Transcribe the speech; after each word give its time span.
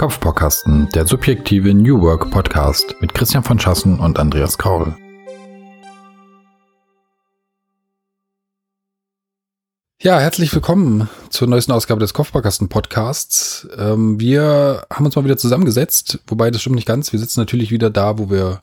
Kopfbaukasten, 0.00 0.88
der 0.94 1.06
subjektive 1.06 1.74
New 1.74 2.00
Work 2.00 2.30
Podcast 2.30 2.94
mit 3.00 3.12
Christian 3.12 3.44
von 3.44 3.60
Schassen 3.60 4.00
und 4.00 4.18
Andreas 4.18 4.56
Kaul. 4.56 4.96
Ja, 10.00 10.18
herzlich 10.18 10.54
willkommen 10.54 11.10
zur 11.28 11.48
neuesten 11.48 11.72
Ausgabe 11.72 12.00
des 12.00 12.14
Kopfbaukasten 12.14 12.70
Podcasts. 12.70 13.68
Ähm, 13.76 14.18
wir 14.18 14.86
haben 14.90 15.04
uns 15.04 15.16
mal 15.16 15.24
wieder 15.26 15.36
zusammengesetzt, 15.36 16.20
wobei 16.26 16.50
das 16.50 16.62
stimmt 16.62 16.76
nicht 16.76 16.88
ganz. 16.88 17.12
Wir 17.12 17.20
sitzen 17.20 17.40
natürlich 17.40 17.70
wieder 17.70 17.90
da, 17.90 18.16
wo 18.16 18.30
wir, 18.30 18.62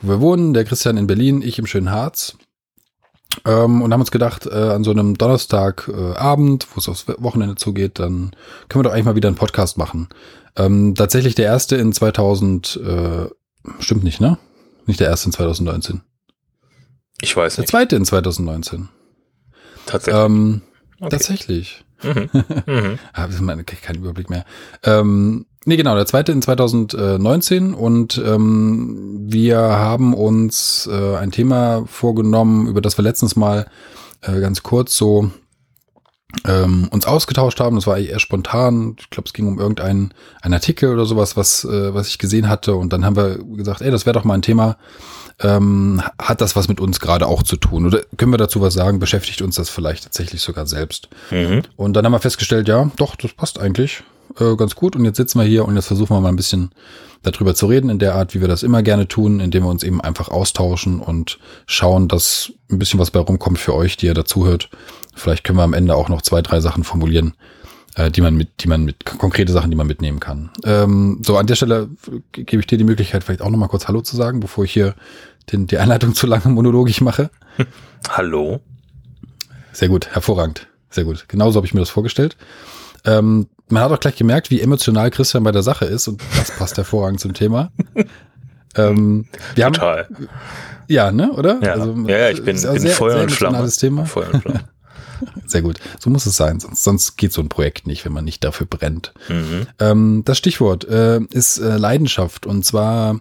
wo 0.00 0.08
wir 0.08 0.20
wohnen. 0.20 0.54
Der 0.54 0.64
Christian 0.64 0.96
in 0.96 1.06
Berlin, 1.06 1.40
ich 1.40 1.56
im 1.60 1.66
schönen 1.66 1.92
Harz. 1.92 2.36
Ähm, 3.46 3.80
und 3.80 3.92
haben 3.92 4.00
uns 4.00 4.10
gedacht, 4.10 4.46
äh, 4.46 4.54
an 4.54 4.82
so 4.82 4.90
einem 4.90 5.16
Donnerstagabend, 5.16 6.66
wo 6.74 6.78
es 6.78 6.88
aufs 6.88 7.06
Wochenende 7.18 7.54
zugeht, 7.54 8.00
dann 8.00 8.32
können 8.68 8.80
wir 8.80 8.88
doch 8.88 8.92
eigentlich 8.92 9.04
mal 9.04 9.16
wieder 9.16 9.28
einen 9.28 9.36
Podcast 9.36 9.78
machen. 9.78 10.08
Ähm, 10.56 10.94
tatsächlich 10.94 11.34
der 11.34 11.46
erste 11.46 11.76
in 11.76 11.92
2000, 11.92 12.80
äh, 12.84 13.28
stimmt 13.80 14.04
nicht, 14.04 14.20
ne? 14.20 14.38
Nicht 14.86 15.00
der 15.00 15.08
erste 15.08 15.28
in 15.28 15.32
2019. 15.32 16.02
Ich 17.20 17.36
weiß 17.36 17.58
nicht. 17.58 17.68
Der 17.68 17.70
zweite 17.70 17.96
in 17.96 18.04
2019. 18.04 18.88
Tatsächlich. 19.86 20.24
Ähm, 20.24 20.62
okay. 21.00 21.10
Tatsächlich. 21.10 21.84
Mhm. 22.02 22.30
Mhm. 22.66 22.98
Habe 23.14 23.64
keinen 23.64 23.98
Überblick 23.98 24.28
mehr. 24.28 24.44
Ähm, 24.82 25.46
nee, 25.64 25.76
genau, 25.76 25.94
der 25.94 26.06
zweite 26.06 26.32
in 26.32 26.42
2019 26.42 27.72
und 27.72 28.20
ähm, 28.24 29.20
wir 29.26 29.58
haben 29.58 30.12
uns 30.12 30.88
äh, 30.90 31.16
ein 31.16 31.30
Thema 31.30 31.84
vorgenommen, 31.86 32.66
über 32.66 32.80
das 32.80 32.98
wir 32.98 33.02
letztens 33.02 33.36
mal 33.36 33.66
äh, 34.20 34.40
ganz 34.40 34.62
kurz 34.62 34.96
so 34.96 35.30
ähm, 36.46 36.88
uns 36.90 37.06
ausgetauscht 37.06 37.60
haben. 37.60 37.76
Das 37.76 37.86
war 37.86 37.98
eher 37.98 38.18
spontan. 38.18 38.96
Ich 38.98 39.10
glaube, 39.10 39.26
es 39.26 39.32
ging 39.32 39.46
um 39.46 39.58
irgendeinen 39.58 40.12
einen 40.42 40.54
Artikel 40.54 40.92
oder 40.92 41.04
sowas, 41.04 41.36
was, 41.36 41.64
äh, 41.64 41.94
was 41.94 42.08
ich 42.08 42.18
gesehen 42.18 42.48
hatte. 42.48 42.74
Und 42.74 42.92
dann 42.92 43.04
haben 43.04 43.16
wir 43.16 43.38
gesagt, 43.56 43.80
ey, 43.80 43.90
das 43.90 44.06
wäre 44.06 44.14
doch 44.14 44.24
mal 44.24 44.34
ein 44.34 44.42
Thema. 44.42 44.76
Ähm, 45.40 46.00
hat 46.18 46.40
das 46.40 46.54
was 46.54 46.68
mit 46.68 46.80
uns 46.80 47.00
gerade 47.00 47.26
auch 47.26 47.42
zu 47.42 47.56
tun? 47.56 47.86
Oder 47.86 48.02
können 48.16 48.32
wir 48.32 48.38
dazu 48.38 48.60
was 48.60 48.74
sagen? 48.74 49.00
Beschäftigt 49.00 49.42
uns 49.42 49.56
das 49.56 49.68
vielleicht 49.68 50.04
tatsächlich 50.04 50.42
sogar 50.42 50.66
selbst? 50.66 51.08
Mhm. 51.30 51.62
Und 51.76 51.94
dann 51.94 52.04
haben 52.04 52.12
wir 52.12 52.20
festgestellt, 52.20 52.68
ja, 52.68 52.90
doch, 52.96 53.16
das 53.16 53.32
passt 53.32 53.58
eigentlich 53.58 54.04
äh, 54.38 54.56
ganz 54.56 54.74
gut. 54.74 54.96
Und 54.96 55.04
jetzt 55.04 55.16
sitzen 55.16 55.40
wir 55.40 55.46
hier 55.46 55.64
und 55.64 55.74
jetzt 55.74 55.86
versuchen 55.86 56.16
wir 56.16 56.20
mal 56.20 56.28
ein 56.28 56.36
bisschen 56.36 56.70
darüber 57.22 57.54
zu 57.54 57.66
reden, 57.66 57.90
in 57.90 57.98
der 57.98 58.14
Art, 58.14 58.34
wie 58.34 58.40
wir 58.40 58.48
das 58.48 58.62
immer 58.62 58.82
gerne 58.82 59.08
tun, 59.08 59.40
indem 59.40 59.64
wir 59.64 59.70
uns 59.70 59.82
eben 59.82 60.00
einfach 60.00 60.28
austauschen 60.28 61.00
und 61.00 61.38
schauen, 61.66 62.06
dass 62.06 62.52
ein 62.70 62.78
bisschen 62.78 63.00
was 63.00 63.10
bei 63.10 63.20
rumkommt 63.20 63.58
für 63.58 63.74
euch, 63.74 63.96
die 63.96 64.06
ihr 64.06 64.14
dazuhört. 64.14 64.68
Vielleicht 65.14 65.44
können 65.44 65.58
wir 65.58 65.62
am 65.62 65.74
Ende 65.74 65.94
auch 65.94 66.08
noch 66.08 66.22
zwei, 66.22 66.42
drei 66.42 66.60
Sachen 66.60 66.84
formulieren, 66.84 67.34
äh, 67.96 68.10
die 68.10 68.20
man 68.20 68.34
mit, 68.34 68.62
die 68.62 68.68
man 68.68 68.84
mit, 68.84 69.04
konkrete 69.04 69.52
Sachen, 69.52 69.70
die 69.70 69.76
man 69.76 69.86
mitnehmen 69.86 70.20
kann. 70.20 70.50
Ähm, 70.64 71.20
so, 71.24 71.36
an 71.36 71.46
der 71.46 71.54
Stelle 71.54 71.88
gebe 72.32 72.60
ich 72.60 72.66
dir 72.66 72.78
die 72.78 72.84
Möglichkeit, 72.84 73.24
vielleicht 73.24 73.42
auch 73.42 73.50
noch 73.50 73.58
mal 73.58 73.68
kurz 73.68 73.88
Hallo 73.88 74.00
zu 74.00 74.16
sagen, 74.16 74.40
bevor 74.40 74.64
ich 74.64 74.72
hier 74.72 74.94
den, 75.52 75.66
die 75.66 75.78
Einleitung 75.78 76.14
zu 76.14 76.26
lange 76.26 76.48
monologisch 76.48 77.00
mache. 77.00 77.30
Hallo. 78.08 78.60
Sehr 79.72 79.88
gut, 79.88 80.08
hervorragend. 80.08 80.68
Sehr 80.90 81.04
gut. 81.04 81.28
Genauso 81.28 81.56
habe 81.56 81.66
ich 81.66 81.74
mir 81.74 81.80
das 81.80 81.90
vorgestellt. 81.90 82.36
Ähm, 83.04 83.48
man 83.68 83.82
hat 83.82 83.92
auch 83.92 84.00
gleich 84.00 84.16
gemerkt, 84.16 84.50
wie 84.50 84.60
emotional 84.60 85.10
Christian 85.10 85.42
bei 85.42 85.52
der 85.52 85.62
Sache 85.62 85.84
ist 85.84 86.08
und 86.08 86.22
das 86.36 86.50
passt 86.52 86.76
hervorragend 86.76 87.20
zum 87.20 87.34
Thema. 87.34 87.72
ähm, 88.76 89.26
wir 89.54 89.66
Total. 89.66 90.04
Haben, 90.04 90.28
ja, 90.88 91.12
ne, 91.12 91.32
oder? 91.32 91.60
Ja, 91.62 91.72
also, 91.72 91.94
ja, 92.06 92.18
ja 92.18 92.30
ich 92.30 92.36
bin, 92.44 92.46
bin 92.46 92.58
sehr, 92.58 92.90
Feuer 92.92 93.22
und 93.22 93.32
Flamme. 93.32 93.68
Thema. 93.70 94.04
Feuer 94.06 94.32
und 94.32 94.42
Flamme. 94.42 94.64
Sehr 95.46 95.62
gut. 95.62 95.78
So 96.00 96.10
muss 96.10 96.26
es 96.26 96.36
sein. 96.36 96.60
Sonst, 96.60 96.84
sonst 96.84 97.16
geht 97.16 97.32
so 97.32 97.40
ein 97.40 97.48
Projekt 97.48 97.86
nicht, 97.86 98.04
wenn 98.04 98.12
man 98.12 98.24
nicht 98.24 98.44
dafür 98.44 98.66
brennt. 98.66 99.12
Mhm. 99.28 99.66
Ähm, 99.78 100.22
das 100.24 100.38
Stichwort 100.38 100.84
äh, 100.84 101.20
ist 101.30 101.58
äh, 101.58 101.76
Leidenschaft. 101.76 102.46
Und 102.46 102.64
zwar 102.64 103.20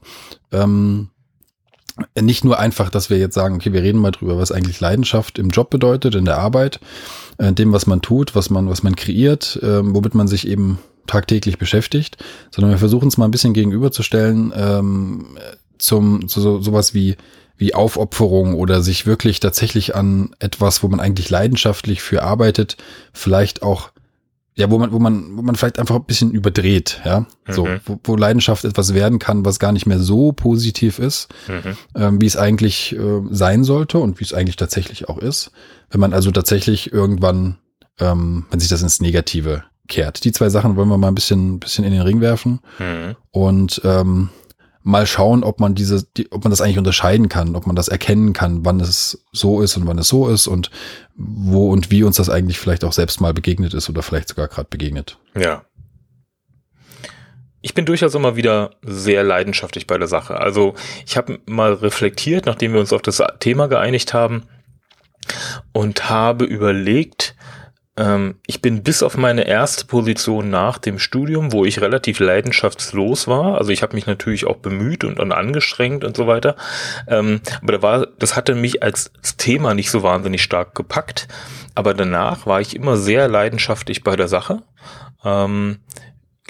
ähm, 0.52 1.10
nicht 2.20 2.44
nur 2.44 2.60
einfach, 2.60 2.90
dass 2.90 3.10
wir 3.10 3.18
jetzt 3.18 3.36
sagen, 3.36 3.56
okay, 3.56 3.74
wir 3.74 3.84
reden 3.84 4.00
mal 4.00 4.12
drüber, 4.12 4.38
was 4.38 4.52
eigentlich 4.52 4.80
Leidenschaft 4.80 5.38
im 5.38 5.50
Job 5.50 5.70
bedeutet, 5.70 6.16
in 6.16 6.26
der 6.26 6.40
Arbeit, 6.40 6.80
äh, 7.38 7.54
dem, 7.54 7.72
was 7.72 7.86
man 7.86 8.02
tut, 8.02 8.36
was 8.36 8.50
man, 8.50 8.70
was 8.70 8.84
man 8.84 8.96
kreiert, 8.96 9.60
äh, 9.62 9.82
womit 9.84 10.16
man 10.16 10.28
sich 10.28 10.48
eben 10.48 10.80
tagtäglich 11.06 11.58
beschäftigt, 11.58 12.18
sondern 12.50 12.72
wir 12.72 12.78
versuchen 12.78 13.10
es 13.10 13.18
mal 13.18 13.26
ein 13.26 13.32
bisschen 13.32 13.54
gegenüberzustellen 13.54 14.54
ähm, 14.56 15.38
zum 15.78 16.28
zu 16.30 16.40
so, 16.40 16.62
sowas 16.62 16.94
wie 16.94 17.18
wie 17.58 17.74
Aufopferung 17.74 18.56
oder 18.56 18.82
sich 18.82 19.06
wirklich 19.06 19.40
tatsächlich 19.40 19.96
an 19.96 20.36
etwas, 20.40 20.84
wo 20.84 20.88
man 20.88 21.00
eigentlich 21.00 21.30
leidenschaftlich 21.30 22.02
für 22.02 22.24
arbeitet, 22.24 22.78
vielleicht 23.14 23.62
auch 23.62 23.92
ja, 24.56 24.70
wo 24.70 24.78
man, 24.78 24.92
wo 24.92 25.00
man, 25.00 25.36
wo 25.36 25.42
man 25.42 25.56
vielleicht 25.56 25.80
einfach 25.80 25.96
ein 25.96 26.04
bisschen 26.04 26.32
überdreht, 26.32 27.02
ja, 27.06 27.22
mhm. 27.22 27.26
so, 27.50 27.68
wo, 27.86 28.00
wo 28.04 28.16
Leidenschaft 28.16 28.64
etwas 28.66 28.94
werden 28.94 29.18
kann, 29.18 29.46
was 29.46 29.58
gar 29.58 29.72
nicht 29.72 29.88
mehr 29.88 30.00
so 30.00 30.32
positiv 30.32 31.00
ist, 31.00 31.28
mhm. 31.48 31.76
ähm, 31.96 32.22
wie 32.22 32.28
es 32.28 32.38
eigentlich 32.38 32.96
äh, 32.96 33.22
sein 33.32 33.64
sollte 33.64 33.98
und 33.98 34.20
wie 34.20 34.24
es 34.24 34.34
eigentlich 34.34 34.56
tatsächlich 34.56 35.10
auch 35.10 35.18
ist, 35.18 35.52
wenn 35.90 36.00
man 36.00 36.14
also 36.14 36.30
tatsächlich 36.30 36.94
irgendwann, 36.94 37.58
ähm, 38.00 38.46
wenn 38.52 38.60
sich 38.60 38.70
das 38.70 38.84
ins 38.84 39.02
Negative 39.02 39.64
kehrt. 39.88 40.24
Die 40.24 40.32
zwei 40.32 40.50
Sachen 40.50 40.76
wollen 40.76 40.90
wir 40.90 40.98
mal 40.98 41.08
ein 41.08 41.16
bisschen, 41.16 41.60
bisschen 41.60 41.84
in 41.84 41.92
den 41.92 42.02
Ring 42.02 42.22
werfen 42.22 42.60
mhm. 42.78 43.16
und 43.32 43.82
ähm, 43.84 44.30
mal 44.84 45.08
schauen, 45.08 45.44
ob 45.44 45.60
man 45.60 45.76
diese, 45.76 46.04
die, 46.18 46.32
ob 46.32 46.44
man 46.44 46.52
das 46.52 46.62
eigentlich 46.62 46.78
unterscheiden 46.78 47.30
kann, 47.30 47.56
ob 47.56 47.66
man 47.66 47.76
das 47.76 47.88
erkennen 47.88 48.34
kann, 48.34 48.66
wann 48.66 48.80
es 48.82 49.26
so 49.32 49.62
ist 49.62 49.78
und 49.78 49.88
wann 49.88 49.98
es 49.98 50.10
so 50.10 50.28
ist 50.28 50.48
und 50.48 50.70
wo 51.16 51.72
und 51.72 51.90
wie 51.90 52.04
uns 52.04 52.18
das 52.18 52.30
eigentlich 52.30 52.60
vielleicht 52.60 52.84
auch 52.84 52.94
selbst 52.94 53.22
mal 53.22 53.34
begegnet 53.34 53.74
ist 53.74 53.90
oder 53.90 54.04
vielleicht 54.04 54.28
sogar 54.28 54.48
gerade 54.48 54.68
begegnet. 54.70 55.18
Ja. 55.36 55.64
Ich 57.62 57.74
bin 57.74 57.86
durchaus 57.86 58.14
immer 58.14 58.36
wieder 58.36 58.72
sehr 58.82 59.24
leidenschaftlich 59.24 59.88
bei 59.88 59.98
der 59.98 60.10
Sache. 60.10 60.38
Also 60.38 60.74
ich 61.06 61.16
habe 61.16 61.40
mal 61.46 61.74
reflektiert, 61.74 62.46
nachdem 62.46 62.74
wir 62.74 62.82
uns 62.82 62.92
auf 62.92 63.02
das 63.02 63.24
Thema 63.40 63.68
geeinigt 63.68 64.14
haben 64.14 64.44
und 65.72 66.10
habe 66.10 66.44
überlegt, 66.44 67.36
ähm, 67.96 68.36
ich 68.48 68.62
bin 68.62 68.82
bis 68.82 69.04
auf 69.04 69.18
meine 69.18 69.46
erste 69.46 69.86
Position 69.86 70.50
nach 70.50 70.80
dem 70.80 70.98
Studium, 70.98 71.52
wo 71.52 71.64
ich 71.64 71.82
relativ 71.82 72.20
leidenschaftslos 72.20 73.28
war. 73.28 73.58
Also 73.58 73.72
ich 73.72 73.84
habe 73.84 73.96
mich 73.96 74.08
natürlich 74.08 74.46
auch 74.46 74.58
bemüht 74.58 75.04
und, 75.04 75.20
und 75.20 75.32
angestrengt 75.32 76.04
und 76.04 76.18
so 76.18 76.26
weiter. 76.26 76.56
Ähm, 77.08 77.42
aber 77.62 77.72
da 77.74 77.82
war, 77.82 78.08
das 78.18 78.36
hatte 78.36 78.56
mich 78.56 78.82
als 78.82 79.12
Thema 79.38 79.76
nicht 79.76 79.92
so 79.92 80.02
wahnsinnig 80.02 80.42
stark 80.42 80.74
gepackt. 80.74 81.28
Aber 81.76 81.94
danach 81.94 82.48
war 82.48 82.62
ich 82.62 82.76
immer 82.76 82.98
sehr 82.98 83.28
leidenschaftlich 83.28 84.04
bei 84.04 84.16
der 84.16 84.28
Sache. 84.28 84.64
Ähm, 85.24 85.80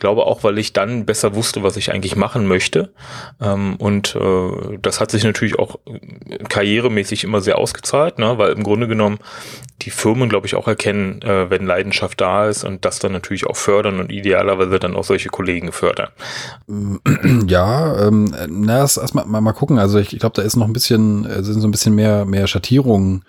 glaube 0.04 0.26
auch, 0.26 0.44
weil 0.44 0.58
ich 0.58 0.74
dann 0.74 1.06
besser 1.06 1.34
wusste, 1.34 1.64
was 1.64 1.78
ich 1.78 1.94
eigentlich 1.94 2.18
machen 2.18 2.46
möchte. 2.46 2.92
Ähm, 3.40 3.78
und 3.78 4.18
äh, 4.18 4.78
das 4.82 5.00
hat 5.00 5.12
sich 5.12 5.24
natürlich 5.24 5.58
auch 5.58 5.80
karrieremäßig 6.50 7.24
immer 7.24 7.40
sehr 7.40 7.58
ausgezahlt, 7.58 8.20
ne? 8.20 8.38
weil 8.38 8.52
im 8.52 8.64
Grunde 8.64 8.90
genommen 8.90 9.20
die 9.82 9.92
Firmen, 9.92 10.28
glaube 10.28 10.46
ich, 10.46 10.56
auch 10.56 10.68
erkennen, 10.68 11.22
äh, 11.22 11.50
wenn 11.50 11.66
Leidenschaft 11.66 12.20
da 12.20 12.50
ist 12.50 12.66
und 12.66 12.84
das 12.84 13.00
dann 13.00 13.14
natürlich 13.14 13.48
auch 13.48 13.56
fördern 13.56 14.02
und 14.02 14.12
idealerweise 14.12 14.78
dann 14.78 14.94
auch 14.94 15.06
solche 15.06 15.30
Kollegen 15.30 15.72
fördern. 15.72 16.10
Ja, 17.48 18.08
ähm, 18.08 18.34
na, 18.50 18.80
erst, 18.80 18.98
erst 18.98 19.16
mal, 19.16 19.26
mal, 19.26 19.42
mal 19.42 19.54
gucken. 19.54 19.80
Also 19.80 20.00
ich, 20.00 20.14
ich 20.14 20.20
glaube, 20.20 20.36
da 20.36 20.42
ist 20.42 20.56
noch 20.56 20.68
ein 20.68 20.74
bisschen, 20.74 21.26
äh, 21.26 21.44
sind 21.44 21.62
so 21.62 21.68
ein 21.68 21.72
bisschen 21.72 21.96
mehr, 21.96 22.26
mehr 22.26 22.48
Schattierungen 22.48 23.24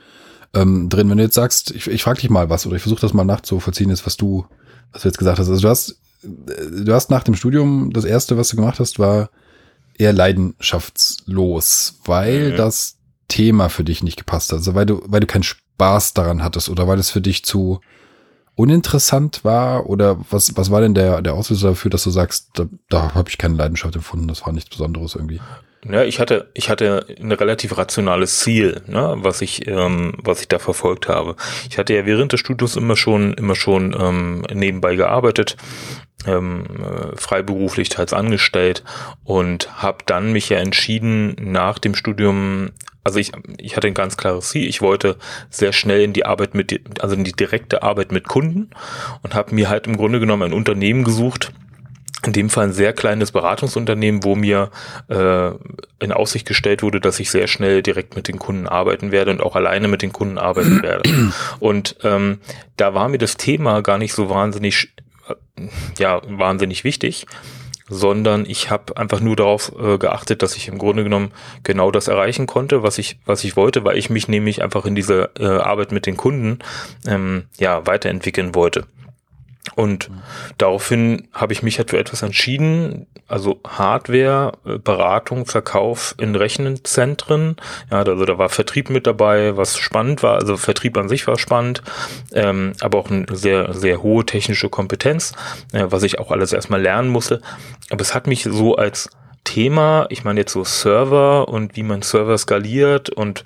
ähm, 0.54 0.88
drin. 0.88 1.10
Wenn 1.10 1.18
du 1.18 1.24
jetzt 1.24 1.34
sagst, 1.34 1.70
ich, 1.70 1.86
ich 1.86 2.02
frage 2.02 2.20
dich 2.20 2.30
mal 2.30 2.50
was 2.50 2.66
oder 2.66 2.76
ich 2.76 2.82
versuche 2.82 3.00
das 3.00 3.14
mal 3.14 3.24
nachzuvollziehen, 3.24 3.90
ist, 3.90 4.06
was 4.06 4.16
du, 4.16 4.46
was 4.92 5.02
du 5.02 5.08
jetzt 5.08 5.18
gesagt 5.18 5.38
hast. 5.38 5.48
Also 5.48 5.60
du 5.60 5.68
hast 5.68 6.00
du 6.24 6.92
hast 6.92 7.10
nach 7.10 7.22
dem 7.22 7.34
Studium, 7.34 7.92
das 7.92 8.04
erste, 8.04 8.36
was 8.36 8.48
du 8.48 8.56
gemacht 8.56 8.80
hast, 8.80 8.98
war 8.98 9.30
eher 9.96 10.12
leidenschaftslos, 10.12 12.00
weil 12.04 12.52
mhm. 12.52 12.56
das 12.56 12.96
Thema 13.28 13.68
für 13.68 13.84
dich 13.84 14.02
nicht 14.02 14.16
gepasst 14.16 14.52
hat. 14.52 14.58
Also 14.58 14.74
weil 14.74 14.86
du, 14.86 15.02
weil 15.06 15.20
du 15.20 15.26
keinen 15.26 15.42
Spaß 15.42 16.14
daran 16.14 16.42
hattest 16.42 16.68
oder 16.68 16.88
weil 16.88 16.98
es 16.98 17.10
für 17.10 17.20
dich 17.20 17.44
zu 17.44 17.80
uninteressant 18.56 19.44
war 19.44 19.86
oder 19.88 20.18
was, 20.30 20.56
was 20.56 20.70
war 20.70 20.80
denn 20.80 20.94
der, 20.94 21.22
der 21.22 21.34
Auslöser 21.34 21.70
dafür, 21.70 21.90
dass 21.90 22.04
du 22.04 22.10
sagst, 22.10 22.50
da, 22.54 22.66
da 22.88 23.14
habe 23.14 23.28
ich 23.28 23.38
keine 23.38 23.56
Leidenschaft 23.56 23.96
empfunden, 23.96 24.28
das 24.28 24.44
war 24.46 24.52
nichts 24.52 24.70
Besonderes 24.70 25.14
irgendwie? 25.14 25.40
Ja, 25.90 26.02
ich 26.02 26.18
hatte, 26.18 26.50
ich 26.54 26.70
hatte 26.70 27.06
ein 27.20 27.32
relativ 27.32 27.76
rationales 27.76 28.40
Ziel, 28.40 28.80
ne, 28.86 29.16
was 29.18 29.42
ich, 29.42 29.66
ähm, 29.66 30.14
was 30.22 30.40
ich 30.40 30.48
da 30.48 30.58
verfolgt 30.58 31.08
habe. 31.08 31.36
Ich 31.68 31.78
hatte 31.78 31.94
ja 31.94 32.06
während 32.06 32.32
des 32.32 32.40
Studiums 32.40 32.76
immer 32.76 32.96
schon, 32.96 33.34
immer 33.34 33.54
schon 33.54 33.94
ähm, 33.98 34.42
nebenbei 34.52 34.96
gearbeitet, 34.96 35.56
ähm, 36.26 36.64
äh, 36.80 37.16
freiberuflich 37.16 37.90
teils 37.90 38.14
angestellt 38.14 38.82
und 39.24 39.82
habe 39.82 39.98
dann 40.06 40.32
mich 40.32 40.48
ja 40.48 40.58
entschieden 40.58 41.36
nach 41.40 41.78
dem 41.78 41.94
Studium 41.94 42.70
also 43.04 43.18
ich, 43.18 43.32
ich 43.58 43.76
hatte 43.76 43.86
ein 43.86 43.94
ganz 43.94 44.16
klares 44.16 44.48
Ziel. 44.48 44.66
Ich 44.66 44.80
wollte 44.80 45.16
sehr 45.50 45.74
schnell 45.74 46.00
in 46.00 46.14
die 46.14 46.24
Arbeit 46.24 46.54
mit, 46.54 46.80
also 47.00 47.14
in 47.14 47.22
die 47.22 47.32
direkte 47.32 47.82
Arbeit 47.82 48.12
mit 48.12 48.26
Kunden 48.26 48.70
und 49.22 49.34
habe 49.34 49.54
mir 49.54 49.68
halt 49.68 49.86
im 49.86 49.98
Grunde 49.98 50.20
genommen 50.20 50.44
ein 50.44 50.52
Unternehmen 50.54 51.04
gesucht, 51.04 51.52
in 52.26 52.32
dem 52.32 52.50
Fall 52.50 52.66
ein 52.66 52.72
sehr 52.72 52.92
kleines 52.92 53.32
Beratungsunternehmen, 53.32 54.24
wo 54.24 54.34
mir 54.34 54.70
äh, 55.08 55.50
in 56.00 56.12
Aussicht 56.12 56.46
gestellt 56.46 56.82
wurde, 56.82 57.00
dass 57.00 57.20
ich 57.20 57.30
sehr 57.30 57.46
schnell 57.46 57.82
direkt 57.82 58.16
mit 58.16 58.28
den 58.28 58.38
Kunden 58.38 58.66
arbeiten 58.66 59.12
werde 59.12 59.30
und 59.30 59.42
auch 59.42 59.56
alleine 59.56 59.88
mit 59.88 60.02
den 60.02 60.12
Kunden 60.12 60.38
arbeiten 60.38 60.82
werde. 60.82 61.10
Und 61.60 61.96
ähm, 62.02 62.38
da 62.76 62.94
war 62.94 63.08
mir 63.08 63.18
das 63.18 63.36
Thema 63.36 63.82
gar 63.82 63.98
nicht 63.98 64.12
so 64.14 64.28
wahnsinnig, 64.30 64.92
äh, 65.28 65.34
ja, 65.98 66.20
wahnsinnig 66.26 66.84
wichtig. 66.84 67.26
sondern 67.88 68.46
ich 68.46 68.70
habe 68.70 68.96
einfach 68.96 69.20
nur 69.20 69.36
darauf 69.36 69.72
äh, 69.78 69.98
geachtet, 69.98 70.42
dass 70.42 70.56
ich 70.56 70.68
im 70.68 70.78
Grunde 70.78 71.04
genommen 71.04 71.32
genau 71.62 71.90
das 71.90 72.08
erreichen 72.08 72.46
konnte, 72.46 72.82
was 72.82 72.98
ich 72.98 73.18
was 73.26 73.44
ich 73.44 73.56
wollte, 73.56 73.84
weil 73.84 73.98
ich 73.98 74.08
mich 74.08 74.26
nämlich 74.26 74.62
einfach 74.62 74.86
in 74.86 74.94
dieser 74.94 75.38
äh, 75.38 75.58
Arbeit 75.58 75.92
mit 75.92 76.06
den 76.06 76.16
Kunden 76.16 76.60
ähm, 77.06 77.44
ja 77.58 77.86
weiterentwickeln 77.86 78.54
wollte. 78.54 78.86
Und 79.76 80.10
daraufhin 80.58 81.26
habe 81.32 81.52
ich 81.52 81.62
mich 81.62 81.78
halt 81.78 81.90
für 81.90 81.98
etwas 81.98 82.22
entschieden, 82.22 83.06
also 83.28 83.60
Hardware, 83.66 84.52
äh, 84.66 84.78
Beratung, 84.78 85.46
Verkauf 85.46 86.14
in 86.18 86.36
Rechenzentren. 86.36 87.56
Ja, 87.90 87.98
also 88.02 88.24
da 88.24 88.36
war 88.36 88.50
Vertrieb 88.50 88.90
mit 88.90 89.06
dabei, 89.06 89.56
was 89.56 89.78
spannend 89.78 90.22
war. 90.22 90.34
Also 90.36 90.56
Vertrieb 90.56 90.96
an 90.98 91.08
sich 91.08 91.26
war 91.26 91.38
spannend, 91.38 91.82
ähm, 92.32 92.74
aber 92.80 92.98
auch 92.98 93.10
eine 93.10 93.26
sehr, 93.32 93.72
sehr 93.72 94.02
hohe 94.02 94.26
technische 94.26 94.68
Kompetenz, 94.68 95.32
äh, 95.72 95.86
was 95.88 96.02
ich 96.02 96.18
auch 96.18 96.30
alles 96.30 96.52
erstmal 96.52 96.82
lernen 96.82 97.08
musste. 97.08 97.40
Aber 97.90 98.02
es 98.02 98.14
hat 98.14 98.26
mich 98.26 98.44
so 98.44 98.76
als 98.76 99.08
Thema, 99.44 100.06
ich 100.10 100.24
meine 100.24 100.40
jetzt 100.40 100.52
so 100.52 100.64
Server 100.64 101.48
und 101.48 101.76
wie 101.76 101.82
man 101.82 102.02
Server 102.02 102.36
skaliert 102.36 103.10
und 103.10 103.44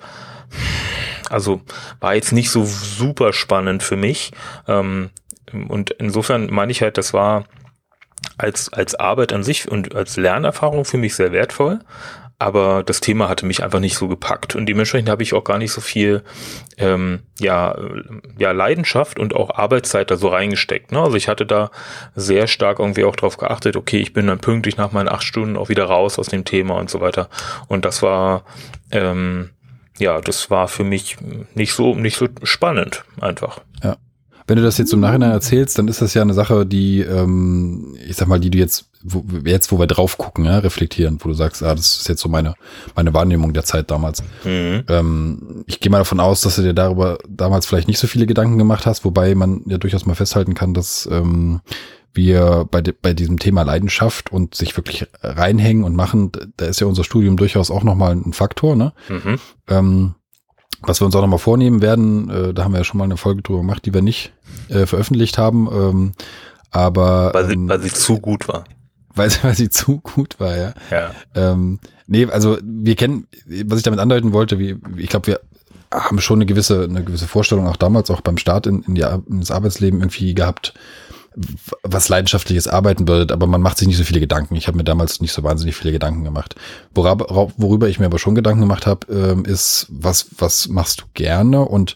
also 1.29 1.61
war 1.99 2.15
jetzt 2.15 2.31
nicht 2.31 2.49
so 2.49 2.65
super 2.65 3.33
spannend 3.33 3.83
für 3.83 3.95
mich. 3.95 4.31
Ähm, 4.67 5.11
und 5.53 5.91
insofern 5.91 6.51
meine 6.51 6.71
ich 6.71 6.81
halt, 6.81 6.97
das 6.97 7.13
war 7.13 7.45
als, 8.37 8.71
als 8.71 8.95
Arbeit 8.95 9.33
an 9.33 9.43
sich 9.43 9.69
und 9.69 9.95
als 9.95 10.17
Lernerfahrung 10.17 10.85
für 10.85 10.97
mich 10.97 11.15
sehr 11.15 11.31
wertvoll. 11.31 11.79
Aber 12.41 12.83
das 12.83 13.01
Thema 13.01 13.27
hatte 13.27 13.45
mich 13.45 13.63
einfach 13.63 13.81
nicht 13.81 13.97
so 13.97 14.07
gepackt 14.07 14.55
und 14.55 14.65
dementsprechend 14.65 15.09
habe 15.09 15.23
ich 15.23 15.33
auch 15.33 15.43
gar 15.43 15.57
nicht 15.57 15.73
so 15.73 15.81
viel 15.81 16.23
ähm, 16.77 17.23
ja, 17.37 17.77
ja 18.37 18.53
Leidenschaft 18.53 19.19
und 19.19 19.35
auch 19.35 19.49
Arbeitszeit 19.57 20.09
da 20.09 20.15
so 20.15 20.29
reingesteckt. 20.29 20.93
Ne? 20.93 21.01
Also 21.01 21.17
ich 21.17 21.27
hatte 21.27 21.45
da 21.45 21.69
sehr 22.15 22.47
stark 22.47 22.79
irgendwie 22.79 23.03
auch 23.03 23.17
drauf 23.17 23.35
geachtet, 23.35 23.75
okay, 23.75 23.97
ich 23.97 24.13
bin 24.13 24.27
dann 24.27 24.39
pünktlich 24.39 24.77
nach 24.77 24.93
meinen 24.93 25.09
acht 25.09 25.23
Stunden 25.23 25.57
auch 25.57 25.67
wieder 25.67 25.83
raus 25.83 26.17
aus 26.17 26.27
dem 26.27 26.45
Thema 26.45 26.75
und 26.75 26.89
so 26.89 27.01
weiter. 27.01 27.29
Und 27.67 27.83
das 27.83 28.01
war 28.01 28.45
ähm, 28.91 29.49
ja, 29.97 30.21
das 30.21 30.49
war 30.49 30.69
für 30.69 30.85
mich 30.85 31.17
nicht 31.53 31.73
so 31.73 31.93
nicht 31.93 32.15
so 32.15 32.27
spannend 32.43 33.03
einfach. 33.19 33.59
Ja. 33.83 33.97
Wenn 34.49 34.55
du 34.55 34.63
das 34.63 34.79
jetzt 34.79 34.91
im 34.93 34.99
Nachhinein 34.99 35.29
erzählst, 35.29 35.77
dann 35.77 35.87
ist 35.87 36.01
das 36.01 36.15
ja 36.15 36.23
eine 36.23 36.33
Sache, 36.33 36.65
die, 36.65 37.01
ähm, 37.01 37.95
ich 38.07 38.15
sag 38.15 38.27
mal, 38.27 38.39
die 38.39 38.49
du 38.49 38.57
jetzt, 38.57 38.89
wo, 39.03 39.23
jetzt, 39.45 39.71
wo 39.71 39.77
wir 39.77 39.85
drauf 39.85 40.17
gucken, 40.17 40.45
ja, 40.45 40.57
reflektieren, 40.57 41.19
wo 41.21 41.29
du 41.29 41.35
sagst, 41.35 41.61
ah, 41.61 41.75
das 41.75 41.97
ist 41.97 42.09
jetzt 42.09 42.21
so 42.21 42.29
meine, 42.29 42.55
meine 42.95 43.13
Wahrnehmung 43.13 43.53
der 43.53 43.63
Zeit 43.63 43.91
damals. 43.91 44.23
Mhm. 44.43 44.85
Ähm, 44.87 45.63
ich 45.67 45.79
gehe 45.79 45.91
mal 45.91 45.99
davon 45.99 46.19
aus, 46.19 46.41
dass 46.41 46.55
du 46.55 46.63
dir 46.63 46.73
darüber 46.73 47.19
damals 47.29 47.67
vielleicht 47.67 47.87
nicht 47.87 47.99
so 47.99 48.07
viele 48.07 48.25
Gedanken 48.25 48.57
gemacht 48.57 48.87
hast, 48.87 49.05
wobei 49.05 49.35
man 49.35 49.61
ja 49.67 49.77
durchaus 49.77 50.07
mal 50.07 50.15
festhalten 50.15 50.55
kann, 50.55 50.73
dass 50.73 51.07
ähm, 51.11 51.61
wir 52.15 52.67
bei, 52.71 52.81
de, 52.81 52.95
bei 52.99 53.13
diesem 53.13 53.37
Thema 53.37 53.61
Leidenschaft 53.61 54.31
und 54.31 54.55
sich 54.55 54.75
wirklich 54.75 55.05
reinhängen 55.21 55.83
und 55.83 55.95
machen, 55.95 56.31
da 56.57 56.65
ist 56.65 56.81
ja 56.81 56.87
unser 56.87 57.03
Studium 57.03 57.37
durchaus 57.37 57.69
auch 57.69 57.83
nochmal 57.83 58.13
ein 58.13 58.33
Faktor, 58.33 58.75
ne? 58.75 58.93
Mhm. 59.09 59.39
Ähm, 59.67 60.15
was 60.81 61.01
wir 61.01 61.05
uns 61.05 61.15
auch 61.15 61.21
nochmal 61.21 61.39
vornehmen 61.39 61.81
werden, 61.81 62.29
äh, 62.29 62.53
da 62.53 62.63
haben 62.63 62.73
wir 62.73 62.79
ja 62.79 62.83
schon 62.83 62.97
mal 62.97 63.03
eine 63.03 63.17
Folge 63.17 63.41
drüber 63.41 63.59
gemacht, 63.59 63.85
die 63.85 63.93
wir 63.93 64.01
nicht 64.01 64.33
äh, 64.69 64.85
veröffentlicht 64.85 65.37
haben. 65.37 65.67
Ähm, 65.71 66.11
aber 66.71 67.31
weil 67.33 67.47
sie, 67.47 67.53
ähm, 67.53 67.69
weil 67.69 67.81
sie 67.81 67.91
zu 67.91 68.19
gut 68.19 68.47
war. 68.47 68.63
Weil, 69.13 69.31
weil 69.41 69.55
sie 69.55 69.69
zu 69.69 69.99
gut 69.99 70.39
war, 70.39 70.57
ja. 70.57 70.73
ja. 70.91 71.11
Ähm, 71.35 71.79
nee, 72.07 72.25
also 72.25 72.57
wir 72.61 72.95
kennen, 72.95 73.27
was 73.65 73.79
ich 73.79 73.83
damit 73.83 73.99
andeuten 73.99 74.33
wollte, 74.33 74.59
wie, 74.59 74.77
ich 74.97 75.09
glaube, 75.09 75.27
wir 75.27 75.39
haben 75.91 76.21
schon 76.21 76.37
eine 76.37 76.45
gewisse, 76.45 76.83
eine 76.83 77.03
gewisse 77.03 77.27
Vorstellung 77.27 77.67
auch 77.67 77.77
damals, 77.77 78.11
auch 78.11 78.21
beim 78.21 78.37
Start 78.37 78.67
in, 78.67 78.83
in, 78.83 78.95
die, 78.95 79.01
in 79.01 79.39
das 79.39 79.51
Arbeitsleben 79.51 79.99
irgendwie 79.99 80.35
gehabt, 80.35 80.73
was 81.83 82.09
leidenschaftliches 82.09 82.67
Arbeiten 82.67 83.05
bedeutet, 83.05 83.31
aber 83.31 83.47
man 83.47 83.61
macht 83.61 83.77
sich 83.77 83.87
nicht 83.87 83.97
so 83.97 84.03
viele 84.03 84.19
Gedanken. 84.19 84.55
Ich 84.55 84.67
habe 84.67 84.77
mir 84.77 84.83
damals 84.83 85.21
nicht 85.21 85.31
so 85.31 85.43
wahnsinnig 85.43 85.75
viele 85.75 85.91
Gedanken 85.91 86.23
gemacht. 86.23 86.55
Worüber, 86.93 87.51
worüber 87.57 87.87
ich 87.87 87.99
mir 87.99 88.05
aber 88.05 88.19
schon 88.19 88.35
Gedanken 88.35 88.61
gemacht 88.61 88.85
habe, 88.85 89.11
ähm, 89.11 89.45
ist, 89.45 89.87
was, 89.89 90.27
was 90.37 90.67
machst 90.67 91.01
du 91.01 91.05
gerne 91.13 91.61
und 91.61 91.95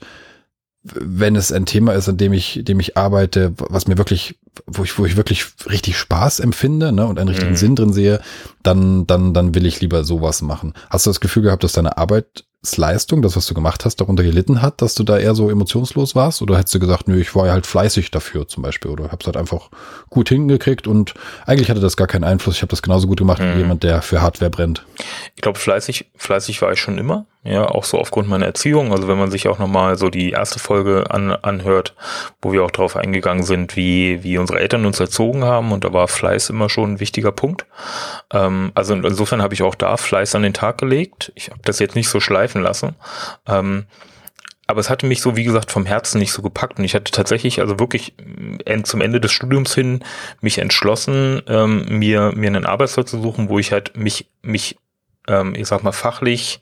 wenn 0.84 1.36
es 1.38 1.52
ein 1.52 1.66
Thema 1.66 1.94
ist, 1.94 2.10
an 2.10 2.18
dem 2.18 2.34
ich, 2.34 2.60
dem 2.64 2.80
ich 2.80 2.98
arbeite, 2.98 3.54
was 3.58 3.88
mir 3.88 3.98
wirklich, 3.98 4.38
wo 4.68 4.84
ich, 4.84 4.98
wo 5.00 5.06
ich 5.06 5.16
wirklich 5.16 5.46
richtig 5.70 5.98
Spaß 5.98 6.42
empfinde, 6.42 6.92
ne, 6.92 7.08
und 7.08 7.20
einen 7.20 7.30
richtigen 7.30 7.52
mhm. 7.52 7.58
Sinn 7.58 7.76
drin 7.76 7.94
sehe, 7.94 8.20
dann, 8.64 9.08
dann, 9.08 9.34
dann 9.34 9.56
will 9.56 9.66
ich 9.66 9.80
lieber 9.80 10.04
sowas 10.04 10.42
machen. 10.42 10.74
Hast 10.90 11.06
du 11.06 11.10
das 11.10 11.22
Gefühl 11.22 11.44
gehabt, 11.44 11.64
dass 11.64 11.72
deine 11.72 11.98
Arbeit 11.98 12.44
Leistung, 12.78 13.22
das, 13.22 13.36
was 13.36 13.46
du 13.46 13.54
gemacht 13.54 13.84
hast, 13.84 13.98
darunter 13.98 14.24
gelitten 14.24 14.62
hat, 14.62 14.82
dass 14.82 14.96
du 14.96 15.04
da 15.04 15.18
eher 15.18 15.36
so 15.36 15.50
emotionslos 15.50 16.16
warst? 16.16 16.42
Oder 16.42 16.58
hättest 16.58 16.76
du 16.76 16.80
gesagt, 16.80 17.08
nö, 17.08 17.20
ich 17.20 17.36
war 17.36 17.48
ja 17.48 17.52
halt 17.54 17.68
fleißig 17.68 18.10
dafür 18.12 18.48
zum 18.48 18.64
Beispiel 18.64 18.90
oder 18.90 19.12
hab's 19.12 19.26
halt 19.26 19.38
einfach 19.38 19.70
gut 20.10 20.30
hingekriegt 20.30 20.88
und 20.88 21.14
eigentlich 21.46 21.70
hatte 21.70 21.82
das 21.82 21.98
gar 21.98 22.08
keinen 22.08 22.24
Einfluss. 22.24 22.56
Ich 22.56 22.62
habe 22.62 22.70
das 22.70 22.82
genauso 22.82 23.08
gut 23.08 23.18
gemacht 23.18 23.42
mhm. 23.42 23.56
wie 23.56 23.60
jemand, 23.60 23.84
der 23.84 24.02
für 24.02 24.22
Hardware 24.22 24.50
brennt. 24.50 24.86
Ich 25.36 25.42
glaube, 25.42 25.60
fleißig, 25.60 26.12
fleißig 26.16 26.62
war 26.62 26.72
ich 26.72 26.80
schon 26.80 26.98
immer. 26.98 27.26
Ja, 27.46 27.66
auch 27.66 27.84
so 27.84 28.00
aufgrund 28.00 28.30
meiner 28.30 28.46
Erziehung. 28.46 28.94
Also 28.94 29.10
wenn 29.10 29.18
man 29.18 29.30
sich 29.30 29.50
auch 29.50 29.60
nochmal 29.60 29.98
so 29.98 30.10
die 30.10 30.32
erste 30.32 30.60
Folge 30.60 31.12
an, 31.12 31.32
anhört, 31.32 31.94
wo 32.42 32.54
wir 32.54 32.64
auch 32.64 32.72
drauf 32.72 32.96
eingegangen 32.96 33.44
sind, 33.44 33.76
wie, 33.76 34.24
wie 34.24 34.38
unsere 34.38 34.60
Eltern 34.60 34.86
uns 34.86 35.00
erzogen 35.02 35.44
haben 35.44 35.74
und 35.74 35.84
da 35.84 35.92
war 35.92 36.08
Fleiß 36.08 36.50
immer 36.50 36.70
schon 36.70 36.94
ein 36.94 37.00
wichtiger 37.02 37.34
Punkt. 37.34 37.66
Ähm, 38.32 38.72
also 38.76 38.94
insofern 38.94 39.42
habe 39.42 39.54
ich 39.54 39.62
auch 39.62 39.76
da 39.76 39.98
Fleiß 39.98 40.36
an 40.36 40.44
den 40.44 40.54
Tag 40.54 40.78
gelegt. 40.78 41.34
Ich 41.36 41.50
habe 41.50 41.60
das 41.66 41.80
jetzt 41.80 41.96
nicht 41.96 42.08
so 42.08 42.22
schleifen 42.22 42.62
lassen. 42.62 42.96
Ähm, 43.46 43.88
aber 44.66 44.80
es 44.80 44.90
hatte 44.90 45.06
mich 45.06 45.22
so, 45.22 45.36
wie 45.36 45.44
gesagt, 45.44 45.70
vom 45.70 45.86
Herzen 45.86 46.20
nicht 46.20 46.32
so 46.32 46.42
gepackt. 46.42 46.80
Und 46.80 46.86
ich 46.86 46.96
hatte 46.96 47.12
tatsächlich, 47.12 47.60
also 47.60 47.78
wirklich 47.78 48.14
äh, 48.66 48.82
zum 48.84 49.02
Ende 49.02 49.20
des 49.20 49.34
Studiums 49.34 49.76
hin, 49.76 50.02
mich 50.40 50.60
entschlossen, 50.60 51.42
ähm, 51.48 52.00
mir, 52.00 52.32
mir 52.34 52.48
einen 52.48 52.66
Arbeitsplatz 52.66 53.12
zu 53.12 53.22
suchen, 53.22 53.50
wo 53.50 53.60
ich 53.60 53.74
halt 53.74 53.98
mich, 53.98 54.30
mich, 54.42 54.78
ähm, 55.28 55.56
ich 55.56 55.68
sag 55.68 55.84
mal, 55.84 55.92
fachlich 55.92 56.62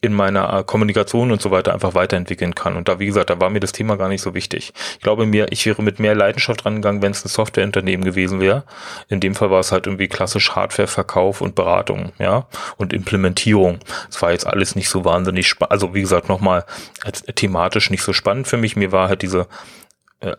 in 0.00 0.12
meiner 0.12 0.52
äh, 0.52 0.64
Kommunikation 0.64 1.30
und 1.32 1.42
so 1.42 1.50
weiter 1.50 1.74
einfach 1.74 1.94
weiterentwickeln 1.94 2.54
kann. 2.54 2.76
Und 2.76 2.88
da, 2.88 2.98
wie 2.98 3.06
gesagt, 3.06 3.30
da 3.30 3.40
war 3.40 3.50
mir 3.50 3.60
das 3.60 3.72
Thema 3.72 3.96
gar 3.96 4.08
nicht 4.08 4.22
so 4.22 4.34
wichtig. 4.34 4.72
Ich 4.92 5.00
glaube 5.00 5.26
mir, 5.26 5.46
ich 5.50 5.66
wäre 5.66 5.82
mit 5.82 5.98
mehr 5.98 6.14
Leidenschaft 6.14 6.64
rangegangen, 6.64 7.02
wenn 7.02 7.12
es 7.12 7.24
ein 7.24 7.28
Softwareunternehmen 7.28 8.04
gewesen 8.04 8.40
wäre. 8.40 8.64
In 9.08 9.20
dem 9.20 9.34
Fall 9.34 9.50
war 9.50 9.60
es 9.60 9.72
halt 9.72 9.86
irgendwie 9.86 10.08
klassisch 10.08 10.52
Hardwareverkauf 10.52 11.40
und 11.40 11.54
Beratung, 11.54 12.12
ja, 12.18 12.46
und 12.76 12.92
Implementierung. 12.92 13.80
Es 14.08 14.20
war 14.22 14.32
jetzt 14.32 14.46
alles 14.46 14.76
nicht 14.76 14.88
so 14.88 15.04
wahnsinnig 15.04 15.48
spannend. 15.48 15.72
Also, 15.72 15.94
wie 15.94 16.00
gesagt, 16.00 16.28
nochmal 16.28 16.64
thematisch 17.34 17.90
nicht 17.90 18.02
so 18.02 18.12
spannend 18.12 18.48
für 18.48 18.56
mich. 18.56 18.76
Mir 18.76 18.92
war 18.92 19.08
halt 19.08 19.22
diese 19.22 19.46
äh, 20.20 20.30
äh, 20.30 20.36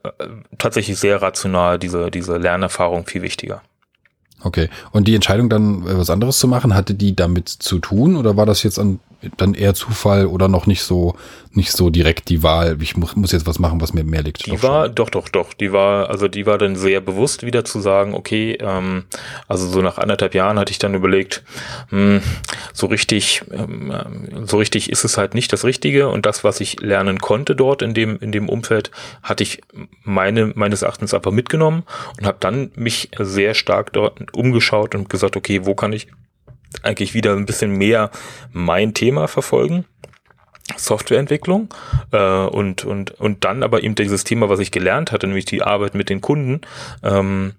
tatsächlich 0.57 0.99
sehr 0.99 1.21
rational, 1.21 1.79
diese, 1.79 2.11
diese 2.11 2.37
Lernerfahrung 2.37 3.05
viel 3.05 3.21
wichtiger. 3.21 3.61
Okay. 4.41 4.69
Und 4.91 5.07
die 5.07 5.15
Entscheidung 5.15 5.49
dann 5.49 5.85
äh, 5.85 5.97
was 5.97 6.09
anderes 6.09 6.39
zu 6.39 6.47
machen, 6.47 6.73
hatte 6.73 6.93
die 6.93 7.15
damit 7.15 7.49
zu 7.49 7.79
tun 7.79 8.15
oder 8.15 8.37
war 8.37 8.45
das 8.45 8.63
jetzt 8.63 8.79
an, 8.79 8.99
dann 9.37 9.53
eher 9.53 9.73
Zufall 9.73 10.27
oder 10.27 10.47
noch 10.47 10.65
nicht 10.65 10.83
so 10.83 11.15
nicht 11.51 11.71
so 11.71 11.89
direkt 11.89 12.29
die 12.29 12.43
Wahl, 12.43 12.77
ich 12.79 12.95
muss, 12.95 13.31
jetzt 13.31 13.47
was 13.47 13.57
machen, 13.57 13.81
was 13.81 13.93
mir 13.93 14.03
mehr 14.03 14.21
liegt. 14.21 14.45
Die 14.45 14.61
war, 14.61 14.85
schon. 14.85 14.95
doch, 14.95 15.09
doch, 15.09 15.29
doch, 15.29 15.53
die 15.53 15.71
war, 15.71 16.09
also 16.09 16.27
die 16.27 16.45
war 16.45 16.59
dann 16.59 16.75
sehr 16.75 17.01
bewusst 17.01 17.43
wieder 17.43 17.65
zu 17.65 17.79
sagen, 17.79 18.13
okay, 18.13 18.57
ähm, 18.61 19.05
also 19.47 19.67
so 19.67 19.81
nach 19.81 19.97
anderthalb 19.97 20.35
Jahren 20.35 20.59
hatte 20.59 20.71
ich 20.71 20.77
dann 20.77 20.93
überlegt, 20.93 21.43
mh, 21.89 21.99
hm, 21.99 22.21
so 22.73 22.85
richtig, 22.85 23.41
ähm, 23.51 23.91
so 24.45 24.57
richtig 24.57 24.91
ist 24.91 25.03
es 25.03 25.17
halt 25.17 25.33
nicht 25.33 25.51
das 25.51 25.65
Richtige 25.65 26.09
und 26.09 26.27
das, 26.27 26.43
was 26.43 26.61
ich 26.61 26.79
lernen 26.81 27.19
konnte 27.19 27.55
dort 27.55 27.81
in 27.81 27.95
dem, 27.95 28.19
in 28.19 28.31
dem 28.31 28.47
Umfeld, 28.47 28.91
hatte 29.23 29.41
ich 29.41 29.61
meine, 30.03 30.53
meines 30.55 30.83
Erachtens 30.83 31.15
einfach 31.15 31.31
mitgenommen 31.31 31.83
und 32.19 32.27
habe 32.27 32.37
dann 32.39 32.71
mich 32.75 33.09
sehr 33.17 33.55
stark 33.55 33.91
dort 33.93 34.28
umgeschaut 34.35 34.95
und 34.95 35.09
gesagt, 35.09 35.35
okay, 35.35 35.65
wo 35.65 35.75
kann 35.75 35.93
ich 35.93 36.07
eigentlich 36.83 37.13
wieder 37.13 37.35
ein 37.35 37.45
bisschen 37.45 37.71
mehr 37.71 38.11
mein 38.51 38.93
Thema 38.93 39.27
verfolgen 39.27 39.85
Softwareentwicklung 40.77 41.73
äh, 42.11 42.45
und, 42.45 42.85
und, 42.85 43.11
und 43.19 43.43
dann 43.43 43.63
aber 43.63 43.83
eben 43.83 43.95
dieses 43.95 44.23
Thema, 44.23 44.49
was 44.49 44.59
ich 44.59 44.71
gelernt 44.71 45.11
hatte, 45.11 45.27
nämlich 45.27 45.45
die 45.45 45.63
Arbeit 45.63 45.95
mit 45.95 46.09
den 46.09 46.21
Kunden, 46.21 46.61
ähm, 47.03 47.53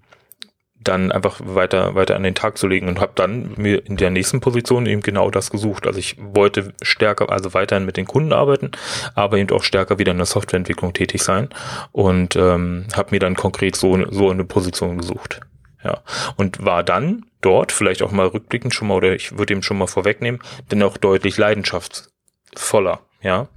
dann 0.83 1.11
einfach 1.11 1.39
weiter 1.43 1.93
weiter 1.93 2.15
an 2.15 2.23
den 2.23 2.33
Tag 2.33 2.57
zu 2.57 2.67
legen 2.67 2.87
und 2.87 2.99
habe 2.99 3.11
dann 3.13 3.51
mir 3.55 3.85
in 3.85 3.97
der 3.97 4.09
nächsten 4.09 4.41
Position 4.41 4.87
eben 4.87 5.01
genau 5.01 5.29
das 5.29 5.51
gesucht. 5.51 5.85
Also 5.85 5.99
ich 5.99 6.17
wollte 6.19 6.73
stärker, 6.81 7.31
also 7.31 7.53
weiterhin 7.53 7.85
mit 7.85 7.97
den 7.97 8.07
Kunden 8.07 8.33
arbeiten, 8.33 8.71
aber 9.13 9.37
eben 9.37 9.55
auch 9.55 9.61
stärker 9.61 9.99
wieder 9.99 10.11
in 10.11 10.17
der 10.17 10.25
Softwareentwicklung 10.25 10.93
tätig 10.93 11.21
sein 11.21 11.49
und 11.91 12.35
ähm, 12.35 12.87
habe 12.95 13.11
mir 13.11 13.19
dann 13.19 13.35
konkret 13.35 13.75
so 13.75 13.91
so 14.09 14.31
eine 14.31 14.43
Position 14.43 14.97
gesucht. 14.97 15.41
Ja 15.83 16.01
und 16.35 16.63
war 16.63 16.83
dann 16.83 17.25
dort 17.41 17.71
vielleicht 17.71 18.01
auch 18.03 18.11
mal 18.11 18.27
rückblickend 18.27 18.73
schon 18.73 18.87
mal 18.87 18.95
oder 18.95 19.13
ich 19.13 19.37
würde 19.37 19.53
ihm 19.53 19.63
schon 19.63 19.77
mal 19.77 19.87
vorwegnehmen, 19.87 20.41
denn 20.69 20.83
auch 20.83 20.97
deutlich 20.97 21.37
Leidenschafts 21.37 22.11
voller, 22.55 22.99
ja, 23.21 23.47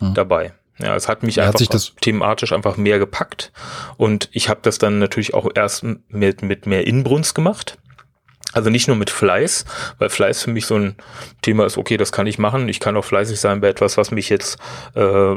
mhm. 0.00 0.14
dabei. 0.14 0.52
Ja, 0.78 0.96
es 0.96 1.08
hat 1.08 1.22
mich 1.22 1.36
ja, 1.36 1.44
einfach 1.46 1.60
hat 1.60 1.92
thematisch 2.00 2.52
einfach 2.52 2.78
mehr 2.78 2.98
gepackt 2.98 3.52
und 3.98 4.30
ich 4.32 4.48
habe 4.48 4.60
das 4.62 4.78
dann 4.78 4.98
natürlich 4.98 5.34
auch 5.34 5.48
erst 5.54 5.84
mit, 6.08 6.42
mit 6.42 6.66
mehr 6.66 6.86
Inbrunst 6.86 7.34
gemacht. 7.34 7.78
Also 8.52 8.68
nicht 8.68 8.88
nur 8.88 8.96
mit 8.96 9.10
Fleiß, 9.10 9.64
weil 9.98 10.10
Fleiß 10.10 10.42
für 10.42 10.50
mich 10.50 10.66
so 10.66 10.76
ein 10.76 10.96
Thema 11.42 11.66
ist, 11.66 11.78
okay, 11.78 11.96
das 11.96 12.10
kann 12.10 12.26
ich 12.26 12.38
machen. 12.38 12.68
Ich 12.68 12.80
kann 12.80 12.96
auch 12.96 13.04
fleißig 13.04 13.38
sein 13.38 13.60
bei 13.60 13.68
etwas, 13.68 13.96
was 13.96 14.10
mich 14.10 14.28
jetzt 14.28 14.58
äh, 14.96 15.36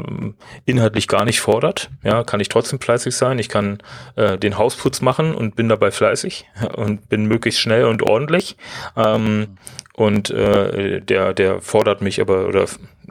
inhaltlich 0.64 1.06
gar 1.06 1.24
nicht 1.24 1.40
fordert. 1.40 1.90
Ja, 2.02 2.24
kann 2.24 2.40
ich 2.40 2.48
trotzdem 2.48 2.80
fleißig 2.80 3.14
sein. 3.14 3.38
Ich 3.38 3.48
kann 3.48 3.78
äh, 4.16 4.36
den 4.36 4.58
Hausputz 4.58 5.00
machen 5.00 5.34
und 5.34 5.54
bin 5.54 5.68
dabei 5.68 5.90
fleißig 5.90 6.46
und 6.76 7.08
bin 7.08 7.26
möglichst 7.26 7.60
schnell 7.60 7.84
und 7.84 8.02
ordentlich. 8.02 8.56
Ähm, 8.96 9.58
und 9.96 10.30
äh, 10.30 11.00
der 11.00 11.34
der 11.34 11.60
fordert 11.60 12.00
mich 12.00 12.20
aber 12.20 12.48
oder 12.48 12.66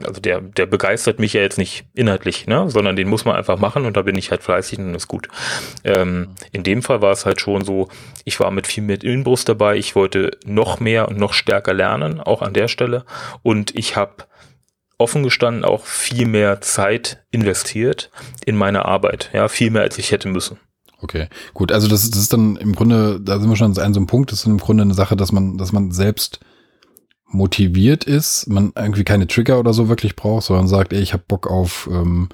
also 0.06 0.20
der 0.20 0.40
der 0.40 0.66
begeistert 0.66 1.18
mich 1.18 1.32
ja 1.32 1.40
jetzt 1.40 1.56
nicht 1.56 1.86
inhaltlich, 1.94 2.46
ne, 2.46 2.68
sondern 2.68 2.94
den 2.94 3.08
muss 3.08 3.24
man 3.24 3.36
einfach 3.36 3.58
machen 3.58 3.86
und 3.86 3.96
da 3.96 4.02
bin 4.02 4.16
ich 4.16 4.30
halt 4.30 4.42
fleißig 4.42 4.78
und 4.78 4.94
ist 4.94 5.08
gut. 5.08 5.28
Ähm, 5.82 6.34
in 6.52 6.62
dem 6.62 6.82
Fall 6.82 7.00
war 7.00 7.12
es 7.12 7.24
halt 7.24 7.40
schon 7.40 7.64
so, 7.64 7.88
ich 8.24 8.38
war 8.38 8.50
mit 8.50 8.66
viel 8.66 8.82
mit 8.82 9.02
Inbrust 9.02 9.48
dabei, 9.48 9.76
ich 9.76 9.96
wollte 9.96 10.32
noch 10.44 10.78
mehr 10.78 11.08
und 11.08 11.18
noch 11.18 11.32
stärker 11.32 11.72
lernen, 11.72 12.20
auch 12.20 12.42
an 12.42 12.52
der 12.52 12.68
Stelle 12.68 13.04
und 13.42 13.74
ich 13.76 13.96
habe 13.96 14.24
offen 14.98 15.22
gestanden 15.22 15.64
auch 15.64 15.86
viel 15.86 16.26
mehr 16.26 16.60
Zeit 16.60 17.24
investiert 17.30 18.10
in 18.44 18.56
meine 18.56 18.84
Arbeit, 18.84 19.30
ja, 19.32 19.48
viel 19.48 19.70
mehr 19.70 19.82
als 19.82 19.98
ich 19.98 20.12
hätte 20.12 20.28
müssen. 20.28 20.58
Okay, 21.00 21.28
gut. 21.52 21.72
Also 21.72 21.88
das, 21.88 22.08
das 22.08 22.20
ist 22.20 22.32
dann 22.32 22.56
im 22.56 22.74
Grunde, 22.74 23.20
da 23.20 23.38
sind 23.38 23.50
wir 23.50 23.56
schon 23.56 23.76
an 23.78 23.94
so 23.94 24.00
einem 24.00 24.06
Punkt, 24.06 24.32
das 24.32 24.40
ist 24.40 24.46
im 24.46 24.58
Grunde 24.58 24.82
eine 24.82 24.94
Sache, 24.94 25.16
dass 25.16 25.32
man, 25.32 25.58
dass 25.58 25.72
man 25.72 25.90
selbst 25.90 26.40
motiviert 27.34 28.04
ist, 28.04 28.48
man 28.48 28.72
irgendwie 28.76 29.04
keine 29.04 29.26
Trigger 29.26 29.58
oder 29.58 29.74
so 29.74 29.88
wirklich 29.88 30.16
braucht, 30.16 30.44
sondern 30.44 30.68
sagt, 30.68 30.92
ey, 30.92 31.00
ich 31.00 31.12
habe 31.12 31.24
Bock 31.26 31.50
auf, 31.50 31.88
ähm, 31.92 32.28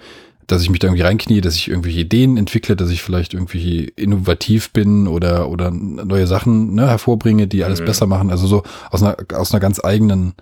dass 0.47 0.63
ich 0.63 0.71
mich 0.71 0.81
da 0.81 0.89
irgendwie 0.89 1.03
reinknie, 1.03 1.41
dass 1.41 1.57
ich 1.57 1.69
irgendwelche 1.69 2.01
Ideen 2.01 2.37
entwickle, 2.37 2.77
dass 2.77 2.91
ich 2.91 3.03
vielleicht 3.03 3.35
irgendwie 3.35 3.93
innovativ 3.97 4.73
bin 4.73 5.09
oder 5.09 5.49
oder 5.49 5.71
neue 5.71 6.27
Sachen 6.27 6.75
ne, 6.75 6.89
hervorbringe, 6.89 7.47
die 7.47 7.65
alles 7.65 7.81
mhm. 7.81 7.87
besser 7.87 8.07
machen. 8.07 8.31
Also 8.31 8.47
so 8.47 8.63
aus 8.91 9.03
einer 9.03 9.17
aus 9.35 9.53
einer 9.53 9.61
ganz 9.61 9.83
eigenen 9.83 10.35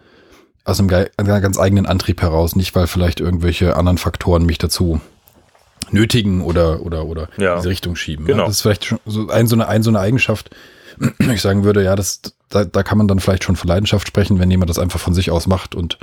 aus 0.65 0.81
einem, 0.81 0.91
einem 1.17 1.43
ganz 1.43 1.59
eigenen 1.59 1.87
Antrieb 1.87 2.21
heraus, 2.21 2.57
nicht 2.57 2.75
weil 2.75 2.87
vielleicht 2.87 3.21
irgendwelche 3.21 3.77
anderen 3.77 3.99
Faktoren 3.99 4.45
mich 4.45 4.59
dazu 4.59 5.00
nötigen 5.91 6.43
oder 6.43 6.83
oder 6.83 7.07
oder 7.07 7.29
ja. 7.37 7.53
in 7.53 7.61
diese 7.61 7.71
Richtung 7.71 7.97
schieben. 7.97 8.27
Genau. 8.27 8.47
Das 8.47 8.57
ist 8.57 8.62
vielleicht 8.62 8.85
schon 8.85 8.99
so 9.07 9.29
ein 9.29 9.47
so 9.47 9.57
eine 9.57 9.69
ein 9.69 9.83
so 9.83 9.91
eine 9.91 10.00
Eigenschaft, 10.00 10.50
ich 11.33 11.43
sagen 11.43 11.64
würde, 11.64 11.83
ja, 11.83 11.97
das, 11.97 12.23
da, 12.49 12.64
da 12.64 12.83
kann 12.83 12.99
man 12.99 13.09
dann 13.09 13.21
vielleicht 13.21 13.45
schon 13.45 13.57
von 13.57 13.69
Leidenschaft 13.69 14.09
sprechen, 14.09 14.38
wenn 14.38 14.50
jemand 14.50 14.71
das 14.71 14.78
einfach 14.78 15.00
von 15.00 15.14
sich 15.14 15.31
aus 15.31 15.47
macht 15.47 15.75
und 15.75 15.99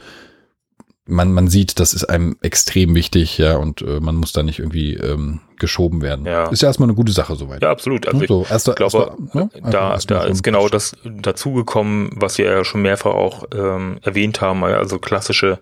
man, 1.07 1.31
man 1.33 1.47
sieht, 1.47 1.79
das 1.79 1.93
ist 1.93 2.05
einem 2.05 2.35
extrem 2.41 2.95
wichtig, 2.95 3.37
ja, 3.37 3.57
und 3.57 3.81
äh, 3.81 3.99
man 3.99 4.15
muss 4.15 4.33
da 4.33 4.41
nicht 4.41 4.59
irgendwie 4.59 4.95
ähm, 4.95 5.41
geschoben 5.59 6.01
werden. 6.01 6.25
Ja. 6.25 6.49
Ist 6.49 6.61
ja 6.61 6.67
erstmal 6.67 6.89
eine 6.89 6.95
gute 6.95 7.11
Sache 7.11 7.35
soweit. 7.35 7.61
Ja, 7.61 7.69
absolut. 7.69 8.07
Also 8.07 8.25
so, 8.25 8.45
erst, 8.49 8.67
ich 8.67 8.75
glaube, 8.75 8.97
erst, 8.97 9.35
ne? 9.35 9.49
da, 9.69 9.97
da 9.97 10.23
ist 10.23 10.43
genau 10.43 10.67
das 10.67 10.95
dazugekommen, 11.03 12.09
was 12.15 12.37
wir 12.37 12.45
ja 12.45 12.63
schon 12.63 12.81
mehrfach 12.81 13.13
auch 13.13 13.45
ähm, 13.53 13.99
erwähnt 14.01 14.41
haben, 14.41 14.63
also 14.63 14.97
klassische 14.97 15.59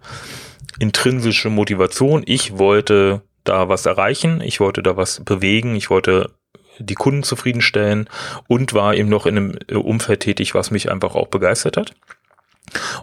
intrinsische 0.79 1.49
Motivation. 1.49 2.23
Ich 2.25 2.57
wollte 2.57 3.21
da 3.43 3.67
was 3.67 3.85
erreichen, 3.85 4.41
ich 4.41 4.59
wollte 4.59 4.81
da 4.81 4.95
was 4.95 5.21
bewegen, 5.23 5.75
ich 5.75 5.89
wollte 5.89 6.31
die 6.79 6.95
Kunden 6.95 7.23
zufriedenstellen 7.23 8.09
und 8.47 8.73
war 8.73 8.93
eben 8.95 9.09
noch 9.09 9.25
in 9.25 9.37
einem 9.37 9.57
äh, 9.67 9.75
Umfeld 9.75 10.21
tätig, 10.21 10.55
was 10.55 10.71
mich 10.71 10.91
einfach 10.91 11.15
auch 11.15 11.27
begeistert 11.27 11.77
hat. 11.77 11.93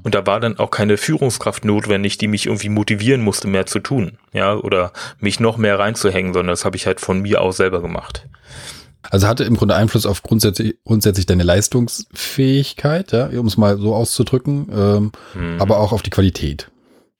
Und 0.02 0.14
da 0.14 0.26
war 0.26 0.40
dann 0.40 0.58
auch 0.58 0.70
keine 0.70 0.96
Führungskraft 0.96 1.64
notwendig, 1.64 2.18
die 2.18 2.28
mich 2.28 2.46
irgendwie 2.46 2.68
motivieren 2.68 3.20
musste, 3.20 3.46
mehr 3.46 3.66
zu 3.66 3.78
tun, 3.78 4.18
ja, 4.32 4.56
oder 4.56 4.92
mich 5.20 5.38
noch 5.38 5.58
mehr 5.58 5.78
reinzuhängen, 5.78 6.32
sondern 6.32 6.52
das 6.52 6.64
habe 6.64 6.76
ich 6.76 6.86
halt 6.86 7.00
von 7.00 7.20
mir 7.20 7.40
aus 7.40 7.58
selber 7.58 7.80
gemacht. 7.80 8.26
Also 9.02 9.26
hatte 9.26 9.44
im 9.44 9.56
Grunde 9.56 9.76
Einfluss 9.76 10.06
auf 10.06 10.22
grundsätzlich, 10.22 10.76
grundsätzlich 10.84 11.26
deine 11.26 11.42
Leistungsfähigkeit, 11.42 13.12
ja, 13.12 13.26
um 13.38 13.46
es 13.46 13.56
mal 13.56 13.78
so 13.78 13.94
auszudrücken, 13.94 14.68
ähm, 14.72 15.12
hm. 15.32 15.60
aber 15.60 15.78
auch 15.78 15.92
auf 15.92 16.02
die 16.02 16.10
Qualität. 16.10 16.70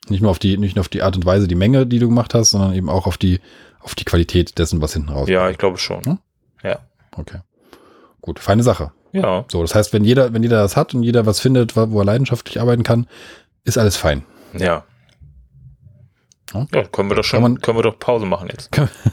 Nicht 0.09 0.23
nur 0.23 0.30
auf 0.30 0.38
die, 0.38 0.59
nicht 0.59 0.76
nur 0.76 0.80
auf 0.80 0.88
die 0.88 1.02
Art 1.02 1.16
und 1.16 1.25
Weise, 1.25 1.47
die 1.47 1.54
Menge, 1.54 1.87
die 1.87 1.99
du 1.99 2.09
gemacht 2.09 2.35
hast, 2.35 2.50
sondern 2.50 2.75
eben 2.75 2.88
auch 2.88 3.07
auf 3.07 3.16
die, 3.16 3.40
auf 3.80 3.95
die 3.95 4.04
Qualität 4.04 4.59
dessen, 4.59 4.83
was 4.83 4.92
hinten 4.92 5.11
raus. 5.11 5.28
Ja, 5.28 5.49
ich 5.50 5.59
glaube 5.59 5.78
schon. 5.78 6.04
Hm? 6.04 6.19
Ja. 6.62 6.79
Okay. 7.17 7.40
Gut, 8.21 8.38
feine 8.38 8.62
Sache. 8.62 8.93
Ja. 9.12 9.45
So, 9.49 9.62
das 9.62 9.75
heißt, 9.75 9.93
wenn 9.93 10.05
jeder, 10.05 10.33
wenn 10.33 10.43
jeder 10.43 10.62
das 10.62 10.76
hat 10.76 10.95
und 10.95 11.02
jeder 11.02 11.26
was 11.26 11.40
findet, 11.40 11.76
wo 11.76 11.99
er 11.99 12.05
leidenschaftlich 12.05 12.61
arbeiten 12.61 12.83
kann, 12.83 13.07
ist 13.64 13.79
alles 13.79 13.97
fein. 13.97 14.25
Ja. 14.57 14.85
Ja, 16.52 16.85
können 16.85 17.09
wir 17.09 17.14
doch 17.14 17.23
schon, 17.23 17.43
man, 17.43 17.61
können 17.61 17.79
wir 17.79 17.83
doch 17.83 17.99
Pause 17.99 18.26
machen 18.26 18.49
jetzt. 18.50 18.71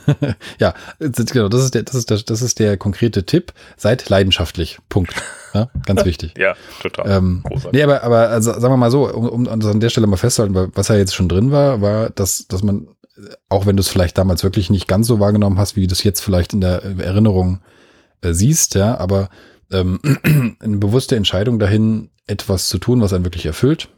ja, 0.59 0.73
genau, 0.99 1.49
das 1.49 1.63
ist 1.63 1.75
der, 1.75 1.83
das 1.83 1.93
ist 1.93 2.09
der, 2.09 2.17
das 2.17 2.41
ist 2.41 2.57
der 2.57 2.77
konkrete 2.77 3.25
Tipp. 3.25 3.53
Seid 3.75 4.09
leidenschaftlich. 4.09 4.79
Punkt. 4.89 5.13
Ja, 5.53 5.69
ganz 5.85 6.03
wichtig. 6.03 6.33
ja, 6.37 6.55
total. 6.81 7.09
Ähm, 7.09 7.43
nee, 7.71 7.83
aber, 7.83 8.03
aber 8.03 8.29
also, 8.29 8.53
sagen 8.53 8.73
wir 8.73 8.77
mal 8.77 8.89
so, 8.89 9.07
um, 9.07 9.47
um 9.47 9.47
an 9.47 9.79
der 9.79 9.89
Stelle 9.89 10.07
mal 10.07 10.17
festzuhalten, 10.17 10.71
was 10.73 10.87
ja 10.87 10.95
jetzt 10.95 11.13
schon 11.13 11.29
drin 11.29 11.51
war, 11.51 11.79
war, 11.81 12.09
dass, 12.09 12.47
dass 12.47 12.63
man 12.63 12.87
auch 13.49 13.65
wenn 13.65 13.75
du 13.75 13.81
es 13.81 13.87
vielleicht 13.87 14.17
damals 14.17 14.43
wirklich 14.43 14.69
nicht 14.69 14.87
ganz 14.87 15.07
so 15.07 15.19
wahrgenommen 15.19 15.57
hast, 15.57 15.75
wie 15.75 15.87
du 15.87 15.93
es 15.93 16.03
jetzt 16.03 16.21
vielleicht 16.21 16.53
in 16.53 16.61
der 16.61 16.83
Erinnerung 16.83 17.59
äh, 18.21 18.33
siehst, 18.33 18.75
ja, 18.75 18.97
aber 18.97 19.29
ähm, 19.71 19.99
eine 20.59 20.77
bewusste 20.77 21.15
Entscheidung 21.15 21.59
dahin, 21.59 22.09
etwas 22.27 22.69
zu 22.69 22.77
tun, 22.77 23.01
was 23.01 23.13
einen 23.13 23.25
wirklich 23.25 23.45
erfüllt, 23.45 23.89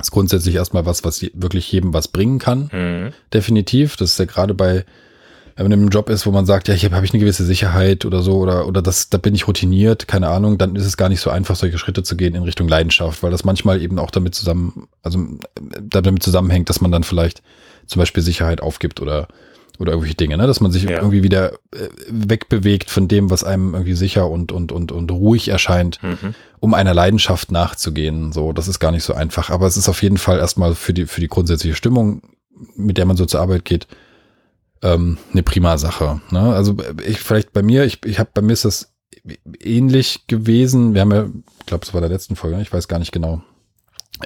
ist 0.00 0.10
grundsätzlich 0.10 0.54
erstmal 0.54 0.86
was, 0.86 1.04
was 1.04 1.22
wirklich 1.34 1.70
jedem 1.70 1.92
was 1.92 2.08
bringen 2.08 2.38
kann. 2.38 2.70
Mhm. 2.72 3.12
Definitiv. 3.32 3.96
Das 3.96 4.12
ist 4.12 4.18
ja 4.18 4.24
gerade 4.24 4.54
bei, 4.54 4.86
wenn 5.56 5.64
man 5.66 5.72
in 5.72 5.80
einem 5.80 5.88
Job 5.90 6.08
ist, 6.08 6.26
wo 6.26 6.30
man 6.30 6.46
sagt, 6.46 6.68
ja, 6.68 6.74
hier 6.74 6.90
habe 6.92 7.04
ich 7.04 7.12
eine 7.12 7.20
gewisse 7.20 7.44
Sicherheit 7.44 8.06
oder 8.06 8.22
so, 8.22 8.38
oder, 8.38 8.66
oder 8.66 8.80
das, 8.80 9.10
da 9.10 9.18
bin 9.18 9.34
ich 9.34 9.46
routiniert, 9.46 10.08
keine 10.08 10.28
Ahnung, 10.28 10.56
dann 10.56 10.74
ist 10.74 10.86
es 10.86 10.96
gar 10.96 11.10
nicht 11.10 11.20
so 11.20 11.28
einfach, 11.28 11.56
solche 11.56 11.78
Schritte 11.78 12.02
zu 12.02 12.16
gehen 12.16 12.34
in 12.34 12.44
Richtung 12.44 12.66
Leidenschaft, 12.66 13.22
weil 13.22 13.30
das 13.30 13.44
manchmal 13.44 13.82
eben 13.82 13.98
auch 13.98 14.10
damit 14.10 14.34
zusammen, 14.34 14.88
also 15.02 15.18
äh, 15.18 15.82
damit 15.82 16.22
zusammenhängt, 16.22 16.70
dass 16.70 16.80
man 16.80 16.90
dann 16.90 17.04
vielleicht 17.04 17.42
zum 17.86 18.00
Beispiel 18.00 18.22
Sicherheit 18.22 18.60
aufgibt 18.60 19.00
oder, 19.00 19.28
oder 19.78 19.92
irgendwelche 19.92 20.16
Dinge, 20.16 20.36
ne? 20.36 20.46
dass 20.46 20.60
man 20.60 20.72
sich 20.72 20.84
ja. 20.84 20.90
irgendwie 20.98 21.22
wieder 21.22 21.52
äh, 21.72 21.88
wegbewegt 22.08 22.90
von 22.90 23.08
dem, 23.08 23.30
was 23.30 23.44
einem 23.44 23.74
irgendwie 23.74 23.94
sicher 23.94 24.28
und, 24.28 24.52
und, 24.52 24.72
und, 24.72 24.92
und 24.92 25.10
ruhig 25.10 25.48
erscheint, 25.48 26.02
mhm. 26.02 26.34
um 26.60 26.74
einer 26.74 26.94
Leidenschaft 26.94 27.50
nachzugehen. 27.50 28.32
So, 28.32 28.52
das 28.52 28.68
ist 28.68 28.78
gar 28.78 28.92
nicht 28.92 29.04
so 29.04 29.14
einfach. 29.14 29.50
Aber 29.50 29.66
es 29.66 29.76
ist 29.76 29.88
auf 29.88 30.02
jeden 30.02 30.18
Fall 30.18 30.38
erstmal 30.38 30.74
für 30.74 30.92
die, 30.92 31.06
für 31.06 31.20
die 31.20 31.28
grundsätzliche 31.28 31.76
Stimmung, 31.76 32.22
mit 32.76 32.98
der 32.98 33.06
man 33.06 33.16
so 33.16 33.26
zur 33.26 33.40
Arbeit 33.40 33.64
geht, 33.64 33.86
ähm, 34.82 35.18
eine 35.32 35.42
prima 35.42 35.78
Sache. 35.78 36.20
Ne? 36.30 36.40
Also 36.40 36.76
ich 37.06 37.18
vielleicht 37.20 37.52
bei 37.52 37.62
mir, 37.62 37.84
ich, 37.84 38.04
ich 38.04 38.18
habe 38.18 38.30
bei 38.32 38.42
mir 38.42 38.52
ist 38.52 38.64
das 38.64 38.92
ähnlich 39.60 40.26
gewesen. 40.26 40.94
Wir 40.94 41.02
haben 41.02 41.12
ja, 41.12 41.28
ich 41.60 41.66
glaube, 41.66 41.84
es 41.84 41.94
war 41.94 42.00
der 42.00 42.10
letzten 42.10 42.36
Folge, 42.36 42.56
ne? 42.56 42.62
ich 42.62 42.72
weiß 42.72 42.88
gar 42.88 42.98
nicht 42.98 43.12
genau, 43.12 43.42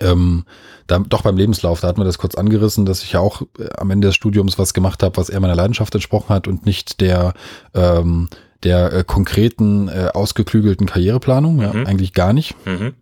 ähm, 0.00 0.44
da, 0.86 0.98
doch 0.98 1.22
beim 1.22 1.36
Lebenslauf, 1.36 1.80
da 1.80 1.88
hat 1.88 1.98
man 1.98 2.06
das 2.06 2.18
kurz 2.18 2.34
angerissen, 2.34 2.84
dass 2.84 3.02
ich 3.02 3.12
ja 3.12 3.20
auch 3.20 3.42
äh, 3.58 3.68
am 3.76 3.90
Ende 3.90 4.08
des 4.08 4.14
Studiums 4.14 4.58
was 4.58 4.74
gemacht 4.74 5.02
habe, 5.02 5.16
was 5.16 5.28
eher 5.28 5.40
meiner 5.40 5.54
Leidenschaft 5.54 5.94
entsprochen 5.94 6.34
hat 6.34 6.48
und 6.48 6.66
nicht 6.66 7.00
der 7.00 7.34
ähm, 7.74 8.28
der 8.64 8.92
äh, 8.92 9.04
konkreten, 9.04 9.88
äh, 9.88 10.08
ausgeklügelten 10.12 10.86
Karriereplanung, 10.86 11.60
ja, 11.60 11.72
mhm. 11.72 11.86
eigentlich 11.86 12.14
gar 12.14 12.32
nicht. 12.32 12.54
Mhm. 12.66 12.94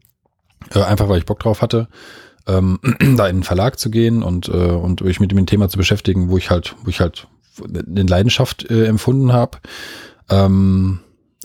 Äh, 0.74 0.82
einfach 0.82 1.08
weil 1.08 1.18
ich 1.18 1.26
Bock 1.26 1.38
drauf 1.40 1.62
hatte, 1.62 1.88
ähm, 2.46 2.78
da 3.16 3.28
in 3.28 3.38
den 3.38 3.42
Verlag 3.42 3.78
zu 3.78 3.90
gehen 3.90 4.22
und, 4.22 4.48
äh, 4.48 4.52
und 4.52 5.02
mich 5.02 5.20
mit 5.20 5.30
dem 5.30 5.46
Thema 5.46 5.68
zu 5.68 5.78
beschäftigen, 5.78 6.28
wo 6.28 6.36
ich 6.36 6.50
halt, 6.50 6.76
wo 6.82 6.90
ich 6.90 7.00
halt 7.00 7.28
eine 7.62 8.02
Leidenschaft 8.02 8.70
äh, 8.70 8.86
empfunden 8.86 9.32
habe. 9.32 9.58
Ähm, 10.28 11.00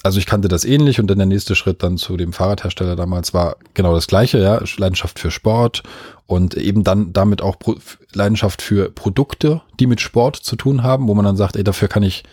also 0.07 0.19
ich 0.19 0.25
kannte 0.25 0.47
das 0.47 0.63
ähnlich 0.63 1.01
und 1.01 1.07
dann 1.07 1.17
der 1.17 1.27
nächste 1.27 1.53
Schritt 1.53 1.83
dann 1.83 1.97
zu 1.97 2.15
dem 2.15 2.31
Fahrradhersteller 2.31 2.95
damals 2.95 3.33
war 3.33 3.57
genau 3.73 3.93
das 3.93 4.07
gleiche, 4.07 4.39
ja, 4.39 4.61
Leidenschaft 4.77 5.19
für 5.19 5.31
Sport 5.31 5.83
und 6.25 6.55
eben 6.55 6.85
dann 6.85 7.11
damit 7.11 7.41
auch 7.41 7.59
Pro 7.59 7.75
Leidenschaft 8.13 8.61
für 8.61 8.89
Produkte, 8.89 9.61
die 9.81 9.85
mit 9.85 9.99
Sport 9.99 10.37
zu 10.37 10.55
tun 10.55 10.81
haben, 10.81 11.09
wo 11.09 11.13
man 11.13 11.25
dann 11.25 11.35
sagt, 11.35 11.57
ey, 11.57 11.63
dafür 11.65 11.89
kann 11.89 12.03
ich 12.03 12.23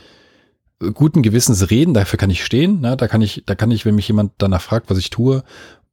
guten 0.95 1.23
Gewissens 1.23 1.69
reden, 1.69 1.95
dafür 1.95 2.17
kann 2.17 2.31
ich 2.31 2.45
stehen, 2.45 2.81
ne? 2.81 2.97
da 2.97 3.09
kann 3.09 3.23
ich, 3.23 3.43
da 3.45 3.57
kann 3.57 3.73
ich, 3.73 3.85
wenn 3.85 3.97
mich 3.97 4.07
jemand 4.07 4.33
danach 4.39 4.63
fragt, 4.63 4.89
was 4.89 4.99
ich 4.99 5.11
tue, 5.11 5.43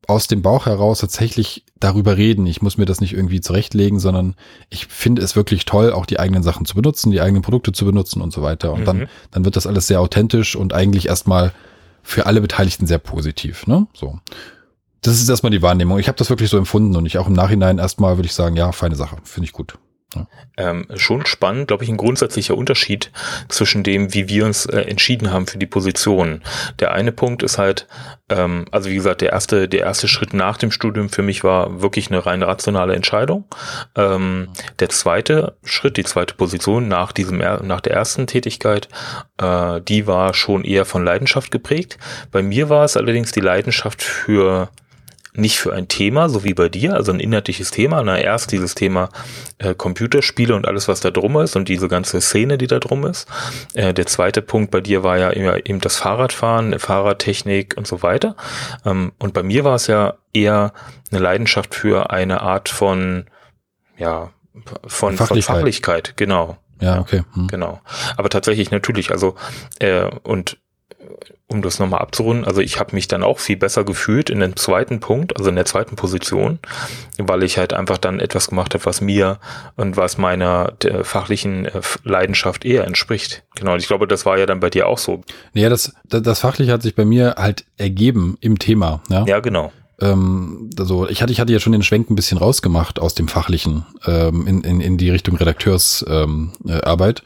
aus 0.07 0.27
dem 0.27 0.41
Bauch 0.41 0.65
heraus 0.65 0.99
tatsächlich 0.99 1.63
darüber 1.79 2.17
reden. 2.17 2.45
Ich 2.45 2.61
muss 2.61 2.77
mir 2.77 2.85
das 2.85 3.01
nicht 3.01 3.13
irgendwie 3.13 3.41
zurechtlegen, 3.41 3.99
sondern 3.99 4.35
ich 4.69 4.87
finde 4.87 5.21
es 5.21 5.35
wirklich 5.35 5.65
toll, 5.65 5.93
auch 5.93 6.05
die 6.05 6.19
eigenen 6.19 6.43
Sachen 6.43 6.65
zu 6.65 6.75
benutzen, 6.75 7.11
die 7.11 7.21
eigenen 7.21 7.43
Produkte 7.43 7.71
zu 7.71 7.85
benutzen 7.85 8.21
und 8.21 8.33
so 8.33 8.41
weiter. 8.41 8.73
Und 8.73 8.81
mhm. 8.81 8.85
dann, 8.85 9.07
dann 9.31 9.45
wird 9.45 9.55
das 9.55 9.67
alles 9.67 9.87
sehr 9.87 10.01
authentisch 10.01 10.55
und 10.55 10.73
eigentlich 10.73 11.07
erstmal 11.07 11.53
für 12.03 12.25
alle 12.25 12.41
Beteiligten 12.41 12.87
sehr 12.87 12.97
positiv. 12.97 13.67
Ne? 13.67 13.87
So. 13.93 14.19
Das 15.01 15.15
ist 15.15 15.29
erstmal 15.29 15.51
die 15.51 15.61
Wahrnehmung. 15.61 15.99
Ich 15.99 16.07
habe 16.07 16.17
das 16.17 16.29
wirklich 16.29 16.49
so 16.49 16.57
empfunden 16.57 16.95
und 16.95 17.05
ich 17.05 17.17
auch 17.17 17.27
im 17.27 17.33
Nachhinein 17.33 17.79
erstmal 17.79 18.17
würde 18.17 18.27
ich 18.27 18.33
sagen, 18.33 18.55
ja, 18.55 18.71
feine 18.71 18.95
Sache, 18.95 19.17
finde 19.23 19.45
ich 19.45 19.53
gut. 19.53 19.77
Ähm, 20.57 20.87
schon 20.95 21.25
spannend, 21.25 21.67
glaube 21.67 21.83
ich, 21.83 21.89
ein 21.89 21.97
grundsätzlicher 21.97 22.55
Unterschied 22.55 23.11
zwischen 23.47 23.83
dem, 23.83 24.13
wie 24.13 24.27
wir 24.27 24.45
uns 24.45 24.65
äh, 24.65 24.81
entschieden 24.81 25.31
haben 25.31 25.47
für 25.47 25.57
die 25.57 25.65
Position. 25.65 26.41
Der 26.79 26.91
eine 26.91 27.11
Punkt 27.11 27.43
ist 27.43 27.57
halt, 27.57 27.87
ähm, 28.29 28.65
also 28.71 28.89
wie 28.89 28.95
gesagt, 28.95 29.21
der 29.21 29.31
erste, 29.31 29.69
der 29.69 29.81
erste 29.81 30.07
Schritt 30.07 30.33
nach 30.33 30.57
dem 30.57 30.71
Studium 30.71 31.09
für 31.09 31.21
mich 31.21 31.43
war 31.43 31.81
wirklich 31.81 32.09
eine 32.11 32.25
rein 32.25 32.43
rationale 32.43 32.95
Entscheidung. 32.95 33.45
Ähm, 33.95 34.49
der 34.79 34.89
zweite 34.89 35.55
Schritt, 35.63 35.97
die 35.97 36.03
zweite 36.03 36.35
Position 36.35 36.87
nach 36.87 37.11
diesem, 37.11 37.37
nach 37.37 37.81
der 37.81 37.93
ersten 37.93 38.27
Tätigkeit, 38.27 38.89
äh, 39.37 39.81
die 39.81 40.07
war 40.07 40.33
schon 40.33 40.65
eher 40.65 40.85
von 40.85 41.05
Leidenschaft 41.05 41.51
geprägt. 41.51 41.97
Bei 42.31 42.41
mir 42.41 42.69
war 42.69 42.83
es 42.83 42.97
allerdings 42.97 43.31
die 43.31 43.39
Leidenschaft 43.39 44.01
für 44.01 44.69
nicht 45.33 45.59
für 45.59 45.73
ein 45.73 45.87
Thema, 45.87 46.29
so 46.29 46.43
wie 46.43 46.53
bei 46.53 46.69
dir, 46.69 46.93
also 46.93 47.11
ein 47.11 47.19
inhaltliches 47.19 47.71
Thema. 47.71 48.03
Na, 48.03 48.19
erst 48.19 48.51
dieses 48.51 48.75
Thema 48.75 49.09
äh, 49.59 49.73
Computerspiele 49.73 50.55
und 50.55 50.67
alles, 50.67 50.87
was 50.87 50.99
da 50.99 51.11
drum 51.11 51.37
ist 51.37 51.55
und 51.55 51.69
diese 51.69 51.87
ganze 51.87 52.19
Szene, 52.21 52.57
die 52.57 52.67
da 52.67 52.79
drum 52.79 53.05
ist. 53.05 53.27
Äh, 53.73 53.93
der 53.93 54.05
zweite 54.05 54.41
Punkt 54.41 54.71
bei 54.71 54.81
dir 54.81 55.03
war 55.03 55.17
ja 55.17 55.29
immer 55.29 55.65
eben 55.65 55.79
das 55.79 55.97
Fahrradfahren, 55.97 56.77
Fahrradtechnik 56.79 57.75
und 57.77 57.87
so 57.87 58.03
weiter. 58.03 58.35
Ähm, 58.85 59.13
und 59.19 59.33
bei 59.33 59.43
mir 59.43 59.63
war 59.63 59.75
es 59.75 59.87
ja 59.87 60.15
eher 60.33 60.73
eine 61.11 61.21
Leidenschaft 61.21 61.75
für 61.75 62.09
eine 62.09 62.41
Art 62.41 62.69
von, 62.69 63.25
ja, 63.97 64.31
von 64.85 65.15
Fachlichkeit, 65.15 65.45
von 65.45 65.55
Fachlichkeit 65.55 66.17
genau. 66.17 66.57
Ja, 66.81 66.99
okay. 66.99 67.21
Hm. 67.33 67.47
Genau. 67.47 67.79
Aber 68.17 68.29
tatsächlich 68.29 68.71
natürlich, 68.71 69.11
also 69.11 69.35
äh, 69.79 70.05
und 70.23 70.57
um 71.47 71.61
das 71.61 71.79
nochmal 71.79 72.01
abzurunden, 72.01 72.45
also 72.45 72.61
ich 72.61 72.79
habe 72.79 72.95
mich 72.95 73.07
dann 73.07 73.23
auch 73.23 73.39
viel 73.39 73.57
besser 73.57 73.83
gefühlt 73.83 74.29
in 74.29 74.39
dem 74.39 74.55
zweiten 74.55 74.99
Punkt, 74.99 75.37
also 75.37 75.49
in 75.49 75.55
der 75.55 75.65
zweiten 75.65 75.95
Position, 75.95 76.59
weil 77.17 77.43
ich 77.43 77.57
halt 77.57 77.73
einfach 77.73 77.97
dann 77.97 78.19
etwas 78.19 78.47
gemacht 78.47 78.73
habe, 78.73 78.85
was 78.85 79.01
mir 79.01 79.39
und 79.75 79.97
was 79.97 80.17
meiner 80.17 80.73
fachlichen 81.03 81.65
äh, 81.65 81.81
Leidenschaft 82.03 82.65
eher 82.65 82.85
entspricht. 82.85 83.43
Genau, 83.55 83.73
und 83.73 83.79
ich 83.79 83.87
glaube, 83.87 84.07
das 84.07 84.25
war 84.25 84.37
ja 84.37 84.45
dann 84.45 84.59
bei 84.59 84.69
dir 84.69 84.87
auch 84.87 84.97
so. 84.97 85.23
Ja, 85.53 85.69
das, 85.69 85.93
das, 86.07 86.21
das 86.21 86.39
Fachliche 86.39 86.71
hat 86.71 86.81
sich 86.81 86.95
bei 86.95 87.05
mir 87.05 87.35
halt 87.37 87.65
ergeben 87.77 88.37
im 88.41 88.59
Thema. 88.59 89.01
Ja, 89.09 89.25
ja 89.25 89.39
genau 89.39 89.71
ähm, 90.01 90.69
also 90.77 91.07
ich 91.07 91.21
hatte, 91.21 91.31
ich 91.31 91.39
hatte 91.39 91.53
ja 91.53 91.59
schon 91.59 91.73
den 91.73 91.83
Schwenk 91.83 92.09
ein 92.09 92.15
bisschen 92.15 92.37
rausgemacht 92.37 92.99
aus 92.99 93.13
dem 93.13 93.27
Fachlichen 93.27 93.85
ähm, 94.05 94.47
in, 94.47 94.61
in, 94.61 94.81
in 94.81 94.97
die 94.97 95.09
Richtung 95.09 95.35
Redakteursarbeit 95.37 97.19
ähm, 97.19 97.25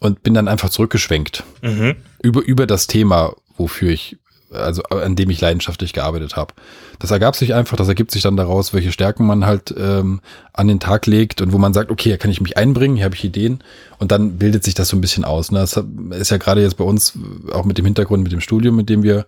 äh, 0.00 0.04
und 0.04 0.22
bin 0.22 0.34
dann 0.34 0.48
einfach 0.48 0.68
zurückgeschwenkt 0.68 1.44
mhm. 1.62 1.94
über, 2.22 2.42
über 2.42 2.66
das 2.66 2.88
Thema, 2.88 3.34
wofür 3.56 3.90
ich, 3.90 4.16
also 4.50 4.82
an 4.84 5.16
dem 5.16 5.30
ich 5.30 5.40
leidenschaftlich 5.40 5.92
gearbeitet 5.92 6.36
habe. 6.36 6.54
Das 6.98 7.10
ergab 7.10 7.36
sich 7.36 7.54
einfach, 7.54 7.76
das 7.76 7.88
ergibt 7.88 8.10
sich 8.10 8.22
dann 8.22 8.36
daraus, 8.36 8.74
welche 8.74 8.92
Stärken 8.92 9.26
man 9.26 9.46
halt 9.46 9.74
ähm, 9.78 10.20
an 10.52 10.66
den 10.66 10.80
Tag 10.80 11.06
legt 11.06 11.40
und 11.40 11.52
wo 11.52 11.58
man 11.58 11.74
sagt, 11.74 11.90
okay, 11.90 12.10
hier 12.10 12.18
kann 12.18 12.30
ich 12.30 12.40
mich 12.40 12.56
einbringen, 12.56 12.96
hier 12.96 13.04
habe 13.04 13.14
ich 13.14 13.24
Ideen 13.24 13.62
und 13.98 14.10
dann 14.10 14.38
bildet 14.38 14.64
sich 14.64 14.74
das 14.74 14.88
so 14.88 14.96
ein 14.96 15.00
bisschen 15.00 15.24
aus. 15.24 15.52
Ne? 15.52 15.60
Das 15.60 15.80
ist 16.18 16.30
ja 16.30 16.38
gerade 16.38 16.62
jetzt 16.62 16.76
bei 16.76 16.84
uns 16.84 17.12
auch 17.52 17.64
mit 17.64 17.78
dem 17.78 17.84
Hintergrund, 17.84 18.22
mit 18.22 18.32
dem 18.32 18.40
Studium, 18.40 18.76
mit 18.76 18.88
dem 18.88 19.02
wir 19.02 19.26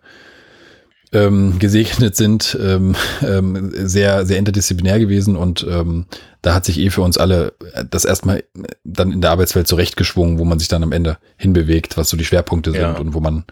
ähm, 1.13 1.59
gesegnet 1.59 2.17
sind, 2.17 2.57
ähm, 2.61 2.95
ähm, 3.23 3.71
sehr, 3.73 4.27
sehr 4.27 4.39
interdisziplinär 4.39 4.99
gewesen 4.99 5.37
und 5.37 5.67
ähm, 5.69 6.07
da 6.43 6.55
hat 6.55 6.65
sich 6.65 6.79
eh 6.79 6.91
für 6.91 7.03
uns 7.03 7.19
alle 7.19 7.55
das 7.91 8.05
erstmal 8.05 8.45
dann 8.85 9.13
in 9.13 9.21
der 9.21 9.31
Arbeitswelt 9.31 9.67
zurechtgeschwungen, 9.67 10.39
wo 10.39 10.45
man 10.45 10.59
sich 10.59 10.69
dann 10.69 10.83
am 10.83 10.93
Ende 10.93 11.19
hinbewegt, 11.37 11.97
was 11.97 12.11
so 12.11 12.17
die 12.17 12.25
Schwerpunkte 12.25 12.73
sind 12.73 12.81
ja. 12.81 12.97
und 12.97 13.15
wo 13.15 13.21
man 13.21 13.45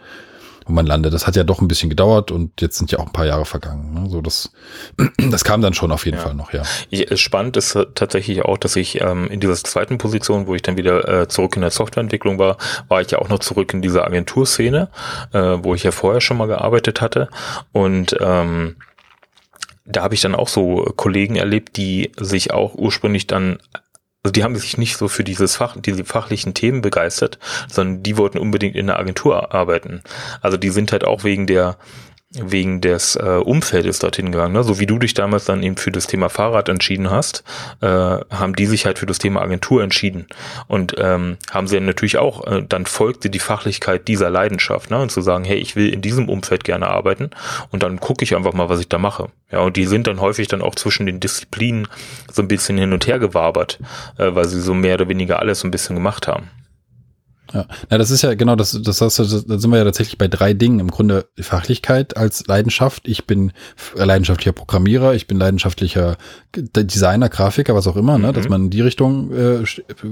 wo 0.67 0.73
man 0.73 0.87
landet. 0.87 1.15
Das 1.15 1.27
hat 1.27 1.37
ja 1.37 1.45
doch 1.45 1.61
ein 1.61 1.69
bisschen 1.69 1.89
gedauert 1.89 2.31
und 2.31 2.61
jetzt 2.61 2.77
sind 2.79 2.91
ja 2.91 2.99
auch 2.99 3.07
ein 3.07 3.13
paar 3.13 3.27
Jahre 3.27 3.45
vergangen. 3.45 3.95
Ne? 3.95 4.11
So 4.11 4.21
das, 4.21 4.53
das 5.31 5.45
kam 5.45 5.63
dann 5.63 5.75
schon 5.75 5.93
auf 5.93 6.05
jeden 6.05 6.19
ja. 6.19 6.23
Fall 6.23 6.35
noch, 6.35 6.53
ja. 6.53 6.63
Spannend 7.17 7.57
ist 7.57 7.79
tatsächlich 7.95 8.43
auch, 8.43 8.59
dass 8.59 8.77
ich 8.77 9.01
ähm, 9.01 9.29
in 9.29 9.41
dieser 9.41 9.55
zweiten 9.55 9.99
Position, 9.99 10.47
wo 10.47 10.55
ich 10.55 10.63
dann 10.63 10.77
wieder 10.77 11.23
äh, 11.23 11.29
zurück 11.29 11.57
in 11.57 11.63
der 11.63 11.71
Softwareentwicklung 11.71 12.39
war, 12.39 12.59
war 12.89 13.01
ich 13.01 13.11
ja 13.11 13.19
auch 13.19 13.29
noch 13.29 13.39
zurück 13.39 13.73
in 13.73 13.83
dieser 13.83 14.05
Agenturszene, 14.05 14.89
äh, 15.33 15.39
wo 15.39 15.75
ich 15.75 15.85
ja 15.85 15.93
vorher 15.93 16.21
schon 16.21 16.37
mal 16.37 16.47
gearbeitet 16.47 17.01
hatte 17.01 17.29
und 17.73 18.17
ähm, 18.21 18.77
da 19.87 20.03
habe 20.03 20.15
ich 20.15 20.21
dann 20.21 20.35
auch 20.35 20.49
so 20.49 20.93
Kollegen 20.97 21.37
erlebt, 21.37 21.77
die 21.77 22.11
sich 22.19 22.53
auch 22.53 22.75
ursprünglich 22.75 23.29
dann 23.29 23.59
also 24.27 24.33
die 24.33 24.43
haben 24.43 24.57
sich 24.57 24.77
nicht 24.77 24.97
so 24.97 25.07
für 25.07 25.23
dieses 25.23 25.55
Fach, 25.55 25.77
diese 25.79 26.05
fachlichen 26.05 26.53
Themen 26.53 26.83
begeistert, 26.83 27.39
sondern 27.71 28.03
die 28.03 28.17
wollten 28.17 28.39
unbedingt 28.39 28.75
in 28.75 28.89
der 28.89 28.99
Agentur 28.99 29.55
arbeiten. 29.55 30.03
Also 30.43 30.57
die 30.57 30.71
sind 30.71 30.91
halt 30.91 31.05
auch 31.05 31.23
wegen 31.23 31.47
der 31.47 31.77
wegen 32.33 32.81
des 32.81 33.17
äh, 33.17 33.41
Umfeldes 33.45 34.01
dorthin 34.01 34.33
gegangen. 34.33 34.53
Ne? 34.53 34.65
So 34.65 34.81
wie 34.81 34.87
du 34.87 34.99
dich 34.99 35.15
damals 35.15 35.45
dann 35.45 35.63
eben 35.63 35.77
für 35.77 35.93
das 35.93 36.07
Thema 36.07 36.29
Fahrrad 36.29 36.69
entschieden 36.69 37.11
hast, 37.11 37.45
äh, 37.81 37.87
haben 37.87 38.57
die 38.57 38.67
sich 38.67 38.85
halt 38.85 38.99
für 38.99 39.07
das 39.07 39.19
Thema 39.19 39.43
Agentur 39.43 39.83
entschieden. 39.83 40.27
Und 40.67 40.97
ähm, 40.99 41.37
haben 41.51 41.69
sie 41.69 41.79
natürlich 41.79 42.19
auch, 42.19 42.47
äh, 42.47 42.65
dann 42.69 42.87
folgte 42.87 43.31
die 43.31 43.39
Fachlichkeit 43.39 44.09
dieser 44.09 44.29
Leidenschaft, 44.29 44.91
ne? 44.91 45.01
Und 45.01 45.13
zu 45.13 45.21
sagen, 45.21 45.45
hey, 45.45 45.57
ich 45.57 45.77
will 45.77 45.93
in 45.93 46.03
diesem 46.03 46.29
Umfeld 46.29 46.65
gerne 46.65 46.89
arbeiten 46.89 47.31
und 47.71 47.83
dann 47.83 48.01
gucke 48.01 48.25
ich 48.25 48.35
einfach 48.35 48.53
mal, 48.53 48.69
was 48.69 48.81
ich 48.81 48.89
da 48.89 48.99
mache. 48.99 49.29
Ja, 49.53 49.61
und 49.61 49.77
die 49.77 49.87
sind 49.87 50.09
dann 50.09 50.21
häufig 50.21 50.49
dann 50.49 50.63
auch 50.63 50.75
zwischen 50.75 51.07
den 51.07 51.21
Disziplinen 51.21 51.87
so 52.33 52.43
ein 52.43 52.49
bisschen 52.49 52.77
hin 52.77 52.93
und 52.93 53.07
her 53.07 53.21
gewabert, 53.21 53.79
äh, 54.19 54.35
weil 54.35 54.47
sie 54.47 54.61
so 54.61 54.75
mehr 54.75 54.95
oder 54.95 55.09
weniger 55.09 55.39
alles 55.39 55.61
so 55.61 55.69
ein 55.69 55.71
bisschen 55.71 55.95
gemacht 55.95 56.27
haben. 56.27 56.51
Ja, 57.57 57.67
ja 57.91 57.99
das 57.99 58.11
ist 58.11 58.23
ja 58.23 58.35
genau, 58.35 58.57
das, 58.57 58.73
das, 58.83 58.99
das, 58.99 59.17
das, 59.17 59.47
da 59.47 59.59
sind 59.59 59.71
wir 59.71 59.79
ja 59.79 59.85
tatsächlich 59.85 60.19
bei 60.19 60.29
drei 60.29 60.53
Dingen. 60.53 60.81
Im 60.81 60.91
Grunde 60.91 61.27
Fachlichkeit 61.41 62.17
als 62.17 62.47
Leidenschaft. 62.47 63.09
Ich 63.09 63.27
bin 63.27 63.53
leidenschaftlicher 63.95 64.53
Programmierer, 64.53 65.15
ich 65.15 65.27
bin 65.27 65.39
leidenschaftlicher 65.39 66.17
Designer, 66.55 67.29
Grafiker, 67.29 67.75
was 67.75 67.87
auch 67.87 67.97
immer, 67.97 68.19
mhm. 68.19 68.25
ne, 68.25 68.33
dass 68.33 68.45
mhm. 68.45 68.51
man 68.51 68.65
in 68.65 68.71
die 68.71 68.81
Richtung 68.83 69.33
äh, 69.33 69.65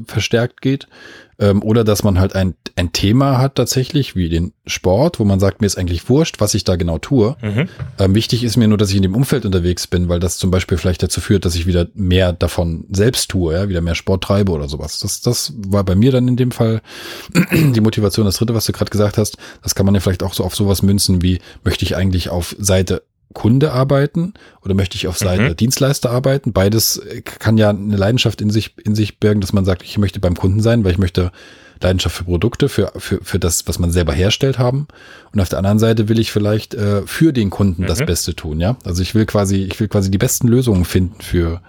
verstärkt 0.06 0.60
geht. 0.62 0.88
Ähm, 1.38 1.62
oder 1.62 1.84
dass 1.84 2.02
man 2.02 2.18
halt 2.18 2.34
ein, 2.34 2.54
ein 2.76 2.92
Thema 2.92 3.38
hat 3.38 3.56
tatsächlich, 3.56 4.16
wie 4.16 4.28
den 4.28 4.52
Sport, 4.66 5.18
wo 5.18 5.24
man 5.24 5.40
sagt, 5.40 5.60
mir 5.60 5.66
ist 5.66 5.76
eigentlich 5.76 6.08
wurscht, 6.08 6.40
was 6.40 6.54
ich 6.54 6.64
da 6.64 6.76
genau 6.76 6.98
tue. 6.98 7.36
Mhm. 7.42 7.68
Ähm, 7.98 8.14
wichtig 8.14 8.44
ist 8.44 8.56
mir 8.56 8.68
nur, 8.68 8.78
dass 8.78 8.90
ich 8.90 8.96
in 8.96 9.02
dem 9.02 9.14
Umfeld 9.14 9.44
unterwegs 9.44 9.86
bin, 9.86 10.08
weil 10.08 10.20
das 10.20 10.36
zum 10.36 10.50
Beispiel 10.50 10.78
vielleicht 10.78 11.02
dazu 11.02 11.20
führt, 11.20 11.44
dass 11.44 11.54
ich 11.54 11.66
wieder 11.66 11.88
mehr 11.94 12.32
davon 12.32 12.86
selbst 12.90 13.30
tue, 13.30 13.54
ja, 13.54 13.68
wieder 13.68 13.80
mehr 13.80 13.94
Sport 13.94 14.24
treibe 14.24 14.52
oder 14.52 14.68
sowas. 14.68 14.98
Das, 15.00 15.20
das 15.20 15.52
war 15.56 15.84
bei 15.84 15.94
mir 15.94 16.12
dann 16.12 16.28
in 16.28 16.36
dem 16.36 16.50
Fall 16.50 16.82
die 17.52 17.80
Motivation. 17.80 18.26
Das 18.26 18.36
dritte, 18.36 18.54
was 18.54 18.66
du 18.66 18.72
gerade 18.72 18.90
gesagt 18.90 19.18
hast, 19.18 19.36
das 19.62 19.74
kann 19.74 19.86
man 19.86 19.94
ja 19.94 20.00
vielleicht 20.00 20.22
auch 20.22 20.34
so 20.34 20.44
auf 20.44 20.54
sowas 20.54 20.82
münzen, 20.82 21.22
wie 21.22 21.40
möchte 21.64 21.84
ich 21.84 21.96
eigentlich 21.96 22.28
auf 22.28 22.54
Seite 22.58 23.02
Kunde 23.34 23.72
arbeiten 23.72 24.32
oder 24.62 24.74
möchte 24.74 24.96
ich 24.96 25.06
auf 25.06 25.18
Seite 25.18 25.50
mhm. 25.50 25.56
Dienstleister 25.56 26.10
arbeiten? 26.10 26.52
Beides 26.52 27.02
kann 27.24 27.58
ja 27.58 27.70
eine 27.70 27.96
Leidenschaft 27.96 28.40
in 28.40 28.50
sich, 28.50 28.74
in 28.82 28.94
sich 28.94 29.18
bergen, 29.18 29.40
dass 29.40 29.52
man 29.52 29.64
sagt, 29.64 29.82
ich 29.82 29.98
möchte 29.98 30.20
beim 30.20 30.36
Kunden 30.36 30.60
sein, 30.60 30.84
weil 30.84 30.92
ich 30.92 30.98
möchte 30.98 31.32
Leidenschaft 31.80 32.16
für 32.16 32.24
Produkte, 32.24 32.68
für, 32.68 32.92
für, 32.96 33.18
für 33.22 33.38
das, 33.38 33.66
was 33.66 33.78
man 33.78 33.90
selber 33.90 34.12
herstellt 34.12 34.58
haben. 34.58 34.86
Und 35.32 35.40
auf 35.40 35.48
der 35.48 35.58
anderen 35.58 35.78
Seite 35.78 36.08
will 36.08 36.18
ich 36.18 36.32
vielleicht 36.32 36.74
äh, 36.74 37.02
für 37.06 37.32
den 37.32 37.50
Kunden 37.50 37.82
mhm. 37.82 37.86
das 37.86 37.98
Beste 37.98 38.34
tun, 38.34 38.60
ja. 38.60 38.76
Also 38.84 39.02
ich 39.02 39.14
will 39.14 39.26
quasi, 39.26 39.68
ich 39.70 39.78
will 39.80 39.88
quasi 39.88 40.10
die 40.10 40.18
besten 40.18 40.48
Lösungen 40.48 40.84
finden 40.84 41.20
für, 41.20 41.60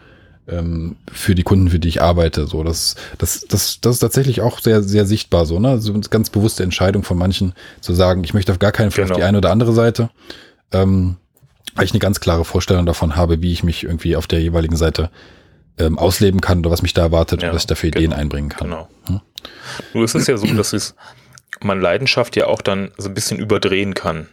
ähm, 0.48 0.96
für 1.12 1.36
die 1.36 1.44
Kunden, 1.44 1.70
für 1.70 1.80
die 1.80 1.90
ich 1.90 2.02
arbeite. 2.02 2.48
So, 2.48 2.64
das, 2.64 2.96
das, 3.18 3.42
das, 3.50 3.82
das 3.82 3.96
ist 3.96 4.00
tatsächlich 4.00 4.42
auch 4.42 4.60
sehr, 4.60 4.84
sehr 4.84 5.06
sichtbar 5.06 5.46
so, 5.46 5.60
ne? 5.60 5.82
So 5.82 5.94
eine 5.94 6.02
ganz 6.02 6.30
bewusste 6.30 6.64
Entscheidung 6.64 7.04
von 7.04 7.18
manchen 7.18 7.54
zu 7.82 7.94
sagen, 7.94 8.24
ich 8.24 8.34
möchte 8.34 8.52
auf 8.52 8.60
gar 8.60 8.72
keinen 8.72 8.92
Fall 8.92 9.06
genau. 9.06 9.16
auf 9.16 9.20
die 9.20 9.24
eine 9.24 9.40
oder 9.40 9.52
andere 9.52 9.74
Seite. 9.74 10.10
Ähm, 10.72 11.18
weil 11.76 11.86
ich 11.86 11.92
eine 11.92 12.00
ganz 12.00 12.20
klare 12.20 12.46
Vorstellung 12.46 12.86
davon 12.86 13.16
habe, 13.16 13.42
wie 13.42 13.52
ich 13.52 13.64
mich 13.64 13.84
irgendwie 13.84 14.16
auf 14.16 14.28
der 14.28 14.42
jeweiligen 14.42 14.78
Seite 14.78 15.12
ähm, 15.78 16.00
ausleben 16.00 16.42
kann 16.42 16.60
oder 16.60 16.72
was 16.72 16.82
mich 16.82 16.94
da 16.94 17.04
erwartet 17.04 17.42
ja, 17.42 17.50
und 17.50 17.54
dass 17.54 17.64
ich 17.64 17.68
dafür 17.68 17.90
Ideen 17.90 18.12
genau, 18.12 18.22
einbringen 18.22 18.50
kann. 18.50 18.70
Genau. 18.70 18.88
Hm? 19.08 19.22
Nur 19.94 20.06
ist 20.06 20.16
es 20.16 20.28
ja 20.28 20.38
so, 20.38 20.48
dass 20.48 20.74
es 20.74 20.96
man 21.62 21.80
Leidenschaft 21.80 22.36
ja 22.36 22.48
auch 22.48 22.62
dann 22.62 22.92
so 22.98 23.10
ein 23.10 23.14
bisschen 23.14 23.38
überdrehen 23.38 23.94
kann. 23.94 24.28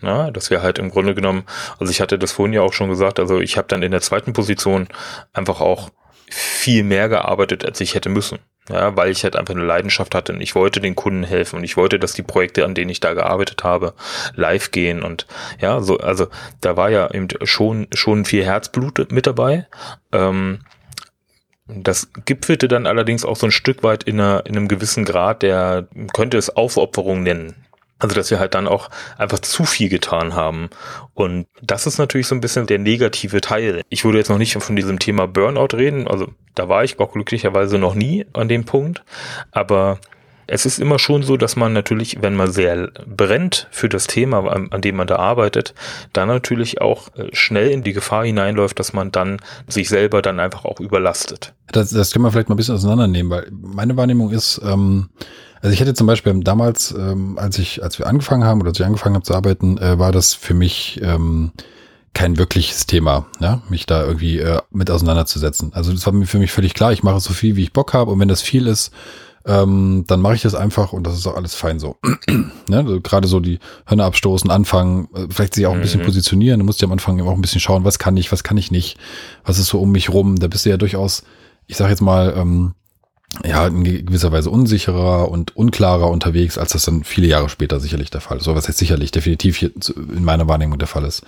Na, 0.00 0.30
dass 0.30 0.50
wir 0.50 0.62
halt 0.62 0.78
im 0.78 0.90
Grunde 0.90 1.16
genommen, 1.16 1.42
also 1.80 1.90
ich 1.90 2.00
hatte 2.00 2.20
das 2.20 2.30
vorhin 2.30 2.52
ja 2.52 2.62
auch 2.62 2.72
schon 2.72 2.88
gesagt, 2.88 3.18
also 3.18 3.40
ich 3.40 3.56
habe 3.56 3.66
dann 3.66 3.82
in 3.82 3.90
der 3.90 4.00
zweiten 4.00 4.32
Position 4.32 4.86
einfach 5.32 5.60
auch 5.60 5.90
viel 6.30 6.84
mehr 6.84 7.08
gearbeitet, 7.08 7.64
als 7.64 7.80
ich 7.80 7.96
hätte 7.96 8.08
müssen. 8.08 8.38
Ja, 8.70 8.94
weil 8.96 9.10
ich 9.10 9.24
halt 9.24 9.34
einfach 9.34 9.54
eine 9.54 9.64
Leidenschaft 9.64 10.14
hatte 10.14 10.32
und 10.34 10.42
ich 10.42 10.54
wollte 10.54 10.80
den 10.80 10.94
Kunden 10.94 11.24
helfen 11.24 11.56
und 11.56 11.64
ich 11.64 11.76
wollte, 11.76 11.98
dass 11.98 12.12
die 12.12 12.22
Projekte, 12.22 12.64
an 12.66 12.74
denen 12.74 12.90
ich 12.90 13.00
da 13.00 13.14
gearbeitet 13.14 13.64
habe, 13.64 13.94
live 14.34 14.70
gehen 14.72 15.02
und 15.02 15.26
ja, 15.58 15.80
so, 15.80 15.98
also 15.98 16.26
da 16.60 16.76
war 16.76 16.90
ja 16.90 17.10
eben 17.10 17.28
schon, 17.44 17.86
schon 17.92 18.26
viel 18.26 18.44
Herzblut 18.44 19.10
mit 19.10 19.26
dabei. 19.26 19.66
Ähm, 20.12 20.60
das 21.66 22.10
gipfelte 22.24 22.68
dann 22.68 22.86
allerdings 22.86 23.24
auch 23.24 23.36
so 23.36 23.46
ein 23.46 23.52
Stück 23.52 23.82
weit 23.82 24.04
in, 24.04 24.20
einer, 24.20 24.44
in 24.46 24.56
einem 24.56 24.68
gewissen 24.68 25.04
Grad, 25.04 25.42
der 25.42 25.86
könnte 26.14 26.38
es 26.38 26.54
Aufopferung 26.54 27.22
nennen. 27.22 27.54
Also, 27.98 28.14
dass 28.14 28.30
wir 28.30 28.38
halt 28.38 28.54
dann 28.54 28.68
auch 28.68 28.90
einfach 29.16 29.40
zu 29.40 29.64
viel 29.64 29.88
getan 29.88 30.34
haben. 30.34 30.70
Und 31.14 31.46
das 31.62 31.86
ist 31.86 31.98
natürlich 31.98 32.28
so 32.28 32.34
ein 32.34 32.40
bisschen 32.40 32.66
der 32.66 32.78
negative 32.78 33.40
Teil. 33.40 33.82
Ich 33.88 34.04
würde 34.04 34.18
jetzt 34.18 34.30
noch 34.30 34.38
nicht 34.38 34.54
von 34.54 34.76
diesem 34.76 34.98
Thema 34.98 35.26
Burnout 35.26 35.76
reden. 35.76 36.06
Also, 36.06 36.28
da 36.54 36.68
war 36.68 36.84
ich 36.84 36.98
auch 37.00 37.12
glücklicherweise 37.12 37.78
noch 37.78 37.94
nie 37.94 38.26
an 38.32 38.48
dem 38.48 38.64
Punkt. 38.64 39.02
Aber 39.50 39.98
es 40.48 40.64
ist 40.64 40.80
immer 40.80 40.98
schon 40.98 41.22
so, 41.22 41.36
dass 41.36 41.56
man 41.56 41.72
natürlich, 41.74 42.22
wenn 42.22 42.34
man 42.34 42.50
sehr 42.50 42.90
brennt 43.06 43.68
für 43.70 43.88
das 43.88 44.06
Thema, 44.06 44.50
an, 44.50 44.80
dem 44.80 44.96
man 44.96 45.06
da 45.06 45.16
arbeitet, 45.16 45.74
dann 46.14 46.28
natürlich 46.28 46.80
auch 46.80 47.14
äh, 47.16 47.28
schnell 47.32 47.70
in 47.70 47.82
die 47.82 47.92
Gefahr 47.92 48.24
hineinläuft, 48.24 48.78
dass 48.78 48.94
man 48.94 49.12
dann 49.12 49.40
sich 49.68 49.90
selber 49.90 50.22
dann 50.22 50.40
einfach 50.40 50.64
auch 50.64 50.80
überlastet. 50.80 51.54
Das, 51.70 51.90
das 51.90 52.12
können 52.12 52.24
wir 52.24 52.32
vielleicht 52.32 52.48
mal 52.48 52.54
ein 52.54 52.56
bisschen 52.56 52.76
auseinandernehmen, 52.76 53.30
weil 53.30 53.48
meine 53.50 53.96
Wahrnehmung 53.96 54.30
ist, 54.30 54.60
ähm, 54.64 55.10
also 55.60 55.72
ich 55.72 55.80
hätte 55.80 55.94
zum 55.94 56.06
Beispiel 56.06 56.38
damals, 56.40 56.92
ähm, 56.92 57.38
als 57.38 57.58
ich, 57.58 57.82
als 57.82 57.98
wir 57.98 58.06
angefangen 58.06 58.44
haben 58.44 58.60
oder 58.60 58.68
als 58.70 58.78
ich 58.78 58.86
angefangen 58.86 59.14
habe 59.14 59.24
zu 59.24 59.34
arbeiten, 59.34 59.78
äh, 59.78 59.98
war 59.98 60.12
das 60.12 60.34
für 60.34 60.54
mich 60.54 61.00
ähm, 61.02 61.52
kein 62.14 62.38
wirkliches 62.38 62.86
Thema, 62.86 63.26
ja, 63.40 63.62
mich 63.68 63.86
da 63.86 64.04
irgendwie 64.04 64.38
äh, 64.38 64.60
mit 64.70 64.90
auseinanderzusetzen. 64.90 65.72
Also 65.74 65.92
das 65.92 66.04
war 66.06 66.12
mir 66.12 66.26
für 66.26 66.38
mich 66.38 66.52
völlig 66.52 66.74
klar, 66.74 66.92
ich 66.92 67.02
mache 67.02 67.20
so 67.20 67.32
viel, 67.32 67.56
wie 67.56 67.62
ich 67.62 67.72
Bock 67.72 67.94
habe 67.94 68.10
und 68.10 68.20
wenn 68.20 68.28
das 68.28 68.42
viel 68.42 68.66
ist, 68.66 68.92
ähm, 69.46 70.04
dann 70.06 70.20
mache 70.20 70.34
ich 70.34 70.42
das 70.42 70.54
einfach 70.54 70.92
und 70.92 71.06
das 71.06 71.14
ist 71.14 71.26
auch 71.26 71.36
alles 71.36 71.54
fein 71.54 71.78
so. 71.78 71.96
ne? 72.68 72.78
also 72.78 73.00
gerade 73.00 73.26
so 73.28 73.40
die 73.40 73.58
Hörner 73.86 74.04
abstoßen, 74.04 74.50
anfangen, 74.50 75.08
äh, 75.14 75.26
vielleicht 75.30 75.54
sich 75.54 75.66
auch 75.66 75.74
ein 75.74 75.80
bisschen 75.80 76.02
mhm. 76.02 76.06
positionieren. 76.06 76.60
Du 76.60 76.66
musst 76.66 76.80
ja 76.80 76.86
am 76.86 76.92
Anfang 76.92 77.20
auch 77.20 77.32
ein 77.32 77.40
bisschen 77.40 77.60
schauen, 77.60 77.84
was 77.84 77.98
kann 77.98 78.16
ich, 78.16 78.30
was 78.30 78.44
kann 78.44 78.56
ich 78.56 78.70
nicht, 78.70 78.98
was 79.44 79.58
ist 79.58 79.68
so 79.68 79.80
um 79.80 79.90
mich 79.90 80.10
rum. 80.10 80.38
Da 80.38 80.48
bist 80.48 80.66
du 80.66 80.70
ja 80.70 80.76
durchaus, 80.76 81.22
ich 81.66 81.76
sage 81.76 81.90
jetzt 81.90 82.02
mal, 82.02 82.34
ähm, 82.36 82.74
ja, 83.44 83.66
in 83.66 83.84
gewisser 83.84 84.32
Weise 84.32 84.50
unsicherer 84.50 85.30
und 85.30 85.56
unklarer 85.56 86.10
unterwegs, 86.10 86.58
als 86.58 86.72
das 86.72 86.84
dann 86.84 87.04
viele 87.04 87.26
Jahre 87.26 87.48
später 87.48 87.80
sicherlich 87.80 88.10
der 88.10 88.20
Fall 88.20 88.38
ist. 88.38 88.44
So 88.44 88.54
was 88.54 88.66
jetzt 88.66 88.78
sicherlich 88.78 89.10
definitiv 89.10 89.62
in 89.62 90.24
meiner 90.24 90.48
Wahrnehmung 90.48 90.78
der 90.78 90.88
Fall 90.88 91.04
ist. 91.04 91.22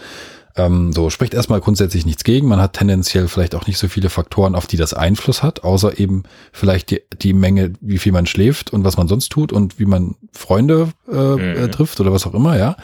Ähm, 0.57 0.92
so 0.92 1.11
spricht 1.11 1.35
erstmal 1.35 1.61
grundsätzlich 1.61 2.05
nichts 2.05 2.25
gegen. 2.25 2.49
Man 2.49 2.61
hat 2.61 2.73
tendenziell 2.73 3.29
vielleicht 3.29 3.55
auch 3.55 3.66
nicht 3.66 3.79
so 3.79 3.88
viele 3.88 4.11
Faktoren, 4.11 4.55
auf 4.55 4.66
die 4.66 4.77
das 4.77 4.94
Einfluss 4.94 5.42
hat, 5.42 5.62
außer 5.62 5.99
eben 5.99 6.25
vielleicht 6.53 6.90
die, 6.90 7.03
die 7.23 7.33
Menge, 7.33 7.73
wie 7.81 7.99
viel 7.99 8.12
man 8.12 8.27
schläft 8.27 8.73
und 8.73 8.85
was 8.85 8.96
man 8.96 9.07
sonst 9.07 9.31
tut 9.31 9.53
und 9.53 9.79
wie 9.79 9.87
man 9.87 10.16
Freunde 10.33 10.88
äh, 11.09 11.14
mhm. 11.14 11.40
äh, 11.40 11.68
trifft 11.68 12.01
oder 12.01 12.12
was 12.12 12.27
auch 12.27 12.35
immer, 12.35 12.59
ja. 12.59 12.77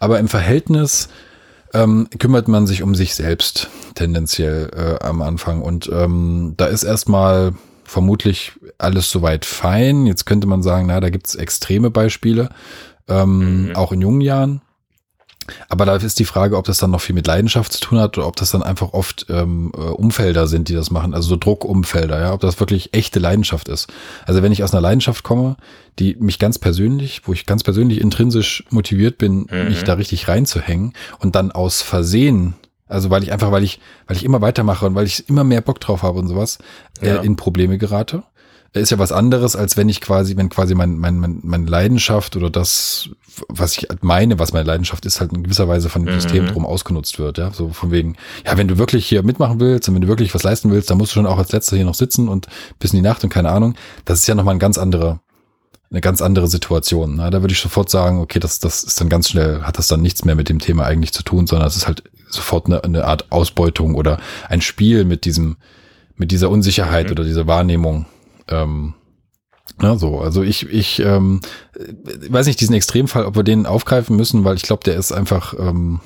Aber 0.00 0.18
im 0.18 0.28
Verhältnis 0.28 1.08
ähm, 1.74 2.08
kümmert 2.18 2.48
man 2.48 2.66
sich 2.66 2.82
um 2.82 2.94
sich 2.94 3.14
selbst 3.14 3.70
tendenziell 3.94 4.70
äh, 4.74 5.04
am 5.04 5.22
Anfang. 5.22 5.62
Und 5.62 5.88
ähm, 5.92 6.54
da 6.56 6.66
ist 6.66 6.82
erstmal 6.82 7.52
vermutlich 7.92 8.52
alles 8.78 9.10
soweit 9.10 9.44
fein. 9.44 10.06
Jetzt 10.06 10.24
könnte 10.24 10.46
man 10.46 10.62
sagen, 10.62 10.86
na, 10.86 10.98
da 10.98 11.10
gibt's 11.10 11.34
extreme 11.34 11.90
Beispiele, 11.90 12.48
ähm, 13.08 13.68
mhm. 13.68 13.76
auch 13.76 13.92
in 13.92 14.00
jungen 14.00 14.22
Jahren. 14.22 14.62
Aber 15.68 15.84
da 15.84 15.96
ist 15.96 16.18
die 16.20 16.24
Frage, 16.24 16.56
ob 16.56 16.64
das 16.64 16.78
dann 16.78 16.92
noch 16.92 17.00
viel 17.00 17.14
mit 17.14 17.26
Leidenschaft 17.26 17.72
zu 17.72 17.80
tun 17.80 17.98
hat 17.98 18.16
oder 18.16 18.28
ob 18.28 18.36
das 18.36 18.52
dann 18.52 18.62
einfach 18.62 18.92
oft 18.92 19.26
ähm, 19.28 19.72
äh, 19.74 19.80
Umfelder 19.80 20.46
sind, 20.46 20.68
die 20.68 20.74
das 20.74 20.90
machen, 20.90 21.14
also 21.14 21.30
so 21.30 21.36
Druckumfelder, 21.36 22.20
ja, 22.20 22.32
ob 22.32 22.40
das 22.40 22.60
wirklich 22.60 22.94
echte 22.94 23.18
Leidenschaft 23.18 23.68
ist. 23.68 23.92
Also 24.24 24.42
wenn 24.42 24.52
ich 24.52 24.62
aus 24.62 24.72
einer 24.72 24.80
Leidenschaft 24.80 25.24
komme, 25.24 25.56
die 25.98 26.16
mich 26.20 26.38
ganz 26.38 26.58
persönlich, 26.58 27.22
wo 27.24 27.32
ich 27.32 27.44
ganz 27.44 27.64
persönlich 27.64 28.00
intrinsisch 28.00 28.64
motiviert 28.70 29.18
bin, 29.18 29.48
mhm. 29.50 29.68
mich 29.68 29.82
da 29.82 29.94
richtig 29.94 30.28
reinzuhängen 30.28 30.92
und 31.18 31.34
dann 31.34 31.50
aus 31.50 31.82
Versehen, 31.82 32.54
also 32.92 33.10
weil 33.10 33.22
ich 33.22 33.32
einfach, 33.32 33.50
weil 33.50 33.64
ich, 33.64 33.80
weil 34.06 34.16
ich 34.16 34.24
immer 34.24 34.40
weitermache 34.40 34.86
und 34.86 34.94
weil 34.94 35.06
ich 35.06 35.28
immer 35.28 35.44
mehr 35.44 35.60
Bock 35.60 35.80
drauf 35.80 36.02
habe 36.02 36.18
und 36.18 36.28
sowas, 36.28 36.58
äh, 37.00 37.08
ja. 37.08 37.16
äh, 37.16 37.26
in 37.26 37.36
Probleme 37.36 37.78
gerate 37.78 38.22
ist 38.80 38.90
ja 38.90 38.98
was 38.98 39.12
anderes, 39.12 39.54
als 39.54 39.76
wenn 39.76 39.88
ich 39.88 40.00
quasi, 40.00 40.36
wenn 40.36 40.48
quasi 40.48 40.74
mein, 40.74 40.96
mein, 40.96 41.18
mein, 41.18 41.40
meine 41.42 41.66
Leidenschaft 41.66 42.36
oder 42.36 42.48
das, 42.48 43.10
was 43.48 43.76
ich 43.76 43.86
meine, 44.00 44.38
was 44.38 44.54
meine 44.54 44.64
Leidenschaft 44.64 45.04
ist, 45.04 45.20
halt 45.20 45.32
in 45.32 45.42
gewisser 45.42 45.68
Weise 45.68 45.90
von 45.90 46.06
dem 46.06 46.14
mhm. 46.14 46.20
System 46.20 46.46
drum 46.46 46.64
ausgenutzt 46.64 47.18
wird, 47.18 47.36
ja. 47.36 47.52
So 47.52 47.68
von 47.68 47.90
wegen, 47.90 48.16
ja, 48.46 48.56
wenn 48.56 48.68
du 48.68 48.78
wirklich 48.78 49.06
hier 49.06 49.22
mitmachen 49.22 49.60
willst 49.60 49.88
und 49.88 49.94
wenn 49.94 50.02
du 50.02 50.08
wirklich 50.08 50.34
was 50.34 50.42
leisten 50.42 50.70
willst, 50.70 50.90
dann 50.90 50.96
musst 50.96 51.12
du 51.12 51.14
schon 51.14 51.26
auch 51.26 51.36
als 51.36 51.52
letzter 51.52 51.76
hier 51.76 51.84
noch 51.84 51.94
sitzen 51.94 52.28
und 52.28 52.46
bis 52.78 52.92
in 52.92 52.96
die 52.98 53.02
Nacht 53.02 53.22
und 53.24 53.30
keine 53.30 53.50
Ahnung. 53.50 53.74
Das 54.06 54.20
ist 54.20 54.26
ja 54.26 54.34
nochmal 54.34 54.54
ein 54.54 54.60
ganz 54.60 54.78
andere, 54.78 55.20
eine 55.92 56.00
ganz 56.00 56.22
andere 56.22 56.48
Situation. 56.48 57.16
Ne? 57.16 57.30
Da 57.30 57.42
würde 57.42 57.52
ich 57.52 57.60
sofort 57.60 57.90
sagen, 57.90 58.18
okay, 58.18 58.40
das, 58.40 58.58
das 58.58 58.82
ist 58.82 59.00
dann 59.00 59.10
ganz 59.10 59.28
schnell, 59.28 59.62
hat 59.62 59.78
das 59.78 59.88
dann 59.88 60.00
nichts 60.00 60.24
mehr 60.24 60.34
mit 60.34 60.48
dem 60.48 60.58
Thema 60.58 60.84
eigentlich 60.84 61.12
zu 61.12 61.22
tun, 61.22 61.46
sondern 61.46 61.68
es 61.68 61.76
ist 61.76 61.86
halt 61.86 62.02
sofort 62.28 62.66
eine, 62.66 62.82
eine 62.82 63.04
Art 63.04 63.30
Ausbeutung 63.30 63.94
oder 63.94 64.18
ein 64.48 64.62
Spiel 64.62 65.04
mit 65.04 65.26
diesem, 65.26 65.56
mit 66.16 66.30
dieser 66.30 66.48
Unsicherheit 66.48 67.06
mhm. 67.06 67.12
oder 67.12 67.24
dieser 67.24 67.46
Wahrnehmung 67.46 68.06
ähm, 68.48 68.94
na, 69.78 69.96
so, 69.96 70.20
also 70.20 70.42
ich, 70.42 70.68
ich 70.70 71.00
ähm, 71.00 71.40
weiß 72.28 72.46
nicht, 72.46 72.60
diesen 72.60 72.74
Extremfall, 72.74 73.24
ob 73.24 73.36
wir 73.36 73.42
den 73.42 73.66
aufgreifen 73.66 74.16
müssen, 74.16 74.44
weil 74.44 74.56
ich 74.56 74.62
glaube, 74.62 74.84
der 74.84 74.96
ist 74.96 75.12
einfach, 75.12 75.54
ähm, 75.58 76.00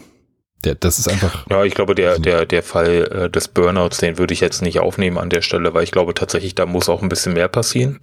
der, 0.64 0.74
das 0.74 0.98
ist 0.98 1.08
einfach. 1.08 1.46
Ja, 1.50 1.64
ich 1.64 1.74
glaube, 1.74 1.94
der, 1.94 2.18
der, 2.18 2.46
der 2.46 2.62
Fall 2.62 3.08
äh, 3.26 3.30
des 3.30 3.48
Burnouts, 3.48 3.98
den 3.98 4.18
würde 4.18 4.34
ich 4.34 4.40
jetzt 4.40 4.62
nicht 4.62 4.78
aufnehmen 4.78 5.18
an 5.18 5.30
der 5.30 5.42
Stelle, 5.42 5.74
weil 5.74 5.84
ich 5.84 5.90
glaube 5.90 6.14
tatsächlich, 6.14 6.54
da 6.54 6.66
muss 6.66 6.88
auch 6.88 7.02
ein 7.02 7.08
bisschen 7.08 7.34
mehr 7.34 7.48
passieren. 7.48 8.00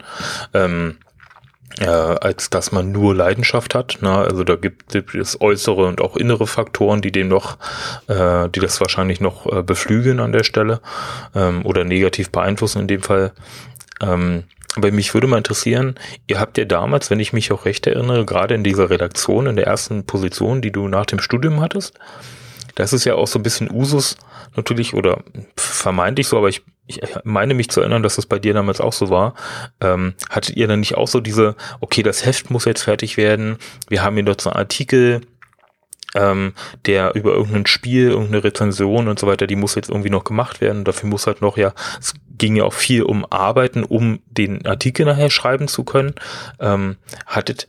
Ähm, 0.53 0.97
äh, 1.79 1.85
als 1.85 2.49
dass 2.49 2.71
man 2.71 2.91
nur 2.91 3.15
Leidenschaft 3.15 3.75
hat. 3.75 3.97
Na, 4.01 4.23
also 4.23 4.43
da 4.43 4.55
gibt 4.55 4.95
es 4.95 5.39
äußere 5.41 5.85
und 5.85 6.01
auch 6.01 6.15
innere 6.15 6.47
Faktoren, 6.47 7.01
die 7.01 7.11
dem 7.11 7.27
noch, 7.27 7.57
äh, 8.07 8.49
die 8.49 8.59
das 8.59 8.79
wahrscheinlich 8.79 9.21
noch 9.21 9.45
äh, 9.51 9.63
beflügeln 9.63 10.19
an 10.19 10.31
der 10.31 10.43
Stelle 10.43 10.81
ähm, 11.35 11.65
oder 11.65 11.83
negativ 11.83 12.29
beeinflussen 12.29 12.81
in 12.81 12.87
dem 12.87 13.01
Fall. 13.01 13.31
Ähm, 14.01 14.43
aber 14.75 14.91
mich 14.91 15.13
würde 15.13 15.27
mal 15.27 15.37
interessieren, 15.37 15.95
ihr 16.27 16.39
habt 16.39 16.57
ja 16.57 16.65
damals, 16.65 17.11
wenn 17.11 17.19
ich 17.19 17.31
mich 17.31 17.51
auch 17.51 17.65
recht 17.65 17.85
erinnere, 17.85 18.25
gerade 18.25 18.55
in 18.55 18.63
dieser 18.63 18.89
Redaktion, 18.89 19.45
in 19.45 19.55
der 19.55 19.67
ersten 19.67 20.05
Position, 20.05 20.61
die 20.61 20.71
du 20.71 20.87
nach 20.87 21.05
dem 21.05 21.19
Studium 21.19 21.61
hattest, 21.61 21.99
das 22.75 22.93
ist 22.93 23.05
ja 23.05 23.15
auch 23.15 23.27
so 23.27 23.39
ein 23.39 23.43
bisschen 23.43 23.71
Usus 23.71 24.17
natürlich 24.55 24.93
oder 24.93 25.23
vermeintlich 25.55 26.27
so, 26.27 26.37
aber 26.37 26.49
ich, 26.49 26.63
ich 26.87 26.99
meine 27.23 27.53
mich 27.53 27.69
zu 27.69 27.81
erinnern, 27.81 28.03
dass 28.03 28.15
das 28.15 28.25
bei 28.25 28.39
dir 28.39 28.53
damals 28.53 28.81
auch 28.81 28.93
so 28.93 29.09
war. 29.09 29.35
Ähm, 29.79 30.13
hattet 30.29 30.55
ihr 30.55 30.67
dann 30.67 30.79
nicht 30.79 30.95
auch 30.95 31.07
so 31.07 31.19
diese, 31.19 31.55
okay, 31.79 32.03
das 32.03 32.25
Heft 32.25 32.49
muss 32.49 32.65
jetzt 32.65 32.83
fertig 32.83 33.17
werden, 33.17 33.57
wir 33.89 34.03
haben 34.03 34.15
hier 34.15 34.25
dort 34.25 34.41
so 34.41 34.49
einen 34.49 34.57
Artikel, 34.57 35.21
ähm, 36.15 36.53
der 36.85 37.15
über 37.15 37.33
irgendein 37.33 37.65
Spiel, 37.65 38.09
irgendeine 38.09 38.43
Rezension 38.43 39.07
und 39.07 39.19
so 39.19 39.27
weiter, 39.27 39.47
die 39.47 39.55
muss 39.55 39.75
jetzt 39.75 39.89
irgendwie 39.89 40.09
noch 40.09 40.23
gemacht 40.23 40.61
werden. 40.61 40.83
Dafür 40.83 41.09
muss 41.09 41.27
halt 41.27 41.41
noch 41.41 41.57
ja, 41.57 41.73
es 41.99 42.13
ging 42.37 42.55
ja 42.55 42.63
auch 42.63 42.73
viel 42.73 43.03
um 43.03 43.25
Arbeiten, 43.29 43.83
um 43.83 44.19
den 44.25 44.65
Artikel 44.65 45.05
nachher 45.05 45.29
schreiben 45.29 45.67
zu 45.67 45.83
können. 45.83 46.13
Ähm, 46.59 46.97
hattet, 47.25 47.67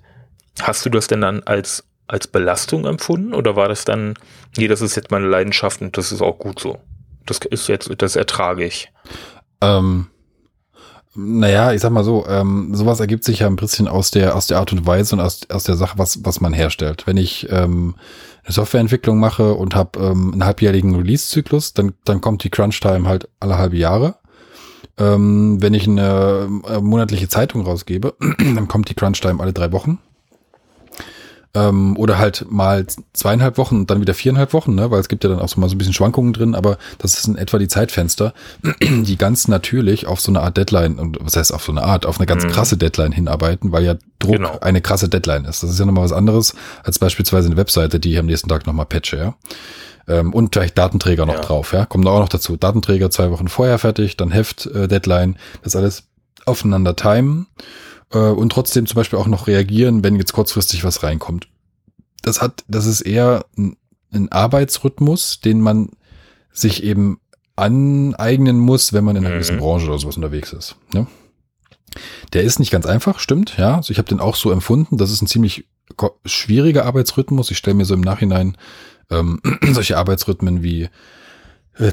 hast 0.61 0.85
du 0.85 0.91
das 0.91 1.07
denn 1.07 1.21
dann 1.21 1.43
als 1.43 1.85
als 2.07 2.27
Belastung 2.27 2.85
empfunden 2.85 3.35
oder 3.35 3.57
war 3.57 3.69
das 3.69 3.85
dann, 3.85 4.15
nee, 4.57 4.69
das 4.69 4.81
ist 4.81 4.97
jetzt 4.97 5.11
meine 5.11 5.27
Leidenschaft 5.27 5.81
und 5.81 5.97
das 5.97 6.13
ist 6.13 6.21
auch 6.21 6.39
gut 6.39 6.61
so. 6.61 6.79
Das 7.27 7.39
ist 7.39 7.69
jetzt, 7.69 7.91
das 7.99 8.17
ertrage 8.17 8.65
ich. 8.65 8.93
Ähm, 9.61 10.09
naja, 11.15 11.73
ich 11.73 11.81
sag 11.81 11.93
mal 11.93 12.05
so, 12.05 12.27
ähm, 12.27 12.75
sowas 12.75 13.01
ergibt 13.01 13.25
sich 13.25 13.41
ja 13.41 13.47
ein 13.47 13.57
bisschen 13.57 13.89
aus 13.89 14.11
der, 14.11 14.35
aus 14.35 14.49
der 14.49 14.59
Art 14.59 14.73
und 14.73 14.87
Weise 14.87 15.15
und 15.15 15.21
aus, 15.21 15.49
aus 15.49 15.65
der 15.65 15.77
Sache, 15.77 15.97
was, 15.97 16.25
was 16.25 16.41
man 16.41 16.53
herstellt. 16.53 17.07
Wenn 17.07 17.17
ich 17.17 17.49
ähm, 17.51 17.95
eine 18.45 18.53
Softwareentwicklung 18.53 19.19
mache 19.19 19.55
und 19.55 19.75
habe 19.75 19.99
ähm, 20.01 20.33
einen 20.33 20.45
halbjährigen 20.45 20.95
Release-Zyklus, 20.97 21.73
dann, 21.73 21.95
dann 22.05 22.21
kommt 22.21 22.43
die 22.45 22.51
Crunch-Time 22.51 23.09
halt 23.09 23.29
alle 23.39 23.57
halbe 23.57 23.77
Jahre. 23.77 24.17
Ähm, 24.99 25.63
wenn 25.63 25.75
ich 25.75 25.89
eine 25.89 26.49
äh, 26.69 26.81
monatliche 26.81 27.29
Zeitung 27.29 27.63
rausgebe, 27.63 28.15
dann 28.39 28.69
kommt 28.69 28.91
die 28.91 28.95
Crunch-Time 28.95 29.41
alle 29.41 29.53
drei 29.53 29.73
Wochen. 29.73 30.01
Ähm, 31.55 31.97
oder 31.97 32.19
halt 32.19 32.47
mal 32.51 32.85
zweieinhalb 33.13 33.59
Wochen 33.59 33.77
und 33.77 33.91
dann 33.91 34.01
wieder 34.01 34.15
viereinhalb 34.15 34.53
Wochen, 34.53 34.75
ne? 34.75 34.91
weil 34.91 34.99
es 34.99 35.09
gibt 35.09 35.23
ja 35.23 35.31
dann 35.31 35.39
auch 35.39 35.49
so 35.49 35.61
mal 35.61 35.69
so 35.69 35.77
ein 35.77 35.79
bisschen 35.79 35.95
Schwankungen 35.95 36.33
drin, 36.33 36.57
aber 36.57 36.79
das 36.99 37.15
ist 37.15 37.29
in 37.29 37.37
etwa 37.37 37.59
die 37.59 37.69
Zeitfenster, 37.69 38.35
die 38.83 39.17
ganz 39.17 39.47
natürlich 39.47 40.09
auf 40.09 40.21
so 40.21 40.33
eine 40.33 40.41
Art 40.41 40.57
Deadline, 40.57 40.99
und 40.99 41.19
was 41.21 41.37
heißt 41.37 41.55
auf 41.55 41.63
so 41.63 41.71
eine 41.71 41.85
Art, 41.85 42.07
auf 42.07 42.19
eine 42.19 42.27
ganz 42.27 42.45
mhm. 42.45 42.51
krasse 42.51 42.77
Deadline 42.77 43.13
hinarbeiten, 43.13 43.71
weil 43.71 43.85
ja 43.85 43.95
Druck 44.19 44.37
genau. 44.37 44.59
eine 44.61 44.81
krasse 44.81 45.09
Deadline 45.09 45.45
ist. 45.45 45.63
Das 45.63 45.71
ist 45.71 45.79
ja 45.79 45.87
nochmal 45.87 46.05
was 46.05 46.13
anderes 46.13 46.55
als 46.83 46.99
beispielsweise 46.99 47.47
eine 47.47 47.57
Webseite, 47.57 48.01
die 48.01 48.13
ich 48.13 48.19
am 48.19 48.27
nächsten 48.27 48.49
Tag 48.49 48.67
nochmal 48.67 48.87
patche, 48.87 49.17
ja. 49.17 49.35
Ähm, 50.07 50.35
und 50.35 50.55
vielleicht 50.55 50.77
Datenträger 50.77 51.25
noch 51.25 51.35
ja. 51.35 51.41
drauf, 51.41 51.73
ja. 51.73 51.87
Kommt 51.87 52.07
auch 52.07 52.19
noch 52.19 52.29
dazu. 52.29 52.57
Datenträger 52.57 53.11
zwei 53.11 53.31
Wochen 53.31 53.49
vorher 53.49 53.79
fertig, 53.79 54.17
dann 54.17 54.31
Heft, 54.31 54.67
äh, 54.67 54.89
Deadline, 54.89 55.37
das 55.63 55.77
alles 55.77 56.05
aufeinander 56.47 56.97
timen 56.97 57.47
äh, 58.15 58.19
und 58.19 58.51
trotzdem 58.51 58.87
zum 58.87 58.97
Beispiel 58.97 59.19
auch 59.19 59.27
noch 59.27 59.47
reagieren, 59.47 60.03
wenn 60.03 60.17
jetzt 60.17 60.33
kurzfristig 60.33 60.85
was 60.85 61.03
reinkommt. 61.03 61.49
Das 62.23 62.41
hat, 62.41 62.65
das 62.69 62.87
ist 62.87 63.03
eher 63.03 63.45
ein, 63.59 63.77
ein 64.13 64.33
Arbeitsrhythmus, 64.33 65.41
den 65.41 65.61
man 65.61 65.91
sich 66.53 66.83
eben 66.83 67.21
aneignen 67.57 68.59
muss, 68.59 68.93
wenn 68.93 69.05
man 69.05 69.17
in 69.17 69.25
einer 69.25 69.35
mhm. 69.35 69.39
gewissen 69.39 69.59
Branche 69.59 69.87
oder 69.87 69.99
sowas 69.99 70.17
unterwegs 70.17 70.53
ist. 70.53 70.77
Ne? 70.93 71.07
Der 72.33 72.43
ist 72.43 72.59
nicht 72.59 72.71
ganz 72.71 72.87
einfach, 72.87 73.19
stimmt, 73.19 73.57
ja. 73.59 73.77
Also 73.77 73.91
ich 73.91 73.99
habe 73.99 74.09
den 74.09 74.21
auch 74.21 74.37
so 74.37 74.51
empfunden. 74.51 74.97
Das 74.97 75.11
ist 75.11 75.23
ein 75.23 75.27
ziemlich 75.27 75.69
schwieriger 76.25 76.87
Arbeitsrhythmus. 76.87 77.51
Ich 77.51 77.59
stelle 77.59 77.75
mir 77.75 77.85
so 77.85 77.95
im 77.95 78.01
Nachhinein 78.01 78.57
ähm, 79.11 79.41
solche 79.73 79.99
Arbeitsrhythmen 79.99 80.63
wie 80.63 80.89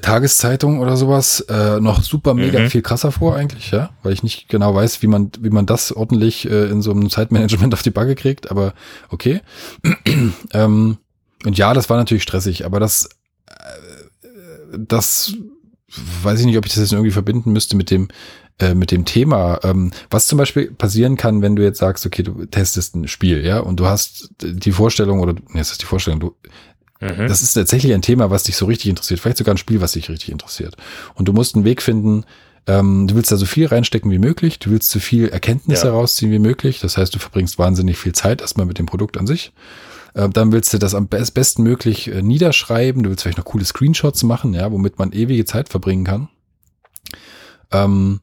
Tageszeitung 0.01 0.79
oder 0.79 0.95
sowas 0.95 1.41
äh, 1.49 1.79
noch 1.79 2.03
super 2.03 2.33
mega 2.33 2.59
mhm. 2.59 2.69
viel 2.69 2.81
krasser 2.81 3.11
vor 3.11 3.35
eigentlich, 3.35 3.71
ja, 3.71 3.89
weil 4.03 4.13
ich 4.13 4.21
nicht 4.21 4.47
genau 4.47 4.75
weiß, 4.75 5.01
wie 5.01 5.07
man 5.07 5.31
wie 5.39 5.49
man 5.49 5.65
das 5.65 5.91
ordentlich 5.91 6.49
äh, 6.49 6.65
in 6.65 6.81
so 6.81 6.91
einem 6.91 7.09
Zeitmanagement 7.09 7.73
auf 7.73 7.81
die 7.81 7.89
Backe 7.89 8.15
kriegt, 8.15 8.51
aber 8.51 8.73
okay. 9.09 9.41
ähm, 10.53 10.97
und 11.43 11.57
ja, 11.57 11.73
das 11.73 11.89
war 11.89 11.97
natürlich 11.97 12.23
stressig, 12.23 12.65
aber 12.65 12.79
das 12.79 13.09
äh, 13.47 14.77
das 14.77 15.33
weiß 16.23 16.39
ich 16.39 16.45
nicht, 16.45 16.57
ob 16.57 16.65
ich 16.65 16.73
das 16.73 16.83
jetzt 16.83 16.93
irgendwie 16.93 17.11
verbinden 17.11 17.51
müsste 17.51 17.75
mit 17.75 17.91
dem, 17.91 18.07
äh, 18.59 18.73
mit 18.73 18.91
dem 18.91 19.05
Thema. 19.05 19.59
Ähm, 19.63 19.91
was 20.09 20.27
zum 20.27 20.37
Beispiel 20.37 20.71
passieren 20.71 21.17
kann, 21.17 21.41
wenn 21.41 21.55
du 21.55 21.63
jetzt 21.63 21.79
sagst, 21.79 22.05
okay, 22.05 22.23
du 22.23 22.45
testest 22.45 22.95
ein 22.95 23.07
Spiel, 23.07 23.45
ja, 23.45 23.59
und 23.59 23.79
du 23.79 23.87
hast 23.87 24.29
die 24.41 24.71
Vorstellung, 24.71 25.19
oder, 25.19 25.33
nee, 25.33 25.59
das 25.59 25.71
ist 25.71 25.81
die 25.81 25.85
Vorstellung, 25.87 26.19
du, 26.19 26.35
mhm. 27.01 27.27
das 27.27 27.41
ist 27.41 27.53
tatsächlich 27.53 27.93
ein 27.93 28.01
Thema, 28.01 28.29
was 28.29 28.43
dich 28.43 28.55
so 28.55 28.65
richtig 28.65 28.89
interessiert, 28.89 29.19
vielleicht 29.19 29.37
sogar 29.37 29.53
ein 29.53 29.57
Spiel, 29.57 29.81
was 29.81 29.93
dich 29.93 30.09
richtig 30.09 30.31
interessiert. 30.31 30.77
Und 31.15 31.27
du 31.27 31.33
musst 31.33 31.55
einen 31.55 31.65
Weg 31.65 31.81
finden, 31.81 32.25
ähm, 32.67 33.07
du 33.07 33.15
willst 33.15 33.31
da 33.31 33.37
so 33.37 33.45
viel 33.45 33.67
reinstecken 33.67 34.11
wie 34.11 34.19
möglich, 34.19 34.59
du 34.59 34.71
willst 34.71 34.89
so 34.91 34.99
viel 34.99 35.27
Erkenntnisse 35.29 35.87
ja. 35.87 35.93
herausziehen 35.93 36.31
wie 36.31 36.39
möglich, 36.39 36.79
das 36.79 36.97
heißt, 36.97 37.13
du 37.13 37.19
verbringst 37.19 37.59
wahnsinnig 37.59 37.97
viel 37.97 38.13
Zeit 38.13 38.41
erstmal 38.41 38.65
mit 38.65 38.79
dem 38.79 38.85
Produkt 38.85 39.17
an 39.17 39.27
sich. 39.27 39.51
Äh, 40.13 40.29
dann 40.29 40.51
willst 40.51 40.73
du 40.73 40.77
das 40.77 40.93
am 40.93 41.07
besten 41.07 41.63
möglich 41.63 42.09
äh, 42.09 42.21
niederschreiben. 42.21 43.03
Du 43.03 43.09
willst 43.09 43.23
vielleicht 43.23 43.37
noch 43.37 43.45
coole 43.45 43.65
Screenshots 43.65 44.23
machen, 44.23 44.53
ja, 44.53 44.71
womit 44.71 44.99
man 44.99 45.11
ewige 45.11 45.45
Zeit 45.45 45.69
verbringen 45.69 46.05
kann. 46.05 46.29
Ähm, 47.71 48.19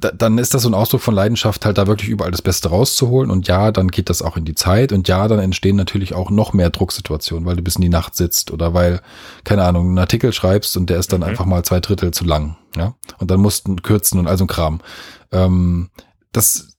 da, 0.00 0.10
dann 0.10 0.38
ist 0.38 0.54
das 0.54 0.62
so 0.62 0.68
ein 0.68 0.74
Ausdruck 0.74 1.00
von 1.00 1.14
Leidenschaft, 1.14 1.64
halt 1.64 1.78
da 1.78 1.86
wirklich 1.86 2.08
überall 2.08 2.30
das 2.30 2.42
Beste 2.42 2.70
rauszuholen. 2.70 3.30
Und 3.30 3.46
ja, 3.48 3.70
dann 3.70 3.88
geht 3.88 4.10
das 4.10 4.22
auch 4.22 4.36
in 4.36 4.44
die 4.44 4.54
Zeit. 4.54 4.92
Und 4.92 5.08
ja, 5.08 5.28
dann 5.28 5.38
entstehen 5.38 5.76
natürlich 5.76 6.14
auch 6.14 6.30
noch 6.30 6.52
mehr 6.52 6.70
Drucksituationen, 6.70 7.46
weil 7.46 7.56
du 7.56 7.62
bis 7.62 7.76
in 7.76 7.82
die 7.82 7.88
Nacht 7.88 8.16
sitzt 8.16 8.50
oder 8.50 8.74
weil, 8.74 9.00
keine 9.44 9.64
Ahnung, 9.64 9.88
einen 9.88 9.98
Artikel 9.98 10.32
schreibst 10.32 10.76
und 10.76 10.90
der 10.90 10.98
ist 10.98 11.12
dann 11.12 11.20
mhm. 11.20 11.26
einfach 11.26 11.44
mal 11.44 11.64
zwei 11.64 11.80
Drittel 11.80 12.12
zu 12.12 12.24
lang. 12.24 12.56
Ja. 12.76 12.94
Und 13.18 13.30
dann 13.30 13.40
musst 13.40 13.68
du 13.68 13.76
kürzen 13.76 14.18
und 14.18 14.26
all 14.26 14.38
so 14.38 14.44
ein 14.44 14.48
Kram. 14.48 14.80
Ähm, 15.32 15.90
das, 16.32 16.76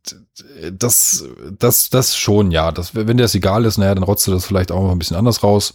das, 0.71 1.25
das, 1.59 1.89
das 1.89 2.15
schon, 2.15 2.51
ja. 2.51 2.71
Das, 2.71 2.95
wenn 2.95 3.17
dir 3.17 3.23
das 3.23 3.35
egal 3.35 3.65
ist, 3.65 3.77
naja, 3.77 3.93
dann 3.93 4.03
rotzt 4.03 4.25
du 4.27 4.31
das 4.31 4.45
vielleicht 4.45 4.71
auch 4.71 4.83
noch 4.83 4.91
ein 4.91 4.99
bisschen 4.99 5.17
anders 5.17 5.43
raus. 5.43 5.73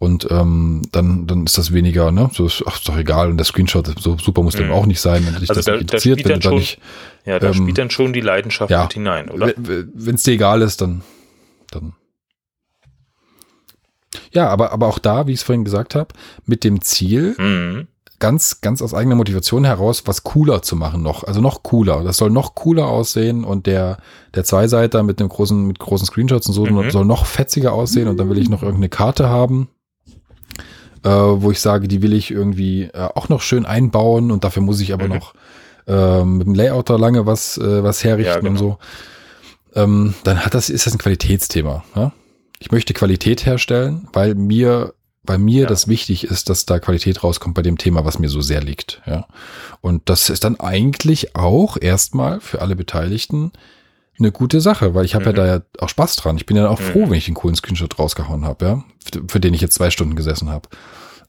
Und 0.00 0.26
ähm, 0.30 0.80
dann, 0.92 1.26
dann 1.26 1.44
ist 1.44 1.58
das 1.58 1.74
weniger, 1.74 2.10
ne? 2.10 2.30
So 2.32 2.46
ist, 2.46 2.64
ach, 2.66 2.78
ist 2.78 2.88
doch 2.88 2.96
egal. 2.96 3.28
Und 3.28 3.36
der 3.36 3.44
Screenshot, 3.44 3.86
so 4.00 4.16
super 4.16 4.42
muss 4.42 4.54
mhm. 4.54 4.60
dann 4.60 4.70
auch 4.70 4.86
nicht 4.86 4.98
sein, 4.98 5.26
wenn 5.26 5.38
dich 5.38 5.50
also 5.50 5.58
das 5.58 5.66
da, 5.66 5.74
interessiert, 5.74 6.24
wenn 6.24 6.40
du 6.40 6.48
dann 6.48 6.54
nicht. 6.54 6.80
Ja, 7.26 7.38
da 7.38 7.48
ähm, 7.48 7.54
spielt 7.54 7.76
dann 7.76 7.90
schon 7.90 8.14
die 8.14 8.22
Leidenschaft 8.22 8.70
ja, 8.70 8.84
mit 8.84 8.94
hinein, 8.94 9.28
oder? 9.28 9.52
Wenn 9.58 10.14
es 10.14 10.22
dir 10.22 10.32
egal 10.32 10.62
ist, 10.62 10.80
dann, 10.80 11.02
dann. 11.70 11.92
Ja, 14.32 14.48
aber, 14.48 14.72
aber 14.72 14.86
auch 14.86 14.98
da, 14.98 15.26
wie 15.26 15.32
ich 15.32 15.40
es 15.40 15.42
vorhin 15.42 15.66
gesagt 15.66 15.94
habe, 15.94 16.14
mit 16.46 16.64
dem 16.64 16.80
Ziel, 16.80 17.34
mhm 17.36 17.86
ganz, 18.20 18.60
ganz 18.60 18.82
aus 18.82 18.94
eigener 18.94 19.16
Motivation 19.16 19.64
heraus, 19.64 20.02
was 20.04 20.22
cooler 20.22 20.62
zu 20.62 20.76
machen 20.76 21.02
noch. 21.02 21.24
Also 21.24 21.40
noch 21.40 21.62
cooler. 21.62 22.04
Das 22.04 22.18
soll 22.18 22.30
noch 22.30 22.54
cooler 22.54 22.86
aussehen 22.86 23.44
und 23.44 23.66
der, 23.66 23.96
der 24.34 24.44
Zweiseiter 24.44 25.02
mit 25.02 25.18
dem 25.20 25.28
großen, 25.28 25.66
mit 25.66 25.78
großen 25.78 26.06
Screenshots 26.06 26.46
und 26.46 26.52
so 26.52 26.66
mhm. 26.66 26.90
soll 26.90 27.06
noch 27.06 27.24
fetziger 27.26 27.72
aussehen 27.72 28.08
und 28.08 28.18
dann 28.20 28.28
will 28.28 28.38
ich 28.38 28.50
noch 28.50 28.62
irgendeine 28.62 28.90
Karte 28.90 29.28
haben, 29.28 29.68
äh, 31.04 31.08
wo 31.08 31.50
ich 31.50 31.60
sage, 31.60 31.88
die 31.88 32.02
will 32.02 32.12
ich 32.12 32.30
irgendwie 32.30 32.84
äh, 32.84 33.08
auch 33.14 33.28
noch 33.28 33.40
schön 33.40 33.66
einbauen 33.66 34.30
und 34.30 34.44
dafür 34.44 34.62
muss 34.62 34.80
ich 34.80 34.92
aber 34.92 35.04
mhm. 35.04 35.14
noch 35.14 35.34
äh, 35.86 36.24
mit 36.24 36.46
dem 36.46 36.54
Layouter 36.54 36.98
lange 36.98 37.26
was, 37.26 37.58
äh, 37.58 37.82
was 37.82 38.04
herrichten 38.04 38.32
ja, 38.32 38.38
genau. 38.40 38.50
und 38.50 38.58
so. 38.58 38.78
Ähm, 39.74 40.14
dann 40.24 40.44
hat 40.44 40.54
das, 40.54 40.68
ist 40.68 40.86
das 40.86 40.94
ein 40.94 40.98
Qualitätsthema. 40.98 41.84
Ja? 41.94 42.12
Ich 42.58 42.72
möchte 42.72 42.92
Qualität 42.92 43.46
herstellen, 43.46 44.08
weil 44.12 44.34
mir 44.34 44.94
bei 45.22 45.38
mir 45.38 45.62
ja. 45.62 45.68
das 45.68 45.86
wichtig 45.86 46.24
ist, 46.24 46.48
dass 46.48 46.66
da 46.66 46.78
Qualität 46.78 47.22
rauskommt 47.22 47.54
bei 47.54 47.62
dem 47.62 47.78
Thema, 47.78 48.04
was 48.04 48.18
mir 48.18 48.28
so 48.28 48.40
sehr 48.40 48.62
liegt. 48.62 49.02
Ja. 49.06 49.26
Und 49.80 50.08
das 50.08 50.30
ist 50.30 50.44
dann 50.44 50.58
eigentlich 50.58 51.36
auch 51.36 51.76
erstmal 51.80 52.40
für 52.40 52.60
alle 52.60 52.74
Beteiligten 52.74 53.52
eine 54.18 54.32
gute 54.32 54.60
Sache, 54.60 54.94
weil 54.94 55.04
ich 55.04 55.14
habe 55.14 55.24
mhm. 55.24 55.30
ja 55.30 55.44
da 55.44 55.46
ja 55.46 55.62
auch 55.78 55.88
Spaß 55.88 56.16
dran. 56.16 56.36
Ich 56.36 56.46
bin 56.46 56.56
ja 56.56 56.68
auch 56.68 56.80
froh, 56.80 57.06
mhm. 57.06 57.10
wenn 57.10 57.18
ich 57.18 57.28
einen 57.28 57.34
coolen 57.34 57.56
Screenshot 57.56 57.98
rausgehauen 57.98 58.44
habe, 58.44 58.64
ja, 58.64 58.84
für, 59.04 59.22
für 59.28 59.40
den 59.40 59.54
ich 59.54 59.60
jetzt 59.60 59.74
zwei 59.74 59.90
Stunden 59.90 60.16
gesessen 60.16 60.50
habe. 60.50 60.68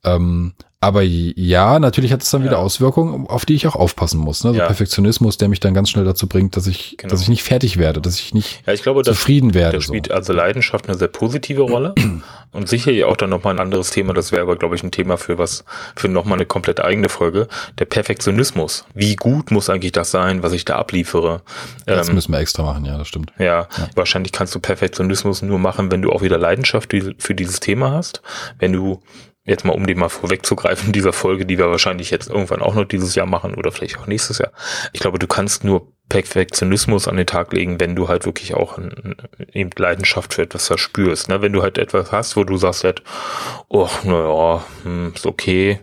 Ähm, 0.04 0.54
aber 0.84 1.04
ja, 1.04 1.78
natürlich 1.78 2.12
hat 2.12 2.24
es 2.24 2.32
dann 2.32 2.42
ja. 2.42 2.48
wieder 2.48 2.58
Auswirkungen, 2.58 3.28
auf 3.28 3.46
die 3.46 3.54
ich 3.54 3.68
auch 3.68 3.76
aufpassen 3.76 4.20
muss. 4.20 4.44
Ne? 4.44 4.52
So 4.52 4.58
ja. 4.58 4.66
Perfektionismus, 4.66 5.38
der 5.38 5.48
mich 5.48 5.60
dann 5.60 5.76
ganz 5.76 5.92
schnell 5.92 6.06
dazu 6.06 6.26
bringt, 6.26 6.58
dass 6.58 6.66
ich, 6.66 6.98
genau. 6.98 7.12
dass 7.12 7.22
ich 7.22 7.30
nicht 7.30 7.44
fertig 7.44 7.78
werde, 7.78 8.02
dass 8.02 8.20
ich 8.20 8.34
nicht 8.34 8.64
ja, 8.66 8.74
ich 8.74 8.82
glaube, 8.82 9.04
zufrieden 9.04 9.50
das, 9.50 9.56
werde. 9.56 9.78
Das 9.78 9.84
spielt 9.84 10.08
so. 10.08 10.14
also 10.16 10.34
Leidenschaft 10.34 10.90
eine 10.90 10.98
sehr 10.98 11.08
positive 11.08 11.62
Rolle 11.62 11.94
und 12.52 12.68
sicherlich 12.68 13.04
auch 13.04 13.16
dann 13.16 13.30
nochmal 13.30 13.54
ein 13.54 13.60
anderes 13.60 13.92
Thema. 13.92 14.16
Das 14.16 14.32
wäre 14.32 14.42
aber, 14.42 14.56
glaube 14.56 14.76
ich, 14.76 14.82
ein 14.82 14.90
Thema 14.90 15.18
für 15.18 15.38
was, 15.38 15.66
für 15.96 16.08
nochmal 16.08 16.40
eine 16.40 16.48
komplett 16.48 16.80
eigene 16.80 17.10
Folge. 17.10 17.48
Der 17.78 17.86
Perfektionismus. 17.86 18.84
Wie 18.96 19.16
gut 19.16 19.52
muss 19.52 19.70
eigentlich 19.70 19.92
das 19.92 20.10
sein, 20.10 20.42
was 20.42 20.52
ich 20.52 20.66
da 20.66 20.78
abliefere? 20.78 21.44
Das 21.86 22.10
ähm, 22.10 22.16
müssen 22.16 22.32
wir 22.32 22.40
extra 22.40 22.64
machen, 22.64 22.86
ja, 22.86 22.98
das 22.98 23.08
stimmt. 23.08 23.32
Ja, 23.38 23.46
ja, 23.46 23.68
wahrscheinlich 23.94 24.32
kannst 24.32 24.56
du 24.56 24.60
Perfektionismus 24.60 25.44
nur 25.44 25.60
machen, 25.60 25.92
wenn 25.92 26.02
du 26.02 26.12
auch 26.12 26.24
wieder 26.24 26.40
Leidenschaft 26.40 26.92
für 27.20 27.36
dieses 27.36 27.60
Thema 27.60 27.92
hast. 27.92 28.24
Wenn 28.58 28.74
du 28.74 29.00
jetzt 29.44 29.66
mal 29.66 29.74
um 29.74 29.88
die 29.88 29.96
mal 29.96 30.10
vorwegzugreifen, 30.10 30.92
dieser 30.92 31.14
Folge, 31.14 31.46
die 31.46 31.58
wir 31.58 31.70
wahrscheinlich 31.70 32.12
jetzt 32.12 32.30
irgendwann 32.30 32.62
auch 32.62 32.76
noch 32.76 32.86
dieses 32.86 33.16
Jahr 33.16 33.26
machen 33.26 33.56
oder 33.56 33.72
vielleicht 33.72 33.98
auch 33.98 34.08
nächstes 34.08 34.38
Jahr. 34.38 34.52
Ich 34.94 35.00
glaube, 35.00 35.20
du 35.20 35.28
kannst 35.28 35.64
nur 35.64 35.92
Perfektionismus 36.10 37.08
an 37.08 37.16
den 37.16 37.26
Tag 37.26 37.54
legen, 37.54 37.80
wenn 37.80 37.96
du 37.96 38.08
halt 38.08 38.26
wirklich 38.26 38.54
auch 38.54 38.78
eben 39.54 39.70
Leidenschaft 39.76 40.34
für 40.34 40.42
etwas 40.44 40.68
verspürst. 40.68 41.30
Ne? 41.30 41.42
Wenn 41.42 41.54
du 41.54 41.62
halt 41.62 41.78
etwas 41.78 42.12
hast, 42.12 42.36
wo 42.36 42.44
du 42.44 42.58
sagst 42.58 42.84
halt, 42.84 43.02
oh, 43.70 43.90
naja, 44.04 44.66
hm, 44.84 45.14
ist 45.16 45.26
okay, 45.26 45.80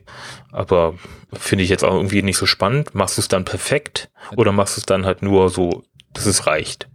aber 0.52 0.94
finde 1.32 1.64
ich 1.64 1.70
jetzt 1.70 1.84
auch 1.84 1.94
irgendwie 1.94 2.22
nicht 2.22 2.36
so 2.36 2.46
spannend. 2.46 2.94
Machst 2.94 3.16
du 3.16 3.22
es 3.22 3.28
dann 3.28 3.44
perfekt 3.44 4.10
oder 4.36 4.52
machst 4.52 4.76
du 4.76 4.80
es 4.80 4.86
dann 4.86 5.06
halt 5.06 5.22
nur 5.22 5.48
so, 5.48 5.82
dass 6.12 6.26
es 6.26 6.46
reicht? 6.46 6.88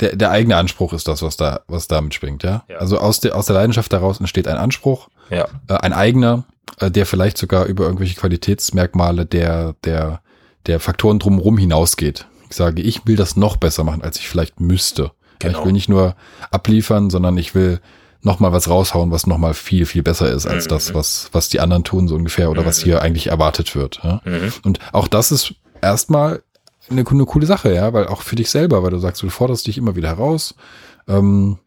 Der, 0.00 0.16
der 0.16 0.30
eigene 0.30 0.56
Anspruch 0.56 0.92
ist 0.92 1.06
das, 1.06 1.22
was 1.22 1.36
da, 1.36 1.60
was 1.68 1.86
da 1.86 2.00
mitschwingt, 2.00 2.42
ja? 2.42 2.64
ja. 2.68 2.78
Also 2.78 2.98
aus 2.98 3.20
der, 3.20 3.36
aus 3.36 3.46
der 3.46 3.54
Leidenschaft 3.54 3.92
daraus 3.92 4.18
entsteht 4.18 4.48
ein 4.48 4.56
Anspruch 4.56 5.08
ja. 5.30 5.48
Äh, 5.68 5.74
ein 5.74 5.92
eigener, 5.92 6.44
äh, 6.78 6.90
der 6.90 7.06
vielleicht 7.06 7.38
sogar 7.38 7.66
über 7.66 7.84
irgendwelche 7.84 8.14
Qualitätsmerkmale 8.16 9.26
der, 9.26 9.74
der, 9.84 10.20
der 10.66 10.80
Faktoren 10.80 11.18
drumherum 11.18 11.58
hinausgeht. 11.58 12.26
Ich 12.50 12.56
sage, 12.56 12.82
ich 12.82 13.06
will 13.06 13.16
das 13.16 13.36
noch 13.36 13.56
besser 13.56 13.84
machen, 13.84 14.02
als 14.02 14.18
ich 14.18 14.28
vielleicht 14.28 14.60
müsste. 14.60 15.12
Genau. 15.38 15.58
Ich 15.58 15.64
will 15.64 15.72
nicht 15.72 15.88
nur 15.88 16.14
abliefern, 16.50 17.10
sondern 17.10 17.36
ich 17.36 17.54
will 17.54 17.80
noch 18.22 18.40
mal 18.40 18.52
was 18.52 18.68
raushauen, 18.68 19.10
was 19.10 19.26
noch 19.26 19.38
mal 19.38 19.52
viel 19.52 19.84
viel 19.84 20.02
besser 20.02 20.30
ist 20.30 20.46
als 20.46 20.64
mhm. 20.64 20.68
das, 20.70 20.94
was 20.94 21.28
was 21.32 21.50
die 21.50 21.60
anderen 21.60 21.84
tun 21.84 22.08
so 22.08 22.14
ungefähr 22.14 22.50
oder 22.50 22.62
mhm. 22.62 22.66
was 22.66 22.82
hier 22.82 23.02
eigentlich 23.02 23.26
erwartet 23.26 23.74
wird. 23.76 24.00
Ja? 24.02 24.22
Mhm. 24.24 24.52
Und 24.62 24.78
auch 24.92 25.08
das 25.08 25.30
ist 25.30 25.54
erstmal 25.82 26.42
eine, 26.90 27.04
eine 27.06 27.24
coole 27.24 27.46
Sache, 27.46 27.74
ja, 27.74 27.92
weil 27.92 28.06
auch 28.06 28.22
für 28.22 28.36
dich 28.36 28.50
selber, 28.50 28.82
weil 28.82 28.90
du 28.90 28.98
sagst, 28.98 29.22
du 29.22 29.28
forderst 29.28 29.66
dich 29.66 29.78
immer 29.78 29.96
wieder 29.96 30.08
heraus. 30.08 30.54
Ähm, 31.08 31.58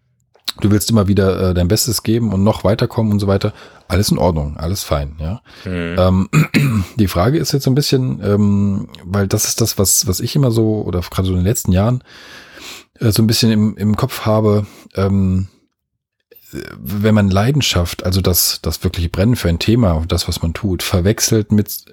du 0.61 0.71
willst 0.71 0.89
immer 0.89 1.07
wieder 1.07 1.49
äh, 1.49 1.53
dein 1.53 1.67
Bestes 1.67 2.03
geben 2.03 2.33
und 2.33 2.43
noch 2.43 2.63
weiterkommen 2.63 3.11
und 3.11 3.19
so 3.19 3.27
weiter. 3.27 3.53
Alles 3.87 4.09
in 4.09 4.17
Ordnung, 4.17 4.57
alles 4.57 4.83
fein, 4.83 5.15
ja. 5.19 5.41
Mhm. 5.65 6.29
Ähm, 6.33 6.85
die 6.95 7.07
Frage 7.07 7.37
ist 7.37 7.51
jetzt 7.51 7.63
so 7.63 7.71
ein 7.71 7.75
bisschen, 7.75 8.21
ähm, 8.23 8.89
weil 9.03 9.27
das 9.27 9.45
ist 9.45 9.61
das, 9.61 9.77
was, 9.77 10.07
was 10.07 10.19
ich 10.19 10.35
immer 10.35 10.51
so, 10.51 10.81
oder 10.81 11.01
gerade 11.01 11.27
so 11.27 11.33
in 11.33 11.39
den 11.39 11.45
letzten 11.45 11.71
Jahren, 11.71 12.03
äh, 12.99 13.11
so 13.11 13.21
ein 13.21 13.27
bisschen 13.27 13.51
im, 13.51 13.77
im 13.77 13.95
Kopf 13.95 14.25
habe, 14.25 14.65
ähm, 14.95 15.47
wenn 16.79 17.13
man 17.13 17.29
Leidenschaft, 17.29 18.05
also 18.05 18.21
das, 18.21 18.59
das 18.61 18.83
wirkliche 18.83 19.09
Brennen 19.09 19.35
für 19.35 19.49
ein 19.49 19.59
Thema, 19.59 20.03
das, 20.07 20.29
was 20.29 20.41
man 20.41 20.53
tut, 20.53 20.81
verwechselt 20.81 21.51
mit, 21.51 21.83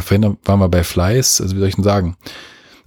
vorhin 0.00 0.38
waren 0.44 0.58
wir 0.58 0.68
bei 0.68 0.82
Fleiß, 0.82 1.40
also 1.40 1.54
wie 1.54 1.60
soll 1.60 1.68
ich 1.68 1.76
denn 1.76 1.84
sagen, 1.84 2.16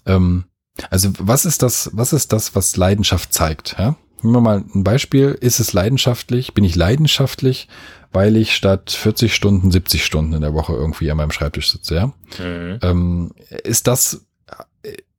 ähm, 0.06 0.46
also 0.90 1.10
was 1.20 1.46
ist 1.46 1.62
das, 1.62 1.90
was 1.94 2.14
ist 2.14 2.34
das, 2.34 2.56
was 2.56 2.78
Leidenschaft 2.78 3.34
zeigt, 3.34 3.76
ja? 3.78 3.96
Nehmen 4.22 4.36
wir 4.36 4.42
mal 4.42 4.64
ein 4.74 4.84
Beispiel. 4.84 5.38
Ist 5.40 5.60
es 5.60 5.74
leidenschaftlich? 5.74 6.54
Bin 6.54 6.64
ich 6.64 6.76
leidenschaftlich, 6.76 7.68
weil 8.12 8.36
ich 8.38 8.56
statt 8.56 8.90
40 8.90 9.36
Stunden 9.36 9.72
70 9.72 10.04
Stunden 10.04 10.34
in 10.34 10.42
der 10.42 10.54
Woche 10.54 10.74
irgendwie 10.74 11.12
an 11.12 11.18
meinem 11.18 11.32
Schreibtisch 11.32 11.72
sitze? 11.72 11.96
Ja? 11.96 12.06
Mhm. 12.44 12.80
Ähm, 12.82 13.32
ist 13.64 13.88
das, 13.88 14.26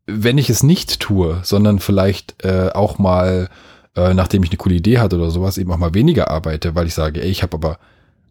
wenn 0.07 0.39
ich 0.39 0.51
es 0.51 0.63
nicht 0.63 1.01
tue, 1.01 1.41
sondern 1.43 1.79
vielleicht 1.79 2.45
äh, 2.45 2.71
auch 2.73 2.99
mal, 2.99 3.49
äh, 3.95 4.15
nachdem 4.15 4.43
ich 4.43 4.51
eine 4.51 4.57
coole 4.57 4.77
Idee 4.77 4.99
hatte 4.99 5.17
oder 5.17 5.31
sowas, 5.31 5.59
eben 5.59 5.71
auch 5.73 5.79
mal 5.79 5.95
weniger 5.95 6.31
arbeite, 6.31 6.75
weil 6.75 6.87
ich 6.87 6.95
sage, 6.95 7.23
ey, 7.23 7.31
ich 7.31 7.43
habe 7.43 7.55
aber 7.57 7.79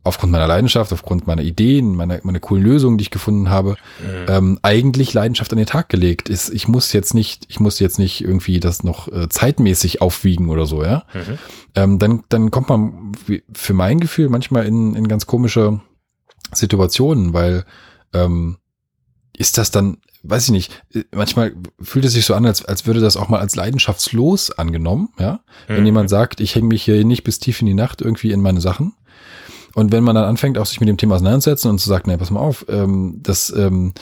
aufgrund 0.05 0.31
meiner 0.31 0.47
Leidenschaft, 0.47 0.93
aufgrund 0.93 1.25
meiner 1.25 1.41
Ideen, 1.41 1.95
meiner, 1.95 2.19
meiner 2.23 2.39
coolen 2.39 2.63
Lösungen, 2.63 2.97
die 2.97 3.03
ich 3.03 3.11
gefunden 3.11 3.49
habe, 3.49 3.71
mhm. 3.99 4.25
ähm, 4.27 4.59
eigentlich 4.61 5.13
Leidenschaft 5.13 5.51
an 5.51 5.57
den 5.57 5.65
Tag 5.65 5.89
gelegt 5.89 6.29
ist. 6.29 6.53
Ich 6.53 6.67
muss 6.67 6.93
jetzt 6.93 7.15
nicht, 7.15 7.45
ich 7.49 7.59
muss 7.59 7.79
jetzt 7.79 7.97
nicht 7.97 8.23
irgendwie 8.23 8.59
das 8.59 8.83
noch 8.83 9.11
äh, 9.11 9.27
zeitmäßig 9.29 10.01
aufwiegen 10.01 10.49
oder 10.49 10.67
so, 10.67 10.83
ja. 10.83 11.05
Mhm. 11.13 11.39
Ähm, 11.73 11.99
dann, 11.99 12.23
dann 12.29 12.51
kommt 12.51 12.69
man 12.69 13.13
für 13.51 13.73
mein 13.73 13.99
Gefühl 13.99 14.29
manchmal 14.29 14.67
in, 14.67 14.95
in 14.95 15.07
ganz 15.07 15.25
komische 15.25 15.81
Situationen, 16.53 17.33
weil 17.33 17.65
ähm, 18.13 18.57
ist 19.35 19.57
das 19.57 19.71
dann, 19.71 19.97
weiß 20.21 20.45
ich 20.45 20.51
nicht, 20.51 20.83
äh, 20.93 21.03
manchmal 21.13 21.53
fühlt 21.81 22.05
es 22.05 22.13
sich 22.13 22.25
so 22.25 22.35
an, 22.35 22.45
als, 22.45 22.63
als 22.63 22.85
würde 22.85 22.99
das 22.99 23.17
auch 23.17 23.27
mal 23.27 23.39
als 23.39 23.55
leidenschaftslos 23.55 24.51
angenommen, 24.51 25.09
ja. 25.17 25.39
Wenn 25.65 25.79
mhm. 25.79 25.87
jemand 25.87 26.09
sagt, 26.11 26.41
ich 26.41 26.53
hänge 26.53 26.67
mich 26.67 26.83
hier 26.83 27.03
nicht 27.03 27.23
bis 27.23 27.39
tief 27.39 27.59
in 27.61 27.67
die 27.67 27.73
Nacht 27.73 28.03
irgendwie 28.03 28.31
in 28.31 28.41
meine 28.41 28.61
Sachen, 28.61 28.93
und 29.75 29.91
wenn 29.91 30.03
man 30.03 30.15
dann 30.15 30.23
anfängt, 30.23 30.57
auch 30.57 30.65
sich 30.65 30.79
mit 30.79 30.89
dem 30.89 30.97
Thema 30.97 31.15
auseinanderzusetzen 31.15 31.69
und 31.69 31.79
zu 31.79 31.89
sagen, 31.89 32.09
nee, 32.09 32.17
pass 32.17 32.31
mal 32.31 32.39
auf, 32.39 32.65
ähm, 32.69 33.19
das, 33.21 33.53
ähm, 33.55 33.93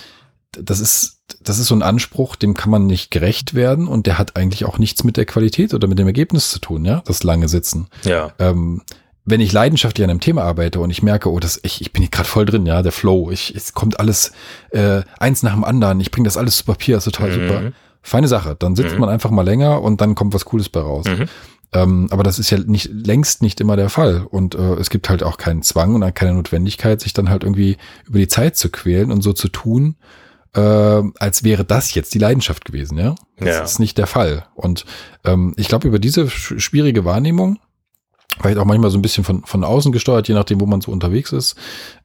das 0.52 0.80
ist, 0.80 1.22
das 1.42 1.58
ist 1.58 1.68
so 1.68 1.76
ein 1.76 1.82
Anspruch, 1.82 2.36
dem 2.36 2.54
kann 2.54 2.70
man 2.70 2.86
nicht 2.86 3.10
gerecht 3.10 3.56
werden 3.56 3.88
und 3.88 4.06
der 4.06 4.20
hat 4.20 4.38
eigentlich 4.38 4.66
auch 4.66 4.78
nichts 4.78 5.04
mit 5.04 5.18
der 5.18 5.26
Qualität 5.26 5.74
oder 5.74 5.88
mit 5.88 5.98
dem 5.98 6.06
Ergebnis 6.06 6.52
zu 6.52 6.60
tun, 6.60 6.86
ja, 6.86 7.02
das 7.06 7.24
lange 7.24 7.50
Sitzen. 7.50 7.88
Ja. 8.06 8.32
Ähm, 8.38 8.84
wenn 9.26 9.42
ich 9.42 9.52
leidenschaftlich 9.52 10.04
an 10.04 10.12
einem 10.12 10.20
Thema 10.20 10.44
arbeite 10.44 10.80
und 10.80 10.92
ich 10.92 11.02
merke, 11.02 11.32
oh, 11.32 11.40
das, 11.40 11.60
ich, 11.64 11.82
ich 11.82 11.92
bin 11.92 12.04
hier 12.04 12.12
gerade 12.12 12.30
voll 12.30 12.46
drin, 12.46 12.68
ja, 12.68 12.84
der 12.84 12.92
Flow, 12.92 13.32
ich, 13.32 13.56
es 13.56 13.74
kommt 13.74 14.00
alles 14.00 14.32
äh, 14.70 15.02
eins 15.18 15.42
nach 15.42 15.54
dem 15.54 15.64
anderen, 15.64 16.00
ich 16.02 16.12
bringe 16.12 16.28
das 16.28 16.38
alles 16.38 16.58
zu 16.58 16.66
Papier, 16.66 16.98
ist 16.98 17.06
total 17.06 17.30
mhm. 17.30 17.34
super. 17.34 17.72
Feine 18.04 18.28
Sache. 18.28 18.56
Dann 18.60 18.76
sitzt 18.76 18.94
mhm. 18.96 19.00
man 19.00 19.10
einfach 19.10 19.32
mal 19.32 19.44
länger 19.44 19.82
und 19.82 20.02
dann 20.02 20.14
kommt 20.14 20.34
was 20.34 20.46
Cooles 20.46 20.70
bei 20.70 20.82
raus. 20.82 21.06
Mhm. 21.06 21.30
Ähm, 21.74 22.08
aber 22.12 22.24
das 22.24 22.40
ist 22.40 22.50
ja 22.50 22.60
nicht 22.60 22.90
längst 22.92 23.42
nicht 23.42 23.60
immer 23.62 23.76
der 23.76 23.90
Fall. 23.90 24.26
Und 24.30 24.56
äh, 24.56 24.76
es 24.76 24.90
gibt 24.90 25.10
halt 25.10 25.24
auch 25.24 25.38
keinen 25.38 25.64
Zwang 25.64 25.96
und 25.96 26.16
keine 26.16 26.34
Notwendigkeit, 26.34 27.02
sich 27.02 27.14
dann 27.14 27.30
halt 27.30 27.44
irgendwie 27.44 27.78
über 28.08 28.20
die 28.20 28.28
Zeit 28.28 28.56
zu 28.56 28.70
quälen 28.70 29.12
und 29.12 29.22
so 29.22 29.34
zu 29.34 29.50
tun, 29.50 29.96
äh, 30.54 30.60
als 30.60 31.44
wäre 31.44 31.66
das 31.66 31.94
jetzt 31.94 32.14
die 32.14 32.20
Leidenschaft 32.20 32.66
gewesen, 32.66 32.98
ja. 32.98 33.16
Das 33.38 33.48
ja. 33.48 33.64
ist 33.64 33.80
nicht 33.80 33.98
der 33.98 34.08
Fall. 34.08 34.46
Und 34.56 34.86
ähm, 35.26 35.54
ich 35.58 35.68
glaube, 35.68 35.88
über 35.88 36.00
diese 36.00 36.30
schwierige 36.30 37.06
Wahrnehmung 37.06 37.60
vielleicht 38.40 38.58
auch 38.58 38.66
manchmal 38.66 38.90
so 38.90 38.98
ein 38.98 39.02
bisschen 39.02 39.24
von, 39.24 39.44
von 39.44 39.64
außen 39.64 39.92
gesteuert, 39.92 40.28
je 40.28 40.34
nachdem, 40.34 40.60
wo 40.60 40.66
man 40.66 40.82
so 40.82 40.92
unterwegs 40.92 41.32
ist, 41.32 41.56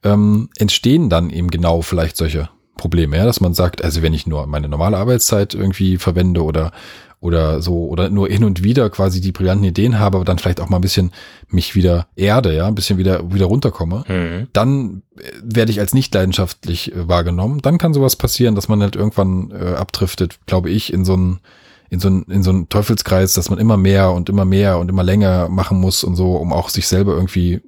ähm, 0.03 0.49
entstehen 0.57 1.09
dann 1.09 1.29
eben 1.29 1.49
genau 1.49 1.81
vielleicht 1.81 2.17
solche 2.17 2.49
Probleme, 2.77 3.17
ja, 3.17 3.25
dass 3.25 3.41
man 3.41 3.53
sagt, 3.53 3.83
also 3.83 4.01
wenn 4.01 4.13
ich 4.13 4.25
nur 4.25 4.47
meine 4.47 4.69
normale 4.69 4.97
Arbeitszeit 4.97 5.53
irgendwie 5.53 5.97
verwende 5.97 6.43
oder 6.43 6.71
oder 7.21 7.61
so 7.61 7.87
oder 7.87 8.09
nur 8.09 8.29
hin 8.29 8.43
und 8.43 8.63
wieder 8.63 8.89
quasi 8.89 9.19
die 9.19 9.31
brillanten 9.31 9.67
Ideen 9.67 9.99
habe, 9.99 10.17
aber 10.17 10.25
dann 10.25 10.39
vielleicht 10.39 10.61
auch 10.61 10.69
mal 10.69 10.77
ein 10.77 10.81
bisschen 10.81 11.11
mich 11.49 11.75
wieder 11.75 12.07
erde, 12.15 12.55
ja, 12.55 12.67
ein 12.67 12.75
bisschen 12.75 12.97
wieder 12.97 13.33
wieder 13.33 13.45
runterkomme, 13.45 14.05
mhm. 14.07 14.47
dann 14.53 15.03
äh, 15.17 15.23
werde 15.43 15.71
ich 15.71 15.79
als 15.79 15.93
nicht 15.93 16.13
leidenschaftlich 16.13 16.93
äh, 16.93 17.07
wahrgenommen. 17.07 17.61
Dann 17.61 17.77
kann 17.77 17.93
sowas 17.93 18.15
passieren, 18.15 18.55
dass 18.55 18.69
man 18.69 18.81
halt 18.81 18.95
irgendwann 18.95 19.51
äh, 19.51 19.75
abdriftet, 19.75 20.39
glaube 20.45 20.69
ich, 20.69 20.93
in 20.93 21.03
so 21.03 21.15
ein 21.15 21.39
in 21.89 21.99
so 21.99 22.09
ein 22.09 22.23
in 22.29 22.43
so 22.43 22.51
einen 22.51 22.69
Teufelskreis, 22.69 23.33
dass 23.33 23.49
man 23.49 23.59
immer 23.59 23.75
mehr 23.75 24.11
und 24.11 24.29
immer 24.29 24.45
mehr 24.45 24.77
und 24.77 24.89
immer 24.89 25.03
länger 25.03 25.49
machen 25.49 25.79
muss 25.79 26.05
und 26.05 26.15
so, 26.15 26.35
um 26.37 26.53
auch 26.53 26.69
sich 26.69 26.87
selber 26.87 27.13
irgendwie 27.15 27.55
äh, 27.55 27.61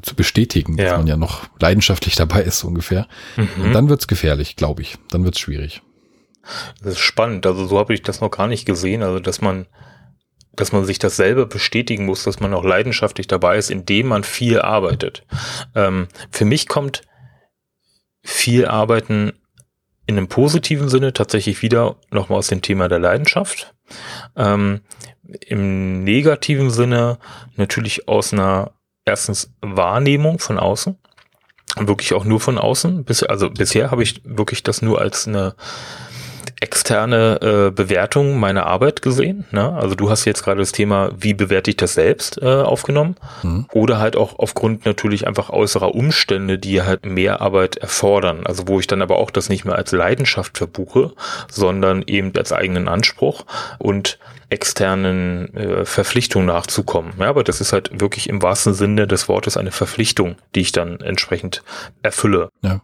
zu 0.00 0.14
bestätigen, 0.14 0.78
ja. 0.78 0.84
dass 0.84 0.96
man 0.96 1.06
ja 1.06 1.18
noch 1.18 1.42
leidenschaftlich 1.60 2.14
dabei 2.14 2.42
ist 2.44 2.64
ungefähr. 2.64 3.08
Mhm. 3.36 3.64
Und 3.64 3.72
dann 3.74 3.90
wird's 3.90 4.06
gefährlich, 4.06 4.56
glaube 4.56 4.80
ich. 4.80 4.96
Dann 5.10 5.24
wird's 5.24 5.40
schwierig. 5.40 5.82
Das 6.82 6.92
ist 6.94 6.98
spannend. 6.98 7.46
Also 7.46 7.66
so 7.66 7.78
habe 7.78 7.94
ich 7.94 8.02
das 8.02 8.20
noch 8.20 8.30
gar 8.30 8.46
nicht 8.46 8.66
gesehen. 8.66 9.02
Also 9.02 9.20
dass 9.20 9.40
man 9.40 9.66
dass 10.52 10.72
man 10.72 10.84
sich 10.84 10.98
das 10.98 11.16
selber 11.16 11.46
bestätigen 11.46 12.04
muss, 12.04 12.24
dass 12.24 12.40
man 12.40 12.52
auch 12.54 12.64
leidenschaftlich 12.64 13.26
dabei 13.26 13.56
ist, 13.56 13.70
indem 13.70 14.08
man 14.08 14.24
viel 14.24 14.60
arbeitet. 14.60 15.24
Ähm, 15.74 16.08
für 16.30 16.44
mich 16.44 16.68
kommt 16.68 17.02
viel 18.22 18.66
Arbeiten 18.66 19.32
in 20.06 20.18
einem 20.18 20.28
positiven 20.28 20.88
Sinne 20.88 21.12
tatsächlich 21.12 21.62
wieder 21.62 21.96
nochmal 22.10 22.38
aus 22.38 22.48
dem 22.48 22.62
Thema 22.62 22.88
der 22.88 22.98
Leidenschaft. 22.98 23.74
Ähm, 24.36 24.80
Im 25.22 26.04
negativen 26.04 26.70
Sinne 26.70 27.18
natürlich 27.56 28.08
aus 28.08 28.32
einer 28.32 28.72
erstens 29.04 29.52
Wahrnehmung 29.60 30.40
von 30.40 30.58
außen. 30.58 30.98
Wirklich 31.76 32.12
auch 32.12 32.24
nur 32.24 32.40
von 32.40 32.58
außen. 32.58 33.04
Bis, 33.04 33.22
also 33.22 33.48
bisher 33.50 33.92
habe 33.92 34.02
ich 34.02 34.20
wirklich 34.24 34.64
das 34.64 34.82
nur 34.82 35.00
als 35.00 35.28
eine 35.28 35.54
externe 36.60 37.40
äh, 37.40 37.70
Bewertung 37.70 38.38
meiner 38.38 38.66
Arbeit 38.66 39.00
gesehen. 39.00 39.46
Ne? 39.50 39.72
Also 39.72 39.94
du 39.94 40.10
hast 40.10 40.26
jetzt 40.26 40.44
gerade 40.44 40.60
das 40.60 40.72
Thema, 40.72 41.10
wie 41.16 41.32
bewerte 41.32 41.70
ich 41.70 41.78
das 41.78 41.94
selbst 41.94 42.40
äh, 42.42 42.46
aufgenommen. 42.46 43.16
Mhm. 43.42 43.66
Oder 43.72 43.98
halt 43.98 44.14
auch 44.14 44.38
aufgrund 44.38 44.84
natürlich 44.84 45.26
einfach 45.26 45.48
äußerer 45.48 45.94
Umstände, 45.94 46.58
die 46.58 46.82
halt 46.82 47.06
mehr 47.06 47.40
Arbeit 47.40 47.76
erfordern. 47.76 48.46
Also 48.46 48.68
wo 48.68 48.78
ich 48.78 48.86
dann 48.86 49.00
aber 49.00 49.16
auch 49.16 49.30
das 49.30 49.48
nicht 49.48 49.64
mehr 49.64 49.76
als 49.76 49.92
Leidenschaft 49.92 50.58
verbuche, 50.58 51.12
sondern 51.50 52.02
eben 52.06 52.32
als 52.36 52.52
eigenen 52.52 52.88
Anspruch 52.88 53.46
und 53.78 54.18
externen 54.50 55.54
äh, 55.54 55.84
Verpflichtungen 55.86 56.46
nachzukommen. 56.46 57.14
Ja, 57.18 57.28
aber 57.28 57.42
das 57.42 57.60
ist 57.60 57.72
halt 57.72 58.00
wirklich 58.00 58.28
im 58.28 58.42
wahrsten 58.42 58.74
Sinne 58.74 59.06
des 59.06 59.28
Wortes 59.28 59.56
eine 59.56 59.70
Verpflichtung, 59.70 60.36
die 60.54 60.60
ich 60.60 60.72
dann 60.72 61.00
entsprechend 61.00 61.62
erfülle. 62.02 62.50
Ja. 62.62 62.82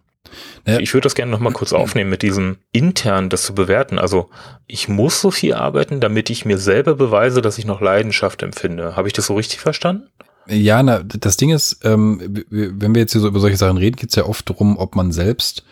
Ja. 0.65 0.79
Ich 0.79 0.93
würde 0.93 1.03
das 1.05 1.15
gerne 1.15 1.31
nochmal 1.31 1.53
kurz 1.53 1.73
aufnehmen, 1.73 2.09
mit 2.09 2.21
diesem 2.21 2.57
intern 2.71 3.29
das 3.29 3.43
zu 3.43 3.55
bewerten. 3.55 3.99
Also 3.99 4.29
ich 4.65 4.87
muss 4.87 5.21
so 5.21 5.31
viel 5.31 5.53
arbeiten, 5.53 5.99
damit 5.99 6.29
ich 6.29 6.45
mir 6.45 6.57
selber 6.57 6.95
beweise, 6.95 7.41
dass 7.41 7.57
ich 7.57 7.65
noch 7.65 7.81
Leidenschaft 7.81 8.43
empfinde. 8.43 8.95
Habe 8.95 9.07
ich 9.07 9.13
das 9.13 9.27
so 9.27 9.35
richtig 9.35 9.59
verstanden? 9.59 10.07
Ja, 10.49 10.81
na, 10.81 11.03
das 11.03 11.37
Ding 11.37 11.49
ist, 11.49 11.83
ähm, 11.83 12.45
wenn 12.49 12.95
wir 12.95 13.01
jetzt 13.01 13.11
hier 13.11 13.21
so 13.21 13.27
über 13.27 13.39
solche 13.39 13.57
Sachen 13.57 13.77
reden, 13.77 13.97
geht 13.97 14.09
es 14.09 14.15
ja 14.15 14.25
oft 14.25 14.49
darum, 14.49 14.77
ob 14.77 14.95
man 14.95 15.11
selbst 15.11 15.63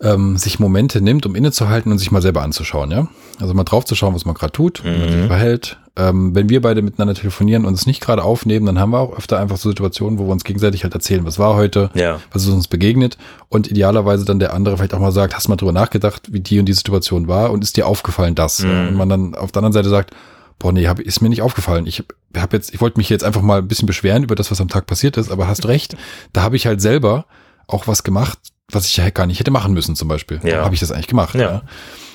ähm, 0.00 0.36
sich 0.36 0.58
Momente 0.58 1.00
nimmt, 1.00 1.24
um 1.24 1.34
innezuhalten 1.34 1.90
und 1.90 1.98
sich 1.98 2.10
mal 2.10 2.20
selber 2.20 2.42
anzuschauen, 2.42 2.90
ja. 2.90 3.08
Also 3.40 3.54
mal 3.54 3.64
drauf 3.64 3.86
zu 3.86 3.94
schauen, 3.94 4.14
was 4.14 4.26
man 4.26 4.34
gerade 4.34 4.52
tut, 4.52 4.84
wie 4.84 4.90
man 4.90 5.08
sich 5.08 5.22
mhm. 5.22 5.26
verhält. 5.28 5.78
Ähm, 5.98 6.34
wenn 6.34 6.50
wir 6.50 6.60
beide 6.60 6.82
miteinander 6.82 7.14
telefonieren 7.14 7.64
und 7.64 7.72
es 7.72 7.86
nicht 7.86 8.02
gerade 8.02 8.22
aufnehmen, 8.22 8.66
dann 8.66 8.78
haben 8.78 8.90
wir 8.90 9.00
auch 9.00 9.16
öfter 9.16 9.38
einfach 9.38 9.56
so 9.56 9.70
Situationen, 9.70 10.18
wo 10.18 10.26
wir 10.26 10.32
uns 10.32 10.44
gegenseitig 10.44 10.84
halt 10.84 10.92
erzählen, 10.92 11.24
was 11.24 11.38
war 11.38 11.56
heute, 11.56 11.90
ja. 11.94 12.20
was 12.32 12.44
ist 12.44 12.50
uns 12.50 12.68
begegnet 12.68 13.16
und 13.48 13.70
idealerweise 13.70 14.26
dann 14.26 14.38
der 14.38 14.52
andere 14.52 14.76
vielleicht 14.76 14.92
auch 14.92 14.98
mal 14.98 15.12
sagt, 15.12 15.34
hast 15.34 15.46
du 15.46 15.52
mal 15.52 15.56
drüber 15.56 15.72
nachgedacht, 15.72 16.32
wie 16.32 16.40
die 16.40 16.58
und 16.58 16.66
die 16.66 16.74
Situation 16.74 17.28
war 17.28 17.50
und 17.50 17.64
ist 17.64 17.78
dir 17.78 17.86
aufgefallen 17.86 18.34
das? 18.34 18.62
Mhm. 18.62 18.88
Und 18.88 18.94
man 18.94 19.08
dann 19.08 19.34
auf 19.34 19.52
der 19.52 19.60
anderen 19.60 19.72
Seite 19.72 19.88
sagt, 19.88 20.14
boah, 20.58 20.72
nee, 20.72 20.86
hab, 20.86 21.00
ist 21.00 21.22
mir 21.22 21.28
nicht 21.28 21.42
aufgefallen. 21.42 21.86
Ich 21.86 22.04
hab 22.36 22.52
jetzt, 22.52 22.74
ich 22.74 22.80
wollte 22.80 22.98
mich 22.98 23.08
jetzt 23.08 23.24
einfach 23.24 23.42
mal 23.42 23.58
ein 23.58 23.68
bisschen 23.68 23.86
beschweren 23.86 24.22
über 24.22 24.34
das, 24.34 24.50
was 24.50 24.60
am 24.60 24.68
Tag 24.68 24.86
passiert 24.86 25.16
ist, 25.16 25.30
aber 25.30 25.46
hast 25.46 25.66
recht, 25.68 25.96
da 26.32 26.42
habe 26.42 26.56
ich 26.56 26.66
halt 26.66 26.80
selber 26.80 27.26
auch 27.66 27.86
was 27.86 28.02
gemacht, 28.02 28.38
was 28.70 28.86
ich 28.86 28.96
ja 28.96 29.08
gar 29.10 29.26
nicht 29.26 29.40
hätte 29.40 29.50
machen 29.50 29.72
müssen, 29.72 29.96
zum 29.96 30.08
Beispiel. 30.08 30.40
Ja. 30.42 30.64
Habe 30.64 30.74
ich 30.74 30.80
das 30.80 30.92
eigentlich 30.92 31.06
gemacht. 31.06 31.34
Ja. 31.34 31.40
ja. 31.40 31.62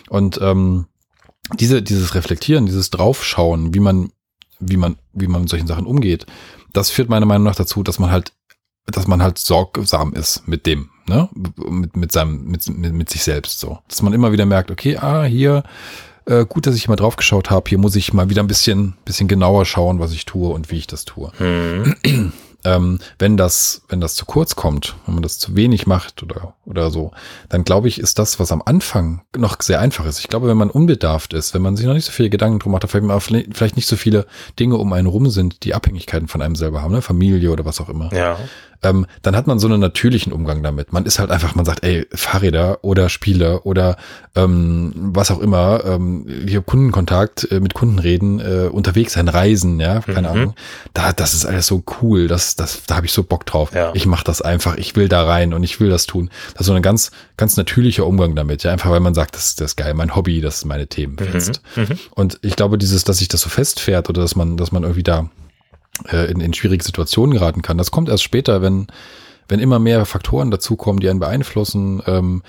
Und 0.09 0.39
ähm, 0.41 0.85
diese, 1.59 1.81
dieses 1.81 2.15
Reflektieren, 2.15 2.65
dieses 2.65 2.89
Draufschauen, 2.89 3.73
wie 3.73 3.79
man, 3.79 4.11
wie 4.59 4.77
man, 4.77 4.97
wie 5.13 5.27
man 5.27 5.41
mit 5.41 5.49
solchen 5.49 5.67
Sachen 5.67 5.85
umgeht, 5.85 6.25
das 6.73 6.89
führt 6.89 7.09
meiner 7.09 7.25
Meinung 7.25 7.43
nach 7.43 7.55
dazu, 7.55 7.83
dass 7.83 7.99
man 7.99 8.11
halt, 8.11 8.33
dass 8.85 9.07
man 9.07 9.21
halt 9.21 9.37
sorgsam 9.37 10.13
ist 10.13 10.47
mit 10.47 10.65
dem, 10.65 10.89
ne, 11.07 11.29
mit, 11.57 11.95
mit 11.95 12.11
seinem, 12.11 12.45
mit, 12.45 12.67
mit, 12.69 12.93
mit 12.93 13.09
sich 13.09 13.23
selbst 13.23 13.59
so. 13.59 13.79
Dass 13.87 14.01
man 14.01 14.13
immer 14.13 14.31
wieder 14.31 14.45
merkt, 14.45 14.71
okay, 14.71 14.97
ah, 14.97 15.23
hier, 15.23 15.63
äh, 16.25 16.45
gut, 16.45 16.67
dass 16.67 16.75
ich 16.75 16.87
mal 16.87 16.95
drauf 16.95 17.15
geschaut 17.15 17.49
habe, 17.49 17.69
hier 17.69 17.77
muss 17.77 17.95
ich 17.95 18.13
mal 18.13 18.29
wieder 18.29 18.41
ein 18.41 18.47
bisschen, 18.47 18.95
bisschen 19.05 19.27
genauer 19.27 19.65
schauen, 19.65 19.99
was 19.99 20.13
ich 20.13 20.25
tue 20.25 20.49
und 20.49 20.71
wie 20.71 20.77
ich 20.77 20.87
das 20.87 21.05
tue. 21.05 21.31
Mhm 21.39 22.31
ähm, 22.63 22.99
wenn 23.19 23.37
das, 23.37 23.83
wenn 23.89 24.01
das 24.01 24.15
zu 24.15 24.25
kurz 24.25 24.55
kommt, 24.55 24.95
wenn 25.05 25.15
man 25.15 25.23
das 25.23 25.39
zu 25.39 25.55
wenig 25.55 25.87
macht 25.87 26.23
oder, 26.23 26.53
oder 26.65 26.91
so, 26.91 27.11
dann 27.49 27.63
glaube 27.63 27.87
ich, 27.87 27.99
ist 27.99 28.19
das, 28.19 28.39
was 28.39 28.51
am 28.51 28.61
Anfang 28.63 29.21
noch 29.35 29.61
sehr 29.61 29.79
einfach 29.79 30.05
ist. 30.05 30.19
Ich 30.19 30.27
glaube, 30.27 30.47
wenn 30.47 30.57
man 30.57 30.69
unbedarft 30.69 31.33
ist, 31.33 31.53
wenn 31.53 31.61
man 31.61 31.75
sich 31.75 31.85
noch 31.85 31.93
nicht 31.93 32.05
so 32.05 32.11
viele 32.11 32.29
Gedanken 32.29 32.59
drum 32.59 32.71
macht, 32.71 32.87
vielleicht 32.89 33.75
nicht 33.75 33.87
so 33.87 33.95
viele 33.95 34.25
Dinge 34.59 34.77
um 34.77 34.93
einen 34.93 35.07
rum 35.07 35.29
sind, 35.29 35.63
die 35.63 35.73
Abhängigkeiten 35.73 36.27
von 36.27 36.41
einem 36.41 36.55
selber 36.55 36.81
haben, 36.81 36.93
ne? 36.93 37.01
Familie 37.01 37.51
oder 37.51 37.65
was 37.65 37.81
auch 37.81 37.89
immer. 37.89 38.13
Ja 38.13 38.37
ähm, 38.83 39.05
dann 39.21 39.35
hat 39.35 39.47
man 39.47 39.59
so 39.59 39.67
einen 39.67 39.79
natürlichen 39.79 40.33
Umgang 40.33 40.63
damit. 40.63 40.91
Man 40.91 41.05
ist 41.05 41.19
halt 41.19 41.31
einfach, 41.31 41.55
man 41.55 41.65
sagt, 41.65 41.83
ey, 41.83 42.07
Fahrräder 42.13 42.83
oder 42.83 43.09
Spiele 43.09 43.61
oder 43.61 43.97
ähm, 44.35 44.93
was 44.95 45.29
auch 45.31 45.39
immer, 45.39 45.83
ähm, 45.85 46.25
hier 46.47 46.61
Kundenkontakt, 46.61 47.51
äh, 47.51 47.59
mit 47.59 47.73
Kunden 47.73 47.99
reden, 47.99 48.39
äh, 48.39 48.69
unterwegs 48.71 49.13
sein, 49.13 49.27
reisen, 49.27 49.79
ja, 49.79 49.99
keine 50.01 50.29
mhm. 50.29 50.33
Ahnung. 50.33 50.55
Da, 50.93 51.13
das 51.13 51.33
ist 51.33 51.45
alles 51.45 51.67
so 51.67 51.83
cool, 52.01 52.27
das, 52.27 52.55
das, 52.55 52.83
da 52.87 52.95
habe 52.95 53.05
ich 53.05 53.11
so 53.11 53.23
Bock 53.23 53.45
drauf. 53.45 53.73
Ja. 53.73 53.91
Ich 53.93 54.05
mache 54.05 54.23
das 54.23 54.41
einfach, 54.41 54.77
ich 54.77 54.95
will 54.95 55.07
da 55.07 55.25
rein 55.25 55.53
und 55.53 55.63
ich 55.63 55.79
will 55.79 55.89
das 55.89 56.07
tun. 56.07 56.29
Das 56.53 56.61
ist 56.61 56.67
so 56.67 56.73
ein 56.73 56.81
ganz, 56.81 57.11
ganz 57.37 57.57
natürlicher 57.57 58.05
Umgang 58.05 58.35
damit, 58.35 58.63
ja, 58.63 58.71
einfach 58.71 58.89
weil 58.89 58.99
man 58.99 59.13
sagt, 59.13 59.35
das, 59.35 59.55
das 59.55 59.71
ist 59.71 59.75
geil, 59.75 59.93
mein 59.93 60.15
Hobby, 60.15 60.41
das 60.41 60.57
ist 60.57 60.65
meine 60.65 60.87
Themen 60.87 61.17
fest. 61.17 61.61
Mhm. 61.75 61.83
Mhm. 61.83 61.99
Und 62.11 62.39
ich 62.41 62.55
glaube, 62.55 62.77
dieses, 62.77 63.03
dass 63.03 63.19
sich 63.19 63.27
das 63.27 63.41
so 63.41 63.49
festfährt 63.49 64.09
oder 64.09 64.21
dass 64.21 64.35
man, 64.35 64.57
dass 64.57 64.71
man 64.71 64.83
irgendwie 64.83 65.03
da 65.03 65.29
äh, 66.09 66.31
in, 66.31 66.39
in 66.39 66.53
schwierige 66.53 66.83
Situationen 66.83 67.33
geraten 67.33 67.61
kann. 67.61 67.77
Das 67.77 67.91
kommt 67.91 68.09
erst 68.09 68.23
später, 68.23 68.61
wenn, 68.61 68.87
wenn 69.47 69.59
immer 69.59 69.79
mehr 69.79 70.05
Faktoren 70.05 70.51
dazukommen, 70.51 70.99
die 70.99 71.09
einen 71.09 71.19
beeinflussen. 71.19 72.01
Ähm, 72.05 72.43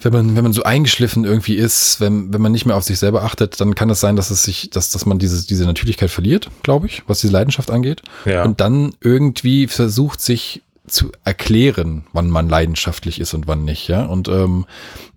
wenn 0.00 0.12
man, 0.12 0.36
wenn 0.36 0.42
man 0.42 0.52
so 0.52 0.62
eingeschliffen 0.62 1.24
irgendwie 1.24 1.54
ist, 1.54 2.00
wenn, 2.00 2.32
wenn 2.32 2.42
man 2.42 2.52
nicht 2.52 2.66
mehr 2.66 2.76
auf 2.76 2.84
sich 2.84 2.98
selber 2.98 3.24
achtet, 3.24 3.58
dann 3.60 3.74
kann 3.74 3.88
es 3.88 4.00
sein, 4.00 4.14
dass 4.14 4.30
es 4.30 4.42
sich, 4.42 4.68
dass, 4.68 4.90
dass 4.90 5.06
man 5.06 5.18
diese, 5.18 5.46
diese 5.46 5.64
Natürlichkeit 5.64 6.10
verliert, 6.10 6.50
glaube 6.62 6.86
ich, 6.86 7.02
was 7.06 7.20
diese 7.20 7.32
Leidenschaft 7.32 7.70
angeht. 7.70 8.02
Ja. 8.26 8.44
Und 8.44 8.60
dann 8.60 8.92
irgendwie 9.00 9.66
versucht, 9.68 10.20
sich 10.20 10.62
zu 10.86 11.10
erklären, 11.24 12.04
wann 12.12 12.30
man 12.30 12.48
leidenschaftlich 12.48 13.20
ist 13.20 13.34
und 13.34 13.46
wann 13.46 13.64
nicht, 13.64 13.88
ja. 13.88 14.04
Und 14.04 14.28
ähm, 14.28 14.66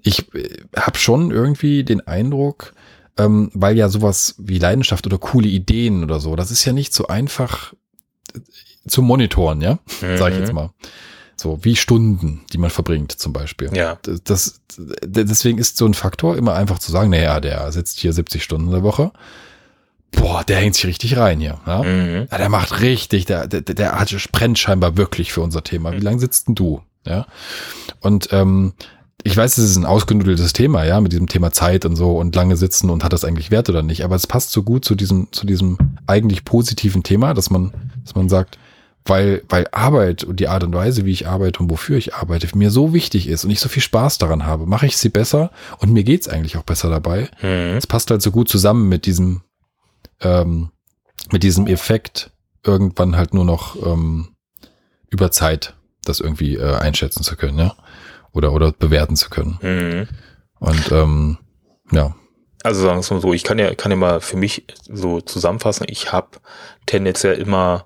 ich 0.02 0.34
äh, 0.34 0.50
habe 0.76 0.98
schon 0.98 1.32
irgendwie 1.32 1.84
den 1.84 2.08
Eindruck, 2.08 2.74
ähm, 3.18 3.52
weil 3.54 3.78
ja 3.78 3.90
sowas 3.90 4.36
wie 4.38 4.60
Leidenschaft 4.60 5.06
oder 5.06 5.18
coole 5.18 5.48
Ideen 5.48 6.04
oder 6.04 6.20
so, 6.20 6.36
das 6.36 6.52
ist 6.52 6.66
ja 6.66 6.74
nicht 6.74 6.94
so 6.94 7.08
einfach 7.08 7.74
äh, 8.34 8.40
zu 8.88 9.02
monitoren, 9.02 9.62
ja, 9.62 9.80
mhm. 10.02 10.18
sage 10.18 10.36
ich 10.36 10.42
jetzt 10.42 10.54
mal. 10.54 10.72
So 11.36 11.60
wie 11.64 11.78
Stunden, 11.78 12.42
die 12.52 12.58
man 12.58 12.70
verbringt 12.70 13.14
zum 13.14 13.32
Beispiel. 13.32 13.70
Ja. 13.74 13.98
Das, 14.26 14.60
deswegen 14.78 15.58
ist 15.58 15.78
so 15.78 15.86
ein 15.86 15.94
Faktor 15.94 16.36
immer 16.36 16.54
einfach 16.54 16.80
zu 16.80 16.92
sagen, 16.92 17.12
naja, 17.12 17.40
der 17.40 17.72
sitzt 17.72 18.00
hier 18.00 18.12
70 18.12 18.44
Stunden 18.44 18.68
in 18.68 18.74
der 18.74 18.84
Woche. 18.84 19.14
Boah, 20.12 20.44
der 20.44 20.58
hängt 20.58 20.76
sich 20.76 20.86
richtig 20.86 21.18
rein 21.18 21.40
hier. 21.40 21.60
Ja? 21.66 21.84
Mhm. 21.84 22.28
ja 22.30 22.38
der 22.38 22.50
macht 22.50 22.82
richtig, 22.82 23.26
der, 23.26 23.48
der, 23.48 23.62
der 23.62 23.98
hat, 23.98 24.14
brennt 24.34 24.60
scheinbar 24.60 24.98
wirklich 24.98 25.32
für 25.32 25.42
unser 25.42 25.64
Thema. 25.64 25.94
Wie 25.94 26.00
lange 26.00 26.20
sitzt 26.20 26.50
denn 26.50 26.56
du? 26.56 26.82
Ja. 27.06 27.26
Und 28.02 28.30
ähm, 28.34 28.74
ich 29.24 29.36
weiß, 29.36 29.58
es 29.58 29.72
ist 29.72 29.76
ein 29.76 29.86
ausgenudeltes 29.86 30.54
Thema, 30.54 30.86
ja, 30.86 31.02
mit 31.02 31.12
diesem 31.12 31.28
Thema 31.28 31.52
Zeit 31.52 31.86
und 31.86 31.96
so 31.96 32.18
und 32.18 32.36
lange 32.36 32.56
sitzen 32.56 32.90
und 32.90 33.04
hat 33.04 33.14
das 33.14 33.26
eigentlich 33.26 33.52
Wert 33.52 33.70
oder 33.70 33.84
nicht. 33.84 34.04
Aber 34.04 34.16
es 34.16 34.28
passt 34.28 34.52
so 34.52 34.64
gut 34.64 34.86
zu 34.86 34.96
diesem, 34.96 35.28
zu 35.32 35.46
diesem 35.46 35.78
eigentlich 36.08 36.46
positiven 36.46 37.04
Thema, 37.04 37.34
dass 37.34 37.50
man, 37.50 37.74
dass 38.06 38.16
man 38.16 38.30
sagt, 38.30 38.58
weil, 39.06 39.44
weil 39.50 39.68
Arbeit 39.72 40.24
und 40.24 40.40
die 40.40 40.48
Art 40.48 40.64
und 40.64 40.74
Weise, 40.74 41.06
wie 41.06 41.12
ich 41.12 41.28
arbeite 41.28 41.60
und 41.60 41.70
wofür 41.70 41.98
ich 41.98 42.16
arbeite, 42.16 42.48
mir 42.58 42.72
so 42.72 42.94
wichtig 42.94 43.28
ist 43.28 43.44
und 43.44 43.52
ich 43.52 43.60
so 43.60 43.68
viel 43.68 43.82
Spaß 43.82 44.20
daran 44.20 44.46
habe, 44.46 44.66
mache 44.66 44.86
ich 44.86 44.98
sie 44.98 45.10
besser 45.10 45.52
und 45.80 45.92
mir 45.92 46.04
geht's 46.04 46.28
eigentlich 46.30 46.58
auch 46.58 46.64
besser 46.64 46.90
dabei. 46.90 47.30
Mhm. 47.42 47.78
Es 47.78 47.88
passt 47.88 48.12
halt 48.12 48.22
so 48.22 48.32
gut 48.32 48.48
zusammen 48.50 48.88
mit 48.88 49.06
diesem, 49.06 49.42
ähm, 50.22 50.70
mit 51.32 51.44
diesem 51.44 51.68
Effekt, 51.68 52.32
irgendwann 52.64 53.18
halt 53.18 53.34
nur 53.34 53.46
noch 53.46 53.76
ähm, 53.86 54.30
über 55.10 55.32
Zeit 55.32 55.76
das 56.06 56.20
irgendwie 56.20 56.56
äh, 56.56 56.76
einschätzen 56.76 57.24
zu 57.24 57.36
können, 57.36 57.60
ja 57.60 57.76
oder, 58.32 58.54
oder 58.54 58.72
bewerten 58.72 59.16
zu 59.16 59.30
können. 59.30 59.60
Mhm. 59.62 60.08
Und 60.60 60.92
ähm, 60.92 61.38
ja. 61.92 62.16
Also 62.64 62.82
sagen 62.82 62.98
wir 62.98 63.00
es 63.00 63.12
mal 63.12 63.22
so, 63.22 63.34
ich 63.34 63.44
kann 63.44 63.58
ja, 63.58 63.74
kann 63.74 63.92
ja 63.92 63.98
mal 63.98 64.20
für 64.20 64.38
mich 64.38 64.66
so 64.84 65.22
zusammenfassen, 65.22 65.86
ich 65.90 66.12
habe 66.12 66.40
tendenziell 66.86 67.36
immer, 67.36 67.86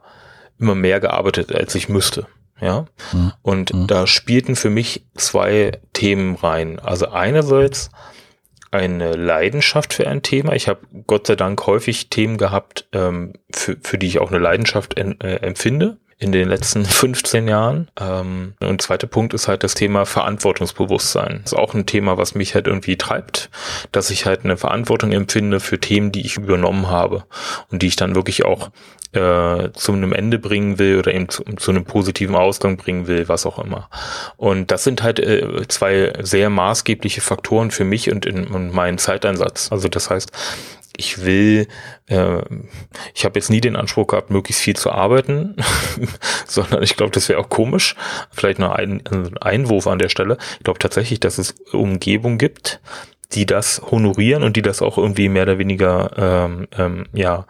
immer 0.57 0.75
mehr 0.75 0.99
gearbeitet, 0.99 1.53
als 1.53 1.75
ich 1.75 1.89
müsste. 1.89 2.27
Ja. 2.59 2.85
Mhm. 3.11 3.33
Und 3.41 3.73
mhm. 3.73 3.87
da 3.87 4.07
spielten 4.07 4.55
für 4.55 4.69
mich 4.69 5.05
zwei 5.15 5.79
Themen 5.93 6.35
rein. 6.35 6.79
Also 6.79 7.09
einerseits 7.09 7.91
eine 8.71 9.13
Leidenschaft 9.13 9.93
für 9.93 10.07
ein 10.07 10.23
Thema. 10.23 10.53
Ich 10.53 10.67
habe 10.67 10.81
Gott 11.05 11.27
sei 11.27 11.35
Dank 11.35 11.65
häufig 11.67 12.09
Themen 12.09 12.37
gehabt, 12.37 12.87
ähm, 12.91 13.33
für, 13.51 13.77
für 13.81 13.99
die 13.99 14.07
ich 14.07 14.19
auch 14.19 14.31
eine 14.31 14.39
Leidenschaft 14.39 14.97
en, 14.97 15.19
äh, 15.21 15.35
empfinde 15.37 15.99
in 16.17 16.31
den 16.31 16.49
letzten 16.49 16.85
15 17.03 17.47
Jahren. 17.47 17.89
Ähm, 17.99 18.53
und 18.59 18.81
zweiter 18.81 19.07
Punkt 19.07 19.33
ist 19.33 19.47
halt 19.47 19.63
das 19.63 19.73
Thema 19.73 20.05
Verantwortungsbewusstsein. 20.05 21.41
Das 21.43 21.53
ist 21.53 21.57
auch 21.57 21.73
ein 21.73 21.85
Thema, 21.85 22.17
was 22.17 22.35
mich 22.35 22.55
halt 22.55 22.67
irgendwie 22.67 22.97
treibt, 22.97 23.49
dass 23.91 24.09
ich 24.09 24.25
halt 24.25 24.43
eine 24.43 24.57
Verantwortung 24.57 25.11
empfinde 25.11 25.59
für 25.59 25.79
Themen, 25.79 26.11
die 26.11 26.25
ich 26.25 26.37
übernommen 26.37 26.87
habe 26.87 27.25
und 27.71 27.81
die 27.81 27.87
ich 27.87 27.95
dann 27.95 28.15
wirklich 28.15 28.45
auch 28.45 28.69
äh, 29.13 29.71
zu 29.73 29.91
einem 29.91 30.11
Ende 30.11 30.39
bringen 30.39 30.79
will 30.79 30.97
oder 30.97 31.13
eben 31.13 31.29
zu, 31.29 31.43
zu, 31.43 31.71
einem 31.71 31.85
positiven 31.85 32.35
Ausgang 32.35 32.77
bringen 32.77 33.07
will, 33.07 33.29
was 33.29 33.45
auch 33.45 33.59
immer. 33.59 33.89
Und 34.37 34.71
das 34.71 34.83
sind 34.83 35.03
halt 35.03 35.19
äh, 35.19 35.67
zwei 35.67 36.13
sehr 36.21 36.49
maßgebliche 36.49 37.21
Faktoren 37.21 37.71
für 37.71 37.83
mich 37.83 38.11
und 38.11 38.25
in 38.25 38.47
und 38.47 38.73
meinen 38.73 38.97
Zeiteinsatz. 38.97 39.71
Also 39.71 39.87
das 39.87 40.09
heißt, 40.09 40.31
ich 40.95 41.23
will, 41.23 41.67
äh, 42.07 42.41
ich 43.13 43.25
habe 43.25 43.39
jetzt 43.39 43.49
nie 43.49 43.61
den 43.61 43.75
Anspruch 43.75 44.07
gehabt, 44.07 44.29
möglichst 44.29 44.61
viel 44.61 44.75
zu 44.75 44.91
arbeiten, 44.91 45.55
sondern 46.47 46.83
ich 46.83 46.95
glaube, 46.95 47.11
das 47.11 47.29
wäre 47.29 47.39
auch 47.39 47.49
komisch. 47.49 47.95
Vielleicht 48.31 48.59
noch 48.59 48.71
ein, 48.71 49.01
ein 49.09 49.37
Einwurf 49.37 49.87
an 49.87 49.99
der 49.99 50.09
Stelle. 50.09 50.37
Ich 50.57 50.63
glaube 50.63 50.79
tatsächlich, 50.79 51.19
dass 51.19 51.37
es 51.37 51.55
Umgebung 51.71 52.37
gibt, 52.37 52.79
die 53.33 53.45
das 53.45 53.81
honorieren 53.89 54.43
und 54.43 54.55
die 54.55 54.61
das 54.61 54.81
auch 54.81 54.97
irgendwie 54.97 55.29
mehr 55.29 55.43
oder 55.43 55.57
weniger 55.57 56.11
ähm, 56.17 56.67
ähm, 56.77 57.05
ja 57.13 57.45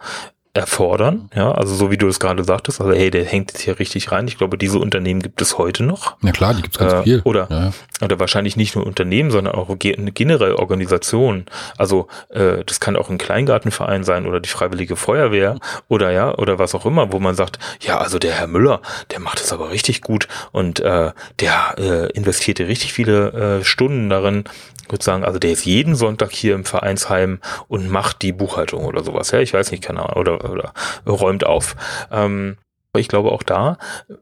erfordern, 0.54 1.28
ja, 1.34 1.50
also 1.50 1.74
so 1.74 1.90
wie 1.90 1.96
du 1.96 2.06
es 2.06 2.20
gerade 2.20 2.44
sagtest, 2.44 2.80
also 2.80 2.92
hey, 2.92 3.10
der 3.10 3.24
hängt 3.24 3.52
jetzt 3.52 3.62
hier 3.62 3.80
richtig 3.80 4.12
rein. 4.12 4.28
Ich 4.28 4.38
glaube, 4.38 4.56
diese 4.56 4.78
Unternehmen 4.78 5.20
gibt 5.20 5.42
es 5.42 5.58
heute 5.58 5.82
noch. 5.82 6.16
Ja 6.22 6.30
klar, 6.30 6.54
die 6.54 6.62
gibt 6.62 6.76
es 6.76 6.78
ganz 6.78 6.92
äh, 6.92 7.02
viel. 7.02 7.22
Oder, 7.24 7.48
ja. 7.50 7.72
oder 8.04 8.20
wahrscheinlich 8.20 8.56
nicht 8.56 8.76
nur 8.76 8.86
Unternehmen, 8.86 9.32
sondern 9.32 9.56
auch 9.56 9.68
generell 9.76 10.54
Organisationen. 10.54 11.46
Also 11.76 12.06
äh, 12.28 12.62
das 12.64 12.78
kann 12.78 12.96
auch 12.96 13.10
ein 13.10 13.18
Kleingartenverein 13.18 14.04
sein 14.04 14.26
oder 14.26 14.38
die 14.38 14.48
Freiwillige 14.48 14.94
Feuerwehr 14.94 15.58
oder 15.88 16.12
ja, 16.12 16.32
oder 16.38 16.56
was 16.60 16.76
auch 16.76 16.86
immer, 16.86 17.12
wo 17.12 17.18
man 17.18 17.34
sagt, 17.34 17.58
ja, 17.80 17.98
also 17.98 18.20
der 18.20 18.34
Herr 18.34 18.46
Müller, 18.46 18.80
der 19.10 19.18
macht 19.18 19.40
es 19.40 19.52
aber 19.52 19.72
richtig 19.72 20.02
gut 20.02 20.28
und 20.52 20.78
äh, 20.78 21.10
der 21.40 21.74
äh, 21.78 22.12
investierte 22.12 22.68
richtig 22.68 22.92
viele 22.92 23.58
äh, 23.58 23.64
Stunden 23.64 24.08
darin, 24.08 24.44
würde 24.90 25.04
sagen, 25.04 25.24
also 25.24 25.38
der 25.38 25.52
ist 25.52 25.64
jeden 25.64 25.94
Sonntag 25.94 26.32
hier 26.32 26.54
im 26.54 26.64
Vereinsheim 26.64 27.40
und 27.68 27.90
macht 27.90 28.22
die 28.22 28.32
Buchhaltung 28.32 28.84
oder 28.84 29.02
sowas. 29.04 29.30
Ja, 29.30 29.40
ich 29.40 29.54
weiß 29.54 29.70
nicht, 29.70 29.82
keine 29.82 30.00
Ahnung, 30.00 30.16
oder, 30.16 30.50
oder 30.50 30.72
räumt 31.06 31.44
auf. 31.44 31.76
Ähm, 32.10 32.56
ich 32.96 33.08
glaube 33.08 33.32
auch 33.32 33.42
da, 33.42 33.78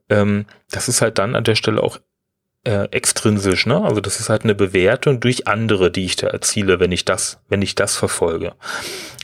ähm, 0.08 0.46
das 0.70 0.88
ist 0.88 1.02
halt 1.02 1.18
dann 1.18 1.34
an 1.34 1.44
der 1.44 1.54
Stelle 1.56 1.82
auch 1.82 1.98
äh, 2.64 2.84
extrinsisch, 2.90 3.66
ne? 3.66 3.82
Also 3.82 4.00
das 4.00 4.20
ist 4.20 4.28
halt 4.28 4.44
eine 4.44 4.54
Bewertung 4.54 5.20
durch 5.20 5.48
andere, 5.48 5.90
die 5.90 6.04
ich 6.04 6.16
da 6.16 6.28
erziele, 6.28 6.80
wenn 6.80 6.92
ich 6.92 7.04
das, 7.04 7.40
wenn 7.48 7.60
ich 7.60 7.74
das 7.74 7.96
verfolge. 7.96 8.54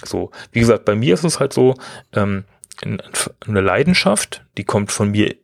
So, 0.04 0.30
wie 0.52 0.60
gesagt, 0.60 0.84
bei 0.84 0.94
mir 0.94 1.14
ist 1.14 1.24
es 1.24 1.40
halt 1.40 1.52
so, 1.52 1.74
ähm, 2.12 2.44
eine 2.82 3.60
Leidenschaft, 3.60 4.44
die 4.56 4.64
kommt 4.64 4.92
von 4.92 5.10
mir 5.10 5.34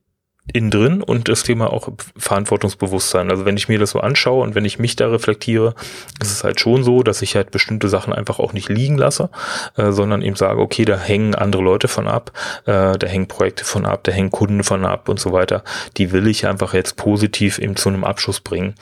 innen 0.52 0.70
drin 0.70 1.02
und 1.02 1.28
das 1.28 1.42
Thema 1.42 1.72
auch 1.72 1.88
Verantwortungsbewusstsein. 2.16 3.30
Also 3.30 3.46
wenn 3.46 3.56
ich 3.56 3.68
mir 3.68 3.78
das 3.78 3.90
so 3.90 4.00
anschaue 4.00 4.42
und 4.42 4.54
wenn 4.54 4.66
ich 4.66 4.78
mich 4.78 4.94
da 4.94 5.08
reflektiere, 5.08 5.74
ist 6.20 6.32
es 6.32 6.44
halt 6.44 6.60
schon 6.60 6.84
so, 6.84 7.02
dass 7.02 7.22
ich 7.22 7.34
halt 7.34 7.50
bestimmte 7.50 7.88
Sachen 7.88 8.12
einfach 8.12 8.38
auch 8.38 8.52
nicht 8.52 8.68
liegen 8.68 8.98
lasse, 8.98 9.30
äh, 9.76 9.90
sondern 9.90 10.20
eben 10.20 10.36
sage, 10.36 10.60
okay, 10.60 10.84
da 10.84 10.98
hängen 10.98 11.34
andere 11.34 11.62
Leute 11.62 11.88
von 11.88 12.06
ab, 12.06 12.32
äh, 12.66 12.98
da 12.98 13.06
hängen 13.06 13.26
Projekte 13.26 13.64
von 13.64 13.86
ab, 13.86 14.04
da 14.04 14.12
hängen 14.12 14.30
Kunden 14.30 14.64
von 14.64 14.84
ab 14.84 15.08
und 15.08 15.18
so 15.18 15.32
weiter. 15.32 15.64
Die 15.96 16.12
will 16.12 16.26
ich 16.26 16.46
einfach 16.46 16.74
jetzt 16.74 16.96
positiv 16.96 17.58
eben 17.58 17.76
zu 17.76 17.88
einem 17.88 18.04
Abschluss 18.04 18.40
bringen 18.40 18.74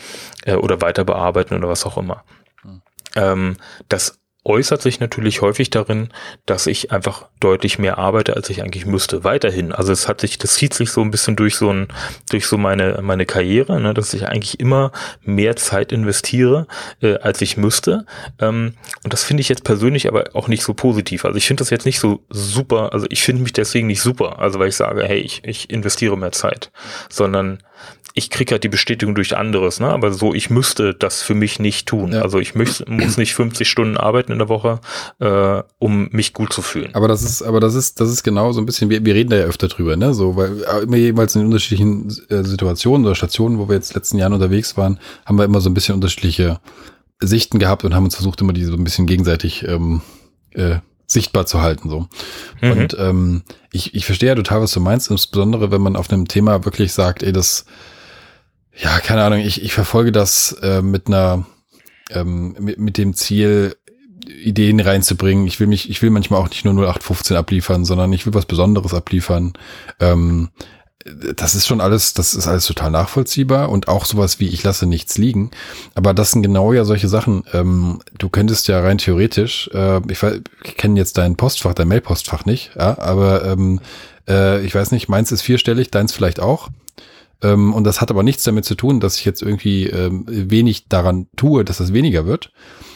äh, 0.45 0.55
oder 0.55 0.81
weiter 0.81 1.05
bearbeiten 1.05 1.55
oder 1.55 1.69
was 1.69 1.87
auch 1.87 1.97
immer. 1.97 2.25
Mhm. 2.65 2.83
Ähm, 3.15 3.57
das 3.89 4.19
äußert 4.45 4.83
sich 4.83 4.99
natürlich 4.99 5.41
häufig 5.41 5.71
darin, 5.71 6.09
dass 6.47 6.67
ich 6.67 6.91
einfach 6.91 7.29
deutlich 7.39 7.79
mehr 7.79 7.99
arbeite, 7.99 8.35
als 8.35 8.51
ich 8.51 8.63
eigentlich 8.63 8.87
müsste. 8.87 9.23
Weiterhin. 9.23 9.73
Also 9.73 9.93
es 9.93 10.09
hat 10.09 10.21
sich, 10.21 10.37
das 10.39 10.55
zieht 10.55 10.75
sich 10.75 10.91
so 10.91 11.01
ein 11.01 11.13
bisschen 11.13 11.37
durch 11.37 11.57
so 11.57 11.73
ein, 11.73 11.89
durch 12.31 12.47
so 12.47 12.59
meine, 12.59 13.01
meine 13.03 13.25
Karriere, 13.25 13.81
ne, 13.81 13.95
dass 13.95 14.15
ich 14.15 14.27
eigentlich 14.27 14.59
immer 14.59 14.91
mehr 15.23 15.55
Zeit 15.57 15.93
investiere, 15.93 16.67
äh, 17.01 17.19
als 17.19 17.41
ich 17.41 17.57
müsste. 17.57 18.05
Ähm, 18.41 18.75
und 19.05 19.13
das 19.13 19.23
finde 19.23 19.43
ich 19.43 19.49
jetzt 19.49 19.65
persönlich 19.65 20.09
aber 20.09 20.31
auch 20.35 20.49
nicht 20.49 20.65
so 20.65 20.75
positiv. 20.75 21.25
Also 21.25 21.37
ich 21.37 21.47
finde 21.47 21.61
das 21.61 21.71
jetzt 21.71 21.87
nicht 21.87 22.01
so 22.01 22.25
super, 22.29 22.93
also 22.93 23.07
ich 23.11 23.23
finde 23.23 23.43
mich 23.43 23.53
deswegen 23.53 23.87
nicht 23.87 24.01
super, 24.01 24.41
also 24.41 24.59
weil 24.59 24.69
ich 24.69 24.77
sage, 24.77 25.05
hey, 25.05 25.21
ich, 25.21 25.45
ich 25.45 25.71
investiere 25.71 26.19
mehr 26.19 26.33
Zeit, 26.33 26.73
sondern 27.09 27.63
ich 28.15 28.31
kriege 28.31 28.53
halt 28.53 28.65
die 28.65 28.69
Bestätigung 28.69 29.15
durch 29.15 29.37
anderes, 29.37 29.81
ne? 29.81 29.89
Aber 29.89 30.13
so, 30.13 30.35
ich 30.35 30.51
müsste 30.51 30.95
das 30.95 31.23
für 31.23 31.35
mich 31.35 31.59
nicht 31.59 31.89
tun. 31.89 32.13
Ja. 32.13 32.23
Also 32.23 32.39
ich 32.39 32.55
muss, 32.55 32.85
muss 32.87 33.17
nicht 33.17 33.35
50 33.35 33.69
Stunden 33.69 33.97
arbeiten 33.97 34.33
in 34.33 34.39
der 34.39 34.49
Woche, 34.49 34.81
äh, 35.19 35.63
um 35.79 36.09
mich 36.13 36.33
gut 36.33 36.53
zu 36.53 36.63
fühlen. 36.63 36.95
Aber 36.95 37.09
das 37.09 37.23
ist, 37.23 37.43
aber 37.43 37.61
das 37.61 37.75
ist, 37.75 38.01
das 38.01 38.11
ist 38.11 38.23
genau 38.23 38.53
so 38.53 38.61
ein 38.61 38.67
bisschen, 38.67 38.91
wir, 38.91 39.05
wir 39.05 39.15
reden 39.15 39.31
da 39.31 39.37
ja 39.37 39.45
öfter 39.45 39.69
drüber, 39.69 39.97
ne? 39.97 40.13
So, 40.15 40.37
weil 40.37 40.63
äh, 40.63 40.83
immer 40.83 40.97
jeweils 40.97 41.35
in 41.35 41.45
unterschiedlichen 41.45 42.09
äh, 42.29 42.45
Situationen 42.45 43.07
oder 43.07 43.15
Stationen, 43.15 43.59
wo 43.59 43.69
wir 43.69 43.77
jetzt 43.77 43.95
letzten 43.95 44.19
Jahren 44.19 44.35
unterwegs 44.35 44.77
waren, 44.77 44.99
haben 45.25 45.39
wir 45.39 45.45
immer 45.45 45.61
so 45.61 45.71
ein 45.71 45.75
bisschen 45.75 45.95
unterschiedliche 45.95 46.61
Sichten 47.21 47.59
gehabt 47.59 47.85
und 47.85 47.95
haben 47.95 48.05
uns 48.05 48.17
versucht, 48.17 48.41
immer 48.41 48.53
die 48.53 48.65
so 48.65 48.75
ein 48.75 48.85
bisschen 48.85 49.07
gegenseitig 49.07 49.67
ähm, 49.67 50.03
äh, 50.51 50.77
sichtbar 51.07 51.47
zu 51.47 51.61
halten. 51.61 51.89
so. 51.89 52.09
Mhm. 52.61 52.73
Und 52.73 52.97
ähm, 52.99 53.43
ich, 53.71 53.95
ich 53.95 54.05
verstehe 54.05 54.31
ja 54.31 54.35
total, 54.35 54.61
was 54.63 54.73
du 54.73 54.81
meinst, 54.81 55.11
insbesondere 55.11 55.71
wenn 55.71 55.81
man 55.81 55.97
auf 55.97 56.11
einem 56.11 56.29
Thema 56.29 56.65
wirklich 56.65 56.93
sagt, 56.93 57.23
ey, 57.23 57.33
das 57.33 57.65
ja, 58.77 59.01
keine 59.01 59.25
Ahnung, 59.25 59.41
ich, 59.41 59.63
ich 59.63 59.73
verfolge 59.73 60.13
das 60.13 60.53
äh, 60.63 60.83
mit 60.83 61.07
einer, 61.07 61.47
ähm, 62.11 62.57
mit, 62.59 62.79
mit 62.79 62.99
dem 62.99 63.15
Ziel, 63.15 63.77
Ideen 64.27 64.81
reinzubringen. 64.81 65.47
Ich 65.47 65.59
will 65.61 65.67
mich, 65.67 65.91
ich 65.91 66.01
will 66.03 66.11
manchmal 66.11 66.41
auch 66.41 66.49
nicht 66.49 66.65
nur 66.65 66.75
0815 66.75 67.37
abliefern, 67.37 67.85
sondern 67.85 68.13
ich 68.13 68.25
will 68.25 68.35
was 68.35 68.47
Besonderes 68.47 68.95
abliefern. 68.95 69.53
Ähm, 70.01 70.51
das 71.35 71.57
ist 71.57 71.67
schon 71.67 71.81
alles, 71.81 72.15
das 72.15 72.35
ist 72.35 72.47
alles 72.47 72.67
total 72.67 72.91
nachvollziehbar 72.91 73.71
und 73.71 73.89
auch 73.89 74.05
sowas 74.05 74.39
wie 74.39 74.49
ich 74.49 74.63
lasse 74.63 74.87
nichts 74.87 75.19
liegen. 75.19 75.51
Aber 75.95 76.15
das 76.15 76.31
sind 76.31 76.43
genau 76.43 76.73
ja 76.73 76.85
solche 76.85 77.09
Sachen. 77.09 77.45
Ähm, 77.53 78.01
du 78.19 78.29
könntest 78.29 78.69
ja 78.69 78.81
rein 78.81 78.99
theoretisch, 78.99 79.69
äh, 79.75 80.01
ich, 80.11 80.23
ich 80.65 80.77
kenne 80.77 80.99
jetzt 80.99 81.19
dein 81.19 81.37
Postfach, 81.37 81.75
dein 81.75 81.89
Mailpostfach 81.89 82.45
nicht, 82.45 82.73
ja, 82.77 82.99
aber 82.99 83.45
ähm, 83.45 83.81
äh, 84.29 84.65
ich 84.65 84.75
weiß 84.75 84.93
nicht, 84.93 85.09
meins 85.09 85.33
ist 85.33 85.43
vierstellig, 85.43 85.91
deins 85.91 86.13
vielleicht 86.13 86.41
auch. 86.41 86.69
Ähm, 87.43 87.75
und 87.75 87.85
das 87.85 88.01
hat 88.01 88.11
aber 88.11 88.23
nichts 88.23 88.45
damit 88.45 88.65
zu 88.65 88.75
tun, 88.75 89.01
dass 89.01 89.17
ich 89.17 89.25
jetzt 89.25 89.43
irgendwie 89.43 89.87
ähm, 89.89 90.25
wenig 90.27 90.89
daran 90.89 91.27
tue, 91.37 91.65
dass 91.65 91.79
das 91.79 91.93
weniger 91.93 92.27
wird, 92.27 92.53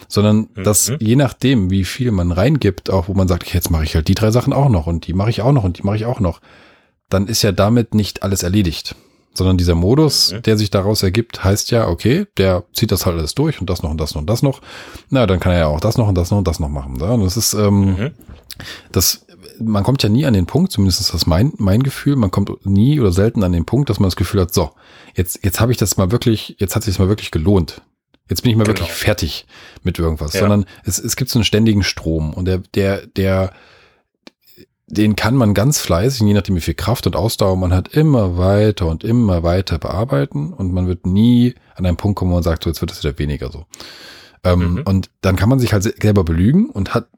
sondern 0.08 0.48
mhm. 0.54 0.64
dass 0.64 0.92
je 0.98 1.16
nachdem, 1.16 1.70
wie 1.70 1.84
viel 1.84 2.12
man 2.12 2.32
reingibt, 2.32 2.90
auch 2.90 3.08
wo 3.08 3.14
man 3.14 3.28
sagt, 3.28 3.52
jetzt 3.52 3.70
mache 3.70 3.84
ich 3.84 3.94
halt 3.94 4.08
die 4.08 4.14
drei 4.14 4.30
Sachen 4.30 4.52
auch 4.52 4.68
noch 4.68 4.86
und 4.86 5.06
die 5.06 5.14
mache 5.14 5.30
ich 5.30 5.42
auch 5.42 5.52
noch 5.52 5.64
und 5.64 5.78
die 5.78 5.82
mache 5.82 5.96
ich 5.96 6.06
auch 6.06 6.20
noch, 6.20 6.40
dann 7.08 7.26
ist 7.26 7.42
ja 7.42 7.52
damit 7.52 7.94
nicht 7.94 8.22
alles 8.22 8.42
erledigt. 8.42 8.94
Sondern 9.34 9.58
dieser 9.58 9.74
Modus, 9.74 10.32
mhm. 10.32 10.42
der 10.42 10.56
sich 10.56 10.70
daraus 10.70 11.02
ergibt, 11.02 11.44
heißt 11.44 11.70
ja, 11.70 11.88
okay, 11.88 12.26
der 12.38 12.64
zieht 12.72 12.90
das 12.90 13.04
halt 13.04 13.18
alles 13.18 13.34
durch 13.34 13.60
und 13.60 13.68
das 13.68 13.82
noch 13.82 13.90
und 13.90 14.00
das 14.00 14.14
noch 14.14 14.22
und 14.22 14.30
das 14.30 14.42
noch. 14.42 14.62
Na, 15.10 15.26
dann 15.26 15.40
kann 15.40 15.52
er 15.52 15.58
ja 15.58 15.66
auch 15.66 15.80
das 15.80 15.98
noch 15.98 16.08
und 16.08 16.14
das 16.14 16.30
noch 16.30 16.38
und 16.38 16.48
das 16.48 16.58
noch 16.58 16.70
machen. 16.70 16.96
Ja? 17.00 17.10
Und 17.10 17.22
das 17.22 17.36
ist, 17.36 17.52
ähm, 17.52 17.84
mhm. 17.84 18.10
das 18.92 19.25
man 19.58 19.84
kommt 19.84 20.02
ja 20.02 20.08
nie 20.08 20.26
an 20.26 20.34
den 20.34 20.46
Punkt, 20.46 20.72
zumindest 20.72 21.00
ist 21.00 21.14
das 21.14 21.26
mein, 21.26 21.52
mein 21.56 21.82
Gefühl, 21.82 22.16
man 22.16 22.30
kommt 22.30 22.50
nie 22.66 23.00
oder 23.00 23.12
selten 23.12 23.42
an 23.42 23.52
den 23.52 23.64
Punkt, 23.64 23.90
dass 23.90 24.00
man 24.00 24.08
das 24.08 24.16
Gefühl 24.16 24.40
hat, 24.40 24.54
so, 24.54 24.72
jetzt, 25.14 25.44
jetzt 25.44 25.60
habe 25.60 25.72
ich 25.72 25.78
das 25.78 25.96
mal 25.96 26.10
wirklich, 26.10 26.56
jetzt 26.58 26.76
hat 26.76 26.84
sich 26.84 26.98
mal 26.98 27.08
wirklich 27.08 27.30
gelohnt. 27.30 27.82
Jetzt 28.28 28.42
bin 28.42 28.50
ich 28.50 28.56
mal 28.56 28.64
genau. 28.64 28.78
wirklich 28.78 28.92
fertig 28.92 29.46
mit 29.82 29.98
irgendwas, 29.98 30.32
ja. 30.32 30.40
sondern 30.40 30.66
es, 30.84 30.98
es 30.98 31.16
gibt 31.16 31.30
so 31.30 31.38
einen 31.38 31.44
ständigen 31.44 31.84
Strom 31.84 32.34
und 32.34 32.46
der, 32.46 32.58
der, 32.74 33.06
der, 33.06 33.52
den 34.88 35.16
kann 35.16 35.36
man 35.36 35.54
ganz 35.54 35.80
fleißig, 35.80 36.22
je 36.22 36.34
nachdem 36.34 36.56
wie 36.56 36.60
viel 36.60 36.74
Kraft 36.74 37.06
und 37.06 37.14
Ausdauer 37.14 37.56
man 37.56 37.72
hat, 37.72 37.88
immer 37.88 38.36
weiter 38.36 38.86
und 38.86 39.04
immer 39.04 39.42
weiter 39.42 39.78
bearbeiten 39.78 40.52
und 40.52 40.72
man 40.72 40.88
wird 40.88 41.06
nie 41.06 41.54
an 41.74 41.86
einen 41.86 41.96
Punkt 41.96 42.18
kommen, 42.18 42.32
wo 42.32 42.34
man 42.34 42.42
sagt, 42.42 42.64
so 42.64 42.70
jetzt 42.70 42.80
wird 42.80 42.90
es 42.90 43.04
wieder 43.04 43.18
weniger 43.18 43.52
so. 43.52 43.66
Ähm, 44.44 44.74
mhm. 44.74 44.82
Und 44.84 45.10
dann 45.20 45.36
kann 45.36 45.48
man 45.48 45.58
sich 45.58 45.72
halt 45.72 45.82
selber 45.82 46.24
belügen 46.24 46.70
und 46.70 46.94
hat, 46.94 47.08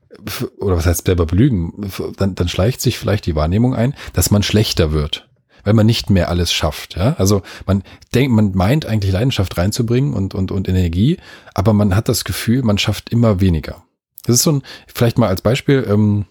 oder 0.59 0.77
was 0.77 0.87
heißt 0.87 1.07
selber 1.07 1.27
belügen, 1.27 1.91
dann, 2.17 2.35
dann 2.35 2.49
schleicht 2.49 2.81
sich 2.81 2.99
vielleicht 2.99 3.27
die 3.27 3.37
Wahrnehmung 3.37 3.75
ein, 3.75 3.95
dass 4.13 4.31
man 4.31 4.43
schlechter 4.43 4.93
wird, 4.93 5.29
weil 5.65 5.75
man 5.75 5.87
nicht 5.87 6.11
mehr 6.11 6.29
alles 6.29 6.53
schafft. 6.53 6.97
Ja? 6.97 7.15
Also 7.19 7.43
man 7.67 7.83
denkt, 8.15 8.35
man 8.35 8.53
meint 8.55 8.87
eigentlich 8.87 9.13
Leidenschaft 9.13 9.59
reinzubringen 9.59 10.15
und, 10.15 10.35
und, 10.35 10.51
und 10.51 10.69
Energie, 10.69 11.19
aber 11.55 11.73
man 11.73 11.95
hat 11.95 12.09
das 12.09 12.25
Gefühl, 12.25 12.63
man 12.63 12.79
schafft 12.79 13.11
immer 13.11 13.41
weniger. 13.41 13.85
Das 14.25 14.37
ist 14.37 14.43
so 14.43 14.53
ein, 14.53 14.63
vielleicht 14.87 15.19
mal 15.19 15.29
als 15.29 15.43
Beispiel, 15.43 15.87
ähm, 15.89 16.27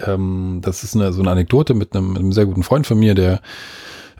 ähm, 0.00 0.60
das 0.62 0.84
ist 0.84 0.94
eine, 0.94 1.12
so 1.12 1.20
eine 1.20 1.30
Anekdote 1.30 1.74
mit 1.74 1.94
einem, 1.94 2.16
einem 2.16 2.32
sehr 2.32 2.46
guten 2.46 2.62
Freund 2.62 2.86
von 2.86 2.98
mir, 2.98 3.14
der 3.14 3.40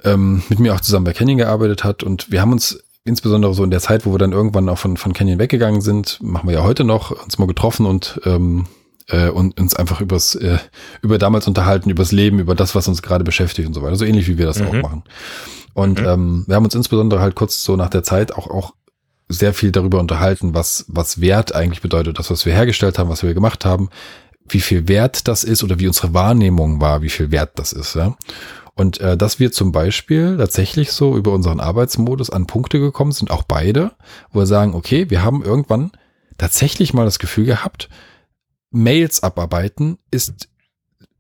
ähm, 0.04 0.42
mit 0.48 0.58
mir 0.58 0.74
auch 0.74 0.80
zusammen 0.80 1.04
bei 1.04 1.12
Canyon 1.12 1.38
gearbeitet 1.38 1.84
hat 1.84 2.02
und 2.02 2.30
wir 2.30 2.40
haben 2.40 2.52
uns 2.52 2.82
insbesondere 3.04 3.54
so 3.54 3.64
in 3.64 3.70
der 3.70 3.80
Zeit, 3.80 4.06
wo 4.06 4.12
wir 4.12 4.18
dann 4.18 4.32
irgendwann 4.32 4.68
auch 4.68 4.78
von, 4.78 4.96
von 4.96 5.12
Canyon 5.12 5.38
weggegangen 5.38 5.80
sind, 5.80 6.18
machen 6.22 6.48
wir 6.48 6.56
ja 6.56 6.62
heute 6.62 6.84
noch, 6.84 7.10
uns 7.10 7.38
mal 7.38 7.46
getroffen 7.46 7.86
und, 7.86 8.20
ähm, 8.24 8.66
äh, 9.08 9.28
und 9.28 9.58
uns 9.58 9.74
einfach 9.74 10.00
übers, 10.00 10.34
äh, 10.34 10.58
über 11.02 11.18
damals 11.18 11.46
unterhalten, 11.48 11.90
übers 11.90 12.12
Leben, 12.12 12.38
über 12.38 12.54
das, 12.54 12.74
was 12.74 12.88
uns 12.88 13.02
gerade 13.02 13.24
beschäftigt 13.24 13.66
und 13.66 13.74
so 13.74 13.82
weiter. 13.82 13.96
So 13.96 14.04
ähnlich 14.04 14.28
wie 14.28 14.38
wir 14.38 14.46
das 14.46 14.58
mhm. 14.58 14.66
auch 14.66 14.72
machen. 14.74 15.02
Und 15.74 16.00
mhm. 16.00 16.06
ähm, 16.06 16.44
wir 16.46 16.56
haben 16.56 16.64
uns 16.64 16.74
insbesondere 16.74 17.20
halt 17.20 17.34
kurz 17.34 17.62
so 17.62 17.76
nach 17.76 17.90
der 17.90 18.02
Zeit 18.02 18.32
auch, 18.32 18.48
auch 18.48 18.74
sehr 19.28 19.52
viel 19.52 19.72
darüber 19.72 20.00
unterhalten, 20.00 20.54
was, 20.54 20.86
was 20.88 21.20
Wert 21.20 21.54
eigentlich 21.54 21.82
bedeutet, 21.82 22.18
das, 22.18 22.30
was 22.30 22.46
wir 22.46 22.54
hergestellt 22.54 22.98
haben, 22.98 23.10
was 23.10 23.22
wir 23.22 23.34
gemacht 23.34 23.64
haben, 23.64 23.90
wie 24.48 24.60
viel 24.60 24.88
Wert 24.88 25.28
das 25.28 25.44
ist 25.44 25.62
oder 25.62 25.78
wie 25.78 25.86
unsere 25.86 26.14
Wahrnehmung 26.14 26.80
war, 26.80 27.02
wie 27.02 27.10
viel 27.10 27.30
Wert 27.30 27.52
das 27.56 27.72
ist. 27.72 27.94
Ja? 27.94 28.16
Und 28.78 29.00
äh, 29.00 29.16
dass 29.16 29.40
wir 29.40 29.50
zum 29.50 29.72
Beispiel 29.72 30.36
tatsächlich 30.36 30.92
so 30.92 31.16
über 31.16 31.32
unseren 31.32 31.58
Arbeitsmodus 31.58 32.30
an 32.30 32.46
Punkte 32.46 32.78
gekommen 32.78 33.10
sind, 33.10 33.28
auch 33.28 33.42
beide, 33.42 33.90
wo 34.30 34.38
wir 34.38 34.46
sagen, 34.46 34.72
okay, 34.72 35.10
wir 35.10 35.24
haben 35.24 35.42
irgendwann 35.42 35.90
tatsächlich 36.38 36.94
mal 36.94 37.04
das 37.04 37.18
Gefühl 37.18 37.44
gehabt, 37.44 37.88
Mails 38.70 39.20
abarbeiten 39.24 39.98
ist 40.12 40.48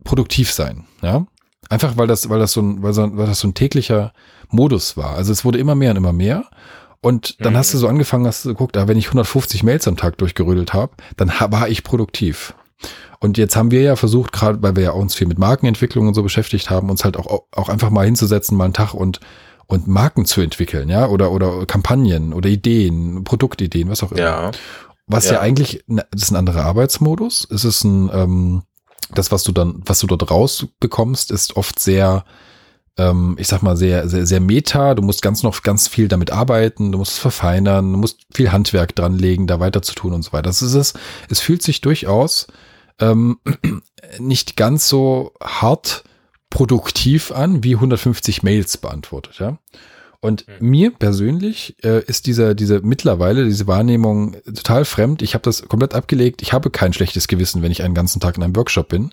produktiv 0.04 0.52
sein. 0.52 0.84
Ja? 1.02 1.26
Einfach 1.68 1.96
weil 1.96 2.06
das, 2.06 2.28
weil 2.28 2.38
das 2.38 2.52
so 2.52 2.62
ein, 2.62 2.80
weil, 2.84 2.92
so, 2.92 3.16
weil 3.16 3.26
das 3.26 3.40
so 3.40 3.48
ein 3.48 3.54
täglicher 3.54 4.12
Modus 4.50 4.96
war. 4.96 5.16
Also 5.16 5.32
es 5.32 5.44
wurde 5.44 5.58
immer 5.58 5.74
mehr 5.74 5.90
und 5.90 5.96
immer 5.96 6.12
mehr. 6.12 6.44
Und 7.00 7.44
dann 7.44 7.54
mhm. 7.54 7.56
hast 7.56 7.74
du 7.74 7.78
so 7.78 7.88
angefangen, 7.88 8.24
hast 8.28 8.44
du 8.44 8.50
geguckt, 8.50 8.76
ah, 8.76 8.86
wenn 8.86 8.98
ich 8.98 9.06
150 9.06 9.64
Mails 9.64 9.88
am 9.88 9.96
Tag 9.96 10.16
durchgerödelt 10.18 10.74
habe, 10.74 10.92
dann 11.16 11.32
war 11.40 11.68
ich 11.68 11.82
produktiv. 11.82 12.54
Und 13.20 13.36
jetzt 13.36 13.56
haben 13.56 13.70
wir 13.70 13.82
ja 13.82 13.96
versucht, 13.96 14.32
gerade 14.32 14.62
weil 14.62 14.76
wir 14.76 14.84
ja 14.84 14.90
uns 14.92 15.14
viel 15.14 15.26
mit 15.26 15.38
Markenentwicklung 15.38 16.06
und 16.06 16.14
so 16.14 16.22
beschäftigt 16.22 16.70
haben, 16.70 16.88
uns 16.90 17.04
halt 17.04 17.16
auch, 17.16 17.44
auch 17.52 17.68
einfach 17.68 17.90
mal 17.90 18.06
hinzusetzen, 18.06 18.56
mal 18.56 18.64
einen 18.64 18.74
Tag 18.74 18.94
und, 18.94 19.20
und 19.66 19.88
Marken 19.88 20.24
zu 20.24 20.40
entwickeln, 20.40 20.88
ja, 20.88 21.08
oder, 21.08 21.32
oder 21.32 21.66
Kampagnen 21.66 22.32
oder 22.32 22.48
Ideen, 22.48 23.24
Produktideen, 23.24 23.90
was 23.90 24.02
auch 24.02 24.12
immer. 24.12 24.20
Ja. 24.20 24.50
Was 25.08 25.26
ja, 25.26 25.34
ja 25.34 25.40
eigentlich, 25.40 25.84
das 25.88 26.22
ist 26.22 26.30
ein 26.30 26.36
anderer 26.36 26.64
Arbeitsmodus. 26.64 27.48
Es 27.50 27.64
ist 27.64 27.82
ein, 27.82 28.10
ähm, 28.12 28.62
das, 29.12 29.32
was 29.32 29.42
du 29.42 29.52
dann, 29.52 29.80
was 29.84 30.00
du 30.00 30.06
dort 30.06 30.30
rausbekommst, 30.30 31.30
ist 31.30 31.56
oft 31.56 31.78
sehr, 31.78 32.24
ähm, 32.98 33.36
ich 33.38 33.48
sag 33.48 33.62
mal, 33.62 33.76
sehr, 33.76 34.08
sehr, 34.08 34.26
sehr 34.26 34.40
meta. 34.40 34.94
Du 34.94 35.02
musst 35.02 35.22
ganz 35.22 35.42
noch 35.42 35.62
ganz 35.62 35.88
viel 35.88 36.08
damit 36.08 36.30
arbeiten, 36.30 36.92
du 36.92 36.98
musst 36.98 37.12
es 37.12 37.18
verfeinern, 37.18 37.92
du 37.92 37.98
musst 37.98 38.20
viel 38.32 38.52
Handwerk 38.52 38.94
dran 38.94 39.14
legen, 39.18 39.46
da 39.46 39.60
weiter 39.60 39.82
zu 39.82 39.94
tun 39.94 40.12
und 40.12 40.22
so 40.22 40.32
weiter. 40.32 40.42
Das 40.42 40.62
ist 40.62 40.74
es. 40.74 40.94
Es 41.30 41.40
fühlt 41.40 41.62
sich 41.62 41.80
durchaus 41.80 42.46
ähm, 43.00 43.38
nicht 44.18 44.56
ganz 44.56 44.88
so 44.88 45.32
hart 45.42 46.04
produktiv 46.50 47.30
an, 47.32 47.62
wie 47.62 47.74
150 47.74 48.42
Mails 48.42 48.78
beantwortet, 48.78 49.38
ja. 49.38 49.58
Und 50.20 50.46
mhm. 50.48 50.68
mir 50.70 50.90
persönlich 50.90 51.76
äh, 51.84 52.02
ist 52.04 52.26
dieser, 52.26 52.56
diese 52.56 52.80
mittlerweile, 52.80 53.44
diese 53.44 53.68
Wahrnehmung 53.68 54.36
total 54.46 54.84
fremd. 54.84 55.22
Ich 55.22 55.34
habe 55.34 55.42
das 55.42 55.68
komplett 55.68 55.94
abgelegt. 55.94 56.42
Ich 56.42 56.52
habe 56.52 56.70
kein 56.70 56.92
schlechtes 56.92 57.28
Gewissen, 57.28 57.62
wenn 57.62 57.70
ich 57.70 57.84
einen 57.84 57.94
ganzen 57.94 58.18
Tag 58.18 58.36
in 58.36 58.42
einem 58.42 58.56
Workshop 58.56 58.88
bin. 58.88 59.12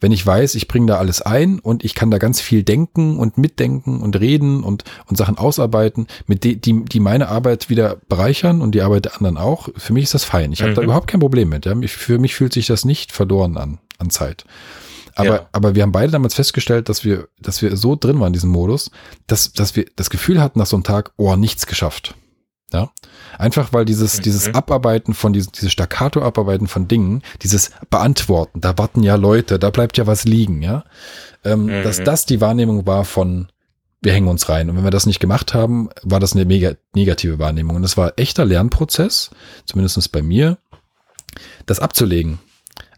Wenn 0.00 0.12
ich 0.12 0.26
weiß, 0.26 0.54
ich 0.56 0.68
bringe 0.68 0.86
da 0.86 0.98
alles 0.98 1.22
ein 1.22 1.58
und 1.58 1.84
ich 1.84 1.94
kann 1.94 2.10
da 2.10 2.18
ganz 2.18 2.40
viel 2.40 2.64
denken 2.64 3.18
und 3.18 3.38
mitdenken 3.38 4.02
und 4.02 4.20
reden 4.20 4.62
und, 4.62 4.84
und 5.06 5.16
Sachen 5.16 5.38
ausarbeiten, 5.38 6.06
mit 6.26 6.44
die, 6.44 6.60
die, 6.60 6.84
die 6.84 7.00
meine 7.00 7.28
Arbeit 7.28 7.70
wieder 7.70 7.96
bereichern 8.08 8.60
und 8.60 8.74
die 8.74 8.82
Arbeit 8.82 9.06
der 9.06 9.16
anderen 9.16 9.38
auch. 9.38 9.70
Für 9.76 9.94
mich 9.94 10.04
ist 10.04 10.14
das 10.14 10.24
fein. 10.24 10.52
Ich 10.52 10.60
habe 10.60 10.72
mhm. 10.72 10.76
da 10.76 10.82
überhaupt 10.82 11.06
kein 11.06 11.20
Problem 11.20 11.48
mit. 11.48 11.64
Ja. 11.64 11.74
Für 11.86 12.18
mich 12.18 12.34
fühlt 12.34 12.52
sich 12.52 12.66
das 12.66 12.84
nicht 12.84 13.12
verloren 13.12 13.56
an, 13.56 13.78
an 13.98 14.10
Zeit. 14.10 14.44
Aber, 15.14 15.28
ja. 15.28 15.48
aber 15.52 15.74
wir 15.74 15.82
haben 15.82 15.92
beide 15.92 16.12
damals 16.12 16.34
festgestellt, 16.34 16.88
dass 16.88 17.04
wir, 17.04 17.28
dass 17.40 17.62
wir 17.62 17.76
so 17.76 17.96
drin 17.96 18.18
waren 18.20 18.28
in 18.28 18.32
diesem 18.32 18.50
Modus, 18.50 18.90
dass, 19.26 19.52
dass 19.52 19.76
wir 19.76 19.86
das 19.96 20.10
Gefühl 20.10 20.40
hatten 20.40 20.58
nach 20.58 20.66
so 20.66 20.76
einem 20.76 20.84
Tag, 20.84 21.12
oh, 21.16 21.36
nichts 21.36 21.66
geschafft. 21.66 22.14
Ja. 22.72 22.90
Einfach 23.38 23.72
weil 23.72 23.84
dieses, 23.84 24.18
mhm. 24.18 24.22
dieses 24.22 24.54
Abarbeiten 24.54 25.14
von 25.14 25.32
diesem, 25.32 25.52
dieses 25.52 25.72
Staccato-Abarbeiten 25.72 26.68
von 26.68 26.88
Dingen, 26.88 27.22
dieses 27.42 27.70
Beantworten, 27.90 28.60
da 28.60 28.76
warten 28.78 29.02
ja 29.02 29.16
Leute, 29.16 29.58
da 29.58 29.70
bleibt 29.70 29.98
ja 29.98 30.06
was 30.06 30.24
liegen, 30.24 30.62
ja. 30.62 30.84
Ähm, 31.44 31.64
mhm. 31.64 31.82
Dass 31.82 32.02
das 32.02 32.24
die 32.24 32.40
Wahrnehmung 32.40 32.86
war 32.86 33.04
von, 33.04 33.48
wir 34.00 34.12
hängen 34.12 34.28
uns 34.28 34.48
rein. 34.48 34.70
Und 34.70 34.76
wenn 34.76 34.84
wir 34.84 34.90
das 34.90 35.06
nicht 35.06 35.20
gemacht 35.20 35.54
haben, 35.54 35.90
war 36.02 36.20
das 36.20 36.34
eine 36.34 36.44
mega 36.44 36.74
negative 36.94 37.38
Wahrnehmung. 37.38 37.76
Und 37.76 37.82
das 37.82 37.96
war 37.96 38.14
echter 38.16 38.44
Lernprozess, 38.44 39.30
zumindestens 39.66 40.08
bei 40.08 40.22
mir, 40.22 40.58
das 41.66 41.78
abzulegen. 41.78 42.38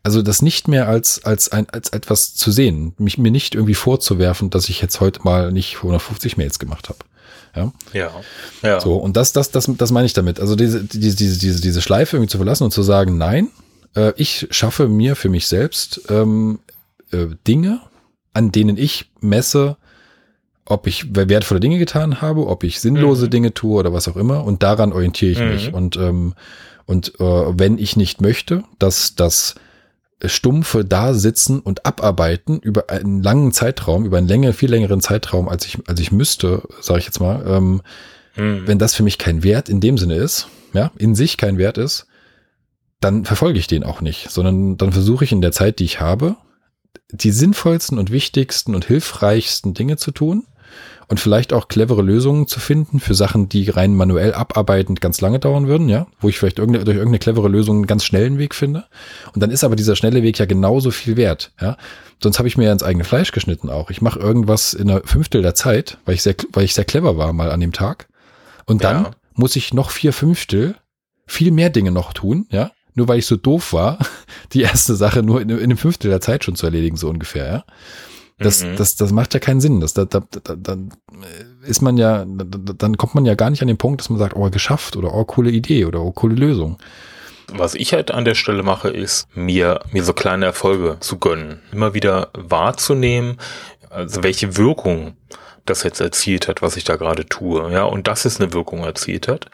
Also 0.04 0.20
das 0.20 0.42
nicht 0.42 0.68
mehr 0.68 0.86
als, 0.86 1.24
als, 1.24 1.50
ein, 1.50 1.68
als 1.70 1.88
etwas 1.88 2.34
zu 2.34 2.52
sehen, 2.52 2.92
mich 2.98 3.16
mir 3.16 3.30
nicht 3.30 3.54
irgendwie 3.54 3.74
vorzuwerfen, 3.74 4.50
dass 4.50 4.68
ich 4.68 4.82
jetzt 4.82 5.00
heute 5.00 5.22
mal 5.22 5.50
nicht 5.50 5.76
150 5.76 6.36
Mails 6.36 6.58
gemacht 6.58 6.90
habe. 6.90 6.98
Ja. 7.56 7.72
ja. 7.94 8.10
ja. 8.62 8.80
So, 8.80 8.96
und 8.96 9.16
das, 9.16 9.32
das, 9.32 9.50
das, 9.50 9.70
das 9.78 9.92
meine 9.92 10.04
ich 10.04 10.12
damit. 10.12 10.40
Also 10.40 10.56
diese, 10.56 10.84
diese, 10.84 11.16
diese, 11.16 11.38
diese, 11.38 11.60
diese 11.62 11.80
Schleife 11.82 12.16
irgendwie 12.16 12.30
zu 12.30 12.36
verlassen 12.36 12.64
und 12.64 12.72
zu 12.72 12.82
sagen, 12.82 13.16
nein, 13.16 13.48
äh, 13.96 14.12
ich 14.16 14.46
schaffe 14.50 14.88
mir 14.88 15.16
für 15.16 15.30
mich 15.30 15.46
selbst 15.46 16.02
ähm, 16.10 16.58
äh, 17.10 17.26
Dinge, 17.46 17.80
an 18.34 18.52
denen 18.52 18.76
ich 18.76 19.10
messe, 19.20 19.78
ob 20.66 20.86
ich 20.86 21.14
wertvolle 21.14 21.60
Dinge 21.60 21.78
getan 21.78 22.20
habe, 22.20 22.46
ob 22.46 22.64
ich 22.64 22.80
sinnlose 22.80 23.26
mhm. 23.26 23.30
Dinge 23.30 23.54
tue 23.54 23.78
oder 23.78 23.92
was 23.92 24.08
auch 24.08 24.16
immer. 24.16 24.44
Und 24.44 24.62
daran 24.62 24.92
orientiere 24.92 25.32
ich 25.32 25.40
mhm. 25.40 25.48
mich. 25.48 25.72
Und, 25.72 25.96
ähm, 25.96 26.34
und 26.86 27.20
äh, 27.20 27.22
wenn 27.22 27.78
ich 27.78 27.96
nicht 27.96 28.20
möchte, 28.20 28.64
dass 28.78 29.14
das 29.14 29.54
stumpfe 30.28 30.84
da 30.84 31.14
sitzen 31.14 31.60
und 31.60 31.86
abarbeiten 31.86 32.60
über 32.60 32.90
einen 32.90 33.22
langen 33.22 33.52
Zeitraum, 33.52 34.04
über 34.04 34.18
einen 34.18 34.28
länger, 34.28 34.52
viel 34.52 34.70
längeren 34.70 35.00
Zeitraum, 35.00 35.48
als 35.48 35.66
ich, 35.66 35.78
als 35.86 36.00
ich 36.00 36.12
müsste, 36.12 36.62
sage 36.80 37.00
ich 37.00 37.06
jetzt 37.06 37.20
mal, 37.20 37.44
ähm, 37.46 37.82
hm. 38.34 38.66
wenn 38.66 38.78
das 38.78 38.94
für 38.94 39.02
mich 39.02 39.18
kein 39.18 39.42
Wert 39.42 39.68
in 39.68 39.80
dem 39.80 39.98
Sinne 39.98 40.16
ist, 40.16 40.48
ja, 40.72 40.90
in 40.98 41.14
sich 41.14 41.36
kein 41.36 41.58
Wert 41.58 41.78
ist, 41.78 42.06
dann 43.00 43.24
verfolge 43.24 43.58
ich 43.58 43.66
den 43.66 43.84
auch 43.84 44.00
nicht, 44.00 44.30
sondern 44.30 44.76
dann 44.76 44.92
versuche 44.92 45.24
ich 45.24 45.32
in 45.32 45.42
der 45.42 45.52
Zeit, 45.52 45.78
die 45.78 45.84
ich 45.84 46.00
habe, 46.00 46.36
die 47.10 47.30
sinnvollsten 47.30 47.98
und 47.98 48.10
wichtigsten 48.10 48.74
und 48.74 48.84
hilfreichsten 48.84 49.74
Dinge 49.74 49.96
zu 49.96 50.10
tun 50.10 50.46
und 51.08 51.20
vielleicht 51.20 51.52
auch 51.52 51.68
clevere 51.68 52.02
Lösungen 52.02 52.46
zu 52.46 52.60
finden 52.60 53.00
für 53.00 53.14
Sachen, 53.14 53.48
die 53.48 53.68
rein 53.70 53.94
manuell 53.94 54.34
abarbeitend 54.34 55.00
ganz 55.00 55.20
lange 55.20 55.38
dauern 55.38 55.66
würden, 55.66 55.88
ja, 55.88 56.06
wo 56.20 56.28
ich 56.28 56.38
vielleicht 56.38 56.58
irgendeine, 56.58 56.84
durch 56.84 56.96
irgendeine 56.96 57.18
clevere 57.18 57.48
Lösung 57.48 57.76
einen 57.76 57.86
ganz 57.86 58.04
schnellen 58.04 58.38
Weg 58.38 58.54
finde. 58.54 58.84
Und 59.34 59.42
dann 59.42 59.50
ist 59.50 59.64
aber 59.64 59.76
dieser 59.76 59.96
schnelle 59.96 60.22
Weg 60.22 60.38
ja 60.38 60.46
genauso 60.46 60.90
viel 60.90 61.16
wert, 61.16 61.52
ja. 61.60 61.76
Sonst 62.22 62.38
habe 62.38 62.48
ich 62.48 62.56
mir 62.56 62.64
ja 62.64 62.72
ins 62.72 62.82
eigene 62.82 63.04
Fleisch 63.04 63.32
geschnitten 63.32 63.68
auch. 63.68 63.90
Ich 63.90 64.00
mache 64.00 64.18
irgendwas 64.18 64.72
in 64.72 64.88
einer 64.88 65.02
Fünftel 65.04 65.42
der 65.42 65.54
Zeit, 65.54 65.98
weil 66.06 66.14
ich 66.14 66.22
sehr, 66.22 66.34
weil 66.52 66.64
ich 66.64 66.74
sehr 66.74 66.84
clever 66.84 67.18
war 67.18 67.32
mal 67.32 67.50
an 67.50 67.60
dem 67.60 67.72
Tag. 67.72 68.08
Und 68.66 68.82
dann 68.84 69.04
ja. 69.04 69.10
muss 69.34 69.56
ich 69.56 69.74
noch 69.74 69.90
vier 69.90 70.12
Fünftel 70.12 70.76
viel 71.26 71.50
mehr 71.50 71.70
Dinge 71.70 71.90
noch 71.90 72.12
tun, 72.12 72.46
ja, 72.50 72.70
nur 72.94 73.08
weil 73.08 73.18
ich 73.18 73.26
so 73.26 73.36
doof 73.36 73.72
war, 73.72 73.98
die 74.52 74.62
erste 74.62 74.94
Sache 74.94 75.22
nur 75.22 75.40
in, 75.40 75.50
in 75.50 75.60
einem 75.60 75.76
Fünftel 75.76 76.10
der 76.10 76.20
Zeit 76.20 76.44
schon 76.44 76.56
zu 76.56 76.66
erledigen, 76.66 76.96
so 76.96 77.08
ungefähr, 77.08 77.46
ja. 77.46 77.64
Das, 78.38 78.64
mhm. 78.64 78.76
das, 78.76 78.96
das 78.96 79.12
macht 79.12 79.32
ja 79.34 79.40
keinen 79.40 79.60
Sinn. 79.60 79.80
Das, 79.80 79.94
da, 79.94 80.04
da, 80.04 80.22
da, 80.42 80.56
dann 80.56 80.90
ist 81.64 81.82
man 81.82 81.96
ja, 81.96 82.24
dann 82.26 82.96
kommt 82.96 83.14
man 83.14 83.24
ja 83.24 83.34
gar 83.34 83.50
nicht 83.50 83.62
an 83.62 83.68
den 83.68 83.78
Punkt, 83.78 84.00
dass 84.00 84.10
man 84.10 84.18
sagt, 84.18 84.34
oh, 84.36 84.48
geschafft 84.50 84.96
oder 84.96 85.14
oh, 85.14 85.24
coole 85.24 85.50
Idee 85.50 85.84
oder 85.84 86.00
oh, 86.00 86.10
coole 86.10 86.34
Lösung. 86.34 86.78
Was 87.52 87.74
ich 87.74 87.92
halt 87.92 88.10
an 88.10 88.24
der 88.24 88.34
Stelle 88.34 88.62
mache, 88.62 88.88
ist, 88.88 89.28
mir, 89.36 89.80
mir 89.92 90.02
so 90.02 90.14
kleine 90.14 90.46
Erfolge 90.46 90.96
zu 91.00 91.18
gönnen. 91.18 91.60
Immer 91.72 91.94
wieder 91.94 92.30
wahrzunehmen, 92.32 93.38
also 93.90 94.22
welche 94.22 94.56
Wirkung 94.56 95.16
das 95.66 95.82
jetzt 95.82 96.00
erzielt 96.00 96.48
hat, 96.48 96.60
was 96.62 96.76
ich 96.76 96.84
da 96.84 96.96
gerade 96.96 97.26
tue, 97.26 97.70
ja, 97.72 97.84
und 97.84 98.06
dass 98.06 98.24
es 98.24 98.40
eine 98.40 98.52
Wirkung 98.52 98.84
erzielt 98.84 99.28
hat, 99.28 99.50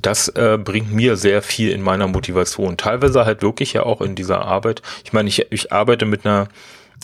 das 0.00 0.28
äh, 0.28 0.58
bringt 0.58 0.92
mir 0.92 1.16
sehr 1.16 1.42
viel 1.42 1.70
in 1.70 1.82
meiner 1.82 2.06
Motivation. 2.06 2.76
Teilweise 2.76 3.26
halt 3.26 3.42
wirklich 3.42 3.74
ja 3.74 3.82
auch 3.82 4.00
in 4.00 4.14
dieser 4.14 4.42
Arbeit. 4.42 4.80
Ich 5.04 5.12
meine, 5.12 5.28
ich, 5.28 5.46
ich 5.50 5.72
arbeite 5.72 6.06
mit 6.06 6.24
einer 6.24 6.48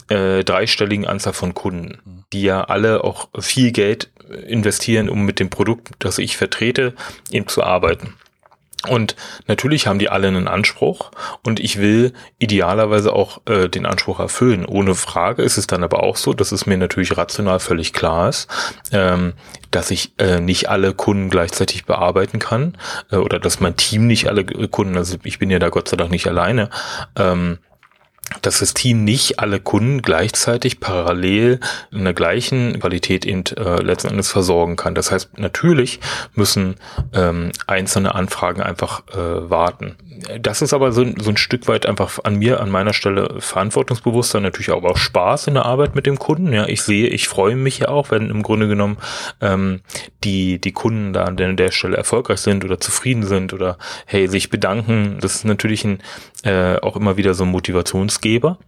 äh, 0.09 0.45
dreistelligen 0.45 1.07
Anzahl 1.07 1.33
von 1.33 1.55
Kunden, 1.55 2.25
die 2.33 2.43
ja 2.43 2.65
alle 2.65 3.05
auch 3.05 3.29
viel 3.39 3.73
Geld 3.73 4.11
investieren, 4.47 5.09
um 5.09 5.25
mit 5.25 5.41
dem 5.41 5.51
Produkt, 5.51 5.91
das 5.99 6.19
ich 6.19 6.37
vertrete, 6.37 6.95
eben 7.31 7.49
zu 7.49 7.63
arbeiten. 7.63 8.15
Und 8.87 9.17
natürlich 9.49 9.89
haben 9.89 9.99
die 9.99 10.09
alle 10.09 10.29
einen 10.29 10.47
Anspruch 10.47 11.11
und 11.45 11.59
ich 11.59 11.79
will 11.79 12.13
idealerweise 12.39 13.13
auch 13.13 13.41
äh, 13.47 13.69
den 13.69 13.87
Anspruch 13.87 14.21
erfüllen. 14.21 14.65
Ohne 14.65 14.95
Frage 14.95 15.43
ist 15.43 15.59
es 15.59 15.67
dann 15.67 15.83
aber 15.83 16.05
auch 16.05 16.17
so, 16.17 16.33
dass 16.33 16.53
es 16.53 16.65
mir 16.65 16.79
natürlich 16.79 17.17
rational 17.17 17.59
völlig 17.59 17.93
klar 17.93 18.29
ist, 18.29 18.47
ähm, 18.93 19.33
dass 19.73 19.91
ich 19.91 20.13
äh, 20.19 20.39
nicht 20.39 20.69
alle 20.69 20.95
Kunden 20.95 21.29
gleichzeitig 21.29 21.87
bearbeiten 21.87 22.39
kann 22.39 22.79
äh, 23.11 23.17
oder 23.17 23.41
dass 23.41 23.59
mein 23.59 23.77
Team 23.77 24.07
nicht 24.07 24.29
alle 24.29 24.45
Kunden, 24.45 24.97
also 24.97 25.17
ich 25.25 25.41
bin 25.41 25.51
ja 25.51 25.59
da 25.59 25.71
Gott 25.71 25.89
sei 25.89 25.97
Dank 25.97 26.13
nicht 26.13 26.29
alleine, 26.29 26.71
ähm, 27.17 27.59
dass 28.43 28.59
das 28.59 28.75
Team 28.75 29.05
nicht 29.05 29.39
alle 29.39 29.61
Kunden 29.61 30.03
gleichzeitig 30.03 30.81
parallel 30.81 31.61
in 31.91 32.05
der 32.05 32.15
gleichen 32.15 32.79
Qualität 32.79 33.25
eben, 33.25 33.45
äh, 33.57 33.83
letzten 33.83 34.09
Endes 34.09 34.31
versorgen 34.31 34.77
kann. 34.77 34.95
Das 34.95 35.11
heißt, 35.11 35.39
natürlich 35.39 36.01
müssen 36.35 36.77
ähm, 37.15 37.53
einzelne 37.67 38.15
Anfragen 38.15 38.63
einfach 38.63 39.03
äh, 39.09 39.51
warten. 39.51 39.97
Das 40.41 40.63
ist 40.63 40.73
aber 40.73 40.93
so, 40.93 41.05
so 41.21 41.31
ein 41.31 41.37
Stück 41.37 41.69
weit 41.69 41.87
einfach 41.87 42.19
an 42.25 42.37
mir, 42.37 42.61
an 42.61 42.71
meiner 42.71 42.93
Stelle 42.93 43.37
Verantwortungsbewusstsein, 43.39 44.43
natürlich 44.43 44.71
aber 44.71 44.91
auch 44.91 44.97
Spaß 44.97 45.47
in 45.47 45.55
der 45.55 45.65
Arbeit 45.65 45.95
mit 45.95 46.07
dem 46.07 46.19
Kunden. 46.19 46.53
Ja, 46.53 46.67
ich 46.67 46.83
sehe, 46.83 47.07
ich 47.09 47.29
freue 47.29 47.55
mich 47.55 47.79
ja 47.79 47.89
auch, 47.89 48.11
wenn 48.11 48.31
im 48.31 48.43
Grunde 48.43 48.69
genommen 48.69 48.99
ähm, 49.41 49.81
die, 50.25 50.61
die 50.61 50.73
Kunden 50.73 51.13
da 51.13 51.25
an 51.25 51.37
der, 51.37 51.53
der 51.53 51.71
Stelle 51.71 51.97
erfolgreich 51.97 52.41
sind 52.41 52.65
oder 52.65 52.81
zufrieden 52.81 53.23
sind 53.25 53.53
oder 53.53 53.79
hey, 54.07 54.27
sich 54.29 54.51
bedanken. 54.51 55.19
Das 55.21 55.37
ist 55.37 55.45
natürlich 55.45 55.85
ein, 55.85 56.01
äh, 56.43 56.77
auch 56.77 56.97
immer 56.97 57.17
wieder 57.17 57.35
so 57.35 57.45
ein 57.45 57.51
Motivationsgeber. 58.19 58.59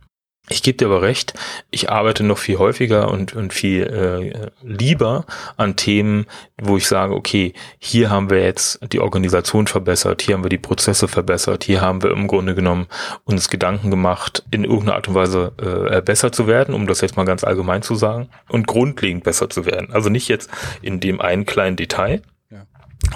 Ich 0.48 0.64
gebe 0.64 0.78
dir 0.78 0.86
aber 0.86 1.02
recht, 1.02 1.34
ich 1.70 1.90
arbeite 1.90 2.24
noch 2.24 2.38
viel 2.38 2.58
häufiger 2.58 3.08
und, 3.08 3.36
und 3.36 3.52
viel 3.52 3.82
äh, 3.84 4.50
lieber 4.66 5.24
an 5.56 5.76
Themen, 5.76 6.26
wo 6.60 6.76
ich 6.76 6.88
sage, 6.88 7.14
okay, 7.14 7.52
hier 7.78 8.10
haben 8.10 8.30
wir 8.30 8.42
jetzt 8.42 8.80
die 8.90 8.98
Organisation 8.98 9.68
verbessert, 9.68 10.22
hier 10.22 10.34
haben 10.34 10.42
wir 10.42 10.48
die 10.48 10.58
Prozesse 10.58 11.06
verbessert, 11.06 11.62
hier 11.62 11.82
haben 11.82 12.02
wir 12.02 12.10
im 12.10 12.26
Grunde 12.26 12.56
genommen 12.56 12.88
uns 13.24 13.48
Gedanken 13.48 13.90
gemacht, 13.90 14.42
in 14.50 14.64
irgendeiner 14.64 14.96
Art 14.96 15.06
und 15.06 15.14
Weise 15.14 15.52
äh, 15.58 16.02
besser 16.02 16.32
zu 16.32 16.48
werden, 16.48 16.74
um 16.74 16.88
das 16.88 17.00
jetzt 17.00 17.16
mal 17.16 17.26
ganz 17.26 17.44
allgemein 17.44 17.82
zu 17.82 17.94
sagen, 17.94 18.28
und 18.48 18.66
grundlegend 18.66 19.22
besser 19.22 19.50
zu 19.50 19.66
werden. 19.66 19.92
Also 19.92 20.08
nicht 20.08 20.26
jetzt 20.26 20.50
in 20.82 20.98
dem 20.98 21.20
einen 21.20 21.46
kleinen 21.46 21.76
Detail, 21.76 22.22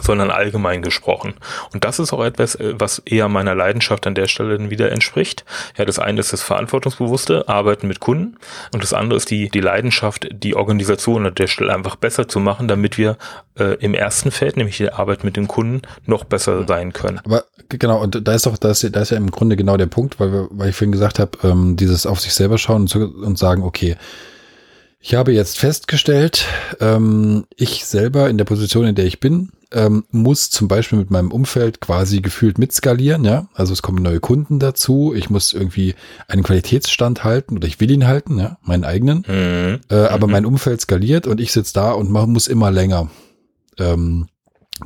sondern 0.01 0.31
allgemein 0.31 0.83
gesprochen. 0.83 1.35
Und 1.73 1.85
das 1.85 1.99
ist 1.99 2.13
auch 2.13 2.25
etwas, 2.25 2.55
äh, 2.55 2.75
was 2.79 2.99
eher 3.01 3.29
meiner 3.29 3.55
Leidenschaft 3.55 4.07
an 4.07 4.15
der 4.15 4.27
Stelle 4.27 4.71
wieder 4.71 4.93
entspricht. 4.93 5.45
Ja, 5.77 5.85
das 5.85 5.99
eine 5.99 6.21
ist 6.21 6.33
das 6.33 6.43
verantwortungsbewusste 6.43 7.49
Arbeiten 7.49 7.89
mit 7.89 8.01
Kunden 8.01 8.37
und 8.73 8.83
das 8.83 8.93
andere 8.93 9.17
ist 9.17 9.31
die, 9.31 9.49
die 9.49 9.61
Leidenschaft, 9.61 10.29
die 10.31 10.55
Organisation 10.55 11.27
an 11.27 11.35
der 11.35 11.47
Stelle 11.47 11.75
einfach 11.75 11.97
besser 11.97 12.29
zu 12.29 12.41
machen, 12.41 12.69
damit 12.69 12.99
wir 12.99 13.17
äh, 13.59 13.75
im 13.81 13.95
ersten 13.95 14.31
Feld, 14.31 14.57
nämlich 14.57 14.77
die 14.77 14.91
Arbeit 14.91 15.25
mit 15.25 15.37
den 15.37 15.49
Kunden, 15.49 15.83
noch 16.07 16.25
besser 16.25 16.67
sein 16.67 16.93
können. 16.93 17.21
Aber 17.25 17.45
genau, 17.69 18.01
und 18.03 18.27
da 18.27 18.35
ist 18.35 18.47
doch, 18.47 18.59
da 18.59 18.71
ist, 18.71 18.89
da 18.95 19.01
ist 19.01 19.11
ja 19.11 19.17
im 19.17 19.31
Grunde 19.31 19.57
genau 19.57 19.77
der 19.77 19.87
Punkt, 19.87 20.21
weil, 20.21 20.33
wir, 20.33 20.49
weil 20.51 20.71
ich 20.71 20.77
vorhin 20.77 20.93
gesagt 20.93 21.19
habe, 21.19 21.33
ähm, 21.43 21.77
dieses 21.77 22.07
auf 22.07 22.21
sich 22.21 22.35
selber 22.35 22.59
schauen 22.59 22.83
und, 22.83 22.89
zu, 22.89 23.01
und 23.01 23.39
sagen, 23.39 23.63
okay, 23.63 23.97
ich 25.07 25.15
habe 25.15 25.35
jetzt 25.35 25.59
festgestellt, 25.59 26.47
ähm, 26.81 27.45
ich 27.57 27.85
selber 27.85 28.31
in 28.31 28.39
der 28.39 28.47
Position, 28.47 28.87
in 28.87 28.95
der 28.95 29.05
ich 29.05 29.21
bin, 29.21 29.53
ähm, 29.71 30.07
muss 30.11 30.49
zum 30.49 30.67
Beispiel 30.67 30.99
mit 30.99 31.11
meinem 31.11 31.31
Umfeld 31.31 31.83
quasi 31.83 32.23
gefühlt 32.23 32.57
mitskalieren, 32.57 33.23
ja. 33.23 33.47
Also 33.53 33.75
es 33.75 33.83
kommen 33.83 34.03
neue 34.03 34.21
Kunden 34.21 34.59
dazu, 34.61 35.13
ich 35.15 35.29
muss 35.29 35.53
irgendwie 35.53 35.95
einen 36.27 36.43
Qualitätsstand 36.43 37.23
halten 37.23 37.59
oder 37.59 37.69
ich 37.69 37.81
will 37.81 37.91
ihn 37.91 38.07
halten, 38.07 38.39
ja, 38.39 38.57
meinen 38.63 38.85
eigenen. 38.85 39.27
Mhm. 39.29 39.81
Äh, 39.91 40.07
aber 40.07 40.27
mhm. 40.27 40.33
mein 40.33 40.47
Umfeld 40.47 40.81
skaliert 40.81 41.27
und 41.27 41.39
ich 41.39 41.53
sitze 41.53 41.75
da 41.75 41.93
und 41.93 42.11
mach, 42.11 42.25
muss 42.25 42.47
immer 42.47 42.71
länger 42.71 43.11
ähm, 43.79 44.29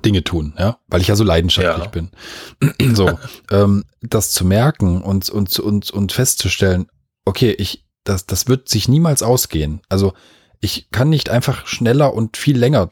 Dinge 0.05 0.25
tun, 0.25 0.53
ja, 0.59 0.79
weil 0.89 1.01
ich 1.01 1.07
ja 1.07 1.14
so 1.14 1.23
leidenschaftlich 1.23 1.85
ja. 1.85 1.91
bin. 1.91 2.11
so, 2.97 3.21
ähm, 3.53 3.85
das 4.01 4.33
zu 4.33 4.45
merken 4.45 5.01
und, 5.01 5.31
und, 5.31 5.57
und, 5.61 5.93
und 5.93 6.11
festzustellen, 6.11 6.89
okay, 7.25 7.53
ich, 7.53 7.85
das, 8.09 8.26
das 8.26 8.48
wird 8.48 8.68
sich 8.68 8.88
niemals 8.88 9.22
ausgehen. 9.22 9.80
Also 9.88 10.14
ich 10.61 10.90
kann 10.90 11.09
nicht 11.09 11.30
einfach 11.30 11.66
schneller 11.66 12.14
und 12.14 12.36
viel 12.36 12.59
länger 12.59 12.90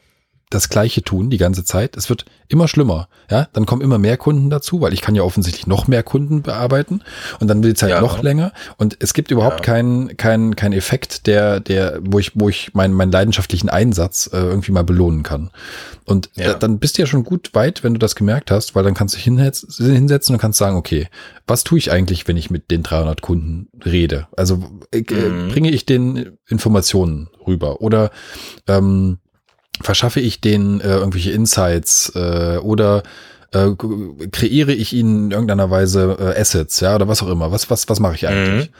das 0.49 0.69
Gleiche 0.69 1.03
tun 1.03 1.29
die 1.29 1.37
ganze 1.37 1.65
Zeit. 1.65 1.97
Es 1.97 2.09
wird 2.09 2.23
immer 2.47 2.69
schlimmer. 2.69 3.09
Ja, 3.29 3.49
dann 3.51 3.65
kommen 3.65 3.81
immer 3.81 3.97
mehr 3.97 4.15
Kunden 4.15 4.49
dazu, 4.49 4.79
weil 4.79 4.93
ich 4.93 5.01
kann 5.01 5.13
ja 5.13 5.23
offensichtlich 5.23 5.67
noch 5.67 5.87
mehr 5.87 6.03
Kunden 6.03 6.41
bearbeiten 6.41 7.01
und 7.41 7.49
dann 7.49 7.61
wird 7.61 7.75
die 7.75 7.79
Zeit 7.79 7.89
ja. 7.89 7.99
noch 7.99 8.23
länger. 8.23 8.53
Und 8.77 8.95
es 9.01 9.13
gibt 9.13 9.29
überhaupt 9.31 9.59
ja. 9.59 9.73
keinen 9.73 10.15
keinen 10.15 10.55
keinen 10.55 10.71
Effekt, 10.71 11.27
der 11.27 11.59
der 11.59 11.99
wo 12.01 12.19
ich 12.19 12.31
wo 12.35 12.47
ich 12.47 12.73
meinen 12.73 12.93
meinen 12.93 13.11
leidenschaftlichen 13.11 13.67
Einsatz 13.67 14.29
äh, 14.31 14.37
irgendwie 14.37 14.71
mal 14.71 14.85
belohnen 14.85 15.23
kann. 15.23 15.49
Und 16.05 16.29
ja. 16.35 16.53
da, 16.53 16.53
dann 16.53 16.79
bist 16.79 16.97
du 16.97 17.01
ja 17.01 17.07
schon 17.07 17.25
gut 17.25 17.53
weit, 17.53 17.83
wenn 17.83 17.93
du 17.93 17.99
das 17.99 18.15
gemerkt 18.15 18.49
hast, 18.49 18.73
weil 18.73 18.85
dann 18.85 18.93
kannst 18.93 19.15
du 19.15 19.19
hinsetzen 19.19 20.35
und 20.35 20.39
kannst 20.39 20.57
sagen, 20.57 20.77
okay, 20.77 21.09
was 21.45 21.65
tue 21.65 21.77
ich 21.77 21.91
eigentlich, 21.91 22.25
wenn 22.29 22.37
ich 22.37 22.49
mit 22.49 22.71
den 22.71 22.83
300 22.83 23.21
Kunden 23.21 23.67
rede? 23.85 24.27
Also 24.37 24.63
äh, 24.93 25.01
mhm. 25.01 25.49
bringe 25.49 25.71
ich 25.71 25.85
den 25.85 26.37
Informationen 26.47 27.27
rüber 27.45 27.81
oder 27.81 28.11
ähm, 28.67 29.19
verschaffe 29.81 30.19
ich 30.19 30.41
denen 30.41 30.81
äh, 30.81 30.95
irgendwelche 30.95 31.31
Insights 31.31 32.11
äh, 32.15 32.57
oder 32.61 33.03
äh, 33.51 33.71
kreiere 34.31 34.73
ich 34.73 34.93
ihnen 34.93 35.25
in 35.25 35.31
irgendeiner 35.31 35.69
Weise 35.69 36.17
äh, 36.19 36.39
Assets, 36.39 36.79
ja, 36.79 36.95
oder 36.95 37.07
was 37.07 37.23
auch 37.23 37.29
immer. 37.29 37.51
Was, 37.51 37.69
was, 37.69 37.87
was 37.89 37.99
mache 37.99 38.15
ich 38.15 38.27
eigentlich? 38.27 38.69
Mhm. 38.69 38.73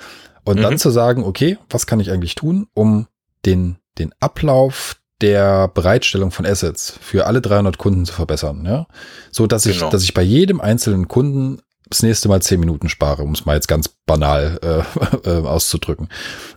Und 0.43 0.58
mhm. 0.58 0.62
dann 0.64 0.78
zu 0.78 0.89
sagen, 0.89 1.24
okay, 1.24 1.58
was 1.70 1.88
kann 1.88 2.00
ich 2.00 2.12
eigentlich 2.12 2.36
tun, 2.36 2.68
um 2.74 3.08
den, 3.45 3.78
den 3.98 4.14
Ablauf 4.20 4.98
der 5.22 5.68
Bereitstellung 5.68 6.32
von 6.32 6.45
Assets 6.45 6.98
für 7.02 7.26
alle 7.26 7.41
300 7.41 7.78
Kunden 7.78 8.06
zu 8.06 8.14
verbessern, 8.14 8.66
ja, 8.66 8.86
so 9.32 9.48
dass 9.48 9.64
genau. 9.64 9.76
ich, 9.76 9.91
dass 9.91 10.04
ich 10.04 10.14
bei 10.14 10.22
jedem 10.22 10.62
einzelnen 10.62 11.08
Kunden 11.08 11.60
das 11.89 12.03
nächste 12.03 12.27
Mal 12.27 12.41
zehn 12.41 12.59
Minuten 12.59 12.89
spare, 12.89 13.23
um 13.23 13.31
es 13.31 13.45
mal 13.45 13.55
jetzt 13.55 13.67
ganz 13.67 13.89
banal 14.05 14.59
äh, 14.61 15.29
äh, 15.29 15.45
auszudrücken. 15.45 16.09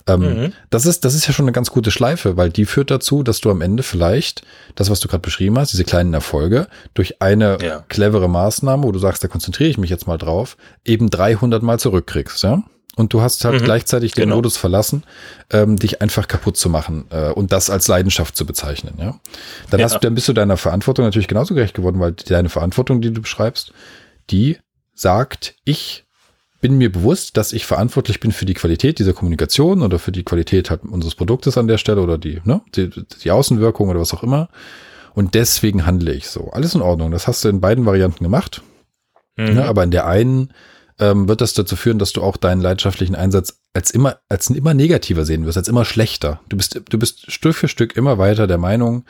Ähm, 0.07 0.19
mhm. 0.19 0.53
das, 0.69 0.85
ist, 0.85 1.05
das 1.05 1.13
ist 1.13 1.27
ja 1.27 1.33
schon 1.33 1.45
eine 1.45 1.51
ganz 1.51 1.69
gute 1.71 1.91
Schleife, 1.91 2.37
weil 2.37 2.49
die 2.49 2.65
führt 2.65 2.91
dazu, 2.91 3.23
dass 3.23 3.41
du 3.41 3.49
am 3.49 3.61
Ende 3.61 3.83
vielleicht 3.83 4.43
das, 4.75 4.89
was 4.89 4.99
du 4.99 5.07
gerade 5.07 5.21
beschrieben 5.21 5.57
hast, 5.57 5.71
diese 5.71 5.83
kleinen 5.83 6.13
Erfolge, 6.13 6.67
durch 6.93 7.21
eine 7.21 7.57
ja. 7.61 7.83
clevere 7.87 8.29
Maßnahme, 8.29 8.83
wo 8.83 8.91
du 8.91 8.99
sagst, 8.99 9.23
da 9.23 9.27
konzentriere 9.27 9.69
ich 9.69 9.77
mich 9.77 9.89
jetzt 9.89 10.07
mal 10.07 10.17
drauf, 10.17 10.57
eben 10.85 11.09
300 11.09 11.63
Mal 11.63 11.79
zurückkriegst, 11.79 12.43
ja? 12.43 12.63
Und 12.97 13.13
du 13.13 13.21
hast 13.21 13.45
halt 13.45 13.61
mhm. 13.61 13.65
gleichzeitig 13.65 14.11
den 14.11 14.25
genau. 14.25 14.35
Modus 14.35 14.57
verlassen, 14.57 15.03
ähm, 15.49 15.77
dich 15.77 16.01
einfach 16.01 16.27
kaputt 16.27 16.57
zu 16.57 16.69
machen 16.69 17.05
äh, 17.09 17.29
und 17.29 17.53
das 17.53 17.69
als 17.69 17.87
Leidenschaft 17.87 18.35
zu 18.35 18.45
bezeichnen. 18.45 18.95
Ja, 18.97 19.17
dann 19.69 19.79
ja. 19.79 19.85
hast 19.85 19.95
du, 19.95 19.99
dann 19.99 20.13
bist 20.13 20.27
du 20.27 20.33
deiner 20.33 20.57
Verantwortung 20.57 21.05
natürlich 21.05 21.29
genauso 21.29 21.55
gerecht 21.55 21.73
geworden, 21.73 22.01
weil 22.01 22.11
deine 22.11 22.49
Verantwortung, 22.49 22.99
die 22.99 23.13
du 23.13 23.21
beschreibst, 23.21 23.71
die 24.29 24.57
sagt, 25.01 25.55
ich 25.65 26.05
bin 26.61 26.77
mir 26.77 26.91
bewusst, 26.91 27.37
dass 27.37 27.53
ich 27.53 27.65
verantwortlich 27.65 28.19
bin 28.19 28.31
für 28.31 28.45
die 28.45 28.53
Qualität 28.53 28.99
dieser 28.99 29.13
Kommunikation 29.13 29.81
oder 29.81 29.97
für 29.97 30.11
die 30.11 30.23
Qualität 30.23 30.69
halt 30.69 30.83
unseres 30.83 31.15
Produktes 31.15 31.57
an 31.57 31.67
der 31.67 31.79
Stelle 31.79 32.01
oder 32.01 32.17
die, 32.17 32.39
ne, 32.45 32.61
die, 32.75 32.89
die 33.23 33.31
Außenwirkung 33.31 33.89
oder 33.89 33.99
was 33.99 34.13
auch 34.13 34.23
immer. 34.23 34.49
Und 35.13 35.33
deswegen 35.33 35.85
handle 35.85 36.13
ich 36.13 36.29
so. 36.29 36.51
Alles 36.51 36.75
in 36.75 36.81
Ordnung. 36.81 37.11
Das 37.11 37.27
hast 37.27 37.43
du 37.43 37.49
in 37.49 37.59
beiden 37.59 37.85
Varianten 37.85 38.23
gemacht. 38.23 38.61
Mhm. 39.37 39.55
Ne, 39.55 39.65
aber 39.65 39.83
in 39.83 39.91
der 39.91 40.05
einen 40.05 40.53
ähm, 40.99 41.27
wird 41.27 41.41
das 41.41 41.53
dazu 41.53 41.75
führen, 41.75 41.99
dass 41.99 42.13
du 42.13 42.21
auch 42.21 42.37
deinen 42.37 42.61
leidenschaftlichen 42.61 43.15
Einsatz 43.15 43.59
als 43.73 43.91
immer, 43.91 44.19
als 44.29 44.49
immer 44.49 44.73
negativer 44.73 45.25
sehen 45.25 45.45
wirst, 45.45 45.57
als 45.57 45.67
immer 45.67 45.83
schlechter. 45.83 46.41
Du 46.47 46.57
bist, 46.57 46.79
du 46.87 46.99
bist 46.99 47.31
Stück 47.31 47.55
für 47.55 47.67
Stück 47.67 47.97
immer 47.97 48.19
weiter 48.19 48.45
der 48.45 48.59
Meinung, 48.59 49.05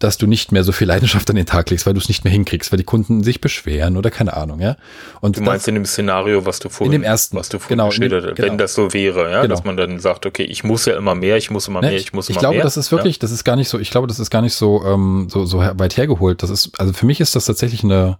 dass 0.00 0.16
du 0.16 0.26
nicht 0.26 0.50
mehr 0.50 0.64
so 0.64 0.72
viel 0.72 0.88
Leidenschaft 0.88 1.28
an 1.28 1.36
den 1.36 1.44
Tag 1.44 1.68
legst, 1.70 1.84
weil 1.86 1.92
du 1.92 2.00
es 2.00 2.08
nicht 2.08 2.24
mehr 2.24 2.32
hinkriegst, 2.32 2.72
weil 2.72 2.78
die 2.78 2.84
Kunden 2.84 3.22
sich 3.22 3.40
beschweren 3.40 3.98
oder 3.98 4.10
keine 4.10 4.34
Ahnung, 4.34 4.58
ja. 4.58 4.76
Und 5.20 5.36
du 5.36 5.42
meinst 5.42 5.64
das, 5.64 5.68
in 5.68 5.74
dem 5.74 5.84
Szenario, 5.84 6.46
was 6.46 6.58
du 6.58 6.70
vorhin, 6.70 6.94
in 6.94 7.02
dem 7.02 7.04
ersten, 7.04 7.36
was 7.36 7.50
du 7.50 7.58
vorhin 7.58 7.76
genau, 7.76 7.88
geschildert 7.90 8.24
hast, 8.24 8.36
genau. 8.36 8.48
wenn 8.48 8.58
das 8.58 8.74
so 8.74 8.94
wäre, 8.94 9.30
ja, 9.30 9.42
genau. 9.42 9.54
dass 9.54 9.64
man 9.64 9.76
dann 9.76 10.00
sagt, 10.00 10.24
okay, 10.24 10.42
ich 10.42 10.64
muss 10.64 10.86
ja 10.86 10.96
immer 10.96 11.14
mehr, 11.14 11.36
ich 11.36 11.50
muss 11.50 11.68
immer 11.68 11.82
ne, 11.82 11.88
mehr, 11.88 11.96
ich 11.98 12.14
muss 12.14 12.30
immer 12.30 12.36
ich 12.36 12.40
glaube, 12.40 12.56
mehr. 12.56 12.64
das 12.64 12.78
ist 12.78 12.90
wirklich, 12.90 13.16
ja? 13.16 13.20
das 13.20 13.30
ist 13.30 13.44
gar 13.44 13.56
nicht 13.56 13.68
so, 13.68 13.78
ich 13.78 13.90
glaube, 13.90 14.06
das 14.06 14.18
ist 14.18 14.30
gar 14.30 14.40
nicht 14.40 14.54
so, 14.54 14.82
ähm, 14.86 15.28
so, 15.30 15.44
so 15.44 15.58
weit 15.58 15.96
hergeholt. 15.98 16.42
Das 16.42 16.48
ist, 16.48 16.80
also 16.80 16.94
für 16.94 17.04
mich 17.04 17.20
ist 17.20 17.36
das 17.36 17.44
tatsächlich 17.44 17.84
eine, 17.84 18.18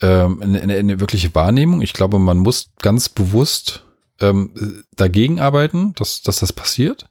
ähm, 0.00 0.40
eine, 0.40 0.62
eine, 0.62 0.74
eine 0.74 1.00
wirkliche 1.00 1.34
Wahrnehmung. 1.34 1.82
Ich 1.82 1.92
glaube, 1.92 2.18
man 2.18 2.38
muss 2.38 2.70
ganz 2.80 3.10
bewusst 3.10 3.84
ähm, 4.24 4.84
dagegen 4.96 5.40
arbeiten, 5.40 5.92
dass, 5.96 6.22
dass 6.22 6.40
das 6.40 6.52
passiert, 6.52 7.06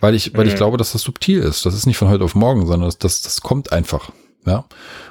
weil 0.00 0.14
ich, 0.14 0.36
weil 0.36 0.44
mhm. 0.44 0.50
ich 0.50 0.56
glaube, 0.56 0.76
dass 0.76 0.92
das 0.92 1.02
subtil 1.02 1.40
ist. 1.40 1.66
Das 1.66 1.74
ist 1.74 1.86
nicht 1.86 1.96
von 1.96 2.08
heute 2.08 2.24
auf 2.24 2.34
morgen, 2.34 2.66
sondern 2.66 2.88
das, 2.88 2.98
das, 2.98 3.22
das 3.22 3.40
kommt 3.40 3.72
einfach. 3.72 4.10
Ja. 4.46 4.64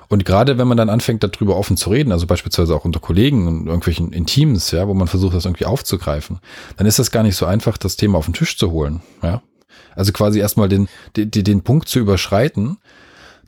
Und 0.10 0.26
gerade 0.26 0.58
wenn 0.58 0.68
man 0.68 0.78
dann 0.78 0.90
anfängt, 0.90 1.24
darüber 1.24 1.56
offen 1.56 1.76
zu 1.76 1.90
reden, 1.90 2.12
also 2.12 2.28
beispielsweise 2.28 2.76
auch 2.76 2.86
unter 2.86 3.00
Kollegen 3.00 3.48
und 3.48 3.66
irgendwelchen 3.66 4.14
in 4.14 4.26
Teams, 4.26 4.72
ja, 4.72 4.88
wo 4.88 4.94
man 4.94 5.08
versucht, 5.08 5.36
das 5.36 5.46
irgendwie 5.46 5.66
aufzugreifen, 5.66 6.40
dann 6.78 6.86
ist 6.86 7.00
das 7.00 7.12
gar 7.12 7.24
nicht 7.24 7.36
so 7.36 7.46
einfach, 7.46 7.78
das 7.78 7.98
Thema 7.98 8.20
auf 8.20 8.26
den 8.26 8.36
Tisch 8.36 8.58
zu 8.58 8.72
holen. 8.72 9.02
Ja. 9.24 9.42
Also 9.96 10.12
quasi 10.12 10.40
erstmal 10.40 10.70
den, 10.70 10.88
den, 11.16 11.32
den 11.32 11.64
Punkt 11.64 11.88
zu 11.88 12.00
überschreiten, 12.00 12.78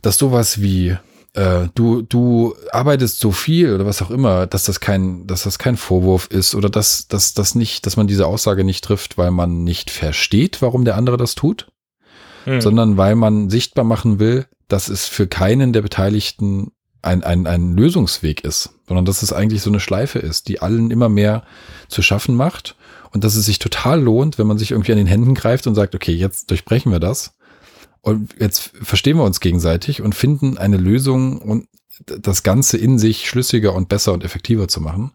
dass 0.01 0.17
sowas 0.17 0.61
wie 0.61 0.97
äh, 1.35 1.67
du, 1.75 2.01
du 2.01 2.55
arbeitest 2.71 3.19
so 3.19 3.31
viel 3.31 3.73
oder 3.73 3.85
was 3.85 4.01
auch 4.01 4.09
immer, 4.09 4.47
dass 4.47 4.63
das 4.63 4.79
kein, 4.79 5.27
dass 5.27 5.43
das 5.43 5.59
kein 5.59 5.75
Vorwurf 5.77 6.27
ist 6.27 6.55
oder 6.55 6.69
dass, 6.69 7.07
dass 7.07 7.33
das 7.33 7.55
nicht, 7.55 7.85
dass 7.85 7.97
man 7.97 8.07
diese 8.07 8.25
Aussage 8.25 8.63
nicht 8.63 8.83
trifft, 8.83 9.17
weil 9.17 9.31
man 9.31 9.63
nicht 9.63 9.91
versteht, 9.91 10.61
warum 10.61 10.85
der 10.85 10.95
andere 10.95 11.17
das 11.17 11.35
tut, 11.35 11.67
hm. 12.45 12.61
sondern 12.61 12.97
weil 12.97 13.15
man 13.15 13.49
sichtbar 13.49 13.83
machen 13.83 14.19
will, 14.19 14.45
dass 14.69 14.87
es 14.87 15.07
für 15.07 15.27
keinen 15.27 15.73
der 15.73 15.81
Beteiligten 15.81 16.71
ein, 17.01 17.23
ein, 17.23 17.45
ein 17.45 17.73
Lösungsweg 17.73 18.43
ist, 18.43 18.71
sondern 18.87 19.05
dass 19.05 19.21
es 19.21 19.33
eigentlich 19.33 19.61
so 19.61 19.69
eine 19.69 19.79
Schleife 19.79 20.19
ist, 20.19 20.47
die 20.47 20.61
allen 20.61 20.89
immer 20.89 21.09
mehr 21.09 21.43
zu 21.89 22.01
schaffen 22.01 22.35
macht 22.35 22.75
und 23.11 23.23
dass 23.23 23.35
es 23.35 23.45
sich 23.45 23.59
total 23.59 24.01
lohnt, 24.01 24.39
wenn 24.39 24.47
man 24.47 24.57
sich 24.57 24.71
irgendwie 24.71 24.93
an 24.93 24.97
den 24.97 25.05
Händen 25.05 25.35
greift 25.35 25.67
und 25.67 25.75
sagt, 25.75 25.93
okay, 25.95 26.13
jetzt 26.13 26.49
durchbrechen 26.49 26.91
wir 26.91 26.99
das 26.99 27.35
und 28.05 28.35
jetzt 28.39 28.71
verstehen 28.81 29.17
wir 29.17 29.23
uns 29.23 29.39
gegenseitig 29.39 30.01
und 30.01 30.15
finden 30.15 30.57
eine 30.57 30.77
Lösung 30.77 31.39
und 31.39 31.67
das 32.05 32.43
Ganze 32.43 32.77
in 32.77 32.99
sich 32.99 33.27
schlüssiger 33.27 33.73
und 33.73 33.89
besser 33.89 34.13
und 34.13 34.23
effektiver 34.23 34.67
zu 34.67 34.81
machen. 34.81 35.11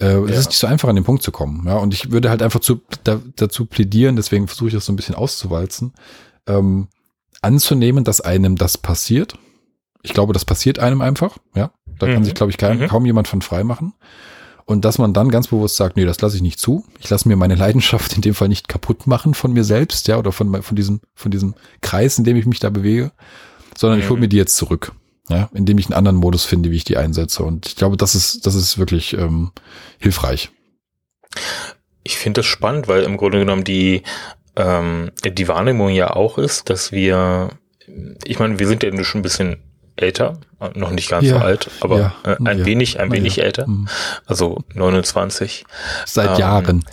Äh, 0.00 0.12
ja. 0.12 0.24
Es 0.24 0.38
ist 0.38 0.46
nicht 0.48 0.58
so 0.58 0.66
einfach, 0.66 0.88
an 0.88 0.96
den 0.96 1.04
Punkt 1.04 1.22
zu 1.22 1.32
kommen. 1.32 1.66
Ja, 1.66 1.76
und 1.76 1.92
ich 1.94 2.10
würde 2.10 2.30
halt 2.30 2.42
einfach 2.42 2.60
zu, 2.60 2.82
da, 3.04 3.20
dazu 3.36 3.66
plädieren, 3.66 4.16
deswegen 4.16 4.46
versuche 4.46 4.68
ich 4.68 4.74
das 4.74 4.86
so 4.86 4.92
ein 4.92 4.96
bisschen 4.96 5.14
auszuwalzen, 5.14 5.92
ähm, 6.46 6.88
anzunehmen, 7.42 8.04
dass 8.04 8.20
einem 8.20 8.56
das 8.56 8.78
passiert 8.78 9.38
ich 10.02 10.14
glaube, 10.14 10.32
das 10.32 10.44
passiert 10.44 10.78
einem 10.78 11.00
einfach. 11.00 11.36
Ja, 11.54 11.70
da 11.98 12.06
mhm. 12.06 12.14
kann 12.14 12.24
sich, 12.24 12.34
glaube 12.34 12.50
ich, 12.50 12.58
kein, 12.58 12.78
mhm. 12.78 12.88
kaum 12.88 13.06
jemand 13.06 13.28
von 13.28 13.42
frei 13.42 13.64
machen. 13.64 13.94
Und 14.70 14.84
dass 14.84 14.98
man 14.98 15.12
dann 15.12 15.30
ganz 15.30 15.48
bewusst 15.48 15.74
sagt, 15.74 15.96
nee, 15.96 16.04
das 16.04 16.20
lasse 16.20 16.36
ich 16.36 16.42
nicht 16.42 16.60
zu. 16.60 16.84
Ich 17.00 17.10
lasse 17.10 17.26
mir 17.26 17.34
meine 17.34 17.56
Leidenschaft 17.56 18.14
in 18.14 18.22
dem 18.22 18.34
Fall 18.34 18.46
nicht 18.46 18.68
kaputt 18.68 19.08
machen 19.08 19.34
von 19.34 19.52
mir 19.52 19.64
selbst, 19.64 20.06
ja, 20.06 20.16
oder 20.16 20.30
von, 20.30 20.62
von 20.62 20.76
diesem, 20.76 21.00
von 21.12 21.32
diesem 21.32 21.56
Kreis, 21.80 22.18
in 22.18 22.24
dem 22.24 22.36
ich 22.36 22.46
mich 22.46 22.60
da 22.60 22.70
bewege, 22.70 23.10
sondern 23.76 23.98
mhm. 23.98 24.04
ich 24.04 24.10
hole 24.10 24.20
mir 24.20 24.28
die 24.28 24.36
jetzt 24.36 24.54
zurück. 24.54 24.92
Ja, 25.28 25.50
indem 25.54 25.76
ich 25.78 25.86
einen 25.86 25.94
anderen 25.94 26.18
Modus 26.18 26.44
finde, 26.44 26.70
wie 26.70 26.76
ich 26.76 26.84
die 26.84 26.96
einsetze. 26.96 27.42
Und 27.42 27.66
ich 27.66 27.74
glaube, 27.74 27.96
das 27.96 28.14
ist, 28.14 28.46
das 28.46 28.54
ist 28.54 28.78
wirklich 28.78 29.14
ähm, 29.14 29.50
hilfreich. 29.98 30.52
Ich 32.04 32.16
finde 32.16 32.38
das 32.38 32.46
spannend, 32.46 32.86
weil 32.86 33.02
im 33.02 33.16
Grunde 33.16 33.40
genommen 33.40 33.64
die, 33.64 34.04
ähm, 34.54 35.10
die 35.24 35.48
Wahrnehmung 35.48 35.88
ja 35.88 36.14
auch 36.14 36.38
ist, 36.38 36.70
dass 36.70 36.92
wir, 36.92 37.50
ich 38.24 38.38
meine, 38.38 38.60
wir 38.60 38.68
sind 38.68 38.84
ja 38.84 39.02
schon 39.02 39.18
ein 39.18 39.24
bisschen 39.24 39.56
älter, 40.00 40.38
noch 40.74 40.90
nicht 40.90 41.10
ganz 41.10 41.26
ja, 41.26 41.38
so 41.38 41.44
alt, 41.44 41.70
aber 41.80 41.98
ja, 41.98 42.14
äh, 42.24 42.36
ein 42.44 42.58
ja, 42.60 42.66
wenig, 42.66 43.00
ein 43.00 43.12
wenig 43.12 43.42
älter, 43.42 43.66
mhm. 43.66 43.88
also 44.26 44.58
29. 44.74 45.64
Seit 46.06 46.30
ähm, 46.30 46.36
Jahren. 46.36 46.84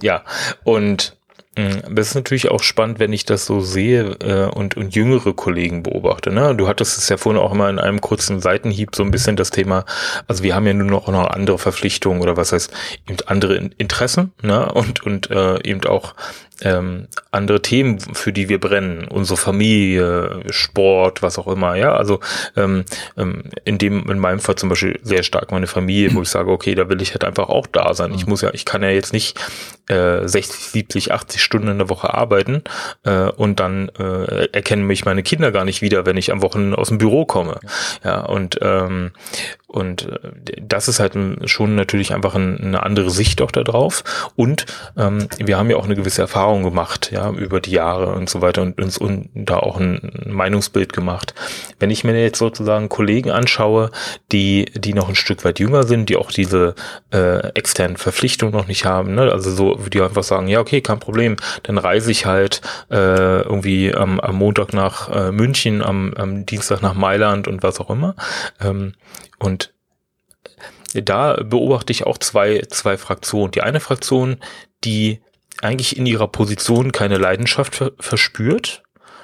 Ja, 0.00 0.24
und 0.64 1.16
Mm, 1.56 1.94
das 1.96 2.08
ist 2.08 2.14
natürlich 2.14 2.48
auch 2.50 2.62
spannend, 2.62 3.00
wenn 3.00 3.12
ich 3.12 3.24
das 3.24 3.44
so 3.44 3.60
sehe 3.60 4.12
äh, 4.20 4.48
und, 4.48 4.76
und 4.76 4.94
jüngere 4.94 5.32
Kollegen 5.34 5.82
beobachte. 5.82 6.30
Ne? 6.32 6.54
Du 6.54 6.68
hattest 6.68 6.96
es 6.96 7.08
ja 7.08 7.16
vorhin 7.16 7.42
auch 7.42 7.52
immer 7.52 7.68
in 7.68 7.80
einem 7.80 8.00
kurzen 8.00 8.40
Seitenhieb 8.40 8.94
so 8.94 9.02
ein 9.02 9.10
bisschen 9.10 9.34
das 9.34 9.50
Thema, 9.50 9.84
also 10.28 10.44
wir 10.44 10.54
haben 10.54 10.66
ja 10.66 10.74
nur 10.74 10.86
noch, 10.86 11.08
noch 11.08 11.28
andere 11.30 11.58
Verpflichtungen 11.58 12.22
oder 12.22 12.36
was 12.36 12.52
heißt 12.52 12.72
eben 13.08 13.18
andere 13.26 13.56
Interessen 13.78 14.32
ne? 14.42 14.72
und, 14.72 15.04
und 15.04 15.30
äh, 15.30 15.60
eben 15.64 15.84
auch 15.86 16.14
ähm, 16.62 17.08
andere 17.30 17.62
Themen, 17.62 18.00
für 18.00 18.32
die 18.32 18.48
wir 18.48 18.60
brennen, 18.60 19.06
unsere 19.08 19.36
Familie, 19.36 20.42
Sport, 20.50 21.22
was 21.22 21.38
auch 21.38 21.48
immer, 21.48 21.76
ja, 21.76 21.94
also 21.94 22.20
ähm, 22.56 22.84
ähm, 23.16 23.44
in 23.64 23.78
dem, 23.78 24.10
in 24.10 24.18
meinem 24.18 24.40
Fall 24.40 24.56
zum 24.56 24.68
Beispiel 24.68 24.98
sehr 25.02 25.22
stark 25.22 25.52
meine 25.52 25.66
Familie, 25.66 26.14
wo 26.14 26.22
ich 26.22 26.28
sage, 26.28 26.50
okay, 26.50 26.74
da 26.74 26.88
will 26.88 27.00
ich 27.02 27.12
halt 27.12 27.24
einfach 27.24 27.48
auch 27.48 27.66
da 27.66 27.94
sein. 27.94 28.12
Ich 28.14 28.26
muss 28.26 28.42
ja, 28.42 28.50
ich 28.52 28.64
kann 28.64 28.82
ja 28.82 28.90
jetzt 28.90 29.12
nicht 29.12 29.38
äh, 29.88 30.26
60, 30.26 30.70
70, 30.70 31.12
80 31.12 31.42
Stunden 31.42 31.68
in 31.68 31.78
der 31.78 31.88
Woche 31.88 32.12
arbeiten 32.14 32.62
äh, 33.04 33.30
und 33.30 33.60
dann 33.60 33.88
äh, 33.98 34.46
erkennen 34.52 34.86
mich 34.86 35.04
meine 35.04 35.22
Kinder 35.22 35.52
gar 35.52 35.64
nicht 35.64 35.82
wieder, 35.82 36.06
wenn 36.06 36.16
ich 36.16 36.32
am 36.32 36.42
Wochenende 36.42 36.78
aus 36.78 36.88
dem 36.88 36.98
Büro 36.98 37.24
komme. 37.24 37.60
Ja, 38.04 38.20
und 38.20 38.58
ähm, 38.62 39.12
und 39.70 40.08
äh, 40.08 40.18
das 40.60 40.88
ist 40.88 40.98
halt 40.98 41.16
schon 41.44 41.76
natürlich 41.76 42.12
einfach 42.12 42.34
ein, 42.34 42.58
eine 42.58 42.82
andere 42.82 43.10
Sicht 43.10 43.40
auch 43.40 43.52
da 43.52 43.62
drauf. 43.62 44.02
Und 44.34 44.66
ähm, 44.96 45.28
wir 45.38 45.58
haben 45.58 45.70
ja 45.70 45.76
auch 45.76 45.84
eine 45.84 45.94
gewisse 45.94 46.22
Erfahrung 46.22 46.64
gemacht, 46.64 47.10
ja, 47.12 47.30
über 47.30 47.60
die 47.60 47.70
Jahre 47.70 48.14
und 48.14 48.28
so 48.28 48.42
weiter 48.42 48.62
und 48.62 48.80
uns 48.80 48.98
und 48.98 49.28
da 49.34 49.58
auch 49.58 49.78
ein 49.78 50.10
Meinungsbild 50.26 50.92
gemacht. 50.92 51.34
Wenn 51.78 51.90
ich 51.90 52.02
mir 52.02 52.20
jetzt 52.20 52.38
sozusagen 52.38 52.88
Kollegen 52.88 53.30
anschaue, 53.30 53.90
die, 54.32 54.66
die 54.74 54.92
noch 54.92 55.08
ein 55.08 55.14
Stück 55.14 55.44
weit 55.44 55.60
jünger 55.60 55.84
sind, 55.84 56.08
die 56.08 56.16
auch 56.16 56.32
diese 56.32 56.74
äh, 57.12 57.38
externen 57.54 57.96
Verpflichtungen 57.96 58.54
noch 58.54 58.66
nicht 58.66 58.84
haben, 58.84 59.14
ne? 59.14 59.30
also 59.30 59.50
so, 59.52 59.74
die 59.76 60.00
einfach 60.00 60.24
sagen, 60.24 60.48
ja, 60.48 60.60
okay, 60.60 60.80
kein 60.80 60.98
Problem, 60.98 61.36
dann 61.62 61.78
reise 61.78 62.10
ich 62.10 62.26
halt 62.26 62.60
äh, 62.90 63.42
irgendwie 63.42 63.94
am, 63.94 64.18
am 64.18 64.34
Montag 64.34 64.72
nach 64.72 65.10
äh, 65.10 65.30
München, 65.30 65.82
am, 65.82 66.12
am 66.14 66.44
Dienstag 66.44 66.82
nach 66.82 66.94
Mailand 66.94 67.46
und 67.46 67.62
was 67.62 67.78
auch 67.80 67.90
immer. 67.90 68.16
Ähm, 68.60 68.94
und 69.42 69.72
da 70.94 71.34
beobachte 71.42 71.92
ich 71.92 72.06
auch 72.06 72.18
zwei, 72.18 72.62
zwei 72.68 72.96
Fraktionen. 72.96 73.52
Die 73.52 73.62
eine 73.62 73.80
Fraktion, 73.80 74.38
die 74.84 75.20
eigentlich 75.62 75.96
in 75.96 76.06
ihrer 76.06 76.28
Position 76.28 76.92
keine 76.92 77.18
Leidenschaft 77.18 77.76
ver 77.76 77.92
verspürt 77.98 78.82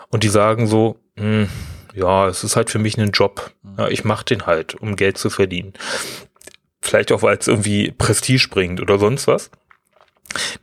und 0.09 0.23
die 0.23 0.29
sagen 0.29 0.67
so, 0.67 1.01
hm, 1.17 1.49
ja, 1.95 2.29
es 2.29 2.45
ist 2.45 2.57
halt 2.57 2.71
für 2.71 2.79
mich 2.79 2.99
ein 2.99 3.11
Job. 3.11 3.53
Ja, 3.79 3.89
ich 3.89 4.05
mache 4.05 4.25
den 4.27 4.47
halt, 4.47 4.75
um 4.75 4.97
Geld 4.97 5.19
zu 5.19 5.31
verdienen. 5.31 5.73
Vielleicht 6.81 7.11
auch, 7.11 7.23
weil 7.23 7.39
es 7.39 7.49
irgendwie 7.49 7.91
Prestige 7.91 8.49
bringt 8.51 8.81
oder 8.81 8.99
sonst 8.99 9.27
was. 9.27 9.51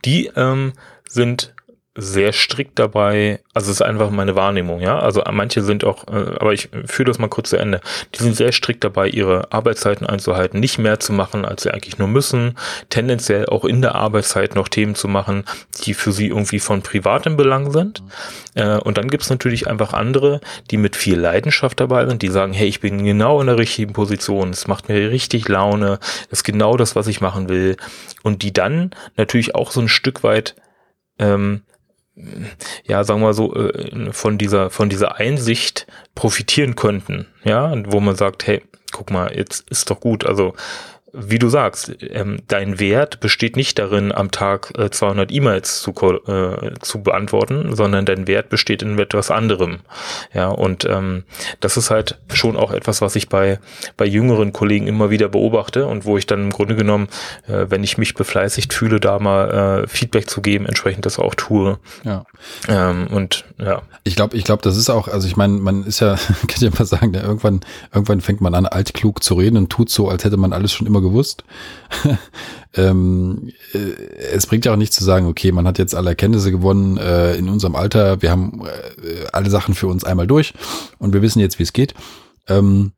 Die 0.04 0.30
ähm, 0.36 0.72
sind 1.08 1.53
sehr 1.96 2.32
strikt 2.32 2.78
dabei, 2.80 3.40
also 3.52 3.70
es 3.70 3.76
ist 3.76 3.82
einfach 3.82 4.10
meine 4.10 4.34
Wahrnehmung, 4.34 4.80
ja. 4.80 4.98
Also 4.98 5.22
manche 5.30 5.62
sind 5.62 5.84
auch, 5.84 6.08
äh, 6.08 6.34
aber 6.40 6.52
ich 6.52 6.68
führe 6.86 7.06
das 7.06 7.20
mal 7.20 7.28
kurz 7.28 7.50
zu 7.50 7.56
Ende. 7.56 7.80
Die 8.14 8.22
sind 8.22 8.34
sehr 8.34 8.50
strikt 8.50 8.82
dabei, 8.82 9.08
ihre 9.08 9.52
Arbeitszeiten 9.52 10.04
einzuhalten, 10.04 10.58
nicht 10.58 10.78
mehr 10.78 10.98
zu 10.98 11.12
machen, 11.12 11.44
als 11.44 11.62
sie 11.62 11.70
eigentlich 11.70 11.98
nur 11.98 12.08
müssen, 12.08 12.58
tendenziell 12.90 13.46
auch 13.46 13.64
in 13.64 13.80
der 13.80 13.94
Arbeitszeit 13.94 14.56
noch 14.56 14.66
Themen 14.66 14.96
zu 14.96 15.06
machen, 15.06 15.44
die 15.84 15.94
für 15.94 16.10
sie 16.10 16.28
irgendwie 16.28 16.58
von 16.58 16.82
privatem 16.82 17.36
Belang 17.36 17.70
sind. 17.70 18.02
Äh, 18.54 18.78
und 18.78 18.98
dann 18.98 19.08
gibt's 19.08 19.30
natürlich 19.30 19.68
einfach 19.68 19.92
andere, 19.92 20.40
die 20.72 20.78
mit 20.78 20.96
viel 20.96 21.18
Leidenschaft 21.18 21.78
dabei 21.78 22.06
sind, 22.06 22.22
die 22.22 22.28
sagen, 22.28 22.52
hey, 22.52 22.66
ich 22.66 22.80
bin 22.80 23.04
genau 23.04 23.40
in 23.40 23.46
der 23.46 23.58
richtigen 23.58 23.92
Position, 23.92 24.50
es 24.50 24.66
macht 24.66 24.88
mir 24.88 25.10
richtig 25.10 25.48
Laune, 25.48 26.00
das 26.28 26.40
ist 26.40 26.44
genau 26.44 26.76
das, 26.76 26.96
was 26.96 27.06
ich 27.06 27.20
machen 27.20 27.48
will. 27.48 27.76
Und 28.24 28.42
die 28.42 28.52
dann 28.52 28.90
natürlich 29.16 29.54
auch 29.54 29.70
so 29.70 29.80
ein 29.80 29.88
Stück 29.88 30.24
weit 30.24 30.56
ähm, 31.20 31.62
ja, 32.84 33.04
sagen 33.04 33.20
wir 33.20 33.34
so, 33.34 33.54
äh, 33.54 34.12
von 34.12 34.38
dieser, 34.38 34.70
von 34.70 34.88
dieser 34.88 35.16
Einsicht 35.16 35.86
profitieren 36.14 36.76
könnten, 36.76 37.26
ja, 37.44 37.74
wo 37.86 38.00
man 38.00 38.16
sagt, 38.16 38.46
hey, 38.46 38.62
guck 38.92 39.10
mal, 39.10 39.36
jetzt 39.36 39.68
ist 39.70 39.90
doch 39.90 40.00
gut, 40.00 40.24
also 40.24 40.54
wie 41.16 41.38
du 41.38 41.48
sagst, 41.48 41.94
ähm, 42.00 42.38
dein 42.48 42.80
Wert 42.80 43.20
besteht 43.20 43.56
nicht 43.56 43.78
darin, 43.78 44.10
am 44.10 44.32
Tag 44.32 44.72
äh, 44.76 44.90
200 44.90 45.30
E-Mails 45.30 45.80
zu, 45.80 45.92
äh, 45.92 46.74
zu 46.80 47.02
beantworten, 47.02 47.74
sondern 47.76 48.04
dein 48.04 48.26
Wert 48.26 48.48
besteht 48.48 48.82
in 48.82 48.98
etwas 48.98 49.30
anderem. 49.30 49.78
Ja, 50.32 50.48
und 50.48 50.84
ähm, 50.84 51.22
das 51.60 51.76
ist 51.76 51.90
halt 51.90 52.18
schon 52.32 52.56
auch 52.56 52.72
etwas, 52.72 53.00
was 53.00 53.14
ich 53.14 53.28
bei, 53.28 53.60
bei 53.96 54.06
jüngeren 54.06 54.52
Kollegen 54.52 54.88
immer 54.88 55.10
wieder 55.10 55.28
beobachte 55.28 55.86
und 55.86 56.04
wo 56.04 56.18
ich 56.18 56.26
dann 56.26 56.40
im 56.40 56.50
Grunde 56.50 56.74
genommen, 56.74 57.08
äh, 57.46 57.66
wenn 57.68 57.84
ich 57.84 57.96
mich 57.96 58.14
befleißigt 58.14 58.74
fühle, 58.74 58.98
da 58.98 59.20
mal 59.20 59.84
äh, 59.84 59.86
Feedback 59.86 60.28
zu 60.28 60.42
geben, 60.42 60.66
entsprechend 60.66 61.06
das 61.06 61.20
auch 61.20 61.36
tue. 61.36 61.78
Ja. 62.02 62.24
Ähm, 62.68 63.06
und 63.06 63.44
ja. 63.58 63.82
Ich 64.02 64.16
glaube, 64.16 64.36
ich 64.36 64.44
glaube, 64.44 64.62
das 64.62 64.76
ist 64.76 64.90
auch, 64.90 65.06
also 65.06 65.28
ich 65.28 65.36
meine, 65.36 65.54
man 65.54 65.84
ist 65.84 66.00
ja, 66.00 66.16
kann 66.26 66.56
ich 66.56 66.60
ja 66.60 66.70
mal 66.76 66.86
sagen, 66.86 67.14
ja, 67.14 67.22
irgendwann, 67.22 67.60
irgendwann 67.92 68.20
fängt 68.20 68.40
man 68.40 68.54
an, 68.54 68.66
altklug 68.66 69.22
zu 69.22 69.34
reden 69.34 69.56
und 69.56 69.70
tut 69.70 69.90
so, 69.90 70.08
als 70.08 70.24
hätte 70.24 70.36
man 70.36 70.52
alles 70.52 70.72
schon 70.72 70.88
immer 70.88 71.03
gewusst. 71.04 71.44
ähm, 72.74 73.52
äh, 73.72 73.78
es 74.32 74.46
bringt 74.46 74.64
ja 74.64 74.72
auch 74.72 74.76
nichts 74.76 74.96
zu 74.96 75.04
sagen, 75.04 75.26
okay, 75.26 75.52
man 75.52 75.66
hat 75.66 75.78
jetzt 75.78 75.94
alle 75.94 76.10
Erkenntnisse 76.10 76.50
gewonnen 76.50 76.96
äh, 76.96 77.36
in 77.36 77.48
unserem 77.48 77.76
Alter, 77.76 78.20
wir 78.22 78.30
haben 78.30 78.62
äh, 78.66 79.26
alle 79.32 79.50
Sachen 79.50 79.74
für 79.74 79.86
uns 79.86 80.04
einmal 80.04 80.26
durch 80.26 80.52
und 80.98 81.12
wir 81.14 81.22
wissen 81.22 81.40
jetzt, 81.40 81.58
wie 81.58 81.64
es 81.64 81.72
geht. 81.72 81.94
Ähm, 82.48 82.92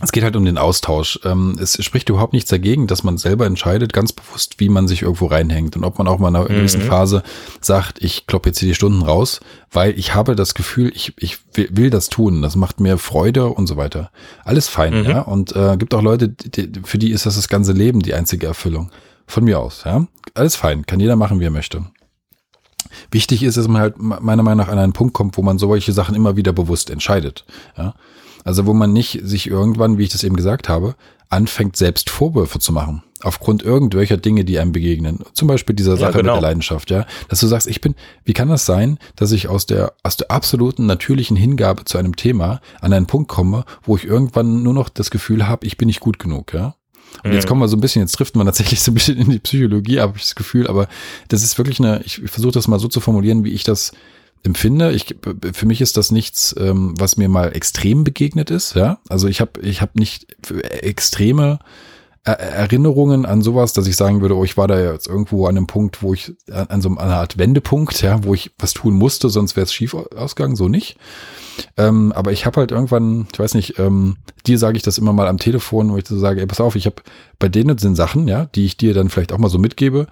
es 0.00 0.10
geht 0.10 0.24
halt 0.24 0.34
um 0.34 0.44
den 0.44 0.58
Austausch. 0.58 1.20
Ähm, 1.24 1.56
es 1.60 1.82
spricht 1.84 2.08
überhaupt 2.08 2.32
nichts 2.32 2.50
dagegen, 2.50 2.88
dass 2.88 3.04
man 3.04 3.16
selber 3.16 3.46
entscheidet, 3.46 3.92
ganz 3.92 4.12
bewusst, 4.12 4.58
wie 4.58 4.68
man 4.68 4.88
sich 4.88 5.02
irgendwo 5.02 5.26
reinhängt 5.26 5.76
und 5.76 5.84
ob 5.84 5.98
man 5.98 6.08
auch 6.08 6.18
mal 6.18 6.28
in 6.28 6.36
einer 6.36 6.50
mhm. 6.50 6.56
gewissen 6.56 6.80
Phase 6.80 7.22
sagt, 7.60 8.02
ich 8.02 8.26
kloppe 8.26 8.48
jetzt 8.48 8.58
hier 8.58 8.68
die 8.68 8.74
Stunden 8.74 9.02
raus, 9.02 9.40
weil 9.70 9.96
ich 9.96 10.12
habe 10.12 10.34
das 10.34 10.54
Gefühl, 10.54 10.90
ich, 10.94 11.14
ich 11.18 11.38
will, 11.54 11.90
das 11.90 12.08
tun, 12.08 12.42
das 12.42 12.56
macht 12.56 12.80
mir 12.80 12.98
Freude 12.98 13.46
und 13.46 13.68
so 13.68 13.76
weiter. 13.76 14.10
Alles 14.44 14.66
fein, 14.66 15.02
mhm. 15.02 15.10
ja. 15.10 15.20
Und 15.20 15.54
äh, 15.54 15.76
gibt 15.76 15.94
auch 15.94 16.02
Leute, 16.02 16.28
die, 16.28 16.72
für 16.82 16.98
die 16.98 17.12
ist 17.12 17.24
das 17.26 17.36
das 17.36 17.48
ganze 17.48 17.72
Leben 17.72 18.00
die 18.00 18.14
einzige 18.14 18.48
Erfüllung. 18.48 18.90
Von 19.26 19.44
mir 19.44 19.60
aus, 19.60 19.84
ja. 19.84 20.06
Alles 20.34 20.56
fein, 20.56 20.86
kann 20.86 20.98
jeder 20.98 21.14
machen, 21.14 21.38
wie 21.38 21.46
er 21.46 21.50
möchte. 21.50 21.84
Wichtig 23.12 23.44
ist, 23.44 23.56
dass 23.56 23.68
man 23.68 23.80
halt 23.80 23.94
meiner 23.98 24.42
Meinung 24.42 24.66
nach 24.66 24.72
an 24.72 24.78
einen 24.78 24.92
Punkt 24.92 25.14
kommt, 25.14 25.36
wo 25.36 25.42
man 25.42 25.58
solche 25.58 25.92
Sachen 25.92 26.16
immer 26.16 26.36
wieder 26.36 26.52
bewusst 26.52 26.90
entscheidet. 26.90 27.44
Ja? 27.78 27.94
Also 28.44 28.66
wo 28.66 28.74
man 28.74 28.92
nicht 28.92 29.20
sich 29.24 29.48
irgendwann, 29.48 29.98
wie 29.98 30.04
ich 30.04 30.10
das 30.10 30.22
eben 30.22 30.36
gesagt 30.36 30.68
habe, 30.68 30.94
anfängt 31.30 31.76
selbst 31.76 32.10
Vorwürfe 32.10 32.58
zu 32.58 32.72
machen. 32.72 33.02
Aufgrund 33.22 33.62
irgendwelcher 33.62 34.18
Dinge, 34.18 34.44
die 34.44 34.58
einem 34.58 34.72
begegnen. 34.72 35.20
Zum 35.32 35.48
Beispiel 35.48 35.74
dieser 35.74 35.96
Sache 35.96 36.12
ja, 36.12 36.18
genau. 36.18 36.34
mit 36.34 36.42
der 36.42 36.48
Leidenschaft, 36.48 36.90
ja. 36.90 37.06
Dass 37.28 37.40
du 37.40 37.46
sagst, 37.46 37.66
ich 37.66 37.80
bin, 37.80 37.94
wie 38.24 38.34
kann 38.34 38.50
das 38.50 38.66
sein, 38.66 38.98
dass 39.16 39.32
ich 39.32 39.48
aus 39.48 39.64
der, 39.64 39.94
aus 40.02 40.18
der 40.18 40.30
absoluten 40.30 40.84
natürlichen 40.84 41.36
Hingabe 41.36 41.84
zu 41.86 41.96
einem 41.96 42.16
Thema 42.16 42.60
an 42.80 42.92
einen 42.92 43.06
Punkt 43.06 43.28
komme, 43.28 43.64
wo 43.82 43.96
ich 43.96 44.04
irgendwann 44.04 44.62
nur 44.62 44.74
noch 44.74 44.90
das 44.90 45.10
Gefühl 45.10 45.48
habe, 45.48 45.66
ich 45.66 45.78
bin 45.78 45.86
nicht 45.86 46.00
gut 46.00 46.18
genug, 46.18 46.52
ja. 46.52 46.76
Und 47.22 47.32
jetzt 47.32 47.44
mhm. 47.44 47.48
kommen 47.48 47.60
wir 47.62 47.68
so 47.68 47.76
ein 47.76 47.80
bisschen, 47.80 48.02
jetzt 48.02 48.12
trifft 48.12 48.36
man 48.36 48.46
tatsächlich 48.46 48.82
so 48.82 48.90
ein 48.90 48.94
bisschen 48.94 49.16
in 49.16 49.30
die 49.30 49.38
Psychologie, 49.38 50.00
habe 50.00 50.14
ich 50.16 50.22
das 50.22 50.34
Gefühl, 50.34 50.66
aber 50.66 50.88
das 51.28 51.42
ist 51.42 51.56
wirklich 51.58 51.78
eine, 51.78 52.02
ich 52.04 52.20
versuche 52.26 52.52
das 52.52 52.68
mal 52.68 52.78
so 52.78 52.88
zu 52.88 53.00
formulieren, 53.00 53.44
wie 53.44 53.52
ich 53.52 53.64
das 53.64 53.92
empfinde. 54.44 54.92
Ich, 54.92 55.16
für 55.52 55.66
mich 55.66 55.80
ist 55.80 55.96
das 55.96 56.12
nichts, 56.12 56.54
ähm, 56.58 56.94
was 56.98 57.16
mir 57.16 57.28
mal 57.28 57.54
extrem 57.56 58.04
begegnet 58.04 58.50
ist. 58.50 58.74
Ja, 58.74 58.98
also 59.08 59.26
ich 59.26 59.40
habe 59.40 59.60
ich 59.62 59.80
habe 59.80 59.92
nicht 59.98 60.36
extreme 60.82 61.58
Erinnerungen 62.24 63.26
an 63.26 63.42
sowas, 63.42 63.74
dass 63.74 63.86
ich 63.86 63.96
sagen 63.96 64.22
würde, 64.22 64.34
oh, 64.34 64.44
ich 64.44 64.56
war 64.56 64.66
da 64.66 64.80
jetzt 64.80 65.06
irgendwo 65.06 65.46
an 65.46 65.58
einem 65.58 65.66
Punkt, 65.66 66.02
wo 66.02 66.14
ich 66.14 66.32
an 66.50 66.80
so 66.80 66.88
einer 66.88 67.16
Art 67.16 67.36
Wendepunkt, 67.36 68.00
ja, 68.00 68.24
wo 68.24 68.32
ich 68.32 68.50
was 68.58 68.72
tun 68.72 68.94
musste, 68.94 69.28
sonst 69.28 69.56
wäre 69.56 69.64
es 69.64 69.74
schief 69.74 69.94
ausgegangen, 69.94 70.56
so 70.56 70.68
nicht. 70.68 70.96
Ähm, 71.76 72.12
aber 72.12 72.32
ich 72.32 72.46
habe 72.46 72.60
halt 72.60 72.72
irgendwann, 72.72 73.26
ich 73.30 73.38
weiß 73.38 73.54
nicht, 73.54 73.78
ähm, 73.78 74.16
dir 74.46 74.58
sage 74.58 74.78
ich 74.78 74.82
das 74.82 74.96
immer 74.96 75.12
mal 75.12 75.28
am 75.28 75.36
Telefon, 75.36 75.92
wo 75.92 75.98
ich 75.98 76.08
so 76.08 76.18
sage, 76.18 76.40
ey, 76.40 76.46
pass 76.46 76.62
auf, 76.62 76.76
ich 76.76 76.86
habe 76.86 76.96
bei 77.38 77.48
denen 77.48 77.76
sind 77.76 77.94
Sachen, 77.94 78.26
ja, 78.26 78.46
die 78.54 78.64
ich 78.64 78.78
dir 78.78 78.94
dann 78.94 79.10
vielleicht 79.10 79.32
auch 79.32 79.38
mal 79.38 79.50
so 79.50 79.58
mitgebe. 79.58 80.06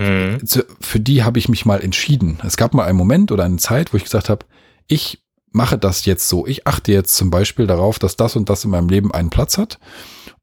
Hm. 0.00 0.38
Für 0.80 0.98
die 0.98 1.22
habe 1.24 1.38
ich 1.38 1.50
mich 1.50 1.66
mal 1.66 1.82
entschieden. 1.82 2.38
Es 2.42 2.56
gab 2.56 2.72
mal 2.72 2.86
einen 2.86 2.96
Moment 2.96 3.32
oder 3.32 3.44
eine 3.44 3.58
Zeit, 3.58 3.92
wo 3.92 3.98
ich 3.98 4.04
gesagt 4.04 4.30
habe, 4.30 4.46
ich 4.86 5.22
mache 5.52 5.76
das 5.76 6.06
jetzt 6.06 6.26
so. 6.26 6.46
Ich 6.46 6.66
achte 6.66 6.90
jetzt 6.90 7.16
zum 7.16 7.30
Beispiel 7.30 7.66
darauf, 7.66 7.98
dass 7.98 8.16
das 8.16 8.34
und 8.34 8.48
das 8.48 8.64
in 8.64 8.70
meinem 8.70 8.88
Leben 8.88 9.12
einen 9.12 9.28
Platz 9.28 9.58
hat. 9.58 9.78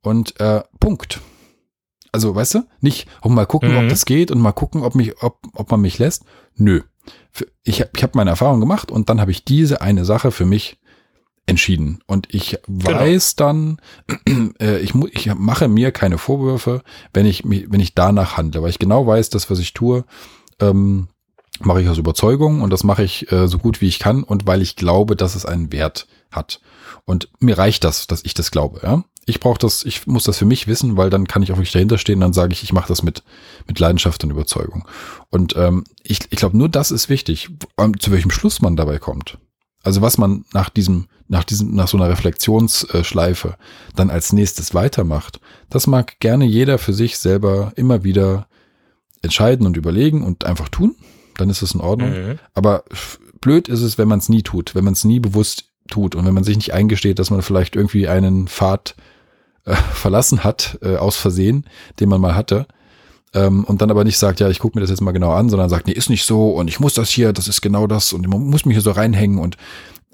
Und 0.02 0.40
äh, 0.40 0.62
Punkt. 0.80 1.22
Also, 2.12 2.36
weißt 2.36 2.54
du, 2.54 2.68
nicht, 2.82 3.08
um 3.22 3.34
mal 3.34 3.48
gucken, 3.48 3.72
mhm. 3.72 3.78
ob 3.80 3.90
das 3.90 4.06
geht 4.06 4.30
und 4.30 4.40
mal 4.40 4.52
gucken, 4.52 4.84
ob 4.84 4.94
mich, 4.94 5.24
ob, 5.24 5.40
ob 5.54 5.72
man 5.72 5.82
mich 5.82 5.98
lässt. 5.98 6.24
Nö. 6.56 6.82
Ich, 7.64 7.84
ich 7.94 8.04
habe 8.04 8.14
meine 8.14 8.30
Erfahrung 8.30 8.60
gemacht 8.60 8.92
und 8.92 9.10
dann 9.10 9.20
habe 9.20 9.32
ich 9.32 9.44
diese 9.44 9.82
eine 9.82 10.06
Sache 10.06 10.32
für 10.32 10.46
mich 10.46 10.78
entschieden. 11.48 12.00
Und 12.06 12.28
ich 12.34 12.60
genau. 12.68 13.00
weiß 13.00 13.36
genau. 13.36 13.48
dann, 13.48 14.54
äh, 14.62 14.80
ich, 14.80 14.94
ich 14.94 15.34
mache 15.36 15.68
mir 15.68 15.92
keine 15.92 16.18
Vorwürfe, 16.18 16.84
wenn 17.14 17.26
ich, 17.26 17.44
wenn 17.46 17.80
ich 17.80 17.96
danach 17.96 18.38
handle, 18.38 18.62
weil 18.62 18.70
ich 18.70 18.80
genau 18.80 19.08
weiß, 19.08 19.30
das, 19.30 19.50
was 19.50 19.58
ich 19.60 19.74
tue, 19.74 20.06
ähm, 20.60 21.08
mache 21.60 21.82
ich 21.82 21.90
aus 21.90 21.98
Überzeugung 21.98 22.62
und 22.62 22.72
das 22.72 22.84
mache 22.84 23.04
ich 23.04 23.32
äh, 23.32 23.48
so 23.48 23.58
gut 23.58 23.82
wie 23.82 23.88
ich 23.88 23.98
kann 23.98 24.24
und 24.24 24.46
weil 24.46 24.62
ich 24.62 24.76
glaube, 24.76 25.16
dass 25.16 25.36
es 25.36 25.46
einen 25.46 25.72
Wert 25.72 26.08
hat. 26.30 26.60
Und 27.06 27.30
mir 27.40 27.58
reicht 27.58 27.84
das, 27.84 28.06
dass 28.06 28.24
ich 28.26 28.34
das 28.34 28.52
glaube. 28.52 28.82
Ja? 28.84 29.04
Ich 29.26 29.40
brauche 29.40 29.58
das, 29.58 29.86
ich 29.86 30.06
muss 30.06 30.26
das 30.26 30.38
für 30.38 30.46
mich 30.46 30.68
wissen, 30.68 30.98
weil 30.98 31.10
dann 31.10 31.28
kann 31.28 31.42
ich 31.42 31.52
auch 31.52 31.58
wirklich 31.58 31.72
dahinter 31.72 31.98
stehen. 31.98 32.20
Dann 32.20 32.34
sage 32.34 32.54
ich, 32.54 32.64
ich 32.64 32.74
mache 32.74 32.90
das 32.90 33.02
mit 33.02 33.24
mit 33.66 33.80
Leidenschaft 33.80 34.24
und 34.24 34.32
Überzeugung. 34.32 34.88
Und 35.30 35.56
ähm, 35.56 35.86
ich, 36.04 36.20
ich 36.30 36.38
glaube, 36.38 36.58
nur 36.58 36.70
das 36.70 36.92
ist 36.92 37.10
wichtig, 37.10 37.50
ähm, 37.78 38.00
zu 38.00 38.12
welchem 38.12 38.32
Schluss 38.32 38.62
man 38.62 38.76
dabei 38.76 39.00
kommt. 39.00 39.38
Also 39.88 40.02
was 40.02 40.18
man 40.18 40.46
nach 40.54 40.70
diesem, 40.70 41.08
nach 41.28 41.44
diesem, 41.44 41.74
nach 41.74 41.88
so 41.88 41.98
einer 41.98 42.10
Reflexionsschleife 42.10 43.56
dann 43.96 44.10
als 44.10 44.34
nächstes 44.34 44.74
weitermacht, 44.74 45.40
das 45.70 45.88
mag 45.88 46.20
gerne 46.20 46.46
jeder 46.46 46.78
für 46.78 46.94
sich 46.94 47.18
selber 47.18 47.74
immer 47.76 48.04
wieder 48.04 48.48
entscheiden 49.22 49.66
und 49.66 49.78
überlegen 49.78 50.24
und 50.24 50.46
einfach 50.46 50.70
tun 50.70 50.96
dann 51.38 51.50
ist 51.50 51.62
es 51.62 51.74
in 51.74 51.82
Ordnung. 51.82 52.10
Mhm. 52.12 52.40
Aber 52.54 52.84
blöd 53.40 53.68
ist 53.68 53.82
es, 53.82 53.98
wenn 53.98 54.08
man 54.08 54.20
es 54.20 54.30
nie 54.30 54.42
tut, 54.42 54.76
wenn 54.76 54.84
man 54.84 54.94
es 54.94 55.04
nie 55.04 55.20
bewusst 55.20 55.66
tut 55.88 56.16
und 56.16 56.26
wenn 56.26 56.34
man 56.34 56.44
sich 56.44 56.58
nicht 56.58 56.74
eingesteht, 56.74 57.20
dass 57.20 57.30
man 57.30 57.42
vielleicht 57.42 57.76
irgendwie 57.76 58.08
einen 58.08 58.48
Pfad 58.48 58.96
äh, 59.66 59.76
verlassen 59.76 60.44
hat, 60.44 60.80
äh, 60.82 60.98
aus 60.98 61.16
Versehen, 61.16 61.66
den 62.00 62.10
man 62.10 62.20
mal 62.20 62.36
hatte. 62.36 62.68
Ähm, 63.38 63.66
und 63.66 63.82
dann 63.82 63.92
aber 63.92 64.04
nicht 64.04 64.18
sagt, 64.18 64.40
ja, 64.40 64.50
ich 64.50 64.60
gucke 64.60 64.78
mir 64.78 64.82
das 64.82 64.90
jetzt 64.90 65.02
mal 65.02 65.12
genau 65.12 65.32
an, 65.32 65.50
sondern 65.50 65.70
sagt, 65.70 65.86
nee, 65.86 65.94
ist 65.94 66.10
nicht 66.10 66.26
so 66.26 66.50
und 66.50 66.68
ich 66.68 66.80
muss 66.80 66.96
das 66.96 67.10
hier, 67.10 67.34
das 67.34 67.48
ist 67.48 67.62
genau 67.62 67.86
das 67.86 68.14
und 68.14 68.28
man 68.28 68.42
muss 68.42 68.66
mich 68.66 68.76
hier 68.76 68.82
so 68.82 68.92
reinhängen 68.92 69.38
und 69.38 69.58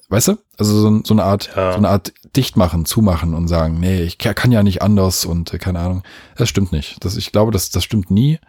weißt 0.09 0.29
du? 0.29 0.37
Also 0.57 0.79
so, 0.79 1.01
so 1.05 1.13
eine 1.13 1.23
Art, 1.23 1.49
ja. 1.55 1.71
so 1.71 1.77
eine 1.77 1.89
Art 1.89 2.13
dichtmachen, 2.35 2.85
zumachen 2.85 3.33
und 3.33 3.47
sagen, 3.47 3.79
nee, 3.79 4.01
ich 4.01 4.17
kann 4.17 4.51
ja 4.51 4.61
nicht 4.61 4.81
anders 4.81 5.23
und 5.23 5.53
äh, 5.53 5.57
keine 5.57 5.79
Ahnung. 5.79 6.03
Das 6.35 6.49
stimmt 6.49 6.71
nicht. 6.71 7.03
Das, 7.05 7.15
ich 7.15 7.31
glaube, 7.31 7.51
das, 7.51 7.69
das 7.69 7.83
stimmt 7.83 8.11
nie. 8.11 8.39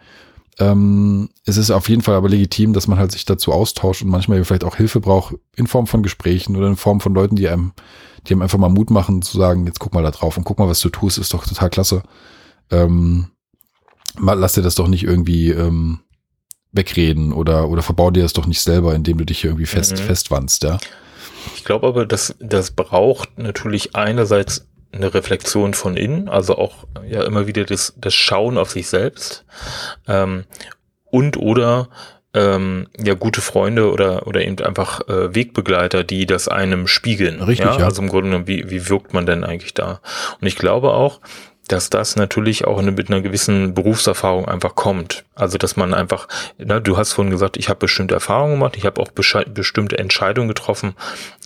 Ähm, 0.59 1.29
es 1.45 1.57
ist 1.57 1.71
auf 1.71 1.87
jeden 1.87 2.01
Fall 2.01 2.15
aber 2.15 2.29
legitim, 2.29 2.73
dass 2.73 2.87
man 2.87 2.97
halt 2.97 3.11
sich 3.11 3.25
dazu 3.25 3.53
austauscht 3.53 4.03
und 4.03 4.09
manchmal 4.09 4.43
vielleicht 4.43 4.63
auch 4.63 4.75
Hilfe 4.75 4.99
braucht 4.99 5.35
in 5.55 5.67
Form 5.67 5.87
von 5.87 6.03
Gesprächen 6.03 6.55
oder 6.55 6.67
in 6.67 6.75
Form 6.75 6.99
von 6.99 7.13
Leuten, 7.13 7.35
die 7.35 7.47
einem, 7.47 7.71
die 8.27 8.33
einem 8.33 8.41
einfach 8.41 8.57
mal 8.57 8.69
Mut 8.69 8.89
machen, 8.89 9.21
zu 9.21 9.37
sagen, 9.37 9.65
jetzt 9.65 9.79
guck 9.79 9.93
mal 9.93 10.03
da 10.03 10.11
drauf 10.11 10.37
und 10.37 10.43
guck 10.43 10.59
mal, 10.59 10.67
was 10.67 10.81
du 10.81 10.89
tust, 10.89 11.17
ist 11.17 11.33
doch 11.33 11.45
total 11.45 11.69
klasse. 11.69 12.03
Ähm, 12.71 13.27
lass 14.19 14.53
dir 14.53 14.61
das 14.61 14.75
doch 14.75 14.87
nicht 14.87 15.03
irgendwie 15.03 15.51
ähm, 15.51 15.99
wegreden 16.71 17.33
oder, 17.33 17.69
oder 17.69 17.81
verbau 17.81 18.11
dir 18.11 18.23
das 18.23 18.33
doch 18.33 18.45
nicht 18.45 18.61
selber, 18.61 18.93
indem 18.95 19.17
du 19.17 19.25
dich 19.25 19.41
hier 19.41 19.51
irgendwie 19.51 19.65
fest, 19.65 19.93
mhm. 19.93 19.97
festwandst, 19.97 20.63
ja. 20.63 20.77
Ich 21.55 21.63
glaube 21.63 21.87
aber, 21.87 22.05
dass 22.05 22.35
das 22.39 22.71
braucht 22.71 23.37
natürlich 23.37 23.95
einerseits 23.95 24.67
eine 24.91 25.13
Reflexion 25.13 25.73
von 25.73 25.97
innen, 25.97 26.29
also 26.29 26.57
auch 26.57 26.85
ja 27.07 27.23
immer 27.23 27.47
wieder 27.47 27.65
das, 27.65 27.93
das 27.97 28.13
Schauen 28.13 28.57
auf 28.57 28.71
sich 28.71 28.87
selbst 28.87 29.45
ähm, 30.07 30.45
und 31.05 31.37
oder 31.37 31.89
ähm, 32.33 32.87
ja 32.97 33.13
gute 33.13 33.41
Freunde 33.41 33.91
oder 33.91 34.27
oder 34.27 34.41
eben 34.41 34.59
einfach 34.65 35.07
äh, 35.07 35.35
Wegbegleiter, 35.35 36.03
die 36.03 36.25
das 36.25 36.47
einem 36.47 36.87
spiegeln. 36.87 37.41
Richtig, 37.41 37.67
ja? 37.67 37.79
ja. 37.79 37.85
Also 37.85 38.01
im 38.01 38.09
Grunde 38.09 38.29
genommen, 38.29 38.47
wie, 38.47 38.69
wie 38.69 38.89
wirkt 38.89 39.13
man 39.13 39.25
denn 39.25 39.43
eigentlich 39.43 39.73
da? 39.73 40.01
Und 40.39 40.47
ich 40.47 40.55
glaube 40.55 40.91
auch, 40.93 41.21
dass 41.67 41.89
das 41.89 42.15
natürlich 42.15 42.65
auch 42.65 42.81
mit 42.81 43.09
einer 43.09 43.21
gewissen 43.21 43.73
Berufserfahrung 43.73 44.47
einfach 44.47 44.75
kommt. 44.75 45.25
Also 45.33 45.57
dass 45.57 45.75
man 45.75 45.93
einfach, 45.93 46.27
ne, 46.57 46.81
du 46.81 46.97
hast 46.97 47.13
vorhin 47.13 47.31
gesagt, 47.31 47.57
ich 47.57 47.69
habe 47.69 47.79
bestimmte 47.79 48.13
Erfahrungen 48.13 48.53
gemacht, 48.53 48.77
ich 48.77 48.85
habe 48.85 49.01
auch 49.01 49.09
bestimmte 49.09 49.97
Entscheidungen 49.97 50.47
getroffen, 50.47 50.93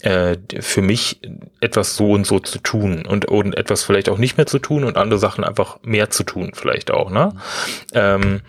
äh, 0.02 0.38
für 0.60 0.82
mich 0.82 1.20
etwas 1.62 1.96
so 1.96 2.12
und 2.12 2.26
so 2.26 2.40
zu 2.40 2.60
tun 2.60 3.06
und, 3.06 3.26
und 3.26 3.58
etwas 3.58 3.84
vielleicht 3.84 4.10
auch 4.10 4.18
nicht 4.18 4.38
mehr 4.38 4.48
zu 4.48 4.60
tun 4.60 4.84
und 4.84 4.98
andere 4.98 5.20
Sachen 5.20 5.44
einfach 5.44 5.80
mehr 5.84 6.10
zu 6.10 6.24
tun, 6.24 6.52
vielleicht 6.54 6.92
auch. 6.92 7.10
Ne? 7.10 7.34
Mhm. 7.34 7.40
Ähm, 7.94 8.42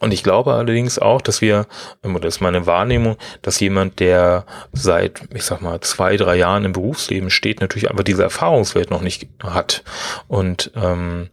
und 0.00 0.12
ich 0.12 0.22
glaube 0.22 0.54
allerdings 0.54 0.98
auch, 0.98 1.20
dass 1.20 1.40
wir, 1.40 1.66
das 2.02 2.36
ist 2.36 2.40
meine 2.40 2.66
Wahrnehmung, 2.66 3.16
dass 3.42 3.60
jemand, 3.60 4.00
der 4.00 4.44
seit, 4.72 5.20
ich 5.34 5.44
sag 5.44 5.60
mal, 5.60 5.80
zwei, 5.80 6.16
drei 6.16 6.36
Jahren 6.36 6.64
im 6.64 6.72
Berufsleben 6.72 7.30
steht, 7.30 7.60
natürlich 7.60 7.90
einfach 7.90 8.04
diese 8.04 8.22
Erfahrungswelt 8.22 8.90
noch 8.90 9.02
nicht 9.02 9.28
hat. 9.42 9.82
Und 10.28 10.70
ähm, 10.76 11.28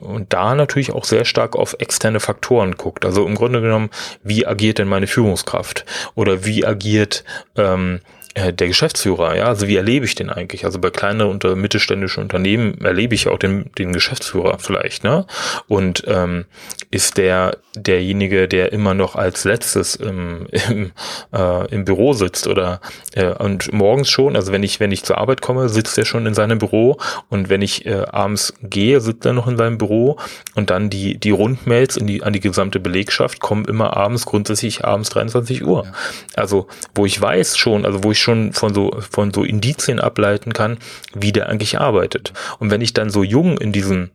und 0.00 0.32
da 0.32 0.54
natürlich 0.54 0.92
auch 0.92 1.04
sehr 1.04 1.24
stark 1.24 1.54
auf 1.54 1.76
externe 1.78 2.18
Faktoren 2.18 2.76
guckt. 2.76 3.04
Also 3.04 3.24
im 3.24 3.36
Grunde 3.36 3.60
genommen, 3.60 3.90
wie 4.24 4.46
agiert 4.46 4.78
denn 4.78 4.88
meine 4.88 5.06
Führungskraft? 5.06 5.84
Oder 6.16 6.44
wie 6.44 6.66
agiert 6.66 7.24
ähm, 7.56 8.00
äh, 8.00 8.23
der 8.34 8.68
Geschäftsführer, 8.68 9.36
ja, 9.36 9.44
also 9.44 9.68
wie 9.68 9.76
erlebe 9.76 10.04
ich 10.06 10.16
den 10.16 10.28
eigentlich? 10.28 10.64
Also 10.64 10.80
bei 10.80 10.90
kleinen 10.90 11.22
und 11.22 11.44
mittelständischen 11.56 12.22
Unternehmen 12.22 12.80
erlebe 12.80 13.14
ich 13.14 13.28
auch 13.28 13.38
den, 13.38 13.70
den 13.78 13.92
Geschäftsführer 13.92 14.58
vielleicht, 14.58 15.04
ne? 15.04 15.26
Und 15.68 16.02
ähm, 16.06 16.44
ist 16.90 17.16
der 17.16 17.58
derjenige, 17.76 18.46
der 18.46 18.72
immer 18.72 18.94
noch 18.94 19.16
als 19.16 19.44
letztes 19.44 19.96
im, 19.96 20.46
im, 20.68 20.92
äh, 21.32 21.66
im 21.72 21.84
Büro 21.84 22.12
sitzt 22.12 22.46
oder 22.46 22.80
äh, 23.14 23.26
und 23.26 23.72
morgens 23.72 24.08
schon, 24.08 24.36
also 24.36 24.52
wenn 24.52 24.62
ich 24.62 24.80
wenn 24.80 24.92
ich 24.92 25.04
zur 25.04 25.18
Arbeit 25.18 25.42
komme, 25.42 25.68
sitzt 25.68 25.98
er 25.98 26.04
schon 26.04 26.26
in 26.26 26.34
seinem 26.34 26.58
Büro 26.58 26.98
und 27.28 27.48
wenn 27.48 27.62
ich 27.62 27.86
äh, 27.86 28.04
abends 28.10 28.54
gehe, 28.62 29.00
sitzt 29.00 29.26
er 29.26 29.32
noch 29.32 29.48
in 29.48 29.56
seinem 29.56 29.78
Büro 29.78 30.18
und 30.54 30.70
dann 30.70 30.90
die 30.90 31.18
die 31.18 31.30
Rundmails 31.30 31.96
in 31.96 32.06
die 32.06 32.22
an 32.22 32.32
die 32.32 32.40
gesamte 32.40 32.80
Belegschaft 32.80 33.40
kommen 33.40 33.64
immer 33.64 33.96
abends 33.96 34.24
grundsätzlich 34.24 34.84
abends 34.84 35.10
23 35.10 35.64
Uhr. 35.64 35.86
Also 36.34 36.68
wo 36.94 37.06
ich 37.06 37.20
weiß 37.20 37.56
schon, 37.56 37.84
also 37.84 38.04
wo 38.04 38.12
ich 38.12 38.20
schon 38.24 38.52
von 38.52 38.74
so, 38.74 38.90
von 39.10 39.32
so 39.32 39.44
Indizien 39.44 40.00
ableiten 40.00 40.52
kann, 40.52 40.78
wie 41.14 41.30
der 41.30 41.48
eigentlich 41.48 41.78
arbeitet. 41.78 42.32
Und 42.58 42.70
wenn 42.70 42.80
ich 42.80 42.94
dann 42.94 43.10
so 43.10 43.22
jung 43.22 43.58
in 43.58 43.72
diesem 43.72 44.10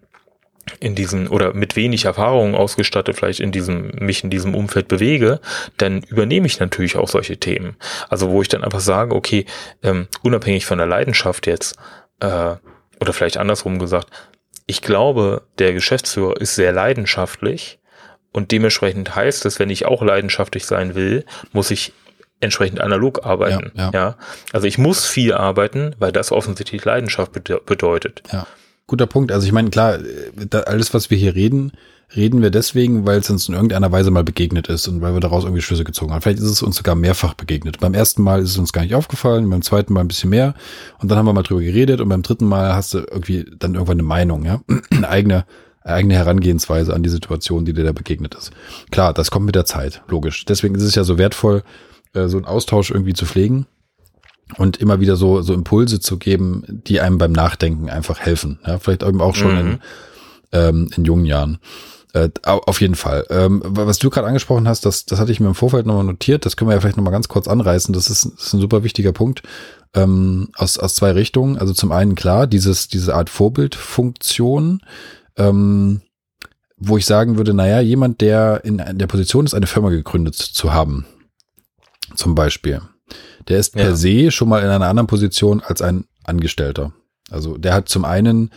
in 0.79 0.93
diesen 0.93 1.27
oder 1.27 1.53
mit 1.53 1.75
wenig 1.75 2.05
Erfahrung 2.05 2.53
ausgestattet 2.53 3.15
vielleicht 3.15 3.39
in 3.39 3.51
diesem 3.51 3.91
mich 3.99 4.23
in 4.23 4.29
diesem 4.29 4.53
Umfeld 4.53 4.87
bewege, 4.87 5.39
dann 5.77 6.03
übernehme 6.03 6.45
ich 6.45 6.59
natürlich 6.59 6.95
auch 6.95 7.07
solche 7.07 7.37
Themen. 7.37 7.75
Also 8.09 8.29
wo 8.29 8.41
ich 8.41 8.49
dann 8.49 8.63
einfach 8.63 8.79
sage, 8.79 9.15
okay, 9.15 9.45
ähm, 9.81 10.07
unabhängig 10.21 10.67
von 10.67 10.77
der 10.77 10.85
Leidenschaft 10.85 11.47
jetzt 11.47 11.75
äh, 12.19 12.55
oder 12.99 13.13
vielleicht 13.13 13.37
andersrum 13.37 13.79
gesagt, 13.79 14.09
ich 14.67 14.83
glaube, 14.83 15.41
der 15.57 15.73
Geschäftsführer 15.73 16.39
ist 16.39 16.53
sehr 16.53 16.71
leidenschaftlich 16.71 17.79
und 18.31 18.51
dementsprechend 18.51 19.15
heißt 19.15 19.45
es, 19.45 19.57
wenn 19.57 19.71
ich 19.71 19.85
auch 19.85 20.03
leidenschaftlich 20.03 20.65
sein 20.65 20.93
will, 20.93 21.25
muss 21.51 21.71
ich 21.71 21.93
entsprechend 22.41 22.81
analog 22.81 23.25
arbeiten. 23.25 23.71
Ja, 23.75 23.85
ja. 23.85 23.91
ja, 23.93 24.15
Also 24.53 24.67
ich 24.67 24.77
muss 24.77 25.05
viel 25.05 25.33
arbeiten, 25.33 25.95
weil 25.99 26.11
das 26.11 26.31
offensichtlich 26.31 26.83
Leidenschaft 26.85 27.33
bedeutet. 27.33 28.23
Ja. 28.31 28.47
Guter 28.87 29.07
Punkt. 29.07 29.31
Also 29.31 29.45
ich 29.45 29.51
meine, 29.51 29.69
klar, 29.69 29.99
da, 30.49 30.61
alles, 30.61 30.93
was 30.93 31.11
wir 31.11 31.17
hier 31.17 31.35
reden, 31.35 31.73
reden 32.15 32.41
wir 32.41 32.49
deswegen, 32.49 33.05
weil 33.05 33.19
es 33.19 33.29
uns 33.29 33.47
in 33.47 33.53
irgendeiner 33.53 33.91
Weise 33.91 34.09
mal 34.09 34.23
begegnet 34.23 34.67
ist 34.67 34.87
und 34.87 35.01
weil 35.01 35.13
wir 35.13 35.19
daraus 35.19 35.43
irgendwie 35.43 35.61
Schlüsse 35.61 35.83
gezogen 35.83 36.11
haben. 36.11 36.21
Vielleicht 36.21 36.39
ist 36.39 36.49
es 36.49 36.63
uns 36.63 36.77
sogar 36.77 36.95
mehrfach 36.95 37.35
begegnet. 37.35 37.79
Beim 37.79 37.93
ersten 37.93 38.23
Mal 38.23 38.41
ist 38.41 38.51
es 38.51 38.57
uns 38.57 38.73
gar 38.73 38.81
nicht 38.81 38.95
aufgefallen, 38.95 39.49
beim 39.49 39.61
zweiten 39.61 39.93
Mal 39.93 40.01
ein 40.01 40.07
bisschen 40.07 40.31
mehr 40.31 40.55
und 40.99 41.11
dann 41.11 41.17
haben 41.17 41.27
wir 41.27 41.33
mal 41.33 41.43
drüber 41.43 41.61
geredet 41.61 42.01
und 42.01 42.09
beim 42.09 42.23
dritten 42.23 42.47
Mal 42.47 42.73
hast 42.73 42.95
du 42.95 42.99
irgendwie 42.99 43.45
dann 43.57 43.75
irgendwann 43.75 43.99
eine 43.99 44.07
Meinung, 44.07 44.45
ja, 44.45 44.61
eine 44.91 45.09
eigene 45.09 45.45
eigene 45.81 46.15
Herangehensweise 46.15 46.93
an 46.93 47.03
die 47.03 47.09
Situation, 47.09 47.65
die 47.65 47.73
dir 47.73 47.83
da 47.83 47.93
begegnet 47.93 48.35
ist. 48.35 48.51
Klar, 48.91 49.13
das 49.13 49.31
kommt 49.31 49.45
mit 49.45 49.55
der 49.55 49.65
Zeit, 49.65 50.01
logisch. 50.07 50.45
Deswegen 50.45 50.75
ist 50.75 50.83
es 50.83 50.93
ja 50.93 51.03
so 51.03 51.17
wertvoll, 51.17 51.63
äh, 52.13 52.27
so 52.27 52.37
einen 52.37 52.45
Austausch 52.45 52.91
irgendwie 52.91 53.13
zu 53.13 53.25
pflegen 53.25 53.67
und 54.57 54.77
immer 54.77 54.99
wieder 54.99 55.15
so, 55.15 55.41
so 55.41 55.53
Impulse 55.53 55.99
zu 55.99 56.17
geben, 56.17 56.63
die 56.67 57.01
einem 57.01 57.17
beim 57.17 57.31
Nachdenken 57.31 57.89
einfach 57.89 58.19
helfen. 58.19 58.59
Ja, 58.65 58.79
vielleicht 58.79 59.03
eben 59.03 59.21
auch 59.21 59.35
schon 59.35 59.53
mhm. 59.53 59.59
in, 59.59 59.79
ähm, 60.51 60.89
in 60.95 61.05
jungen 61.05 61.25
Jahren. 61.25 61.59
Äh, 62.13 62.29
auf 62.43 62.81
jeden 62.81 62.95
Fall. 62.95 63.25
Ähm, 63.29 63.61
was 63.63 63.99
du 63.99 64.09
gerade 64.09 64.27
angesprochen 64.27 64.67
hast, 64.67 64.83
das, 64.85 65.05
das 65.05 65.19
hatte 65.19 65.31
ich 65.31 65.39
mir 65.39 65.47
im 65.47 65.55
Vorfeld 65.55 65.85
nochmal 65.85 66.03
notiert, 66.03 66.43
das 66.43 66.57
können 66.57 66.69
wir 66.69 66.73
ja 66.73 66.81
vielleicht 66.81 66.97
nochmal 66.97 67.13
ganz 67.13 67.27
kurz 67.27 67.47
anreißen. 67.47 67.93
Das 67.93 68.09
ist, 68.09 68.25
das 68.25 68.47
ist 68.47 68.53
ein 68.53 68.61
super 68.61 68.83
wichtiger 68.83 69.11
Punkt 69.11 69.43
ähm, 69.93 70.49
aus, 70.55 70.79
aus 70.79 70.95
zwei 70.95 71.11
Richtungen. 71.11 71.57
Also 71.57 71.73
zum 71.73 71.91
einen 71.91 72.15
klar, 72.15 72.47
dieses, 72.47 72.87
diese 72.87 73.13
Art 73.13 73.29
Vorbildfunktion, 73.29 74.81
ähm, 75.37 76.01
wo 76.77 76.97
ich 76.97 77.05
sagen 77.05 77.37
würde, 77.37 77.53
naja, 77.53 77.79
jemand, 77.79 78.21
der 78.21 78.61
in 78.63 78.77
der 78.77 79.07
Position 79.07 79.45
ist, 79.45 79.53
eine 79.53 79.67
Firma 79.67 79.89
gegründet 79.89 80.35
zu 80.35 80.73
haben, 80.73 81.05
zum 82.15 82.35
Beispiel, 82.35 82.81
der 83.47 83.59
ist 83.59 83.75
ja. 83.75 83.83
per 83.83 83.95
se 83.95 84.31
schon 84.31 84.49
mal 84.49 84.61
in 84.61 84.69
einer 84.69 84.87
anderen 84.87 85.07
Position 85.07 85.61
als 85.61 85.81
ein 85.81 86.05
Angestellter. 86.23 86.93
Also 87.29 87.57
der 87.57 87.73
hat 87.73 87.89
zum 87.89 88.05
einen 88.05 88.51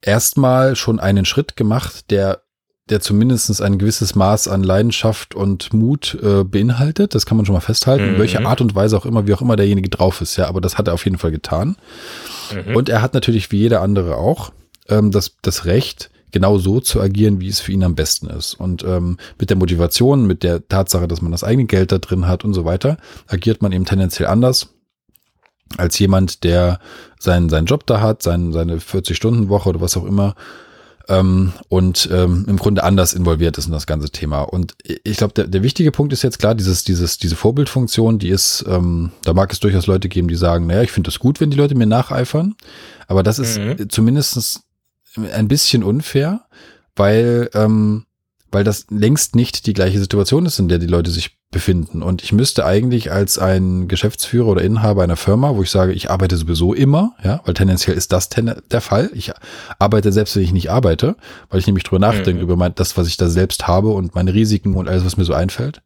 erstmal 0.00 0.76
schon 0.76 1.00
einen 1.00 1.24
Schritt 1.24 1.56
gemacht, 1.56 2.10
der 2.10 2.44
der 2.90 3.00
zumindest 3.00 3.62
ein 3.62 3.78
gewisses 3.78 4.14
Maß 4.14 4.48
an 4.48 4.62
Leidenschaft 4.62 5.34
und 5.34 5.72
Mut 5.72 6.18
äh, 6.22 6.44
beinhaltet. 6.44 7.14
Das 7.14 7.24
kann 7.24 7.36
man 7.36 7.46
schon 7.46 7.54
mal 7.54 7.60
festhalten. 7.60 8.12
Mhm. 8.12 8.18
welche 8.18 8.44
Art 8.44 8.60
und 8.60 8.74
Weise 8.74 8.96
auch 8.96 9.06
immer, 9.06 9.26
wie 9.26 9.32
auch 9.32 9.40
immer 9.40 9.56
derjenige 9.56 9.88
drauf 9.88 10.20
ist, 10.20 10.36
ja, 10.36 10.48
aber 10.48 10.60
das 10.60 10.76
hat 10.76 10.88
er 10.88 10.94
auf 10.94 11.04
jeden 11.04 11.16
Fall 11.16 11.30
getan. 11.30 11.76
Mhm. 12.52 12.76
Und 12.76 12.88
er 12.90 13.00
hat 13.00 13.14
natürlich 13.14 13.50
wie 13.52 13.58
jeder 13.58 13.80
andere 13.80 14.16
auch 14.16 14.52
ähm, 14.88 15.10
das, 15.10 15.36
das 15.40 15.64
Recht, 15.64 16.10
genau 16.34 16.58
so 16.58 16.80
zu 16.80 17.00
agieren, 17.00 17.40
wie 17.40 17.48
es 17.48 17.60
für 17.60 17.72
ihn 17.72 17.84
am 17.84 17.94
besten 17.94 18.26
ist. 18.28 18.54
Und 18.54 18.82
ähm, 18.82 19.18
mit 19.38 19.50
der 19.50 19.56
Motivation, 19.56 20.26
mit 20.26 20.42
der 20.42 20.66
Tatsache, 20.66 21.06
dass 21.06 21.22
man 21.22 21.32
das 21.32 21.44
eigene 21.44 21.66
Geld 21.66 21.92
da 21.92 21.98
drin 21.98 22.26
hat 22.26 22.44
und 22.44 22.54
so 22.54 22.64
weiter, 22.64 22.98
agiert 23.28 23.62
man 23.62 23.70
eben 23.70 23.84
tendenziell 23.84 24.28
anders 24.28 24.68
als 25.78 25.96
jemand, 25.98 26.42
der 26.42 26.80
seinen, 27.20 27.48
seinen 27.48 27.66
Job 27.66 27.86
da 27.86 28.00
hat, 28.00 28.22
sein, 28.22 28.52
seine 28.52 28.78
40-Stunden-Woche 28.78 29.68
oder 29.68 29.80
was 29.80 29.96
auch 29.96 30.04
immer 30.04 30.34
ähm, 31.08 31.52
und 31.68 32.08
ähm, 32.12 32.46
im 32.48 32.56
Grunde 32.56 32.82
anders 32.82 33.12
involviert 33.12 33.56
ist 33.56 33.66
in 33.66 33.72
das 33.72 33.86
ganze 33.86 34.10
Thema. 34.10 34.42
Und 34.42 34.74
ich 34.82 35.16
glaube, 35.16 35.34
der, 35.34 35.46
der 35.46 35.62
wichtige 35.62 35.92
Punkt 35.92 36.12
ist 36.12 36.22
jetzt 36.22 36.40
klar, 36.40 36.56
dieses, 36.56 36.82
dieses, 36.82 37.18
diese 37.18 37.36
Vorbildfunktion, 37.36 38.18
die 38.18 38.30
ist, 38.30 38.64
ähm, 38.68 39.12
da 39.22 39.34
mag 39.34 39.52
es 39.52 39.60
durchaus 39.60 39.86
Leute 39.86 40.08
geben, 40.08 40.26
die 40.26 40.34
sagen, 40.34 40.66
naja, 40.66 40.82
ich 40.82 40.90
finde 40.90 41.10
es 41.10 41.20
gut, 41.20 41.40
wenn 41.40 41.50
die 41.50 41.56
Leute 41.56 41.76
mir 41.76 41.86
nacheifern, 41.86 42.56
aber 43.06 43.22
das 43.22 43.38
ist 43.38 43.58
mhm. 43.58 43.88
Ein 45.16 45.48
bisschen 45.48 45.82
unfair, 45.82 46.46
weil, 46.96 47.50
ähm, 47.54 48.06
weil 48.50 48.64
das 48.64 48.86
längst 48.90 49.34
nicht 49.34 49.66
die 49.66 49.72
gleiche 49.72 49.98
Situation 49.98 50.46
ist, 50.46 50.58
in 50.58 50.68
der 50.68 50.78
die 50.78 50.86
Leute 50.86 51.10
sich 51.10 51.38
befinden. 51.54 52.02
Und 52.02 52.22
ich 52.22 52.32
müsste 52.32 52.66
eigentlich 52.66 53.12
als 53.12 53.38
ein 53.38 53.86
Geschäftsführer 53.86 54.48
oder 54.48 54.62
Inhaber 54.62 55.04
einer 55.04 55.16
Firma, 55.16 55.54
wo 55.54 55.62
ich 55.62 55.70
sage, 55.70 55.92
ich 55.92 56.10
arbeite 56.10 56.36
sowieso 56.36 56.74
immer, 56.74 57.14
ja, 57.22 57.40
weil 57.44 57.54
tendenziell 57.54 57.96
ist 57.96 58.12
das 58.12 58.28
ten 58.28 58.52
der 58.72 58.80
Fall. 58.80 59.08
Ich 59.14 59.32
arbeite 59.78 60.12
selbst, 60.12 60.34
wenn 60.34 60.42
ich 60.42 60.52
nicht 60.52 60.70
arbeite, 60.70 61.14
weil 61.48 61.60
ich 61.60 61.66
nämlich 61.66 61.84
drüber 61.84 62.00
nachdenke 62.00 62.34
mhm. 62.34 62.40
über 62.40 62.56
mein, 62.56 62.74
das, 62.74 62.96
was 62.96 63.06
ich 63.06 63.16
da 63.16 63.28
selbst 63.28 63.68
habe 63.68 63.90
und 63.90 64.16
meine 64.16 64.34
Risiken 64.34 64.74
und 64.74 64.88
alles, 64.88 65.04
was 65.04 65.16
mir 65.16 65.24
so 65.24 65.32
einfällt. 65.32 65.80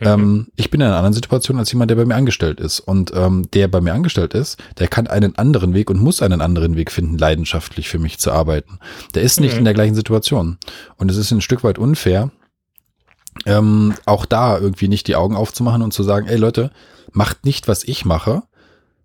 Mhm. 0.00 0.06
Ähm, 0.06 0.46
ich 0.56 0.70
bin 0.70 0.80
in 0.80 0.86
einer 0.86 0.96
anderen 0.96 1.12
Situation 1.12 1.58
als 1.58 1.70
jemand, 1.70 1.90
der 1.90 1.96
bei 1.96 2.06
mir 2.06 2.16
angestellt 2.16 2.58
ist. 2.58 2.80
Und 2.80 3.12
ähm, 3.14 3.46
der 3.52 3.68
bei 3.68 3.82
mir 3.82 3.92
angestellt 3.92 4.32
ist, 4.32 4.58
der 4.78 4.88
kann 4.88 5.06
einen 5.06 5.36
anderen 5.36 5.74
Weg 5.74 5.90
und 5.90 6.00
muss 6.00 6.22
einen 6.22 6.40
anderen 6.40 6.76
Weg 6.76 6.90
finden, 6.90 7.18
leidenschaftlich 7.18 7.90
für 7.90 7.98
mich 7.98 8.18
zu 8.18 8.32
arbeiten. 8.32 8.78
Der 9.14 9.22
ist 9.22 9.38
nicht 9.38 9.52
mhm. 9.52 9.58
in 9.58 9.64
der 9.66 9.74
gleichen 9.74 9.94
Situation. 9.94 10.56
Und 10.96 11.10
es 11.10 11.18
ist 11.18 11.30
ein 11.30 11.42
Stück 11.42 11.62
weit 11.62 11.78
unfair, 11.78 12.30
ähm, 13.46 13.94
auch 14.06 14.26
da 14.26 14.58
irgendwie 14.58 14.88
nicht 14.88 15.06
die 15.08 15.16
Augen 15.16 15.36
aufzumachen 15.36 15.82
und 15.82 15.92
zu 15.92 16.02
sagen, 16.02 16.26
ey 16.26 16.36
Leute, 16.36 16.70
macht 17.12 17.44
nicht, 17.44 17.68
was 17.68 17.84
ich 17.84 18.04
mache, 18.04 18.42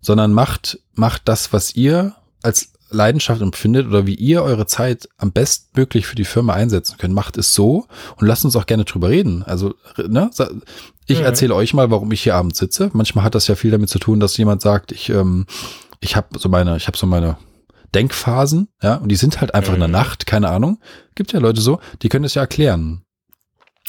sondern 0.00 0.32
macht, 0.32 0.80
macht 0.94 1.22
das, 1.26 1.52
was 1.52 1.74
ihr 1.74 2.14
als 2.42 2.72
Leidenschaft 2.90 3.40
empfindet 3.40 3.86
oder 3.86 4.06
wie 4.06 4.14
ihr 4.14 4.42
eure 4.42 4.66
Zeit 4.66 5.08
am 5.16 5.32
bestmöglich 5.32 6.06
für 6.06 6.16
die 6.16 6.24
Firma 6.24 6.54
einsetzen 6.54 6.96
könnt. 6.98 7.14
Macht 7.14 7.38
es 7.38 7.54
so 7.54 7.86
und 8.16 8.26
lasst 8.26 8.44
uns 8.44 8.56
auch 8.56 8.66
gerne 8.66 8.84
drüber 8.84 9.08
reden. 9.08 9.44
Also, 9.44 9.74
ne, 9.96 10.30
ich 11.06 11.20
mhm. 11.20 11.24
erzähle 11.24 11.54
euch 11.54 11.72
mal, 11.72 11.90
warum 11.90 12.10
ich 12.12 12.22
hier 12.22 12.34
abends 12.34 12.58
sitze. 12.58 12.90
Manchmal 12.92 13.24
hat 13.24 13.34
das 13.34 13.46
ja 13.46 13.54
viel 13.54 13.70
damit 13.70 13.90
zu 13.90 13.98
tun, 13.98 14.20
dass 14.20 14.36
jemand 14.36 14.60
sagt, 14.60 14.92
ich, 14.92 15.08
ähm, 15.10 15.46
ich 16.00 16.16
habe 16.16 16.38
so 16.38 16.48
meine, 16.48 16.76
ich 16.76 16.88
habe 16.88 16.96
so 16.96 17.06
meine 17.06 17.36
Denkphasen, 17.94 18.68
ja, 18.82 18.96
und 18.96 19.08
die 19.08 19.16
sind 19.16 19.40
halt 19.40 19.54
einfach 19.54 19.74
in 19.74 19.80
der 19.80 19.88
mhm. 19.88 19.94
Nacht, 19.94 20.26
keine 20.26 20.48
Ahnung. 20.48 20.80
Gibt 21.14 21.32
ja 21.32 21.40
Leute 21.40 21.60
so, 21.60 21.80
die 22.02 22.08
können 22.08 22.24
es 22.24 22.34
ja 22.34 22.42
erklären. 22.42 23.04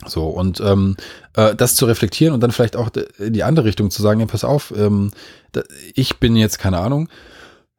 So, 0.08 0.26
und 0.26 0.60
ähm, 0.62 0.96
äh, 1.36 1.56
das 1.56 1.76
zu 1.76 1.86
reflektieren 1.86 2.34
und 2.34 2.42
dann 2.42 2.52
vielleicht 2.52 2.76
auch 2.76 2.90
in 3.20 3.34
die 3.34 3.44
andere 3.44 3.66
Richtung 3.66 3.92
zu 3.92 4.02
sagen, 4.02 4.20
ja, 4.20 4.26
pass 4.26 4.44
auf, 4.44 4.74
ähm, 4.76 5.12
da, 5.52 5.62
ich 5.94 6.18
bin 6.18 6.36
jetzt, 6.36 6.60
keine 6.60 6.80
Ahnung, 6.80 7.10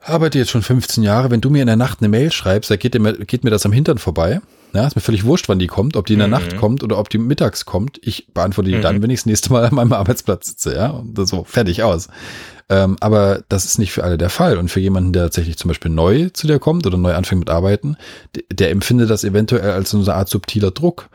arbeite 0.04 0.38
jetzt 0.38 0.50
schon 0.50 0.62
15 0.62 1.02
Jahre, 1.02 1.30
wenn 1.30 1.40
du 1.40 1.50
mir 1.50 1.62
in 1.62 1.66
der 1.66 1.76
Nacht 1.76 2.00
eine 2.00 2.08
Mail 2.08 2.32
schreibst, 2.32 2.70
da 2.70 2.76
geht, 2.76 2.98
mir, 2.98 3.14
geht 3.14 3.44
mir 3.44 3.50
das 3.50 3.66
am 3.66 3.72
Hintern 3.72 3.98
vorbei. 3.98 4.40
Ja, 4.74 4.86
ist 4.86 4.96
mir 4.96 5.02
völlig 5.02 5.24
wurscht, 5.24 5.50
wann 5.50 5.58
die 5.58 5.66
kommt, 5.66 5.96
ob 5.96 6.06
die 6.06 6.14
in 6.14 6.18
der 6.18 6.28
mhm. 6.28 6.32
Nacht 6.32 6.56
kommt 6.56 6.82
oder 6.82 6.98
ob 6.98 7.10
die 7.10 7.18
mittags 7.18 7.66
kommt. 7.66 8.00
Ich 8.02 8.32
beantworte 8.32 8.70
die 8.70 8.76
mhm. 8.76 8.82
dann, 8.82 9.02
wenn 9.02 9.10
ich 9.10 9.20
das 9.20 9.26
nächste 9.26 9.52
Mal 9.52 9.66
an 9.66 9.74
meinem 9.74 9.92
Arbeitsplatz 9.92 10.46
sitze, 10.46 10.74
ja. 10.74 10.88
Und 10.88 11.16
so, 11.28 11.44
fertig 11.44 11.82
aus. 11.82 12.08
Ähm, 12.70 12.96
aber 13.00 13.42
das 13.50 13.66
ist 13.66 13.78
nicht 13.78 13.92
für 13.92 14.02
alle 14.02 14.16
der 14.16 14.30
Fall. 14.30 14.56
Und 14.56 14.70
für 14.70 14.80
jemanden, 14.80 15.12
der 15.12 15.24
tatsächlich 15.24 15.58
zum 15.58 15.68
Beispiel 15.68 15.90
neu 15.90 16.30
zu 16.30 16.46
dir 16.46 16.58
kommt 16.58 16.86
oder 16.86 16.96
neu 16.96 17.14
anfängt 17.14 17.40
mit 17.40 17.50
Arbeiten, 17.50 17.96
der, 18.34 18.44
der 18.50 18.70
empfindet 18.70 19.10
das 19.10 19.24
eventuell 19.24 19.72
als 19.72 19.90
so 19.90 19.98
eine 19.98 20.14
Art 20.14 20.30
subtiler 20.30 20.70
Druck. 20.70 21.10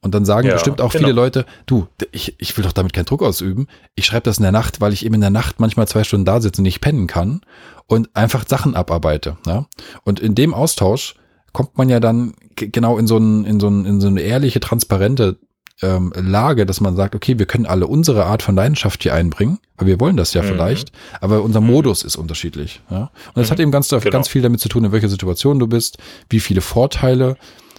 Und 0.00 0.14
dann 0.14 0.24
sagen 0.24 0.48
ja, 0.48 0.54
bestimmt 0.54 0.80
auch 0.80 0.92
genau. 0.92 1.04
viele 1.04 1.12
Leute, 1.12 1.46
du, 1.66 1.88
ich, 2.12 2.34
ich 2.38 2.56
will 2.56 2.64
doch 2.64 2.72
damit 2.72 2.92
keinen 2.92 3.06
Druck 3.06 3.22
ausüben. 3.22 3.66
Ich 3.94 4.06
schreibe 4.06 4.22
das 4.22 4.38
in 4.38 4.42
der 4.42 4.52
Nacht, 4.52 4.80
weil 4.80 4.92
ich 4.92 5.04
eben 5.04 5.14
in 5.14 5.20
der 5.20 5.30
Nacht 5.30 5.60
manchmal 5.60 5.88
zwei 5.88 6.04
Stunden 6.04 6.24
da 6.24 6.40
sitze 6.40 6.60
und 6.60 6.64
nicht 6.64 6.80
pennen 6.80 7.06
kann 7.06 7.40
und 7.86 8.14
einfach 8.14 8.46
Sachen 8.46 8.74
abarbeite. 8.74 9.36
Ja? 9.46 9.66
Und 10.04 10.20
in 10.20 10.34
dem 10.34 10.54
Austausch 10.54 11.14
kommt 11.52 11.78
man 11.78 11.88
ja 11.88 12.00
dann 12.00 12.34
genau 12.54 12.98
in 12.98 13.06
so, 13.06 13.16
ein, 13.16 13.44
in 13.44 13.60
so, 13.60 13.68
ein, 13.68 13.84
in 13.84 14.00
so 14.00 14.08
eine 14.08 14.20
ehrliche, 14.20 14.60
transparente 14.60 15.38
ähm, 15.82 16.12
Lage, 16.14 16.66
dass 16.66 16.80
man 16.80 16.96
sagt, 16.96 17.14
okay, 17.14 17.38
wir 17.38 17.46
können 17.46 17.66
alle 17.66 17.86
unsere 17.86 18.24
Art 18.24 18.42
von 18.42 18.54
Leidenschaft 18.54 19.02
hier 19.02 19.14
einbringen, 19.14 19.58
weil 19.76 19.86
wir 19.86 20.00
wollen 20.00 20.16
das 20.16 20.32
ja 20.32 20.42
mhm. 20.42 20.48
vielleicht, 20.48 20.92
aber 21.20 21.42
unser 21.42 21.60
mhm. 21.60 21.68
Modus 21.68 22.02
ist 22.02 22.16
unterschiedlich. 22.16 22.80
Ja? 22.90 23.10
Und 23.28 23.36
das 23.36 23.48
mhm. 23.48 23.50
hat 23.52 23.60
eben 23.60 23.70
ganz, 23.70 23.88
genau. 23.88 24.02
ganz 24.10 24.28
viel 24.28 24.42
damit 24.42 24.60
zu 24.60 24.68
tun, 24.68 24.84
in 24.84 24.92
welcher 24.92 25.08
Situation 25.08 25.58
du 25.58 25.66
bist, 25.66 25.98
wie 26.30 26.40
viele 26.40 26.60
Vorteile 26.60 27.36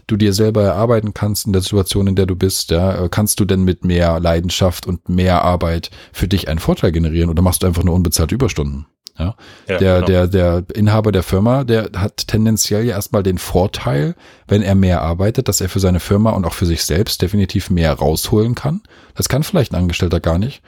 du 0.07 0.17
dir 0.17 0.33
selber 0.33 0.63
erarbeiten 0.63 1.13
kannst 1.13 1.45
in 1.45 1.53
der 1.53 1.61
Situation, 1.61 2.07
in 2.07 2.15
der 2.15 2.25
du 2.25 2.35
bist, 2.35 2.71
ja, 2.71 3.03
äh, 3.03 3.09
kannst 3.09 3.39
du 3.39 3.45
denn 3.45 3.63
mit 3.63 3.85
mehr 3.85 4.19
Leidenschaft 4.19 4.87
und 4.87 5.07
mehr 5.09 5.43
Arbeit 5.43 5.91
für 6.13 6.27
dich 6.27 6.47
einen 6.47 6.59
Vorteil 6.59 6.91
generieren 6.91 7.29
oder 7.29 7.41
machst 7.41 7.63
du 7.63 7.67
einfach 7.67 7.83
nur 7.83 7.95
unbezahlte 7.95 8.35
Überstunden? 8.35 8.87
Ja, 9.19 9.35
ja 9.67 9.77
der, 9.77 9.95
genau. 9.95 10.05
der, 10.05 10.27
der 10.27 10.63
Inhaber 10.75 11.11
der 11.11 11.23
Firma, 11.23 11.63
der 11.63 11.89
hat 11.95 12.27
tendenziell 12.27 12.85
ja 12.85 12.95
erstmal 12.95 13.23
den 13.23 13.37
Vorteil, 13.37 14.15
wenn 14.47 14.61
er 14.61 14.75
mehr 14.75 15.01
arbeitet, 15.01 15.47
dass 15.47 15.59
er 15.59 15.69
für 15.69 15.79
seine 15.79 15.99
Firma 15.99 16.31
und 16.31 16.45
auch 16.45 16.53
für 16.53 16.65
sich 16.65 16.83
selbst 16.83 17.21
definitiv 17.21 17.69
mehr 17.69 17.93
rausholen 17.93 18.55
kann. 18.55 18.81
Das 19.15 19.27
kann 19.27 19.43
vielleicht 19.43 19.73
ein 19.73 19.81
Angestellter 19.81 20.19
gar 20.19 20.37
nicht. 20.37 20.61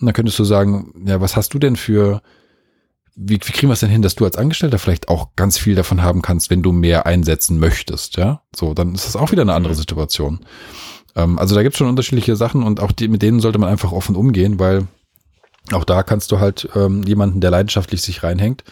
Und 0.00 0.06
dann 0.06 0.14
könntest 0.14 0.38
du 0.38 0.44
sagen, 0.44 0.94
ja, 1.04 1.20
was 1.20 1.36
hast 1.36 1.52
du 1.52 1.58
denn 1.58 1.76
für, 1.76 2.22
wie, 3.14 3.34
wie 3.34 3.52
kriegen 3.52 3.68
wir 3.68 3.74
es 3.74 3.80
denn 3.80 3.90
hin, 3.90 4.02
dass 4.02 4.14
du 4.14 4.24
als 4.24 4.36
Angestellter 4.36 4.78
vielleicht 4.78 5.08
auch 5.08 5.28
ganz 5.36 5.58
viel 5.58 5.74
davon 5.74 6.02
haben 6.02 6.22
kannst, 6.22 6.50
wenn 6.50 6.62
du 6.62 6.72
mehr 6.72 7.06
einsetzen 7.06 7.58
möchtest, 7.58 8.16
ja? 8.16 8.42
So, 8.54 8.74
dann 8.74 8.94
ist 8.94 9.06
das 9.06 9.16
auch 9.16 9.32
wieder 9.32 9.42
eine 9.42 9.54
andere 9.54 9.74
mhm. 9.74 9.78
Situation. 9.78 10.40
Ähm, 11.16 11.38
also 11.38 11.54
da 11.54 11.62
gibt 11.62 11.74
es 11.74 11.78
schon 11.78 11.88
unterschiedliche 11.88 12.36
Sachen 12.36 12.62
und 12.62 12.80
auch 12.80 12.92
die, 12.92 13.08
mit 13.08 13.22
denen 13.22 13.40
sollte 13.40 13.58
man 13.58 13.68
einfach 13.68 13.92
offen 13.92 14.16
umgehen, 14.16 14.58
weil 14.58 14.86
auch 15.72 15.84
da 15.84 16.02
kannst 16.02 16.32
du 16.32 16.40
halt 16.40 16.68
ähm, 16.74 17.02
jemanden, 17.04 17.40
der 17.40 17.50
leidenschaftlich 17.50 18.02
sich 18.02 18.22
reinhängt, 18.22 18.64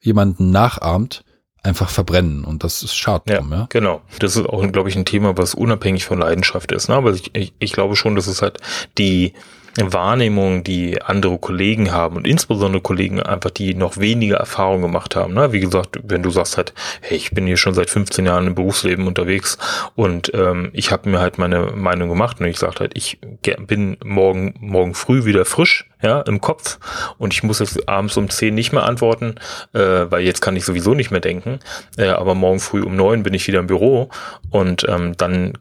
jemanden 0.00 0.50
nachahmt, 0.50 1.24
einfach 1.62 1.88
verbrennen 1.88 2.44
und 2.44 2.62
das 2.62 2.82
ist 2.82 2.94
schade 2.94 3.32
ja, 3.32 3.42
ja, 3.50 3.66
Genau. 3.70 4.02
Das 4.18 4.36
ist 4.36 4.46
auch, 4.46 4.70
glaube 4.70 4.90
ich, 4.90 4.96
ein 4.96 5.06
Thema, 5.06 5.36
was 5.38 5.54
unabhängig 5.54 6.04
von 6.04 6.18
Leidenschaft 6.18 6.72
ist. 6.72 6.88
Ne? 6.88 6.94
Aber 6.94 7.12
ich, 7.12 7.34
ich, 7.34 7.54
ich 7.58 7.72
glaube 7.72 7.96
schon, 7.96 8.14
dass 8.14 8.26
es 8.26 8.42
halt 8.42 8.58
die 8.98 9.32
Wahrnehmung, 9.76 10.64
die 10.64 11.02
andere 11.02 11.38
Kollegen 11.38 11.92
haben 11.92 12.16
und 12.16 12.26
insbesondere 12.26 12.82
Kollegen 12.82 13.20
einfach, 13.20 13.50
die 13.50 13.74
noch 13.74 13.98
weniger 13.98 14.36
Erfahrung 14.36 14.82
gemacht 14.82 15.16
haben. 15.16 15.34
Ne? 15.34 15.52
Wie 15.52 15.60
gesagt, 15.60 15.98
wenn 16.02 16.22
du 16.22 16.30
sagst 16.30 16.56
halt, 16.56 16.72
hey, 17.00 17.16
ich 17.16 17.30
bin 17.32 17.46
hier 17.46 17.56
schon 17.56 17.74
seit 17.74 17.90
15 17.90 18.26
Jahren 18.26 18.46
im 18.46 18.54
Berufsleben 18.54 19.06
unterwegs 19.06 19.58
und 19.94 20.32
ähm, 20.34 20.70
ich 20.72 20.92
habe 20.92 21.08
mir 21.08 21.20
halt 21.20 21.38
meine 21.38 21.72
Meinung 21.74 22.08
gemacht 22.08 22.40
und 22.40 22.46
ich 22.46 22.58
sage 22.58 22.80
halt, 22.80 22.92
ich 22.96 23.18
bin 23.66 23.96
morgen 24.04 24.54
morgen 24.60 24.94
früh 24.94 25.24
wieder 25.24 25.44
frisch 25.44 25.88
ja, 26.04 26.20
im 26.20 26.40
Kopf 26.40 26.78
und 27.18 27.32
ich 27.32 27.42
muss 27.42 27.60
jetzt 27.60 27.88
abends 27.88 28.16
um 28.16 28.28
zehn 28.28 28.54
nicht 28.54 28.72
mehr 28.72 28.84
antworten, 28.84 29.36
äh, 29.72 29.80
weil 29.80 30.22
jetzt 30.22 30.42
kann 30.42 30.54
ich 30.54 30.64
sowieso 30.64 30.94
nicht 30.94 31.10
mehr 31.10 31.20
denken, 31.20 31.60
äh, 31.96 32.08
aber 32.08 32.34
morgen 32.34 32.60
früh 32.60 32.82
um 32.82 32.94
neun 32.94 33.22
bin 33.22 33.32
ich 33.32 33.46
wieder 33.46 33.60
im 33.60 33.66
Büro 33.66 34.10
und 34.50 34.86
ähm, 34.88 35.16
dann 35.16 35.54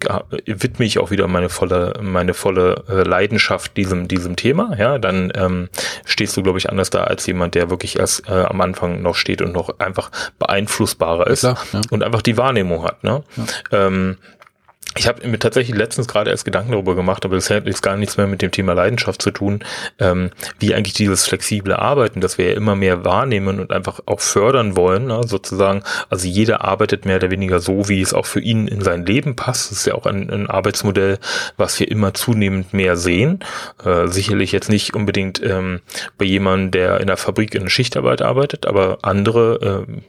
widme 0.45 0.85
ich 0.85 0.99
auch 0.99 1.11
wieder 1.11 1.27
meine 1.27 1.49
volle, 1.49 1.93
meine 2.01 2.33
volle 2.33 2.83
äh, 2.89 3.03
Leidenschaft 3.03 3.77
diesem, 3.77 4.02
diesem 4.07 4.35
Thema, 4.35 4.75
ja, 4.77 4.97
dann 4.97 5.31
ähm, 5.35 5.69
stehst 6.05 6.35
du, 6.37 6.43
glaube 6.43 6.57
ich, 6.57 6.69
anders 6.69 6.89
da 6.89 7.03
als 7.03 7.25
jemand, 7.25 7.55
der 7.55 7.69
wirklich 7.69 7.99
erst 7.99 8.27
äh, 8.27 8.43
am 8.43 8.61
Anfang 8.61 9.01
noch 9.01 9.15
steht 9.15 9.41
und 9.41 9.53
noch 9.53 9.79
einfach 9.79 10.11
beeinflussbarer 10.39 11.27
ist 11.27 11.43
ja, 11.43 11.53
klar, 11.53 11.81
ja. 11.83 11.89
und 11.91 12.03
einfach 12.03 12.21
die 12.21 12.37
Wahrnehmung 12.37 12.83
hat, 12.83 13.03
ne? 13.03 13.23
Ja. 13.71 13.87
Ähm, 13.87 14.17
ich 14.95 15.07
habe 15.07 15.27
mir 15.27 15.39
tatsächlich 15.39 15.75
letztens 15.75 16.07
gerade 16.07 16.29
erst 16.29 16.45
Gedanken 16.45 16.71
darüber 16.71 16.95
gemacht, 16.95 17.25
aber 17.25 17.35
das 17.35 17.49
hat 17.49 17.65
jetzt 17.65 17.81
gar 17.81 17.97
nichts 17.97 18.17
mehr 18.17 18.27
mit 18.27 18.41
dem 18.41 18.51
Thema 18.51 18.73
Leidenschaft 18.73 19.21
zu 19.21 19.31
tun, 19.31 19.63
ähm, 19.99 20.29
wie 20.59 20.75
eigentlich 20.75 20.93
dieses 20.93 21.25
flexible 21.25 21.73
Arbeiten, 21.73 22.21
das 22.21 22.37
wir 22.37 22.49
ja 22.49 22.55
immer 22.55 22.75
mehr 22.75 23.03
wahrnehmen 23.03 23.59
und 23.59 23.71
einfach 23.71 24.01
auch 24.05 24.19
fördern 24.19 24.75
wollen, 24.75 25.07
ne, 25.07 25.21
sozusagen. 25.25 25.83
Also 26.09 26.27
jeder 26.27 26.63
arbeitet 26.63 27.05
mehr 27.05 27.15
oder 27.15 27.31
weniger 27.31 27.59
so, 27.59 27.89
wie 27.89 28.01
es 28.01 28.13
auch 28.13 28.25
für 28.25 28.39
ihn 28.39 28.67
in 28.67 28.81
sein 28.81 29.05
Leben 29.05 29.35
passt. 29.35 29.71
Das 29.71 29.79
ist 29.79 29.87
ja 29.87 29.95
auch 29.95 30.05
ein, 30.05 30.29
ein 30.29 30.47
Arbeitsmodell, 30.47 31.17
was 31.57 31.79
wir 31.79 31.89
immer 31.89 32.13
zunehmend 32.13 32.73
mehr 32.73 32.95
sehen. 32.95 33.39
Äh, 33.83 34.07
sicherlich 34.07 34.51
jetzt 34.51 34.69
nicht 34.69 34.93
unbedingt 34.93 35.41
ähm, 35.43 35.81
bei 36.17 36.25
jemandem, 36.25 36.71
der 36.71 36.99
in 36.99 37.07
der 37.07 37.17
Fabrik 37.17 37.55
in 37.55 37.69
Schichtarbeit 37.69 38.21
arbeitet, 38.21 38.67
aber 38.67 38.99
andere 39.01 39.85
äh, 39.87 40.01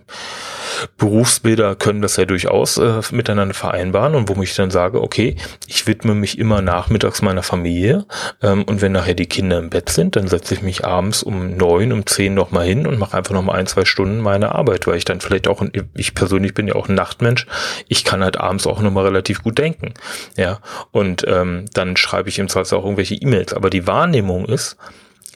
Berufsbilder 0.96 1.74
können 1.76 2.02
das 2.02 2.16
ja 2.16 2.24
durchaus 2.24 2.78
äh, 2.78 3.00
miteinander 3.10 3.54
vereinbaren 3.54 4.14
und 4.14 4.28
wo 4.28 4.42
ich 4.42 4.54
dann 4.54 4.70
sage, 4.70 5.02
okay, 5.02 5.36
ich 5.66 5.86
widme 5.86 6.14
mich 6.14 6.38
immer 6.38 6.62
nachmittags 6.62 7.22
meiner 7.22 7.42
Familie 7.42 8.06
ähm, 8.42 8.64
und 8.64 8.82
wenn 8.82 8.92
nachher 8.92 9.14
die 9.14 9.26
Kinder 9.26 9.58
im 9.58 9.70
Bett 9.70 9.90
sind, 9.90 10.16
dann 10.16 10.28
setze 10.28 10.54
ich 10.54 10.62
mich 10.62 10.84
abends 10.84 11.22
um 11.22 11.56
neun, 11.56 11.92
um 11.92 12.06
zehn 12.06 12.34
nochmal 12.34 12.66
hin 12.66 12.86
und 12.86 12.98
mache 12.98 13.16
einfach 13.16 13.34
nochmal 13.34 13.58
ein, 13.58 13.66
zwei 13.66 13.84
Stunden 13.84 14.20
meine 14.20 14.54
Arbeit, 14.54 14.86
weil 14.86 14.96
ich 14.96 15.04
dann 15.04 15.20
vielleicht 15.20 15.48
auch, 15.48 15.64
ich 15.94 16.14
persönlich 16.14 16.54
bin 16.54 16.68
ja 16.68 16.74
auch 16.74 16.88
ein 16.88 16.94
Nachtmensch, 16.94 17.46
ich 17.88 18.04
kann 18.04 18.22
halt 18.22 18.38
abends 18.38 18.66
auch 18.66 18.80
nochmal 18.80 19.04
relativ 19.04 19.42
gut 19.42 19.58
denken. 19.58 19.94
Ja, 20.36 20.60
und 20.90 21.24
ähm, 21.26 21.66
dann 21.72 21.96
schreibe 21.96 22.28
ich 22.28 22.38
im 22.38 22.48
Zweifel 22.48 22.78
auch 22.78 22.84
irgendwelche 22.84 23.14
E-Mails. 23.14 23.52
Aber 23.52 23.70
die 23.70 23.86
Wahrnehmung 23.86 24.46
ist, 24.46 24.76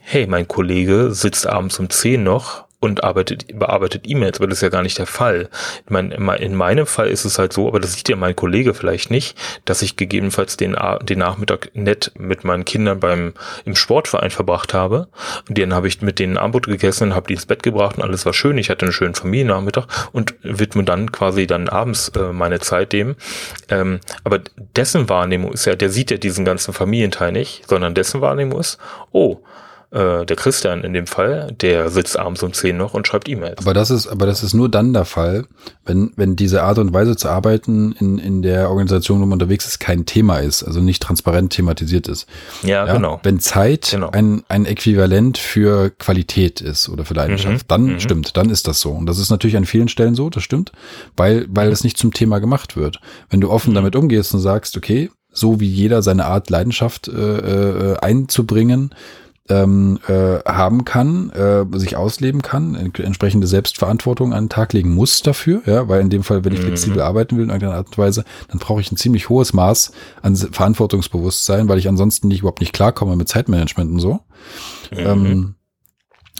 hey, 0.02 0.26
mein 0.26 0.48
Kollege 0.48 1.12
sitzt 1.12 1.46
abends 1.46 1.78
um 1.78 1.90
zehn 1.90 2.22
noch 2.22 2.67
und 2.80 3.02
arbeitet, 3.02 3.58
bearbeitet 3.58 4.04
E-Mails, 4.06 4.38
aber 4.38 4.46
das 4.46 4.58
ist 4.58 4.62
ja 4.62 4.68
gar 4.68 4.82
nicht 4.82 4.98
der 4.98 5.06
Fall. 5.06 5.48
Ich 5.84 5.90
meine, 5.90 6.14
in 6.14 6.54
meinem 6.54 6.86
Fall 6.86 7.08
ist 7.08 7.24
es 7.24 7.38
halt 7.38 7.52
so, 7.52 7.66
aber 7.66 7.80
das 7.80 7.94
sieht 7.94 8.08
ja 8.08 8.14
mein 8.14 8.36
Kollege 8.36 8.72
vielleicht 8.72 9.10
nicht, 9.10 9.36
dass 9.64 9.82
ich 9.82 9.96
gegebenenfalls 9.96 10.56
den, 10.56 10.76
den 11.02 11.18
Nachmittag 11.18 11.70
nett 11.74 12.12
mit 12.16 12.44
meinen 12.44 12.64
Kindern 12.64 13.00
beim 13.00 13.34
im 13.64 13.74
Sportverein 13.74 14.30
verbracht 14.30 14.74
habe. 14.74 15.08
Und 15.48 15.58
dann 15.58 15.74
habe 15.74 15.88
ich 15.88 16.02
mit 16.02 16.20
denen 16.20 16.36
Armut 16.36 16.66
gegessen, 16.66 17.16
habe 17.16 17.26
die 17.26 17.34
ins 17.34 17.46
Bett 17.46 17.64
gebracht 17.64 17.96
und 17.96 18.04
alles 18.04 18.24
war 18.26 18.32
schön. 18.32 18.58
Ich 18.58 18.70
hatte 18.70 18.86
einen 18.86 18.92
schönen 18.92 19.14
Familiennachmittag 19.14 19.86
und 20.12 20.36
widme 20.42 20.84
dann 20.84 21.10
quasi 21.10 21.48
dann 21.48 21.68
abends 21.68 22.10
äh, 22.10 22.32
meine 22.32 22.60
Zeit 22.60 22.92
dem. 22.92 23.16
Ähm, 23.68 23.98
aber 24.22 24.40
dessen 24.76 25.08
Wahrnehmung 25.08 25.52
ist 25.52 25.64
ja, 25.64 25.74
der 25.74 25.90
sieht 25.90 26.12
ja 26.12 26.16
diesen 26.16 26.44
ganzen 26.44 26.72
Familienteil 26.72 27.32
nicht, 27.32 27.68
sondern 27.68 27.94
dessen 27.94 28.20
Wahrnehmung 28.20 28.60
ist, 28.60 28.78
oh, 29.10 29.40
äh, 29.90 30.26
der 30.26 30.36
Christian 30.36 30.84
in 30.84 30.92
dem 30.92 31.06
Fall, 31.06 31.54
der 31.60 31.88
sitzt 31.88 32.18
abends 32.18 32.42
um 32.42 32.52
10 32.52 32.76
noch 32.76 32.92
und 32.92 33.06
schreibt 33.06 33.26
E-Mails. 33.26 33.58
Aber 33.58 33.72
das 33.72 33.90
ist, 33.90 34.06
aber 34.06 34.26
das 34.26 34.42
ist 34.42 34.52
nur 34.52 34.68
dann 34.68 34.92
der 34.92 35.06
Fall, 35.06 35.46
wenn, 35.86 36.12
wenn 36.16 36.36
diese 36.36 36.62
Art 36.62 36.78
und 36.78 36.92
Weise 36.92 37.16
zu 37.16 37.30
arbeiten 37.30 37.92
in, 37.98 38.18
in 38.18 38.42
der 38.42 38.68
Organisation, 38.68 39.18
wo 39.18 39.24
man 39.24 39.32
unterwegs 39.32 39.66
ist, 39.66 39.78
kein 39.78 40.04
Thema 40.04 40.40
ist, 40.40 40.62
also 40.62 40.80
nicht 40.80 41.02
transparent 41.02 41.54
thematisiert 41.54 42.06
ist. 42.06 42.26
Ja, 42.62 42.86
ja? 42.86 42.92
genau. 42.92 43.18
Wenn 43.22 43.40
Zeit 43.40 43.88
genau. 43.92 44.10
ein, 44.10 44.42
ein 44.48 44.66
Äquivalent 44.66 45.38
für 45.38 45.88
Qualität 45.90 46.60
ist 46.60 46.90
oder 46.90 47.06
für 47.06 47.14
Leidenschaft, 47.14 47.64
mhm. 47.64 47.68
dann 47.68 47.84
mhm. 47.84 48.00
stimmt, 48.00 48.36
dann 48.36 48.50
ist 48.50 48.68
das 48.68 48.80
so. 48.80 48.90
Und 48.90 49.06
das 49.06 49.18
ist 49.18 49.30
natürlich 49.30 49.56
an 49.56 49.64
vielen 49.64 49.88
Stellen 49.88 50.14
so, 50.14 50.28
das 50.28 50.42
stimmt, 50.42 50.70
weil, 51.16 51.46
weil 51.48 51.72
es 51.72 51.82
nicht 51.82 51.96
zum 51.96 52.12
Thema 52.12 52.40
gemacht 52.40 52.76
wird. 52.76 53.00
Wenn 53.30 53.40
du 53.40 53.50
offen 53.50 53.70
mhm. 53.70 53.76
damit 53.76 53.96
umgehst 53.96 54.34
und 54.34 54.40
sagst, 54.40 54.76
okay, 54.76 55.10
so 55.30 55.60
wie 55.60 55.68
jeder 55.68 56.02
seine 56.02 56.26
Art 56.26 56.50
Leidenschaft 56.50 57.08
äh, 57.08 57.12
äh, 57.12 57.96
einzubringen, 58.00 58.94
ähm, 59.48 59.98
äh, 60.08 60.38
haben 60.44 60.84
kann, 60.84 61.30
äh, 61.30 61.64
sich 61.78 61.96
ausleben 61.96 62.42
kann, 62.42 62.74
entsprechende 62.74 63.46
Selbstverantwortung 63.46 64.32
an 64.32 64.44
den 64.44 64.50
Tag 64.50 64.72
legen 64.72 64.94
muss 64.94 65.22
dafür, 65.22 65.62
ja, 65.66 65.88
weil 65.88 66.00
in 66.00 66.10
dem 66.10 66.22
Fall, 66.22 66.44
wenn 66.44 66.52
ich 66.52 66.60
mhm. 66.60 66.66
flexibel 66.66 67.00
arbeiten 67.00 67.36
will 67.36 67.44
in 67.44 67.50
irgendeiner 67.50 67.76
Art 67.76 67.88
und 67.88 67.98
Weise, 67.98 68.24
dann 68.48 68.58
brauche 68.58 68.80
ich 68.80 68.92
ein 68.92 68.96
ziemlich 68.96 69.28
hohes 69.28 69.52
Maß 69.52 69.92
an 70.22 70.36
Verantwortungsbewusstsein, 70.36 71.68
weil 71.68 71.78
ich 71.78 71.88
ansonsten 71.88 72.28
nicht 72.28 72.40
überhaupt 72.40 72.60
nicht 72.60 72.72
klarkomme 72.72 73.16
mit 73.16 73.28
Zeitmanagement 73.28 73.90
und 73.90 74.00
so. 74.00 74.20
Mhm. 74.90 74.98
Ähm, 74.98 75.54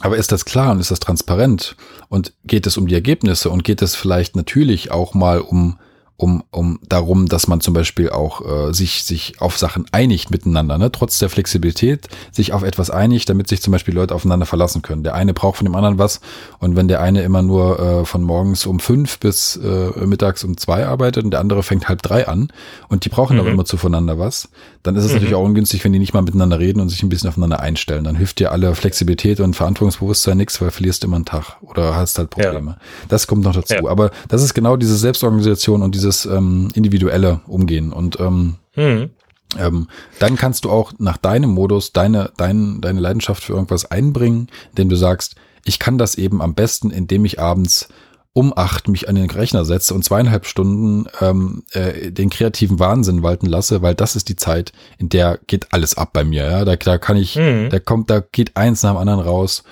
aber 0.01 0.17
ist 0.17 0.31
das 0.31 0.45
klar 0.45 0.73
und 0.73 0.81
ist 0.81 0.91
das 0.91 1.01
transparent? 1.01 1.77
Und 2.09 2.35
geht 2.45 2.67
es 2.67 2.77
um 2.77 2.87
die 2.87 2.95
Ergebnisse 2.95 3.51
und 3.51 3.65
geht 3.65 3.83
es 3.83 3.97
vielleicht 3.97 4.37
natürlich 4.37 4.91
auch 4.91 5.15
mal 5.15 5.41
um 5.41 5.79
um, 6.21 6.43
um 6.51 6.81
darum, 6.89 7.29
dass 7.29 7.47
man 7.47 7.61
zum 7.61 7.75
Beispiel 7.75 8.11
auch 8.11 8.45
äh, 8.45 8.75
sich, 8.75 9.05
sich 9.05 9.41
auf 9.41 9.57
Sachen 9.57 9.87
einigt 9.93 10.33
miteinander, 10.33 10.77
ne? 10.77 10.91
trotz 10.91 11.21
der 11.21 11.31
Flexibilität, 11.31 12.09
sich 12.33 12.53
auf 12.53 12.65
etwas 12.65 12.91
einigt, 12.91 13.29
damit 13.29 13.47
sich 13.47 13.63
zum 13.63 13.71
Beispiel 13.71 13.95
Leute 13.95 14.17
aufeinander 14.17 14.45
verlassen 14.45 14.83
können. 14.83 15.05
Der 15.05 15.15
eine 15.15 15.33
braucht 15.33 15.59
von 15.59 15.65
dem 15.65 15.77
anderen 15.77 15.99
was 15.99 16.21
und 16.59 16.75
wenn 16.75 16.89
der 16.89 17.01
eine 17.01 17.23
immer 17.23 17.43
nur 17.43 17.79
äh, 17.79 18.05
von 18.05 18.25
morgens 18.25 18.67
um 18.67 18.81
fünf 18.81 19.21
bis 19.21 19.55
äh, 19.57 19.91
mittags 20.07 20.43
um 20.43 20.57
zwei 20.57 20.85
arbeitet 20.85 21.23
und 21.23 21.31
der 21.31 21.39
andere 21.39 21.63
fängt 21.63 21.89
halb 21.89 22.03
drei 22.03 22.27
an 22.27 22.53
und 22.89 23.05
die 23.05 23.11
brauchen 23.11 23.35
mhm. 23.35 23.41
aber 23.41 23.51
immer 23.51 23.65
zueinander 23.65 24.19
was, 24.19 24.49
dann 24.83 24.97
ist 24.97 25.05
es 25.05 25.11
mhm. 25.11 25.17
natürlich 25.17 25.35
auch 25.37 25.45
ungünstig, 25.45 25.85
wenn 25.85 25.93
die 25.93 26.01
nicht 26.01 26.15
mal 26.15 26.23
miteinander 26.23 26.59
reden 26.59 26.81
und 26.81 26.89
sich 26.89 27.05
ein 27.05 27.09
bisschen 27.09 27.29
aufeinander 27.29 27.61
einstellen. 27.61 28.03
Dann 28.03 28.17
hilft 28.17 28.41
dir 28.41 28.51
alle 28.51 28.75
Flexibilität 28.75 29.39
und 29.39 29.55
Verantwortungsbewusstsein 29.55 30.37
nichts, 30.37 30.61
weil 30.61 30.73
verlierst 30.73 31.05
immer 31.05 31.15
einen 31.15 31.27
Tag 31.27 31.59
oder 31.63 31.95
hast 31.95 32.19
halt 32.19 32.31
Probleme. 32.31 32.73
Ja. 32.73 32.87
Das 33.09 33.29
kommt 33.29 33.45
noch 33.45 33.55
dazu. 33.55 33.75
Ja. 33.75 33.87
Aber 33.89 34.11
das 34.27 34.43
ist 34.43 34.55
genau 34.55 34.77
diese 34.77 34.97
Selbstorganisation 34.97 35.83
und 35.83 35.95
diese 35.95 36.08
dieses 36.09 36.27
ähm, 36.27 36.69
individuelle 36.75 37.41
Umgehen. 37.47 37.93
Und 37.93 38.19
ähm, 38.21 38.57
hm. 38.73 39.11
ähm, 39.59 39.89
dann 40.19 40.37
kannst 40.37 40.65
du 40.65 40.71
auch 40.71 40.93
nach 40.99 41.19
deinem 41.19 41.51
Modus 41.51 41.93
deine, 41.93 42.33
dein, 42.37 42.81
deine 42.81 43.01
Leidenschaft 43.01 43.45
für 43.45 43.53
irgendwas 43.53 43.91
einbringen, 43.91 44.49
indem 44.71 44.89
du 44.89 44.97
sagst, 44.97 45.37
ich 45.65 45.79
kann 45.79 45.99
das 45.99 46.15
eben 46.15 46.41
am 46.41 46.55
besten, 46.55 46.91
indem 46.91 47.25
ich 47.25 47.39
abends 47.39 47.89
um 48.33 48.57
acht 48.57 48.89
mich 48.89 49.09
an 49.09 49.17
den 49.17 49.29
Rechner 49.29 49.65
setze 49.65 49.95
und 49.95 50.05
zweieinhalb 50.05 50.47
Stunden 50.47 51.07
ähm, 51.21 51.65
äh, 51.73 52.13
den 52.13 52.31
kreativen 52.31 52.79
Wahnsinn 52.79 53.23
walten 53.23 53.47
lasse, 53.47 53.83
weil 53.83 53.97
das 53.97 54.15
ist 54.15 54.29
die 54.29 54.37
Zeit, 54.37 54.73
in 54.99 55.09
der 55.09 55.41
geht 55.47 55.73
alles 55.73 55.97
ab 55.97 56.11
bei 56.13 56.25
mir. 56.25 56.45
Ja, 56.45 56.65
da, 56.65 56.77
da 56.77 56.99
kann 56.99 57.17
ich, 57.17 57.35
mhm. 57.35 57.69
da 57.71 57.81
kommt, 57.81 58.11
da 58.11 58.21
geht 58.21 58.57
eins 58.57 58.83
nach 58.83 58.93
dem 58.93 58.99
anderen 58.99 59.21
raus. 59.21 59.65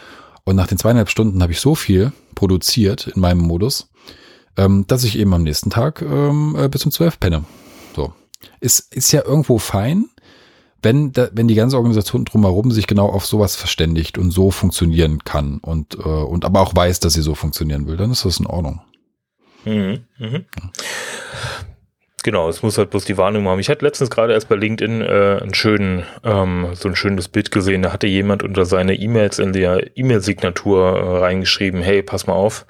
Und 0.44 0.56
nach 0.56 0.66
den 0.66 0.78
zweieinhalb 0.78 1.10
Stunden 1.10 1.42
habe 1.42 1.52
ich 1.52 1.60
so 1.60 1.74
viel 1.74 2.12
produziert 2.34 3.08
in 3.08 3.20
meinem 3.20 3.40
Modus, 3.40 3.88
ähm, 4.56 4.86
dass 4.86 5.04
ich 5.04 5.18
eben 5.18 5.34
am 5.34 5.42
nächsten 5.42 5.70
Tag 5.70 6.02
ähm, 6.02 6.56
äh, 6.58 6.68
bis 6.68 6.84
um 6.84 6.92
zwölf 6.92 7.20
penne. 7.20 7.44
So. 7.94 8.12
Ist, 8.60 8.94
ist 8.94 9.12
ja 9.12 9.24
irgendwo 9.24 9.58
fein, 9.58 10.06
wenn, 10.82 11.12
da, 11.12 11.28
wenn 11.32 11.48
die 11.48 11.54
ganze 11.54 11.76
Organisation 11.76 12.24
drumherum 12.24 12.70
sich 12.70 12.86
genau 12.86 13.08
auf 13.08 13.26
sowas 13.26 13.56
verständigt 13.56 14.18
und 14.18 14.30
so 14.30 14.50
funktionieren 14.50 15.24
kann 15.24 15.58
und, 15.58 15.94
äh, 15.94 16.02
und 16.02 16.44
aber 16.44 16.60
auch 16.60 16.74
weiß, 16.74 17.00
dass 17.00 17.14
sie 17.14 17.22
so 17.22 17.34
funktionieren 17.34 17.86
will, 17.86 17.96
dann 17.96 18.10
ist 18.10 18.24
das 18.24 18.38
in 18.38 18.46
Ordnung. 18.46 18.80
Mhm, 19.64 20.04
mhm. 20.18 20.44
Genau, 22.22 22.48
es 22.48 22.62
muss 22.62 22.76
halt 22.76 22.90
bloß 22.90 23.04
die 23.04 23.18
Warnung 23.18 23.46
haben. 23.46 23.60
Ich 23.60 23.68
hatte 23.68 23.84
letztens 23.84 24.10
gerade 24.10 24.32
erst 24.32 24.48
bei 24.48 24.56
LinkedIn 24.56 25.00
äh, 25.00 25.38
einen 25.42 25.54
schönen, 25.54 26.04
ähm, 26.24 26.68
so 26.74 26.88
ein 26.88 26.96
schönes 26.96 27.28
Bild 27.28 27.52
gesehen. 27.52 27.82
Da 27.82 27.92
hatte 27.92 28.08
jemand 28.08 28.42
unter 28.42 28.64
seine 28.64 28.94
E-Mails 28.94 29.38
in 29.38 29.52
der 29.52 29.96
E-Mail-Signatur 29.96 30.98
äh, 30.98 31.18
reingeschrieben, 31.18 31.82
hey, 31.82 32.02
pass 32.02 32.26
mal 32.26 32.34
auf, 32.34 32.66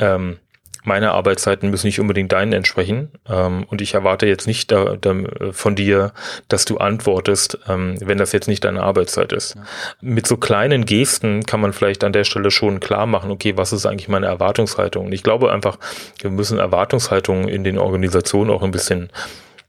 ähm, 0.00 0.36
meine 0.84 1.12
Arbeitszeiten 1.12 1.70
müssen 1.70 1.86
nicht 1.86 2.00
unbedingt 2.00 2.32
deinen 2.32 2.52
entsprechen. 2.52 3.10
Ähm, 3.28 3.64
und 3.68 3.80
ich 3.80 3.94
erwarte 3.94 4.26
jetzt 4.26 4.46
nicht 4.46 4.70
da, 4.72 4.96
da, 5.00 5.14
von 5.52 5.74
dir, 5.74 6.12
dass 6.48 6.64
du 6.64 6.78
antwortest, 6.78 7.58
ähm, 7.68 7.96
wenn 8.00 8.18
das 8.18 8.32
jetzt 8.32 8.48
nicht 8.48 8.64
deine 8.64 8.82
Arbeitszeit 8.82 9.32
ist. 9.32 9.54
Ja. 9.54 9.62
Mit 10.00 10.26
so 10.26 10.36
kleinen 10.36 10.86
Gesten 10.86 11.44
kann 11.44 11.60
man 11.60 11.72
vielleicht 11.72 12.04
an 12.04 12.12
der 12.12 12.24
Stelle 12.24 12.50
schon 12.50 12.80
klar 12.80 13.06
machen, 13.06 13.30
okay, 13.30 13.56
was 13.56 13.72
ist 13.72 13.86
eigentlich 13.86 14.08
meine 14.08 14.26
Erwartungshaltung? 14.26 15.06
Und 15.06 15.12
ich 15.12 15.22
glaube 15.22 15.52
einfach, 15.52 15.78
wir 16.20 16.30
müssen 16.30 16.58
Erwartungshaltungen 16.58 17.48
in 17.48 17.64
den 17.64 17.78
Organisationen 17.78 18.50
auch 18.50 18.62
ein 18.62 18.70
bisschen 18.70 19.10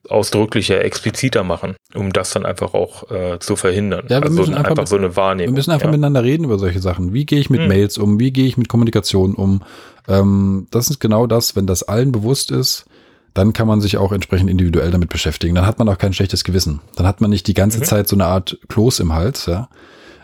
ausdrücklicher, 0.10 0.84
expliziter 0.84 1.43
machen, 1.43 1.76
um 1.93 2.12
das 2.12 2.32
dann 2.32 2.45
einfach 2.45 2.74
auch 2.74 3.10
äh, 3.12 3.39
zu 3.39 3.56
verhindern. 3.56 4.06
Ja, 4.10 4.20
wir 4.20 4.24
also 4.24 4.39
müssen 4.39 4.56
einfach, 4.56 4.72
einfach 4.72 4.88
so 4.88 4.97
eine 4.97 5.16
Wahrnehmung. 5.16 5.54
Wir 5.54 5.60
müssen 5.60 5.72
einfach 5.72 5.86
ja. 5.86 5.91
miteinander 5.91 6.24
reden 6.24 6.45
über 6.45 6.58
solche 6.58 6.80
Sachen. 6.80 7.14
Wie 7.14 7.26
gehe 7.26 7.39
ich 7.39 7.49
mit 7.49 7.62
hm. 7.62 7.68
Mails 7.68 7.97
um? 7.97 8.20
Wie 8.20 8.32
gehe 8.32 8.45
ich 8.45 8.58
mit 8.58 8.68
Kommunikation 8.68 9.36
um? 9.36 9.62
Ähm, 10.08 10.68
das 10.72 10.89
ist 10.89 10.99
genau 10.99 11.28
das, 11.28 11.56
wenn 11.56 11.68
das 11.68 11.84
allen 11.84 12.12
bewusst 12.12 12.52
ist, 12.52 12.86
dann 13.34 13.54
kann 13.54 13.68
man 13.68 13.80
sich 13.80 13.97
auch 13.97 14.12
entsprechend 14.12 14.49
individuell 14.49 14.91
damit 14.91 15.10
beschäftigen. 15.10 15.56
Dann 15.56 15.66
hat 15.66 15.80
man 15.80 15.88
auch 15.88 15.97
kein 15.97 16.14
schlechtes 16.14 16.43
Gewissen. 16.43 16.82
Dann 16.95 17.08
hat 17.08 17.22
man 17.22 17.30
nicht 17.30 17.47
die 17.47 17.54
ganze 17.54 17.80
mhm. 17.80 17.84
Zeit 17.84 18.08
so 18.08 18.16
eine 18.16 18.26
Art 18.26 18.58
Kloß 18.68 18.99
im 18.99 19.14
Hals, 19.14 19.45
ja, 19.45 19.70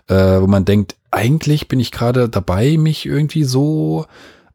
äh, 0.07 0.41
wo 0.41 0.47
man 0.47 0.65
denkt, 0.65 0.95
eigentlich 1.11 1.67
bin 1.67 1.79
ich 1.79 1.91
gerade 1.91 2.27
dabei, 2.27 2.77
mich 2.77 3.05
irgendwie 3.05 3.43
so 3.43 4.05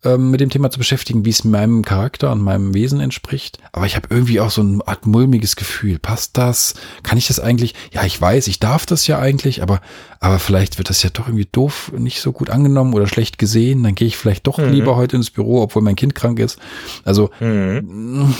ähm, 0.05 0.31
mit 0.31 0.41
dem 0.41 0.51
Thema 0.51 0.71
zu 0.71 0.79
beschäftigen, 0.79 1.25
wie 1.25 1.31
es 1.31 1.45
meinem 1.45 1.85
Charakter 1.85 2.33
und 2.33 2.41
meinem 2.41 2.75
Wesen 2.75 3.01
entspricht. 3.01 3.59
Aber 3.73 3.87
ich 3.87 3.97
habe 3.97 4.09
irgendwie 4.11 4.41
auch 4.41 4.51
so 4.51 4.61
eine 4.61 4.87
Art 4.87 5.07
mulmiges 5.07 5.57
Gefühl. 5.57 5.99
Passt 5.99 6.37
das? 6.37 6.75
Kann 7.03 7.19
ich 7.19 7.29
das 7.29 7.41
eigentlich? 7.41 7.75
Ja, 7.93 8.05
ich 8.05 8.21
weiß, 8.21 8.49
ich 8.49 8.59
darf 8.59 8.87
das 8.87 9.07
ja 9.07 9.19
eigentlich, 9.19 9.63
aber, 9.63 9.81
aber 10.21 10.39
vielleicht 10.39 10.79
wird 10.79 10.91
das 10.91 11.03
ja 11.03 11.11
doch 11.11 11.29
irgendwie 11.29 11.49
doof, 11.51 11.93
nicht 11.97 12.21
so 12.21 12.33
gut 12.33 12.51
angenommen 12.51 12.95
oder 12.95 13.07
schlecht 13.07 13.39
gesehen. 13.39 13.83
Dann 13.83 13.95
gehe 13.95 14.09
ich 14.09 14.17
vielleicht 14.17 14.47
doch 14.47 14.59
mhm. 14.59 14.71
lieber 14.71 14.97
heute 14.97 15.17
ins 15.17 15.31
Büro, 15.31 15.63
obwohl 15.63 15.83
mein 15.83 15.97
Kind 15.97 16.15
krank 16.15 16.39
ist. 16.39 16.59
Also 17.05 17.31
mhm. 17.41 18.35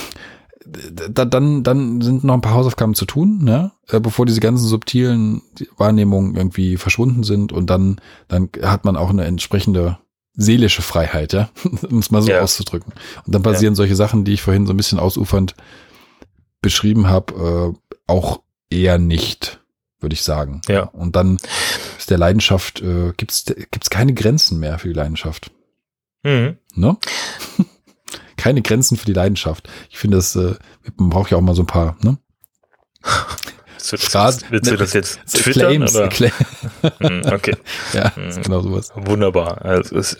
Da, 0.65 1.25
dann, 1.25 1.63
dann 1.63 1.99
sind 1.99 2.23
noch 2.23 2.33
ein 2.33 2.41
paar 2.41 2.53
Hausaufgaben 2.53 2.95
zu 2.95 3.03
tun, 3.03 3.43
ne? 3.43 3.73
Äh, 3.89 3.99
bevor 3.99 4.25
diese 4.25 4.39
ganzen 4.39 4.65
subtilen 4.65 5.41
Wahrnehmungen 5.75 6.37
irgendwie 6.37 6.77
verschwunden 6.77 7.23
sind 7.23 7.51
und 7.51 7.69
dann, 7.69 7.97
dann 8.29 8.47
hat 8.61 8.85
man 8.85 8.95
auch 8.95 9.09
eine 9.09 9.25
entsprechende 9.25 9.97
seelische 10.33 10.81
Freiheit, 10.81 11.33
ja, 11.33 11.49
um 11.89 11.99
es 11.99 12.11
mal 12.11 12.21
so 12.21 12.31
ja. 12.31 12.41
auszudrücken. 12.41 12.93
Und 13.25 13.35
dann 13.35 13.43
passieren 13.43 13.73
ja. 13.73 13.77
solche 13.77 13.95
Sachen, 13.95 14.25
die 14.25 14.33
ich 14.33 14.41
vorhin 14.41 14.65
so 14.65 14.73
ein 14.73 14.77
bisschen 14.77 14.99
ausufernd 14.99 15.55
beschrieben 16.61 17.07
habe, 17.07 17.75
äh, 17.75 17.99
auch 18.07 18.41
eher 18.69 18.97
nicht, 18.97 19.61
würde 19.99 20.13
ich 20.13 20.23
sagen. 20.23 20.61
Ja. 20.67 20.83
Und 20.83 21.15
dann 21.15 21.37
ist 21.97 22.09
der 22.09 22.17
Leidenschaft, 22.17 22.81
äh, 22.81 23.13
gibt 23.15 23.31
es 23.31 23.89
keine 23.89 24.13
Grenzen 24.13 24.59
mehr 24.59 24.79
für 24.79 24.87
die 24.87 24.93
Leidenschaft. 24.93 25.51
Mhm. 26.23 26.57
Ne? 26.75 26.97
keine 28.37 28.61
Grenzen 28.61 28.97
für 28.97 29.05
die 29.05 29.13
Leidenschaft. 29.13 29.69
Ich 29.89 29.97
finde, 29.97 30.17
das, 30.17 30.35
äh, 30.35 30.55
man 30.97 31.09
braucht 31.09 31.31
ja 31.31 31.37
auch 31.37 31.41
mal 31.41 31.55
so 31.55 31.63
ein 31.63 31.67
paar, 31.67 31.97
ne? 32.01 32.17
Willst 33.91 34.13
du, 34.13 34.17
das, 34.17 34.39
willst 34.49 34.71
du 34.71 34.77
das 34.77 34.93
jetzt 34.93 35.19
twittern? 35.27 35.87
Claims, 35.89 35.95
oder? 35.95 36.09
Hm, 36.99 37.21
okay. 37.31 37.55
Ja, 37.93 38.15
hm. 38.15 38.41
genau 38.41 38.61
sowas. 38.61 38.91
Wunderbar. 38.95 39.63
Also 39.63 39.97
es, 39.97 40.17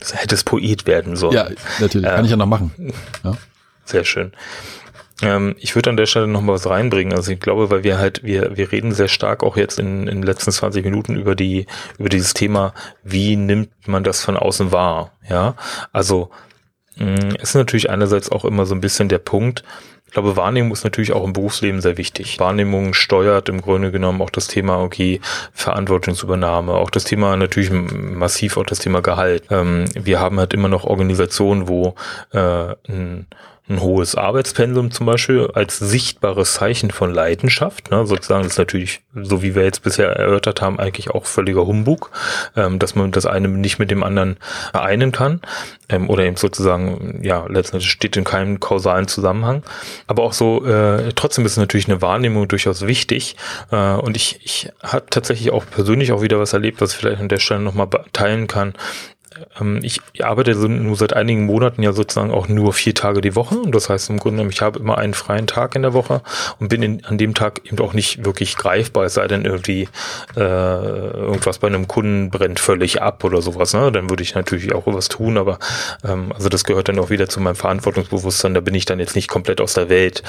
das 0.00 0.14
hätte 0.14 0.34
es 0.34 0.42
Poet 0.42 0.86
werden 0.86 1.16
sollen. 1.16 1.34
Ja, 1.34 1.48
natürlich. 1.80 2.08
Kann 2.08 2.24
ich 2.24 2.30
ja 2.30 2.36
noch 2.36 2.46
machen. 2.46 2.72
Ja. 3.22 3.36
Sehr 3.84 4.04
schön. 4.04 4.32
Ähm, 5.22 5.54
ich 5.58 5.74
würde 5.74 5.90
an 5.90 5.96
der 5.96 6.06
Stelle 6.06 6.26
noch 6.26 6.40
mal 6.40 6.54
was 6.54 6.68
reinbringen. 6.68 7.14
Also 7.14 7.32
ich 7.32 7.40
glaube, 7.40 7.70
weil 7.70 7.84
wir 7.84 7.98
halt, 7.98 8.22
wir, 8.24 8.56
wir 8.56 8.72
reden 8.72 8.92
sehr 8.92 9.08
stark 9.08 9.42
auch 9.42 9.56
jetzt 9.56 9.78
in, 9.78 10.08
in 10.08 10.16
den 10.16 10.22
letzten 10.22 10.50
20 10.50 10.84
Minuten 10.84 11.16
über 11.16 11.34
die, 11.34 11.66
über 11.98 12.08
dieses 12.08 12.34
Thema, 12.34 12.74
wie 13.02 13.36
nimmt 13.36 13.70
man 13.86 14.02
das 14.02 14.24
von 14.24 14.36
außen 14.36 14.72
wahr? 14.72 15.12
Ja, 15.28 15.54
also 15.92 16.30
mh, 16.96 17.36
ist 17.40 17.54
natürlich 17.54 17.90
einerseits 17.90 18.30
auch 18.30 18.44
immer 18.44 18.66
so 18.66 18.74
ein 18.74 18.80
bisschen 18.80 19.08
der 19.08 19.18
Punkt, 19.18 19.64
ich 20.14 20.16
glaube, 20.16 20.36
Wahrnehmung 20.36 20.70
ist 20.70 20.84
natürlich 20.84 21.12
auch 21.12 21.24
im 21.24 21.32
Berufsleben 21.32 21.80
sehr 21.80 21.98
wichtig. 21.98 22.38
Wahrnehmung 22.38 22.94
steuert 22.94 23.48
im 23.48 23.60
Grunde 23.60 23.90
genommen 23.90 24.22
auch 24.22 24.30
das 24.30 24.46
Thema, 24.46 24.80
okay, 24.80 25.20
Verantwortungsübernahme, 25.52 26.72
auch 26.72 26.90
das 26.90 27.02
Thema 27.02 27.36
natürlich 27.36 27.72
massiv 27.72 28.56
auch 28.56 28.64
das 28.64 28.78
Thema 28.78 29.02
Gehalt. 29.02 29.42
Ähm, 29.50 29.86
wir 29.94 30.20
haben 30.20 30.38
halt 30.38 30.54
immer 30.54 30.68
noch 30.68 30.84
Organisationen, 30.84 31.66
wo 31.66 31.96
äh, 32.30 32.76
ein 32.88 33.26
ein 33.66 33.80
hohes 33.80 34.14
Arbeitspensum 34.14 34.90
zum 34.90 35.06
Beispiel 35.06 35.50
als 35.54 35.78
sichtbares 35.78 36.54
Zeichen 36.54 36.90
von 36.90 37.14
Leidenschaft. 37.14 37.90
Ne? 37.90 38.06
Sozusagen 38.06 38.44
ist 38.44 38.58
natürlich, 38.58 39.00
so 39.14 39.42
wie 39.42 39.54
wir 39.54 39.64
jetzt 39.64 39.82
bisher 39.82 40.10
erörtert 40.10 40.60
haben, 40.60 40.78
eigentlich 40.78 41.10
auch 41.10 41.24
völliger 41.24 41.66
Humbug, 41.66 42.10
ähm, 42.56 42.78
dass 42.78 42.94
man 42.94 43.10
das 43.10 43.24
eine 43.24 43.48
nicht 43.48 43.78
mit 43.78 43.90
dem 43.90 44.02
anderen 44.02 44.36
vereinen 44.72 45.12
kann 45.12 45.40
ähm, 45.88 46.10
oder 46.10 46.24
eben 46.24 46.36
sozusagen, 46.36 47.20
ja, 47.22 47.46
letztendlich 47.48 47.90
steht 47.90 48.18
in 48.18 48.24
keinem 48.24 48.60
kausalen 48.60 49.08
Zusammenhang. 49.08 49.62
Aber 50.06 50.24
auch 50.24 50.34
so, 50.34 50.66
äh, 50.66 51.12
trotzdem 51.14 51.46
ist 51.46 51.56
natürlich 51.56 51.88
eine 51.88 52.02
Wahrnehmung 52.02 52.46
durchaus 52.48 52.86
wichtig 52.86 53.36
äh, 53.72 53.94
und 53.94 54.14
ich, 54.14 54.40
ich 54.44 54.68
habe 54.82 55.06
tatsächlich 55.08 55.52
auch 55.52 55.64
persönlich 55.64 56.12
auch 56.12 56.20
wieder 56.20 56.38
was 56.38 56.52
erlebt, 56.52 56.82
was 56.82 56.92
ich 56.92 56.98
vielleicht 56.98 57.20
an 57.20 57.30
der 57.30 57.38
Stelle 57.38 57.60
nochmal 57.60 57.88
teilen 58.12 58.46
kann, 58.46 58.74
ich 59.82 60.00
arbeite 60.22 60.54
so 60.54 60.68
nur 60.68 60.96
seit 60.96 61.14
einigen 61.14 61.46
Monaten 61.46 61.82
ja 61.82 61.92
sozusagen 61.92 62.30
auch 62.30 62.48
nur 62.48 62.72
vier 62.72 62.94
Tage 62.94 63.20
die 63.20 63.34
Woche. 63.34 63.56
Und 63.56 63.74
das 63.74 63.88
heißt 63.88 64.10
im 64.10 64.18
Grunde 64.18 64.36
genommen, 64.36 64.52
ich 64.52 64.62
habe 64.62 64.78
immer 64.78 64.98
einen 64.98 65.14
freien 65.14 65.46
Tag 65.46 65.74
in 65.74 65.82
der 65.82 65.92
Woche 65.92 66.22
und 66.60 66.68
bin 66.68 66.82
in, 66.82 67.04
an 67.04 67.18
dem 67.18 67.34
Tag 67.34 67.62
eben 67.64 67.78
auch 67.80 67.92
nicht 67.92 68.24
wirklich 68.24 68.56
greifbar, 68.56 69.04
es 69.04 69.14
sei 69.14 69.26
denn 69.26 69.44
irgendwie 69.44 69.88
äh, 70.36 70.40
irgendwas 70.40 71.58
bei 71.58 71.66
einem 71.66 71.88
Kunden 71.88 72.30
brennt 72.30 72.60
völlig 72.60 73.02
ab 73.02 73.24
oder 73.24 73.42
sowas. 73.42 73.74
Ne? 73.74 73.90
Dann 73.92 74.10
würde 74.10 74.22
ich 74.22 74.34
natürlich 74.34 74.74
auch 74.74 74.84
was 74.86 75.08
tun, 75.08 75.38
aber 75.38 75.58
ähm, 76.04 76.32
also 76.32 76.48
das 76.48 76.64
gehört 76.64 76.88
dann 76.88 76.98
auch 76.98 77.10
wieder 77.10 77.28
zu 77.28 77.40
meinem 77.40 77.56
Verantwortungsbewusstsein. 77.56 78.54
Da 78.54 78.60
bin 78.60 78.74
ich 78.74 78.84
dann 78.84 79.00
jetzt 79.00 79.16
nicht 79.16 79.28
komplett 79.28 79.60
aus 79.60 79.74
der 79.74 79.88
Welt. 79.88 80.22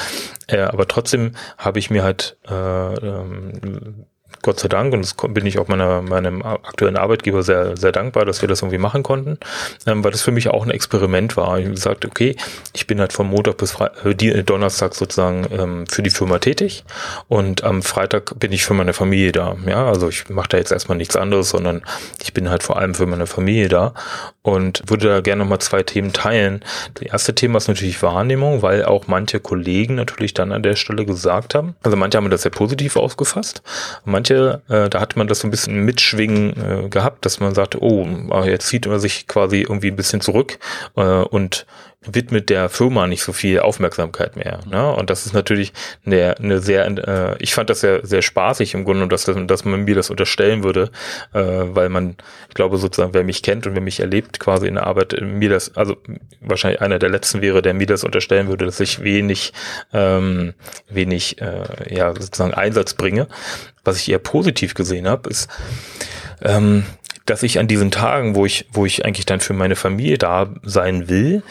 Äh, 0.47 0.59
aber 0.59 0.87
trotzdem 0.87 1.33
habe 1.57 1.79
ich 1.79 1.89
mir 1.89 2.03
halt 2.03 2.37
äh, 2.49 2.53
ähm, 2.53 4.05
Gott 4.41 4.59
sei 4.59 4.67
Dank, 4.67 4.93
und 4.93 5.01
das 5.01 5.15
bin 5.29 5.45
ich 5.45 5.59
auch 5.59 5.67
meiner, 5.67 6.01
meinem 6.01 6.41
aktuellen 6.41 6.97
Arbeitgeber 6.97 7.43
sehr, 7.43 7.77
sehr 7.77 7.91
dankbar, 7.91 8.25
dass 8.25 8.41
wir 8.41 8.49
das 8.49 8.61
irgendwie 8.61 8.77
machen 8.77 9.03
konnten, 9.03 9.37
ähm, 9.85 10.03
weil 10.03 10.11
das 10.11 10.21
für 10.21 10.31
mich 10.31 10.49
auch 10.49 10.63
ein 10.63 10.71
Experiment 10.71 11.37
war. 11.37 11.57
Ich 11.59 11.65
habe 11.65 11.75
gesagt, 11.75 12.05
okay, 12.05 12.35
ich 12.73 12.87
bin 12.87 12.99
halt 12.99 13.13
von 13.13 13.27
Montag 13.27 13.57
bis 13.57 13.71
Fre 13.71 13.91
äh, 14.03 14.43
Donnerstag 14.43 14.95
sozusagen 14.95 15.45
ähm, 15.51 15.87
für 15.87 16.03
die 16.03 16.09
Firma 16.09 16.39
tätig 16.39 16.83
und 17.27 17.63
am 17.63 17.81
Freitag 17.81 18.39
bin 18.39 18.51
ich 18.51 18.65
für 18.65 18.73
meine 18.73 18.93
Familie 18.93 19.31
da. 19.31 19.55
Ja, 19.65 19.87
also 19.87 20.09
ich 20.09 20.29
mache 20.29 20.49
da 20.49 20.57
jetzt 20.57 20.71
erstmal 20.71 20.97
nichts 20.97 21.15
anderes, 21.15 21.49
sondern 21.49 21.81
ich 22.21 22.33
bin 22.33 22.49
halt 22.49 22.63
vor 22.63 22.77
allem 22.77 22.95
für 22.95 23.05
meine 23.05 23.27
Familie 23.27 23.67
da 23.67 23.93
und 24.41 24.83
würde 24.87 25.07
da 25.07 25.21
gerne 25.21 25.43
nochmal 25.43 25.59
zwei 25.59 25.83
Themen 25.83 26.13
teilen. 26.13 26.63
Das 26.95 27.07
erste 27.07 27.35
Thema 27.35 27.57
ist 27.57 27.67
natürlich 27.67 28.01
Wahrnehmung, 28.01 28.61
weil 28.61 28.85
auch 28.85 29.07
manche 29.07 29.39
Kollegen 29.39 29.95
natürlich 29.95 30.33
dann 30.33 30.51
an 30.51 30.63
der 30.63 30.75
Stelle 30.75 31.05
gesagt 31.05 31.55
haben, 31.55 31.75
also 31.83 31.97
manche 31.97 32.17
haben 32.17 32.29
das 32.29 32.43
sehr 32.43 32.51
positiv 32.51 32.95
aufgefasst, 32.95 33.61
manche 34.03 34.24
Seite, 34.25 34.61
äh, 34.69 34.89
da 34.89 34.99
hat 34.99 35.15
man 35.15 35.27
das 35.27 35.39
so 35.39 35.47
ein 35.47 35.51
bisschen 35.51 35.85
mitschwingen 35.85 36.85
äh, 36.85 36.89
gehabt, 36.89 37.25
dass 37.25 37.39
man 37.39 37.53
sagte, 37.53 37.81
oh, 37.81 38.07
ah, 38.31 38.45
jetzt 38.45 38.67
zieht 38.67 38.87
man 38.87 38.99
sich 38.99 39.27
quasi 39.27 39.61
irgendwie 39.61 39.89
ein 39.89 39.95
bisschen 39.95 40.21
zurück 40.21 40.59
äh, 40.95 41.01
und 41.01 41.65
widmet 42.11 42.49
der 42.49 42.69
Firma 42.69 43.07
nicht 43.07 43.23
so 43.23 43.33
viel 43.33 43.59
Aufmerksamkeit 43.59 44.35
mehr. 44.35 44.59
Ne? 44.69 44.93
Und 44.93 45.09
das 45.09 45.25
ist 45.25 45.33
natürlich 45.33 45.73
eine, 46.05 46.37
eine 46.37 46.59
sehr, 46.59 46.85
äh, 46.85 47.35
ich 47.39 47.53
fand 47.53 47.69
das 47.69 47.81
sehr, 47.81 48.05
sehr 48.05 48.21
spaßig 48.21 48.73
im 48.73 48.85
Grunde, 48.85 49.07
dass, 49.07 49.25
dass 49.25 49.65
man 49.65 49.83
mir 49.83 49.95
das 49.95 50.09
unterstellen 50.09 50.63
würde, 50.63 50.91
äh, 51.33 51.41
weil 51.41 51.89
man, 51.89 52.15
ich 52.49 52.55
glaube 52.55 52.77
sozusagen, 52.77 53.13
wer 53.13 53.23
mich 53.23 53.43
kennt 53.43 53.67
und 53.67 53.75
wer 53.75 53.81
mich 53.81 53.99
erlebt 53.99 54.39
quasi 54.39 54.67
in 54.67 54.75
der 54.75 54.87
Arbeit, 54.87 55.15
mir 55.21 55.49
das, 55.49 55.75
also 55.75 55.97
wahrscheinlich 56.41 56.81
einer 56.81 56.99
der 56.99 57.09
letzten 57.09 57.41
wäre, 57.41 57.61
der 57.61 57.73
mir 57.73 57.87
das 57.87 58.03
unterstellen 58.03 58.47
würde, 58.47 58.65
dass 58.65 58.79
ich 58.79 59.03
wenig, 59.03 59.53
ähm, 59.93 60.53
wenig, 60.89 61.41
äh, 61.41 61.95
ja, 61.95 62.13
sozusagen 62.13 62.53
Einsatz 62.53 62.93
bringe 62.93 63.27
was 63.85 63.97
ich 63.97 64.09
eher 64.09 64.19
positiv 64.19 64.73
gesehen 64.73 65.07
habe, 65.07 65.29
ist, 65.29 65.47
ähm, 66.41 66.83
dass 67.25 67.43
ich 67.43 67.57
an 67.57 67.67
diesen 67.67 67.91
Tagen, 67.91 68.35
wo 68.35 68.45
ich, 68.45 68.67
wo 68.71 68.85
ich 68.85 69.05
eigentlich 69.05 69.25
dann 69.25 69.39
für 69.39 69.53
meine 69.53 69.75
Familie 69.75 70.17
da 70.17 70.53
sein 70.63 71.07
will, 71.09 71.41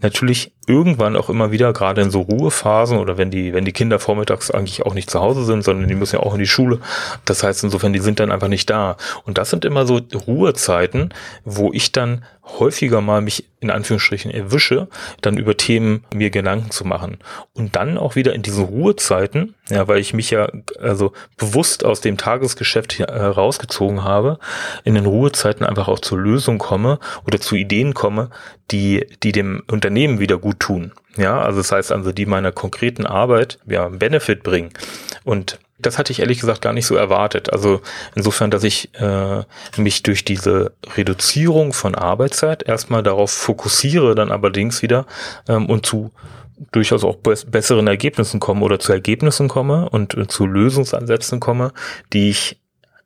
natürlich 0.00 0.52
irgendwann 0.68 1.16
auch 1.16 1.30
immer 1.30 1.50
wieder, 1.50 1.72
gerade 1.72 2.02
in 2.02 2.10
so 2.10 2.20
Ruhephasen 2.20 2.98
oder 2.98 3.18
wenn 3.18 3.30
die, 3.30 3.52
wenn 3.52 3.64
die 3.64 3.72
Kinder 3.72 3.98
vormittags 3.98 4.50
eigentlich 4.50 4.84
auch 4.84 4.94
nicht 4.94 5.10
zu 5.10 5.20
Hause 5.20 5.44
sind, 5.44 5.64
sondern 5.64 5.88
die 5.88 5.94
müssen 5.94 6.16
ja 6.16 6.22
auch 6.22 6.34
in 6.34 6.40
die 6.40 6.46
Schule. 6.46 6.80
Das 7.24 7.42
heißt 7.42 7.64
insofern, 7.64 7.92
die 7.92 7.98
sind 8.00 8.20
dann 8.20 8.30
einfach 8.30 8.48
nicht 8.48 8.68
da. 8.70 8.96
Und 9.24 9.38
das 9.38 9.50
sind 9.50 9.64
immer 9.64 9.86
so 9.86 10.00
Ruhezeiten, 10.26 11.14
wo 11.44 11.72
ich 11.72 11.92
dann 11.92 12.24
häufiger 12.58 13.00
mal 13.00 13.20
mich 13.20 13.44
in 13.60 13.70
Anführungsstrichen 13.70 14.30
erwische, 14.30 14.88
dann 15.20 15.36
über 15.36 15.56
Themen 15.56 16.04
mir 16.14 16.30
Gedanken 16.30 16.70
zu 16.70 16.84
machen. 16.84 17.18
Und 17.54 17.76
dann 17.76 17.98
auch 17.98 18.14
wieder 18.14 18.32
in 18.32 18.42
diesen 18.42 18.64
Ruhezeiten, 18.64 19.54
ja, 19.68 19.88
weil 19.88 19.98
ich 19.98 20.14
mich 20.14 20.30
ja 20.30 20.48
also 20.80 21.12
bewusst 21.36 21.84
aus 21.84 22.00
dem 22.00 22.16
Tagesgeschäft 22.16 22.98
herausgezogen 22.98 24.04
habe, 24.04 24.38
in 24.84 24.94
den 24.94 25.06
Ruhezeiten 25.06 25.66
einfach 25.66 25.88
auch 25.88 25.98
zur 25.98 26.18
Lösung 26.18 26.58
komme 26.58 27.00
oder 27.26 27.40
zu 27.40 27.56
Ideen 27.56 27.94
komme, 27.94 28.30
die, 28.70 29.06
die 29.22 29.32
dem 29.32 29.62
Unternehmen 29.70 30.20
wieder 30.20 30.38
gut 30.38 30.57
tun. 30.58 30.92
Ja, 31.16 31.40
also 31.40 31.58
das 31.58 31.72
heißt 31.72 31.92
also, 31.92 32.12
die 32.12 32.26
meiner 32.26 32.52
konkreten 32.52 33.06
Arbeit 33.06 33.58
ja 33.66 33.88
Benefit 33.88 34.42
bringen. 34.42 34.70
Und 35.24 35.58
das 35.78 35.98
hatte 35.98 36.12
ich 36.12 36.20
ehrlich 36.20 36.40
gesagt 36.40 36.60
gar 36.60 36.72
nicht 36.72 36.86
so 36.86 36.96
erwartet. 36.96 37.52
Also 37.52 37.80
insofern, 38.14 38.50
dass 38.50 38.64
ich 38.64 38.94
äh, 39.00 39.42
mich 39.76 40.02
durch 40.02 40.24
diese 40.24 40.72
Reduzierung 40.96 41.72
von 41.72 41.94
Arbeitszeit 41.94 42.62
erstmal 42.64 43.02
darauf 43.02 43.30
fokussiere, 43.30 44.14
dann 44.14 44.32
allerdings 44.32 44.82
wieder 44.82 45.06
ähm, 45.48 45.66
und 45.66 45.86
zu 45.86 46.10
durchaus 46.72 47.04
auch 47.04 47.16
besseren 47.16 47.86
Ergebnissen 47.86 48.40
komme 48.40 48.64
oder 48.64 48.80
zu 48.80 48.92
Ergebnissen 48.92 49.46
komme 49.48 49.88
und 49.88 50.14
äh, 50.14 50.26
zu 50.26 50.46
Lösungsansätzen 50.46 51.38
komme, 51.38 51.72
die 52.12 52.30
ich 52.30 52.60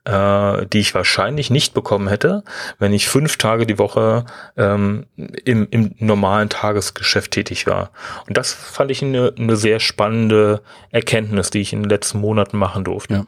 äh, 0.05 0.65
die 0.67 0.79
ich 0.79 0.93
wahrscheinlich 0.93 1.49
nicht 1.49 1.73
bekommen 1.73 2.07
hätte, 2.07 2.43
wenn 2.79 2.93
ich 2.93 3.07
fünf 3.07 3.37
Tage 3.37 3.65
die 3.65 3.79
Woche 3.79 4.25
ähm, 4.57 5.05
im, 5.15 5.67
im 5.69 5.95
normalen 5.99 6.49
Tagesgeschäft 6.49 7.31
tätig 7.31 7.67
war. 7.67 7.91
Und 8.27 8.37
das 8.37 8.53
fand 8.53 8.91
ich 8.91 9.01
eine, 9.01 9.33
eine 9.37 9.55
sehr 9.55 9.79
spannende 9.79 10.61
Erkenntnis, 10.91 11.49
die 11.51 11.61
ich 11.61 11.73
in 11.73 11.83
den 11.83 11.89
letzten 11.89 12.19
Monaten 12.19 12.57
machen 12.57 12.83
durfte. 12.83 13.13
Ja, 13.13 13.25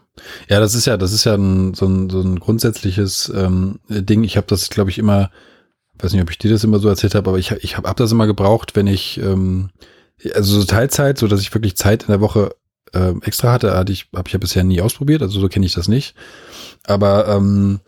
ja 0.49 0.59
das 0.59 0.75
ist 0.75 0.85
ja, 0.85 0.97
das 0.97 1.13
ist 1.13 1.23
ja 1.23 1.35
ein, 1.35 1.73
so, 1.73 1.85
ein, 1.85 2.09
so 2.09 2.21
ein 2.21 2.39
grundsätzliches 2.39 3.31
ähm, 3.35 3.79
Ding. 3.87 4.23
Ich 4.23 4.37
habe 4.37 4.47
das, 4.47 4.69
glaube 4.69 4.89
ich, 4.89 4.97
immer, 4.97 5.31
weiß 5.99 6.11
nicht, 6.11 6.21
ob 6.21 6.29
ich 6.29 6.37
dir 6.37 6.51
das 6.51 6.63
immer 6.63 6.79
so 6.79 6.89
erzählt 6.89 7.15
habe, 7.15 7.29
aber 7.29 7.39
ich, 7.39 7.51
ich 7.51 7.77
habe 7.77 7.87
hab 7.87 7.97
das 7.97 8.11
immer 8.11 8.27
gebraucht, 8.27 8.75
wenn 8.75 8.87
ich 8.87 9.17
ähm, 9.19 9.69
also 10.33 10.59
so 10.59 10.65
Teilzeit, 10.65 11.17
so 11.17 11.27
dass 11.27 11.41
ich 11.41 11.53
wirklich 11.53 11.77
Zeit 11.77 12.03
in 12.03 12.07
der 12.09 12.21
Woche 12.21 12.55
äh, 12.93 13.13
extra 13.21 13.51
hatte, 13.51 13.75
hatte 13.75 13.91
ich, 13.91 14.07
habe 14.15 14.27
ich 14.27 14.33
ja 14.33 14.39
bisher 14.39 14.63
nie 14.63 14.81
ausprobiert, 14.81 15.21
also 15.21 15.39
so 15.39 15.47
kenne 15.47 15.65
ich 15.65 15.73
das 15.73 15.87
nicht. 15.87 16.15
Aber 16.87 17.27
ähm, 17.27 17.79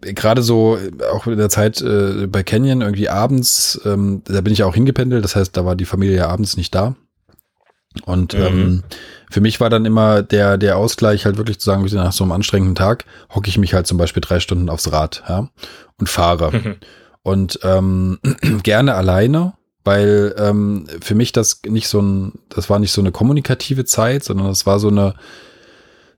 gerade 0.00 0.42
so 0.42 0.78
auch 1.12 1.26
in 1.26 1.38
der 1.38 1.48
Zeit 1.48 1.80
äh, 1.80 2.26
bei 2.26 2.42
Canyon 2.42 2.82
irgendwie 2.82 3.08
abends, 3.08 3.80
ähm, 3.84 4.22
da 4.24 4.40
bin 4.40 4.52
ich 4.52 4.62
auch 4.62 4.74
hingependelt, 4.74 5.24
das 5.24 5.36
heißt, 5.36 5.56
da 5.56 5.64
war 5.64 5.76
die 5.76 5.84
Familie 5.84 6.16
ja 6.16 6.28
abends 6.28 6.56
nicht 6.56 6.74
da. 6.74 6.94
Und 8.04 8.34
mhm. 8.34 8.42
ähm, 8.42 8.82
für 9.30 9.40
mich 9.40 9.60
war 9.60 9.70
dann 9.70 9.84
immer 9.84 10.22
der, 10.22 10.58
der 10.58 10.76
Ausgleich 10.76 11.24
halt 11.24 11.38
wirklich 11.38 11.58
zu 11.58 11.66
sagen, 11.66 11.86
nach 11.92 12.12
so 12.12 12.24
einem 12.24 12.32
anstrengenden 12.32 12.74
Tag 12.74 13.04
hocke 13.34 13.48
ich 13.48 13.58
mich 13.58 13.74
halt 13.74 13.86
zum 13.86 13.98
Beispiel 13.98 14.20
drei 14.20 14.40
Stunden 14.40 14.68
aufs 14.68 14.92
Rad 14.92 15.22
ja, 15.28 15.48
und 15.98 16.08
fahre. 16.08 16.52
Mhm. 16.52 16.76
Und 17.22 17.60
ähm, 17.62 18.18
gerne 18.62 18.94
alleine, 18.94 19.54
weil 19.84 20.34
ähm, 20.38 20.86
für 21.00 21.14
mich 21.14 21.32
das 21.32 21.60
nicht 21.66 21.88
so 21.88 22.00
ein, 22.00 22.32
das 22.48 22.68
war 22.68 22.78
nicht 22.78 22.92
so 22.92 23.00
eine 23.00 23.12
kommunikative 23.12 23.84
Zeit, 23.84 24.24
sondern 24.24 24.48
das 24.48 24.66
war 24.66 24.78
so 24.78 24.88
eine, 24.88 25.14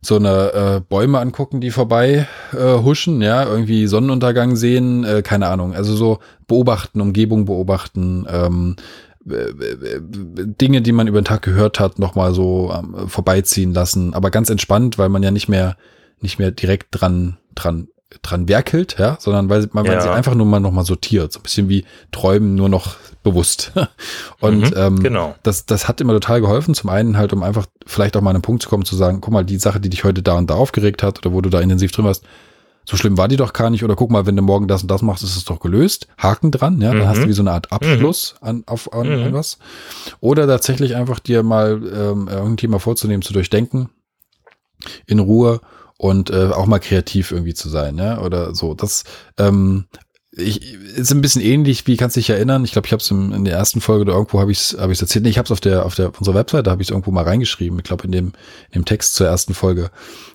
so 0.01 0.17
eine 0.17 0.53
äh, 0.53 0.81
Bäume 0.81 1.19
angucken, 1.19 1.61
die 1.61 1.71
vorbei 1.71 2.27
äh, 2.53 2.79
huschen, 2.83 3.21
ja, 3.21 3.45
irgendwie 3.45 3.87
Sonnenuntergang 3.87 4.57
sehen, 4.57 5.05
äh, 5.05 5.23
keine 5.23 5.49
Ahnung. 5.49 5.75
Also 5.75 5.97
so 5.97 6.19
beobachten, 6.47 7.01
Umgebung 7.01 7.47
beobachten, 7.47 8.27
ähm, 8.31 8.77
Dinge, 9.25 10.81
die 10.81 10.93
man 10.93 11.07
über 11.07 11.21
den 11.21 11.27
Tag 11.27 11.43
gehört 11.43 11.81
hat, 11.81 11.99
nochmal 11.99 12.33
so 12.33 12.73
ähm, 12.73 13.09
vorbeiziehen 13.09 13.75
lassen, 13.75 14.15
aber 14.15 14.31
ganz 14.31 14.49
entspannt, 14.49 14.99
weil 14.99 15.09
man 15.09 15.23
ja 15.23 15.31
nicht 15.31 15.49
mehr, 15.49 15.77
nicht 16.21 16.39
mehr 16.39 16.51
direkt 16.51 16.89
dran, 16.93 17.37
dran, 17.55 17.89
dran 18.23 18.49
werkelt, 18.49 18.97
ja, 18.99 19.17
sondern 19.21 19.49
weil 19.49 19.69
man, 19.73 19.85
ja. 19.85 19.93
man 19.93 20.01
sie 20.01 20.11
einfach 20.11 20.35
nur 20.35 20.47
mal 20.47 20.61
nochmal 20.61 20.85
sortiert, 20.85 21.33
so 21.33 21.41
ein 21.41 21.43
bisschen 21.43 21.69
wie 21.69 21.85
Träumen 22.11 22.55
nur 22.55 22.69
noch 22.69 22.97
bewusst. 23.23 23.73
Und 24.41 24.71
mhm, 24.71 24.77
ähm, 24.77 25.03
genau. 25.03 25.35
das, 25.43 25.67
das 25.67 25.89
hat 25.89 26.01
immer 26.01 26.15
total 26.15 26.41
geholfen. 26.41 26.75
Zum 26.75 26.91
einen 26.91 27.19
halt, 27.19 27.33
um 27.33 27.43
einfach 27.43 27.67
vielleicht 27.87 28.17
auch 28.17 28.23
mal 28.23 28.31
an 28.31 28.37
einen 28.37 28.43
Punkt 28.43 28.63
zu 28.63 28.69
kommen, 28.69 28.85
zu 28.85 28.97
sagen, 28.97 29.21
guck 29.21 29.33
mal, 29.33 29.45
die 29.45 29.59
Sache, 29.59 29.81
die 29.81 29.91
dich 29.91 30.05
heute 30.05 30.23
da 30.23 30.39
und 30.39 30.49
da 30.49 30.55
aufgeregt 30.55 31.03
hat 31.03 31.19
oder 31.19 31.35
wo 31.35 31.41
du 31.41 31.51
da 31.51 31.61
intensiv 31.61 31.93
drin 31.93 32.07
warst, 32.07 32.25
so 32.85 32.97
schlimm 32.97 33.19
war 33.19 33.29
die 33.29 33.37
doch 33.37 33.53
gar 33.53 33.69
nicht. 33.69 33.85
Oder 33.85 33.97
guck 33.97 34.11
mal, 34.11 34.25
wenn 34.25 34.37
du 34.37 34.43
morgen 34.43 34.67
das 34.67 34.81
und 34.81 34.91
das 34.91 35.03
machst, 35.03 35.23
ist 35.23 35.37
es 35.37 35.45
doch 35.45 35.61
gelöst. 35.61 36.09
Haken 36.17 36.51
dran, 36.51 36.81
ja, 36.81 36.93
dann 36.93 37.03
mhm. 37.03 37.09
hast 37.09 37.23
du 37.23 37.29
wie 37.29 37.35
so 37.35 37.43
eine 37.43 37.53
Art 37.53 37.71
Abschluss 37.71 38.37
mhm. 38.41 38.49
an, 38.49 38.63
auf 38.67 38.93
an, 38.95 39.07
mhm. 39.09 39.25
an, 39.25 39.33
was. 39.35 39.59
Oder 40.21 40.47
tatsächlich 40.47 40.97
einfach 40.97 41.19
dir 41.19 41.43
mal 41.43 41.73
ähm, 41.73 42.29
irgendein 42.29 42.57
Thema 42.57 42.81
vorzunehmen, 42.81 43.23
zu 43.23 43.35
durchdenken, 43.35 43.91
in 45.07 45.19
Ruhe 45.19 45.61
und 45.99 46.31
äh, 46.31 46.47
auch 46.47 46.67
mal 46.67 46.79
kreativ 46.79 47.33
irgendwie 47.33 47.55
zu 47.55 47.69
sein, 47.69 47.99
ja, 47.99 48.21
oder 48.23 48.55
so. 48.55 48.73
Das 48.73 49.05
ähm, 49.37 49.85
ich, 50.39 50.75
ist 50.75 51.11
ein 51.11 51.21
bisschen 51.21 51.43
ähnlich, 51.43 51.87
wie 51.87 51.97
kannst 51.97 52.17
du 52.17 52.21
dich 52.21 52.31
erinnern? 52.31 52.65
Ich 52.65 52.73
glaube, 52.73 52.87
ich 52.87 52.93
habe 52.93 53.03
es 53.03 53.11
in 53.11 53.45
der 53.45 53.55
ersten 53.55 53.81
Folge 53.81 54.03
oder 54.03 54.13
irgendwo 54.13 54.41
habe 54.41 54.53
ich 54.53 54.59
es 54.59 54.77
hab 54.79 54.91
ich's 54.91 55.03
erzählt. 55.03 55.25
Nee, 55.25 55.31
ich 55.31 55.39
habe 55.39 55.47
es 55.47 55.51
auf 55.51 55.61
der 55.61 55.85
auf 55.85 55.97
der 55.97 56.11
auf 56.11 56.19
unserer 56.19 56.37
Webseite 56.37 56.71
habe 56.71 56.81
ich 56.81 56.89
es 56.89 56.91
irgendwo 56.91 57.11
mal 57.11 57.25
reingeschrieben. 57.25 57.79
Ich 57.79 57.85
glaube 57.85 58.05
in 58.05 58.13
dem 58.13 58.33
dem 58.75 58.85
Text 58.85 59.15
zur 59.15 59.27
ersten 59.27 59.53
Folge, 59.53 59.91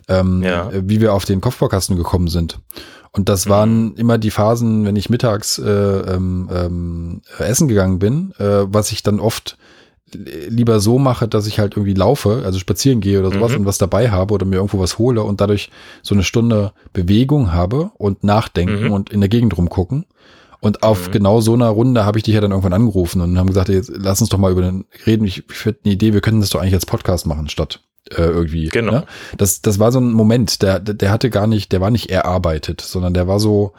ähm, 0.10 0.44
ja. 0.44 0.70
wie 0.74 1.00
wir 1.00 1.14
auf 1.14 1.26
den 1.26 1.42
Kopfbaukasten 1.42 1.96
gekommen 1.96 2.28
sind. 2.28 2.60
Und 3.12 3.30
das 3.30 3.48
waren 3.48 3.92
mhm. 3.92 3.96
immer 3.96 4.18
die 4.18 4.32
Phasen, 4.32 4.86
wenn 4.86 4.96
ich 4.96 5.10
mittags 5.10 5.58
äh, 5.60 5.70
ähm, 5.70 6.50
ähm, 6.52 7.22
essen 7.38 7.68
gegangen 7.68 8.00
bin, 8.00 8.34
äh, 8.40 8.66
was 8.68 8.92
ich 8.92 9.04
dann 9.04 9.20
oft 9.20 9.58
lieber 10.14 10.80
so 10.80 11.00
mache, 11.00 11.28
dass 11.28 11.48
ich 11.48 11.60
halt 11.60 11.74
irgendwie 11.74 11.94
laufe, 11.94 12.44
also 12.46 12.60
spazieren 12.60 13.02
gehe 13.02 13.20
oder 13.20 13.32
sowas 13.32 13.52
mhm. 13.52 13.60
und 13.60 13.66
was 13.66 13.78
dabei 13.78 14.12
habe 14.12 14.34
oder 14.34 14.46
mir 14.46 14.58
irgendwo 14.58 14.80
was 14.80 14.98
hole 14.98 15.24
und 15.24 15.42
dadurch 15.42 15.70
so 16.02 16.16
eine 16.16 16.24
Stunde 16.24 16.74
Bewegung 16.94 17.52
habe 17.52 17.92
und 17.98 18.24
nachdenken 18.24 18.86
mhm. 18.86 18.92
und 18.92 19.10
in 19.10 19.20
der 19.20 19.30
Gegend 19.30 19.58
rumgucken. 19.58 20.06
Und 20.60 20.82
auf 20.82 21.08
mhm. 21.08 21.12
genau 21.12 21.42
so 21.42 21.54
einer 21.54 21.68
Runde 21.68 22.06
habe 22.06 22.18
ich 22.18 22.24
dich 22.24 22.36
ja 22.36 22.42
dann 22.42 22.52
irgendwann 22.52 22.72
angerufen 22.72 23.22
und 23.22 23.38
haben 23.38 23.48
gesagt, 23.48 23.68
jetzt 23.68 23.92
lass 23.94 24.22
uns 24.22 24.30
doch 24.30 24.38
mal 24.38 24.52
über 24.52 24.62
den 24.62 24.86
reden. 25.06 25.26
Ich, 25.26 25.44
ich 25.50 25.56
finde 25.56 25.80
eine 25.84 25.94
Idee, 25.94 26.14
wir 26.14 26.22
könnten 26.22 26.40
das 26.40 26.52
doch 26.52 26.62
eigentlich 26.62 26.74
als 26.74 26.86
Podcast 26.86 27.26
machen, 27.26 27.50
statt 27.50 27.82
äh, 28.12 28.22
irgendwie. 28.22 28.70
Genau. 28.70 28.92
Ne? 28.92 29.06
Das, 29.38 29.62
das 29.62 29.80
war 29.80 29.92
so 29.92 30.00
ein 30.00 30.14
Moment, 30.14 30.62
der, 30.62 30.80
der 30.80 31.12
hatte 31.12 31.30
gar 31.30 31.48
nicht, 31.48 31.72
der 31.74 31.82
war 31.82 31.92
nicht 31.92 32.10
erarbeitet, 32.10 32.80
sondern 32.80 33.14
der 33.14 33.28
war 33.28 33.42
so, 33.42 33.74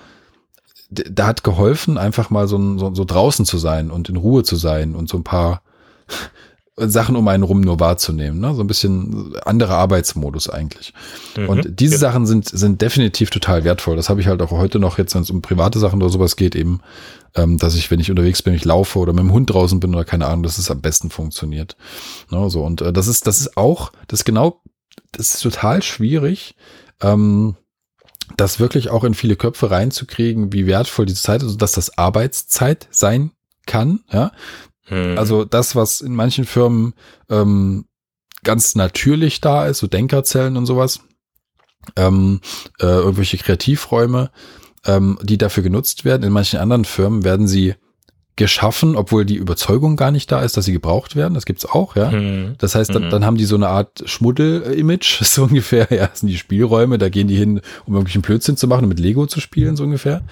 der, 0.91 1.11
der 1.11 1.27
hat 1.27 1.45
geholfen, 1.45 1.99
einfach 1.99 2.31
mal 2.31 2.49
so, 2.49 2.79
so, 2.79 2.95
so 2.95 3.05
draußen 3.05 3.45
zu 3.45 3.59
sein 3.59 3.91
und 3.91 4.09
in 4.09 4.17
Ruhe 4.17 4.43
zu 4.43 4.57
sein 4.57 4.95
und 4.95 5.09
so 5.09 5.17
ein 5.17 5.25
paar 5.25 5.63
Sachen 6.77 7.15
um 7.15 7.29
einen 7.29 7.45
rum 7.45 7.61
nur 7.61 7.79
wahrzunehmen, 7.79 8.41
ne? 8.41 8.53
So 8.55 8.63
ein 8.63 8.67
bisschen 8.67 9.37
anderer 9.45 9.77
Arbeitsmodus 9.77 10.51
eigentlich. 10.51 10.93
Mhm, 11.37 11.49
und 11.49 11.81
diese 11.81 11.99
genau. 11.99 12.09
Sachen 12.09 12.27
sind, 12.27 12.49
sind 12.49 12.83
definitiv 12.83 13.31
total 13.31 13.63
wertvoll. 13.63 13.95
Das 13.95 14.09
habe 14.09 14.21
ich 14.21 14.27
halt 14.27 14.43
auch 14.43 14.51
heute 14.51 14.81
noch, 14.81 14.99
jetzt 14.99 15.15
wenn 15.15 15.23
es 15.23 15.31
um 15.31 15.41
private 15.41 15.79
Sachen 15.79 16.03
oder 16.03 16.11
sowas 16.11 16.35
geht, 16.35 16.57
eben, 16.57 16.81
ähm, 17.37 17.59
dass 17.59 17.77
ich, 17.77 17.93
wenn 17.93 18.01
ich 18.01 18.11
unterwegs 18.11 18.43
bin, 18.43 18.55
ich 18.55 18.65
laufe 18.65 18.99
oder 18.99 19.13
mit 19.13 19.23
dem 19.23 19.33
Hund 19.33 19.51
draußen 19.51 19.79
bin 19.79 19.95
oder 19.95 20.05
keine 20.05 20.27
Ahnung, 20.27 20.43
dass 20.43 20.59
es 20.59 20.69
am 20.69 20.81
besten 20.81 21.11
funktioniert. 21.11 21.77
Ne? 22.31 22.51
So, 22.51 22.65
und 22.65 22.81
äh, 22.81 22.93
das 22.93 23.07
ist, 23.07 23.29
das 23.29 23.39
ist 23.39 23.57
auch, 23.57 23.93
das 24.09 24.21
ist 24.21 24.25
genau, 24.25 24.61
das 25.13 25.35
ist 25.35 25.43
total 25.43 25.81
schwierig, 25.81 26.57
ähm, 27.03 27.55
das 28.37 28.59
wirklich 28.59 28.91
auch 28.91 29.05
in 29.05 29.15
viele 29.15 29.37
Köpfe 29.37 29.71
reinzukriegen, 29.71 30.53
wie 30.53 30.67
wertvoll 30.67 31.07
diese 31.07 31.23
Zeit 31.23 31.43
ist, 31.43 31.47
also 31.47 31.57
dass 31.57 31.73
das 31.73 31.99
Arbeitszeit 31.99 32.89
sein 32.91 33.31
kann, 33.67 34.01
ja, 34.13 34.33
hm. 34.87 35.19
Also 35.19 35.45
das, 35.45 35.75
was 35.77 36.01
in 36.01 36.15
manchen 36.15 36.45
Firmen 36.45 36.95
ähm, 37.31 37.87
ganz 38.43 38.75
natürlich 38.75 39.41
da 39.41 39.67
ist, 39.67 39.79
so 39.79 39.87
Denkerzellen 39.87 40.57
und 40.57 40.67
sowas, 40.67 41.01
ähm, 41.97 42.41
äh, 42.81 42.87
irgendwelche 42.87 43.39
Kreativräume, 43.39 44.31
ähm, 44.85 45.19
die 45.23 45.39
dafür 45.39 45.63
genutzt 45.63 46.05
werden. 46.05 46.23
In 46.23 46.33
manchen 46.33 46.61
anderen 46.61 46.85
Firmen 46.85 47.25
werden 47.25 47.49
sie 47.49 47.75
geschaffen, 48.37 48.97
obwohl 48.97 49.25
die 49.25 49.37
Überzeugung 49.37 49.97
gar 49.97 50.11
nicht 50.11 50.31
da 50.33 50.43
ist, 50.43 50.57
dass 50.57 50.65
sie 50.65 50.73
gebraucht 50.73 51.15
werden. 51.15 51.35
Das 51.35 51.47
gibt's 51.47 51.65
auch, 51.67 51.95
ja. 51.95 52.11
Hm. 52.11 52.55
Das 52.59 52.75
heißt, 52.75 52.93
dann, 52.93 53.05
hm. 53.05 53.11
dann 53.11 53.25
haben 53.25 53.37
die 53.37 53.45
so 53.45 53.55
eine 53.55 53.69
Art 53.69 54.03
Schmuddel-Image, 54.05 55.23
so 55.23 55.45
ungefähr. 55.45 55.87
Ja, 55.91 56.09
das 56.09 56.21
sind 56.21 56.29
die 56.29 56.37
Spielräume, 56.37 56.99
da 56.99 57.09
gehen 57.09 57.29
die 57.29 57.37
hin, 57.37 57.61
um 57.87 57.95
irgendwelchen 57.95 58.23
Blödsinn 58.23 58.57
zu 58.57 58.67
machen 58.67 58.85
und 58.85 58.89
mit 58.89 58.99
Lego 58.99 59.27
zu 59.27 59.41
spielen, 59.41 59.77
so 59.77 59.85
ungefähr. 59.85 60.23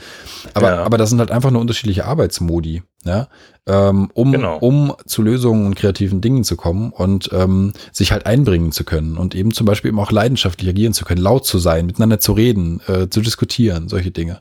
Aber, 0.54 0.70
ja. 0.70 0.82
aber 0.82 0.98
das 0.98 1.10
sind 1.10 1.20
halt 1.20 1.30
einfach 1.30 1.52
nur 1.52 1.60
unterschiedliche 1.60 2.04
Arbeitsmodi, 2.04 2.82
ja. 3.04 3.28
Ähm, 3.64 4.10
um, 4.14 4.32
genau. 4.32 4.58
um 4.58 4.94
zu 5.06 5.22
Lösungen 5.22 5.66
und 5.66 5.76
kreativen 5.76 6.20
Dingen 6.20 6.42
zu 6.42 6.56
kommen 6.56 6.90
und 6.90 7.30
ähm, 7.32 7.72
sich 7.92 8.10
halt 8.10 8.26
einbringen 8.26 8.72
zu 8.72 8.82
können 8.82 9.16
und 9.16 9.36
eben 9.36 9.52
zum 9.52 9.66
Beispiel 9.66 9.90
eben 9.90 10.00
auch 10.00 10.10
leidenschaftlich 10.10 10.68
agieren 10.68 10.92
zu 10.92 11.04
können, 11.04 11.20
laut 11.20 11.46
zu 11.46 11.60
sein, 11.60 11.86
miteinander 11.86 12.18
zu 12.18 12.32
reden, 12.32 12.80
äh, 12.88 13.08
zu 13.08 13.20
diskutieren, 13.20 13.88
solche 13.88 14.10
Dinge. 14.10 14.40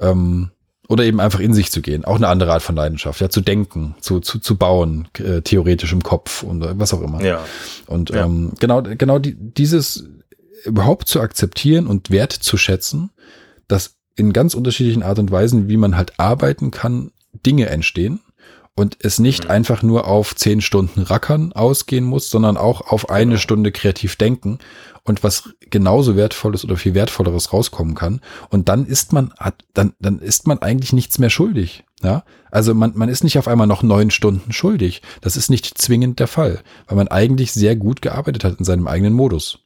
Ähm, 0.00 0.50
oder 0.88 1.04
eben 1.04 1.20
einfach 1.20 1.40
in 1.40 1.54
sich 1.54 1.70
zu 1.70 1.82
gehen. 1.82 2.04
Auch 2.04 2.16
eine 2.16 2.28
andere 2.28 2.52
Art 2.52 2.62
von 2.62 2.76
Leidenschaft, 2.76 3.20
ja, 3.20 3.28
zu 3.28 3.40
denken, 3.40 3.96
zu, 4.00 4.20
zu, 4.20 4.38
zu 4.38 4.56
bauen, 4.56 5.08
äh, 5.18 5.42
theoretisch 5.42 5.92
im 5.92 6.02
Kopf 6.02 6.42
und 6.42 6.62
äh, 6.62 6.78
was 6.78 6.94
auch 6.94 7.02
immer. 7.02 7.22
Ja. 7.22 7.44
Und 7.86 8.10
ja. 8.10 8.24
Ähm, 8.24 8.52
genau, 8.60 8.82
genau 8.82 9.18
die, 9.18 9.34
dieses 9.34 10.04
überhaupt 10.64 11.08
zu 11.08 11.20
akzeptieren 11.20 11.86
und 11.86 12.10
wert 12.10 12.32
zu 12.32 12.56
schätzen, 12.56 13.10
dass 13.68 13.96
in 14.16 14.32
ganz 14.32 14.54
unterschiedlichen 14.54 15.02
Art 15.02 15.18
und 15.18 15.30
Weisen, 15.30 15.68
wie 15.68 15.76
man 15.76 15.96
halt 15.96 16.18
arbeiten 16.18 16.70
kann, 16.70 17.10
Dinge 17.44 17.68
entstehen 17.68 18.20
und 18.74 18.96
es 19.00 19.18
nicht 19.18 19.44
mhm. 19.44 19.50
einfach 19.50 19.82
nur 19.82 20.06
auf 20.06 20.34
zehn 20.34 20.60
Stunden 20.60 21.02
Rackern 21.02 21.52
ausgehen 21.52 22.04
muss, 22.04 22.30
sondern 22.30 22.56
auch 22.56 22.92
auf 22.92 23.10
eine 23.10 23.32
genau. 23.32 23.40
Stunde 23.40 23.72
kreativ 23.72 24.16
denken 24.16 24.58
und 25.06 25.22
was 25.22 25.50
genauso 25.70 26.16
wertvolles 26.16 26.64
oder 26.64 26.76
viel 26.76 26.94
wertvolleres 26.94 27.52
rauskommen 27.52 27.94
kann. 27.94 28.20
Und 28.50 28.68
dann 28.68 28.84
ist 28.84 29.12
man, 29.12 29.32
dann, 29.72 29.94
dann 30.00 30.18
ist 30.18 30.46
man 30.46 30.58
eigentlich 30.58 30.92
nichts 30.92 31.18
mehr 31.18 31.30
schuldig. 31.30 31.84
Ja, 32.02 32.24
also 32.50 32.74
man, 32.74 32.92
man 32.94 33.08
ist 33.08 33.24
nicht 33.24 33.38
auf 33.38 33.48
einmal 33.48 33.66
noch 33.66 33.82
neun 33.82 34.10
Stunden 34.10 34.52
schuldig. 34.52 35.00
Das 35.22 35.36
ist 35.36 35.48
nicht 35.48 35.78
zwingend 35.78 36.20
der 36.20 36.26
Fall, 36.26 36.60
weil 36.86 36.96
man 36.96 37.08
eigentlich 37.08 37.52
sehr 37.52 37.74
gut 37.74 38.02
gearbeitet 38.02 38.44
hat 38.44 38.58
in 38.58 38.66
seinem 38.66 38.86
eigenen 38.86 39.14
Modus. 39.14 39.60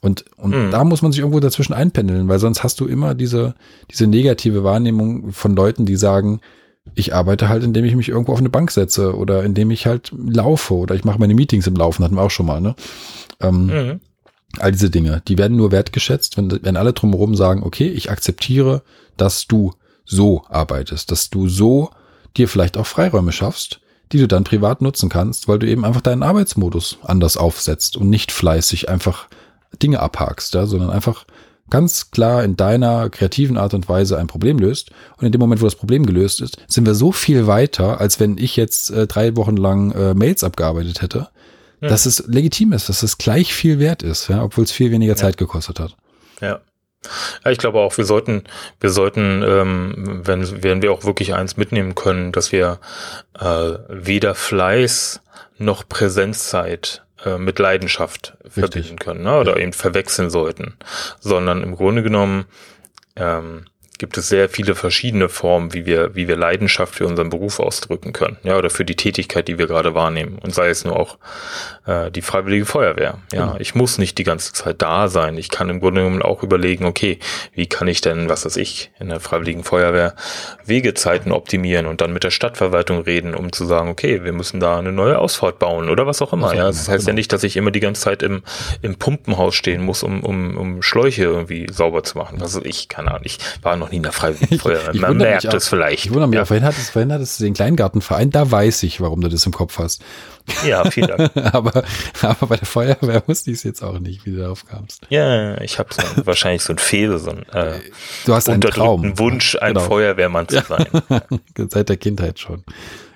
Und, 0.00 0.24
und 0.36 0.54
mhm. 0.54 0.70
da 0.70 0.84
muss 0.84 1.02
man 1.02 1.10
sich 1.10 1.20
irgendwo 1.20 1.40
dazwischen 1.40 1.72
einpendeln, 1.72 2.28
weil 2.28 2.38
sonst 2.38 2.62
hast 2.62 2.78
du 2.80 2.86
immer 2.86 3.14
diese, 3.14 3.54
diese 3.90 4.06
negative 4.06 4.62
Wahrnehmung 4.62 5.32
von 5.32 5.56
Leuten, 5.56 5.84
die 5.84 5.96
sagen, 5.96 6.40
ich 6.94 7.14
arbeite 7.14 7.48
halt, 7.48 7.62
indem 7.62 7.84
ich 7.84 7.96
mich 7.96 8.08
irgendwo 8.08 8.32
auf 8.32 8.40
eine 8.40 8.50
Bank 8.50 8.70
setze 8.70 9.16
oder 9.16 9.44
indem 9.44 9.70
ich 9.70 9.86
halt 9.86 10.12
laufe 10.16 10.74
oder 10.74 10.94
ich 10.94 11.04
mache 11.04 11.18
meine 11.18 11.34
Meetings 11.34 11.66
im 11.66 11.76
Laufen, 11.76 12.04
hatten 12.04 12.16
wir 12.16 12.22
auch 12.22 12.30
schon 12.30 12.46
mal, 12.46 12.60
ne? 12.60 12.74
Ähm, 13.40 13.66
mhm. 13.66 14.00
All 14.58 14.72
diese 14.72 14.90
Dinge, 14.90 15.22
die 15.28 15.38
werden 15.38 15.56
nur 15.56 15.72
wertgeschätzt, 15.72 16.36
wenn, 16.36 16.62
wenn 16.62 16.76
alle 16.76 16.92
drumherum 16.92 17.34
sagen, 17.34 17.62
okay, 17.62 17.88
ich 17.88 18.10
akzeptiere, 18.10 18.82
dass 19.16 19.46
du 19.46 19.72
so 20.04 20.44
arbeitest, 20.48 21.10
dass 21.10 21.30
du 21.30 21.48
so 21.48 21.90
dir 22.36 22.48
vielleicht 22.48 22.76
auch 22.76 22.86
Freiräume 22.86 23.32
schaffst, 23.32 23.80
die 24.12 24.18
du 24.18 24.28
dann 24.28 24.44
privat 24.44 24.82
nutzen 24.82 25.08
kannst, 25.08 25.48
weil 25.48 25.58
du 25.58 25.66
eben 25.66 25.84
einfach 25.84 26.00
deinen 26.00 26.22
Arbeitsmodus 26.22 26.98
anders 27.02 27.36
aufsetzt 27.36 27.96
und 27.96 28.10
nicht 28.10 28.30
fleißig 28.30 28.88
einfach 28.88 29.28
Dinge 29.82 30.00
abhakst, 30.00 30.54
ja, 30.54 30.66
sondern 30.66 30.90
einfach 30.90 31.24
ganz 31.70 32.10
klar 32.10 32.44
in 32.44 32.56
deiner 32.56 33.08
kreativen 33.08 33.56
Art 33.56 33.72
und 33.72 33.88
Weise 33.88 34.18
ein 34.18 34.26
Problem 34.26 34.58
löst. 34.58 34.90
Und 35.16 35.24
in 35.24 35.32
dem 35.32 35.38
Moment, 35.38 35.62
wo 35.62 35.64
das 35.64 35.76
Problem 35.76 36.04
gelöst 36.04 36.42
ist, 36.42 36.58
sind 36.68 36.84
wir 36.84 36.94
so 36.94 37.12
viel 37.12 37.46
weiter, 37.46 37.98
als 37.98 38.20
wenn 38.20 38.36
ich 38.36 38.56
jetzt 38.56 38.90
äh, 38.90 39.06
drei 39.06 39.34
Wochen 39.36 39.56
lang 39.56 39.92
äh, 39.92 40.12
Mails 40.12 40.44
abgearbeitet 40.44 41.00
hätte 41.00 41.28
ja. 41.82 41.88
dass 41.88 42.06
es 42.06 42.24
legitim 42.26 42.72
ist, 42.72 42.88
dass 42.88 43.02
es 43.02 43.18
gleich 43.18 43.52
viel 43.52 43.78
wert 43.78 44.02
ist, 44.02 44.28
ja, 44.28 44.42
obwohl 44.42 44.64
es 44.64 44.72
viel 44.72 44.90
weniger 44.90 45.12
ja. 45.12 45.16
Zeit 45.16 45.36
gekostet 45.36 45.80
hat. 45.80 45.96
Ja. 46.40 46.60
Ja, 47.44 47.50
ich 47.50 47.58
glaube 47.58 47.80
auch, 47.80 47.96
wir 47.96 48.04
sollten, 48.04 48.44
wir 48.78 48.90
sollten, 48.90 49.42
ähm, 49.44 50.22
wenn, 50.24 50.62
wenn 50.62 50.82
wir 50.82 50.92
auch 50.92 51.02
wirklich 51.02 51.34
eins 51.34 51.56
mitnehmen 51.56 51.96
können, 51.96 52.30
dass 52.30 52.52
wir 52.52 52.78
äh, 53.40 53.72
weder 53.88 54.36
Fleiß 54.36 55.20
noch 55.58 55.88
Präsenzzeit 55.88 57.02
äh, 57.24 57.38
mit 57.38 57.58
Leidenschaft 57.58 58.34
Richtig. 58.44 58.54
verbinden 58.54 58.98
können 59.00 59.24
ne? 59.24 59.40
oder 59.40 59.56
ja. 59.56 59.62
eben 59.64 59.72
verwechseln 59.72 60.30
sollten, 60.30 60.76
sondern 61.18 61.64
im 61.64 61.74
Grunde 61.74 62.04
genommen 62.04 62.44
ähm, 63.16 63.64
gibt 64.02 64.18
es 64.18 64.28
sehr 64.28 64.48
viele 64.48 64.74
verschiedene 64.74 65.28
Formen, 65.28 65.74
wie 65.74 65.86
wir, 65.86 66.16
wie 66.16 66.26
wir 66.26 66.34
Leidenschaft 66.34 66.96
für 66.96 67.06
unseren 67.06 67.30
Beruf 67.30 67.60
ausdrücken 67.60 68.12
können, 68.12 68.36
ja, 68.42 68.58
oder 68.58 68.68
für 68.68 68.84
die 68.84 68.96
Tätigkeit, 68.96 69.46
die 69.46 69.58
wir 69.58 69.68
gerade 69.68 69.94
wahrnehmen. 69.94 70.40
Und 70.42 70.52
sei 70.52 70.70
es 70.70 70.84
nur 70.84 70.98
auch 70.98 71.18
äh, 71.86 72.10
die 72.10 72.20
Freiwillige 72.20 72.64
Feuerwehr. 72.64 73.18
Ja, 73.32 73.46
genau. 73.46 73.56
ich 73.60 73.76
muss 73.76 73.98
nicht 73.98 74.18
die 74.18 74.24
ganze 74.24 74.52
Zeit 74.54 74.82
da 74.82 75.06
sein. 75.06 75.38
Ich 75.38 75.50
kann 75.50 75.68
im 75.68 75.78
Grunde 75.78 76.00
genommen 76.00 76.20
auch 76.20 76.42
überlegen, 76.42 76.84
okay, 76.84 77.20
wie 77.54 77.66
kann 77.66 77.86
ich 77.86 78.00
denn, 78.00 78.28
was 78.28 78.44
weiß 78.44 78.56
ich, 78.56 78.90
in 78.98 79.08
der 79.08 79.20
Freiwilligen 79.20 79.62
Feuerwehr 79.62 80.16
Wegezeiten 80.64 81.30
optimieren 81.30 81.86
und 81.86 82.00
dann 82.00 82.12
mit 82.12 82.24
der 82.24 82.32
Stadtverwaltung 82.32 83.02
reden, 83.02 83.36
um 83.36 83.52
zu 83.52 83.66
sagen, 83.66 83.88
okay, 83.88 84.24
wir 84.24 84.32
müssen 84.32 84.58
da 84.58 84.78
eine 84.78 84.90
neue 84.90 85.16
Ausfahrt 85.16 85.60
bauen 85.60 85.88
oder 85.88 86.08
was 86.08 86.20
auch 86.22 86.32
immer. 86.32 86.48
Was 86.48 86.54
ja, 86.54 86.66
das 86.66 86.88
heißt 86.88 87.04
genau. 87.04 87.10
ja 87.10 87.14
nicht, 87.14 87.32
dass 87.32 87.44
ich 87.44 87.56
immer 87.56 87.70
die 87.70 87.78
ganze 87.78 88.02
Zeit 88.02 88.24
im, 88.24 88.42
im 88.80 88.96
Pumpenhaus 88.96 89.54
stehen 89.54 89.84
muss, 89.84 90.02
um, 90.02 90.24
um, 90.24 90.56
um 90.56 90.82
Schläuche 90.82 91.22
irgendwie 91.22 91.68
sauber 91.70 92.02
zu 92.02 92.18
machen. 92.18 92.40
Was 92.40 92.56
weiß 92.56 92.64
ich, 92.64 92.88
keine 92.88 93.10
Ahnung. 93.10 93.22
Ich 93.22 93.38
war 93.62 93.76
noch 93.76 93.91
nie 93.92 93.98
in 93.98 94.02
der 94.02 94.12
Freiwilligen 94.12 94.58
Feuerwehr. 94.60 95.00
Man 95.00 95.16
merkt 95.16 95.44
es 95.44 95.68
vielleicht. 95.68 96.06
Ich 96.06 96.10
wundere 96.10 96.28
mich, 96.28 96.38
ja. 96.38 96.44
vorhin, 96.44 96.64
hattest, 96.64 96.90
vorhin 96.90 97.12
hattest 97.12 97.38
du 97.38 97.44
den 97.44 97.54
Kleingartenverein, 97.54 98.30
da 98.30 98.50
weiß 98.50 98.82
ich, 98.82 99.00
warum 99.00 99.20
du 99.20 99.28
das 99.28 99.46
im 99.46 99.52
Kopf 99.52 99.78
hast. 99.78 100.02
Ja, 100.66 100.90
vielen 100.90 101.08
Dank. 101.08 101.30
aber, 101.54 101.84
aber 102.22 102.46
bei 102.46 102.56
der 102.56 102.66
Feuerwehr 102.66 103.22
wusste 103.26 103.52
ich 103.52 103.58
es 103.58 103.62
jetzt 103.62 103.82
auch 103.82 103.98
nicht, 104.00 104.26
wie 104.26 104.32
du 104.32 104.38
darauf 104.38 104.66
kamst. 104.66 105.06
Ja, 105.10 105.60
ich 105.60 105.78
habe 105.78 105.90
so 105.94 106.02
wahrscheinlich 106.26 106.62
so 106.62 106.72
ein 106.72 106.78
Fehl, 106.78 107.16
so 107.18 107.30
ein 107.30 107.48
äh, 107.50 107.78
du 108.26 108.34
hast 108.34 108.48
einen 108.48 108.60
Traum. 108.60 109.18
Wunsch, 109.18 109.56
ein 109.56 109.74
genau. 109.74 109.86
Feuerwehrmann 109.86 110.48
zu 110.48 110.60
sein. 110.60 110.86
Seit 111.68 111.88
der 111.88 111.96
Kindheit 111.96 112.40
schon. 112.40 112.64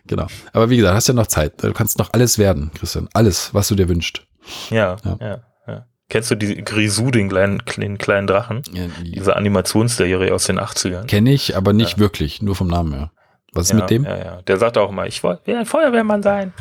Genau. 0.06 0.26
Aber 0.52 0.70
wie 0.70 0.76
gesagt, 0.76 0.94
hast 0.94 1.08
ja 1.08 1.14
noch 1.14 1.26
Zeit. 1.26 1.62
Du 1.62 1.72
kannst 1.72 1.98
noch 1.98 2.12
alles 2.12 2.38
werden, 2.38 2.70
Christian. 2.74 3.08
Alles, 3.12 3.52
was 3.54 3.68
du 3.68 3.74
dir 3.74 3.88
wünschst. 3.88 4.22
Ja, 4.70 4.96
ja. 5.04 5.18
ja. 5.20 5.40
ja. 5.66 5.86
Kennst 6.08 6.30
du 6.30 6.36
die 6.36 6.62
Grisou, 6.62 7.10
den 7.10 7.28
kleinen, 7.28 7.62
den 7.76 7.98
kleinen 7.98 8.26
Drachen? 8.26 8.62
Ja, 8.72 8.86
die 9.02 9.12
Diese 9.12 9.34
Animationsserie 9.34 10.32
aus 10.32 10.44
den 10.44 10.60
80ern? 10.60 11.06
Kenne 11.06 11.32
ich, 11.32 11.56
aber 11.56 11.72
nicht 11.72 11.92
ja. 11.92 11.98
wirklich, 11.98 12.42
nur 12.42 12.54
vom 12.54 12.68
Namen 12.68 12.92
her. 12.92 13.10
Was 13.52 13.66
ist 13.66 13.70
ja, 13.70 13.76
mit 13.76 13.90
dem? 13.90 14.04
Ja, 14.04 14.16
ja. 14.16 14.42
Der 14.42 14.58
sagt 14.58 14.76
auch 14.76 14.90
immer, 14.90 15.06
ich 15.06 15.22
will 15.22 15.38
ein 15.46 15.66
Feuerwehrmann 15.66 16.22
sein. 16.22 16.52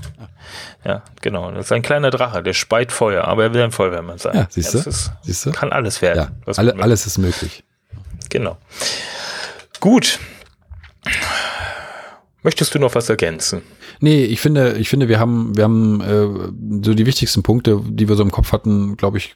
Ja, 0.85 1.03
genau. 1.21 1.51
Das 1.51 1.65
ist 1.65 1.71
ein 1.73 1.81
kleiner 1.81 2.09
Drache, 2.09 2.41
der 2.41 2.53
speit 2.53 2.91
Feuer, 2.91 3.25
aber 3.25 3.43
er 3.43 3.53
will 3.53 3.61
ein 3.61 3.71
Feuerwehrmann 3.71 4.17
sein. 4.17 4.35
Ja, 4.35 4.47
siehst 4.49 4.73
du? 4.73 4.77
Ist, 4.79 5.11
siehst 5.21 5.45
du? 5.45 5.51
Kann 5.51 5.71
alles 5.71 6.01
werden. 6.01 6.31
Ja, 6.45 6.53
alle, 6.55 6.75
alles 6.81 7.05
ist 7.05 7.17
möglich. 7.17 7.63
Genau. 8.29 8.57
Gut. 9.79 10.19
Möchtest 12.43 12.73
du 12.73 12.79
noch 12.79 12.95
was 12.95 13.09
ergänzen? 13.09 13.61
Nee, 13.99 14.25
ich 14.25 14.39
finde, 14.41 14.77
ich 14.77 14.89
finde, 14.89 15.07
wir 15.07 15.19
haben, 15.19 15.55
wir 15.55 15.63
haben 15.63 16.01
äh, 16.01 16.85
so 16.85 16.93
die 16.93 17.05
wichtigsten 17.05 17.43
Punkte, 17.43 17.81
die 17.87 18.07
wir 18.07 18.15
so 18.15 18.23
im 18.23 18.31
Kopf 18.31 18.51
hatten, 18.51 18.97
glaube 18.97 19.17
ich, 19.17 19.35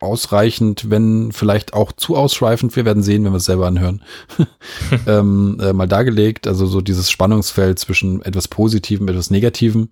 ausreichend, 0.00 0.90
wenn 0.90 1.30
vielleicht 1.32 1.74
auch 1.74 1.92
zu 1.92 2.16
ausschweifend, 2.16 2.74
wir 2.74 2.84
werden 2.84 3.02
sehen, 3.02 3.24
wenn 3.24 3.32
wir 3.32 3.36
es 3.36 3.44
selber 3.44 3.68
anhören, 3.68 4.02
ähm, 5.06 5.58
äh, 5.60 5.72
mal 5.72 5.86
dargelegt. 5.86 6.46
Also 6.46 6.66
so 6.66 6.80
dieses 6.80 7.10
Spannungsfeld 7.10 7.78
zwischen 7.78 8.20
etwas 8.22 8.48
Positivem, 8.48 9.08
etwas 9.08 9.30
Negativem 9.30 9.88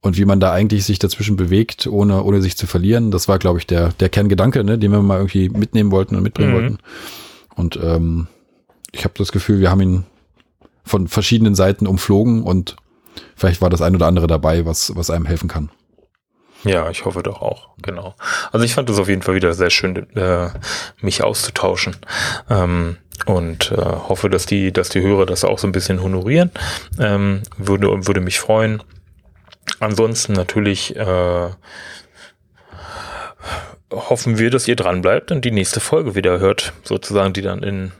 und 0.00 0.16
wie 0.16 0.24
man 0.24 0.40
da 0.40 0.52
eigentlich 0.52 0.84
sich 0.84 0.98
dazwischen 0.98 1.36
bewegt, 1.36 1.86
ohne, 1.86 2.22
ohne 2.22 2.40
sich 2.40 2.56
zu 2.56 2.66
verlieren. 2.66 3.10
Das 3.10 3.28
war, 3.28 3.38
glaube 3.38 3.58
ich, 3.58 3.66
der, 3.66 3.88
der 3.92 4.08
Kerngedanke, 4.08 4.62
ne, 4.64 4.78
den 4.78 4.92
wir 4.92 5.02
mal 5.02 5.18
irgendwie 5.18 5.48
mitnehmen 5.48 5.90
wollten 5.90 6.16
und 6.16 6.22
mitbringen 6.22 6.50
mhm. 6.50 6.54
wollten. 6.54 6.78
Und 7.56 7.78
ähm, 7.82 8.28
ich 8.92 9.04
habe 9.04 9.14
das 9.18 9.32
Gefühl, 9.32 9.60
wir 9.60 9.70
haben 9.70 9.80
ihn 9.80 10.04
von 10.84 11.08
verschiedenen 11.08 11.54
Seiten 11.54 11.86
umflogen 11.86 12.42
und 12.42 12.76
vielleicht 13.36 13.60
war 13.60 13.70
das 13.70 13.82
ein 13.82 13.94
oder 13.94 14.06
andere 14.06 14.26
dabei, 14.26 14.66
was, 14.66 14.94
was 14.96 15.10
einem 15.10 15.26
helfen 15.26 15.48
kann. 15.48 15.70
Ja, 16.64 16.90
ich 16.90 17.04
hoffe 17.04 17.22
doch 17.22 17.42
auch, 17.42 17.70
genau. 17.82 18.14
Also 18.52 18.64
ich 18.64 18.74
fand 18.74 18.88
es 18.88 18.98
auf 18.98 19.08
jeden 19.08 19.22
Fall 19.22 19.34
wieder 19.34 19.52
sehr 19.52 19.70
schön, 19.70 19.96
äh, 20.16 20.50
mich 21.00 21.24
auszutauschen. 21.24 21.96
Ähm, 22.48 22.98
und 23.26 23.72
äh, 23.72 23.76
hoffe, 23.76 24.30
dass 24.30 24.46
die, 24.46 24.72
dass 24.72 24.88
die 24.88 25.00
Hörer 25.00 25.26
das 25.26 25.44
auch 25.44 25.58
so 25.58 25.66
ein 25.66 25.72
bisschen 25.72 26.02
honorieren. 26.02 26.50
Ähm, 26.98 27.42
würde, 27.56 27.88
würde 28.06 28.20
mich 28.20 28.38
freuen. 28.38 28.82
Ansonsten 29.80 30.32
natürlich 30.32 30.96
äh, 30.96 31.50
hoffen 33.90 34.38
wir, 34.38 34.50
dass 34.50 34.68
ihr 34.68 34.76
dran 34.76 35.02
bleibt 35.02 35.30
und 35.30 35.44
die 35.44 35.50
nächste 35.50 35.80
Folge 35.80 36.14
wieder 36.14 36.38
hört, 36.38 36.72
sozusagen, 36.84 37.32
die 37.32 37.42
dann 37.42 37.62
in 37.62 37.92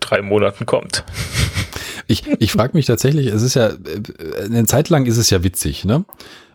drei 0.00 0.22
Monaten 0.22 0.66
kommt. 0.66 1.04
Ich, 2.06 2.24
ich 2.38 2.52
frage 2.52 2.76
mich 2.76 2.86
tatsächlich, 2.86 3.26
es 3.26 3.42
ist 3.42 3.54
ja, 3.54 3.68
äh, 3.68 4.44
eine 4.44 4.66
Zeit 4.66 4.88
lang 4.88 5.06
ist 5.06 5.16
es 5.16 5.30
ja 5.30 5.42
witzig, 5.42 5.84
ne? 5.84 6.04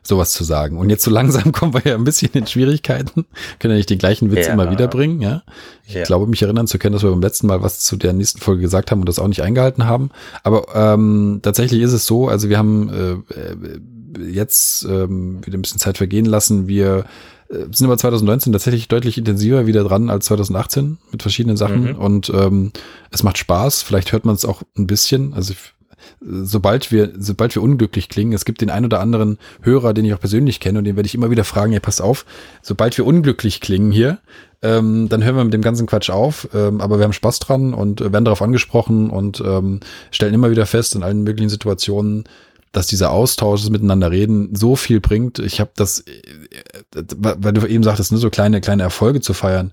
Sowas 0.03 0.32
zu 0.32 0.45
sagen. 0.45 0.78
Und 0.78 0.90
jetzt 0.90 1.03
so 1.03 1.11
langsam 1.11 1.52
kommen 1.52 1.74
wir 1.74 1.82
ja 1.84 1.95
ein 1.95 2.03
bisschen 2.03 2.32
in 2.34 2.48
Schwierigkeiten. 2.48 3.26
Können 3.60 3.74
ja 3.74 3.78
nicht 3.78 3.90
den 3.90 3.98
gleichen 3.98 4.32
Witz 4.32 4.48
ja. 4.48 4.53
immer 4.53 4.72
wieder 4.72 4.88
bringen, 4.88 5.22
ja? 5.22 5.44
Ich 5.86 5.95
ja. 5.95 6.03
glaube, 6.03 6.28
mich 6.28 6.41
erinnern 6.41 6.68
zu 6.68 6.80
können, 6.80 6.94
dass 6.94 7.03
wir 7.03 7.11
beim 7.11 7.22
letzten 7.22 7.48
Mal 7.48 7.61
was 7.61 7.80
zu 7.80 7.98
der 7.98 8.14
nächsten 8.14 8.40
Folge 8.40 8.61
gesagt 8.61 8.91
haben 8.91 9.02
und 9.02 9.10
das 9.10 9.19
auch 9.19 9.28
nicht 9.28 9.44
eingehalten 9.44 9.86
haben. 9.86 10.11
Aber 10.44 10.68
ähm, 10.74 11.40
tatsächlich 11.44 11.82
ist 11.82 11.94
es 11.94 12.06
so, 12.06 12.28
also 12.28 12.49
wir 12.49 12.57
haben 12.57 12.90
äh, 12.90 13.40
äh 13.40 13.80
jetzt 14.30 14.84
ähm, 14.86 15.45
wieder 15.45 15.57
ein 15.57 15.61
bisschen 15.61 15.80
Zeit 15.80 15.98
vergehen 15.98 16.26
lassen. 16.26 16.68
Wir 16.68 17.06
sind 17.49 17.86
aber 17.86 17.98
2019 17.98 18.52
tatsächlich 18.52 18.88
deutlich 18.88 19.18
intensiver 19.18 19.68
wieder 19.68 19.84
dran 19.84 20.10
als 20.10 20.26
2018 20.26 20.98
mit 21.11 21.22
verschiedenen 21.22 21.57
Sachen 21.57 21.94
mhm. 21.94 21.95
und 21.95 22.30
ähm, 22.30 22.72
es 23.11 23.24
macht 23.24 23.38
Spaß. 23.38 23.84
Vielleicht 23.84 24.11
hört 24.11 24.26
man 24.26 24.36
es 24.36 24.45
auch 24.45 24.64
ein 24.78 24.88
bisschen. 24.88 25.34
Also 25.34 25.53
sobald 26.22 26.91
wir, 26.91 27.11
sobald 27.18 27.56
wir 27.56 27.61
unglücklich 27.61 28.10
klingen, 28.10 28.34
es 28.34 28.45
gibt 28.45 28.61
den 28.61 28.69
ein 28.69 28.86
oder 28.86 28.99
anderen 28.99 29.38
Hörer, 29.61 29.94
den 29.94 30.06
ich 30.06 30.14
auch 30.14 30.19
persönlich 30.19 30.60
kenne 30.60 30.80
und 30.80 30.86
den 30.86 30.95
werde 30.95 31.07
ich 31.07 31.15
immer 31.15 31.32
wieder 31.32 31.44
fragen, 31.44 31.74
ja, 31.74 31.80
pass 31.80 32.02
auf, 32.02 32.26
sobald 32.61 32.98
wir 32.98 33.06
unglücklich 33.06 33.61
klingen 33.61 33.91
hier, 33.91 34.19
ähm, 34.61 35.07
dann 35.10 35.24
hören 35.24 35.36
wir 35.36 35.44
mit 35.44 35.53
dem 35.53 35.61
ganzen 35.61 35.86
Quatsch 35.86 36.10
auf, 36.10 36.49
ähm, 36.53 36.82
aber 36.82 36.98
wir 36.98 37.06
haben 37.06 37.14
Spaß 37.14 37.40
dran 37.40 37.74
und 37.74 38.02
werden 38.02 38.26
darauf 38.26 38.41
angesprochen 38.41 39.10
und 39.10 39.41
ähm, 39.45 39.80
stellen 40.11 40.34
immer 40.34 40.49
wieder 40.49 40.65
fest 40.65 40.95
in 40.95 41.03
allen 41.03 41.24
möglichen 41.24 41.49
Situationen, 41.49 42.24
dass 42.72 42.88
dieser 42.88 43.11
Austausch, 43.11 43.61
das 43.61 43.69
Miteinander 43.69 44.11
reden, 44.11 44.56
so 44.56 44.76
viel 44.76 44.99
bringt. 44.99 45.39
Ich 45.39 45.60
habe 45.60 45.72
das, 45.76 46.02
äh, 46.02 46.22
weil 46.94 47.53
du 47.53 47.65
eben 47.65 47.84
sagtest, 47.84 48.11
ne, 48.11 48.18
so 48.18 48.30
kleine, 48.30 48.61
kleine 48.61 48.84
Erfolge 48.84 49.22
zu 49.22 49.34
feiern. 49.34 49.72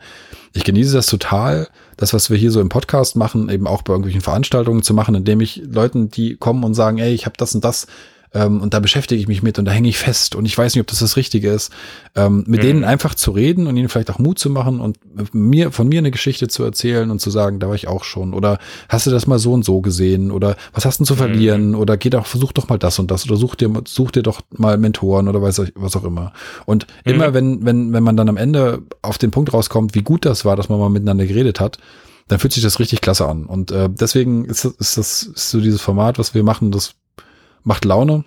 Ich 0.52 0.64
genieße 0.64 0.94
das 0.94 1.06
total, 1.06 1.68
das, 1.96 2.14
was 2.14 2.30
wir 2.30 2.36
hier 2.36 2.50
so 2.50 2.60
im 2.60 2.68
Podcast 2.68 3.16
machen, 3.16 3.48
eben 3.48 3.66
auch 3.66 3.82
bei 3.82 3.92
irgendwelchen 3.92 4.20
Veranstaltungen 4.20 4.82
zu 4.82 4.94
machen, 4.94 5.14
indem 5.14 5.40
ich 5.40 5.62
Leuten, 5.64 6.10
die 6.10 6.36
kommen 6.36 6.64
und 6.64 6.74
sagen, 6.74 6.98
ey, 6.98 7.12
ich 7.12 7.26
habe 7.26 7.36
das 7.36 7.54
und 7.54 7.64
das 7.64 7.86
ähm, 8.34 8.60
und 8.60 8.74
da 8.74 8.80
beschäftige 8.80 9.20
ich 9.20 9.28
mich 9.28 9.42
mit 9.42 9.58
und 9.58 9.64
da 9.64 9.72
hänge 9.72 9.88
ich 9.88 9.98
fest 9.98 10.34
und 10.34 10.44
ich 10.44 10.56
weiß 10.56 10.74
nicht, 10.74 10.80
ob 10.80 10.88
das 10.88 10.98
das 10.98 11.16
Richtige 11.16 11.50
ist, 11.50 11.72
ähm, 12.14 12.44
mit 12.46 12.62
mhm. 12.62 12.66
denen 12.66 12.84
einfach 12.84 13.14
zu 13.14 13.30
reden 13.30 13.66
und 13.66 13.76
ihnen 13.76 13.88
vielleicht 13.88 14.10
auch 14.10 14.18
Mut 14.18 14.38
zu 14.38 14.50
machen 14.50 14.80
und 14.80 14.98
mir 15.32 15.70
von 15.72 15.88
mir 15.88 15.98
eine 15.98 16.10
Geschichte 16.10 16.48
zu 16.48 16.64
erzählen 16.64 17.10
und 17.10 17.20
zu 17.20 17.30
sagen, 17.30 17.60
da 17.60 17.68
war 17.68 17.74
ich 17.74 17.88
auch 17.88 18.04
schon 18.04 18.34
oder 18.34 18.58
hast 18.88 19.06
du 19.06 19.10
das 19.10 19.26
mal 19.26 19.38
so 19.38 19.52
und 19.52 19.64
so 19.64 19.80
gesehen 19.80 20.30
oder 20.30 20.56
was 20.72 20.84
hast 20.84 21.00
du 21.00 21.04
zu 21.04 21.14
verlieren 21.14 21.70
mhm. 21.70 21.74
oder 21.76 21.96
geh 21.96 22.10
doch, 22.10 22.26
versuch 22.26 22.52
doch 22.52 22.68
mal 22.68 22.78
das 22.78 22.98
und 22.98 23.10
das 23.10 23.24
oder 23.26 23.36
such 23.36 23.54
dir, 23.54 23.70
such 23.86 24.10
dir 24.10 24.22
doch 24.22 24.40
mal 24.50 24.76
Mentoren 24.76 25.28
oder 25.28 25.40
weiß, 25.40 25.62
was 25.76 25.96
auch 25.96 26.04
immer. 26.04 26.32
Und 26.66 26.86
mhm. 27.04 27.12
immer 27.12 27.34
wenn, 27.34 27.64
wenn, 27.64 27.92
wenn 27.92 28.02
man 28.02 28.16
dann 28.16 28.28
am 28.28 28.36
Ende 28.36 28.82
auf 29.02 29.18
den 29.18 29.30
Punkt 29.30 29.52
rauskommt, 29.52 29.94
wie 29.94 30.02
gut 30.02 30.24
das 30.24 30.44
war, 30.44 30.56
dass 30.56 30.68
man 30.68 30.78
mal 30.78 30.90
miteinander 30.90 31.26
geredet 31.26 31.60
hat, 31.60 31.78
dann 32.28 32.38
fühlt 32.38 32.52
sich 32.52 32.62
das 32.62 32.80
richtig 32.80 33.00
klasse 33.00 33.28
an. 33.28 33.44
Und 33.44 33.70
äh, 33.70 33.88
deswegen 33.90 34.44
ist, 34.46 34.64
ist 34.64 34.96
das 34.96 35.22
ist 35.24 35.50
so 35.50 35.60
dieses 35.60 35.80
Format, 35.80 36.18
was 36.18 36.34
wir 36.34 36.42
machen, 36.42 36.70
das 36.70 36.94
macht 37.64 37.84
Laune. 37.84 38.24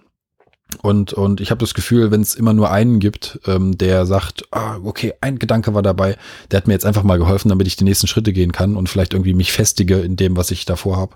Und, 0.82 1.14
und 1.14 1.40
ich 1.40 1.50
habe 1.50 1.60
das 1.60 1.74
Gefühl, 1.74 2.12
wenn 2.12 2.22
es 2.22 2.36
immer 2.36 2.54
nur 2.54 2.70
einen 2.70 3.00
gibt, 3.00 3.40
ähm, 3.48 3.78
der 3.78 4.06
sagt, 4.06 4.44
ah, 4.52 4.78
okay, 4.84 5.14
ein 5.22 5.40
Gedanke 5.40 5.74
war 5.74 5.82
dabei, 5.82 6.18
der 6.52 6.58
hat 6.58 6.68
mir 6.68 6.74
jetzt 6.74 6.86
einfach 6.86 7.04
mal 7.04 7.18
geholfen, 7.18 7.48
damit 7.50 7.68
ich 7.68 7.78
die 7.78 7.86
nächsten 7.86 8.08
Schritte 8.08 8.34
gehen 8.34 8.52
kann 8.52 8.76
und 8.76 8.90
vielleicht 8.90 9.14
irgendwie 9.14 9.34
mich 9.34 9.54
festige 9.54 10.00
in 10.00 10.18
dem, 10.18 10.36
was 10.36 10.52
ich 10.52 10.66
davor 10.66 10.98
habe, 10.98 11.16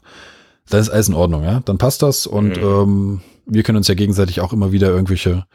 dann 0.70 0.80
ist 0.80 0.90
alles 0.90 1.10
in 1.10 1.16
Ordnung, 1.16 1.44
ja. 1.44 1.60
Dann 1.66 1.78
passt 1.78 2.02
das 2.02 2.28
und 2.28 2.58
mhm. 2.58 2.64
ähm, 2.64 3.22
wir 3.46 3.64
können 3.64 3.78
uns 3.78 3.90
ja 3.90 3.96
gegenseitig 3.96 4.40
auch 4.40 4.54
immer 4.54 4.72
wieder 4.72 4.90
irgendwelche 4.90 5.46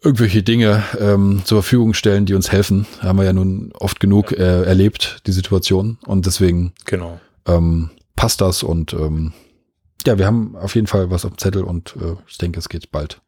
irgendwelche 0.00 0.42
Dinge 0.42 0.84
ähm, 1.00 1.42
zur 1.44 1.62
Verfügung 1.62 1.92
stellen, 1.94 2.24
die 2.24 2.34
uns 2.34 2.52
helfen. 2.52 2.86
Haben 3.00 3.18
wir 3.18 3.24
ja 3.24 3.32
nun 3.32 3.72
oft 3.78 3.98
genug 4.00 4.32
äh, 4.32 4.62
erlebt, 4.62 5.22
die 5.26 5.32
Situation. 5.32 5.98
Und 6.06 6.26
deswegen 6.26 6.72
genau. 6.84 7.20
ähm, 7.46 7.90
passt 8.14 8.40
das 8.40 8.62
und 8.62 8.92
ähm, 8.92 9.32
ja, 10.06 10.18
wir 10.18 10.26
haben 10.26 10.56
auf 10.56 10.74
jeden 10.74 10.86
Fall 10.86 11.10
was 11.10 11.24
auf 11.24 11.32
dem 11.32 11.38
Zettel 11.38 11.64
und 11.64 11.96
äh, 11.96 12.16
ich 12.26 12.38
denke, 12.38 12.58
es 12.58 12.68
geht 12.68 12.90
bald. 12.90 13.20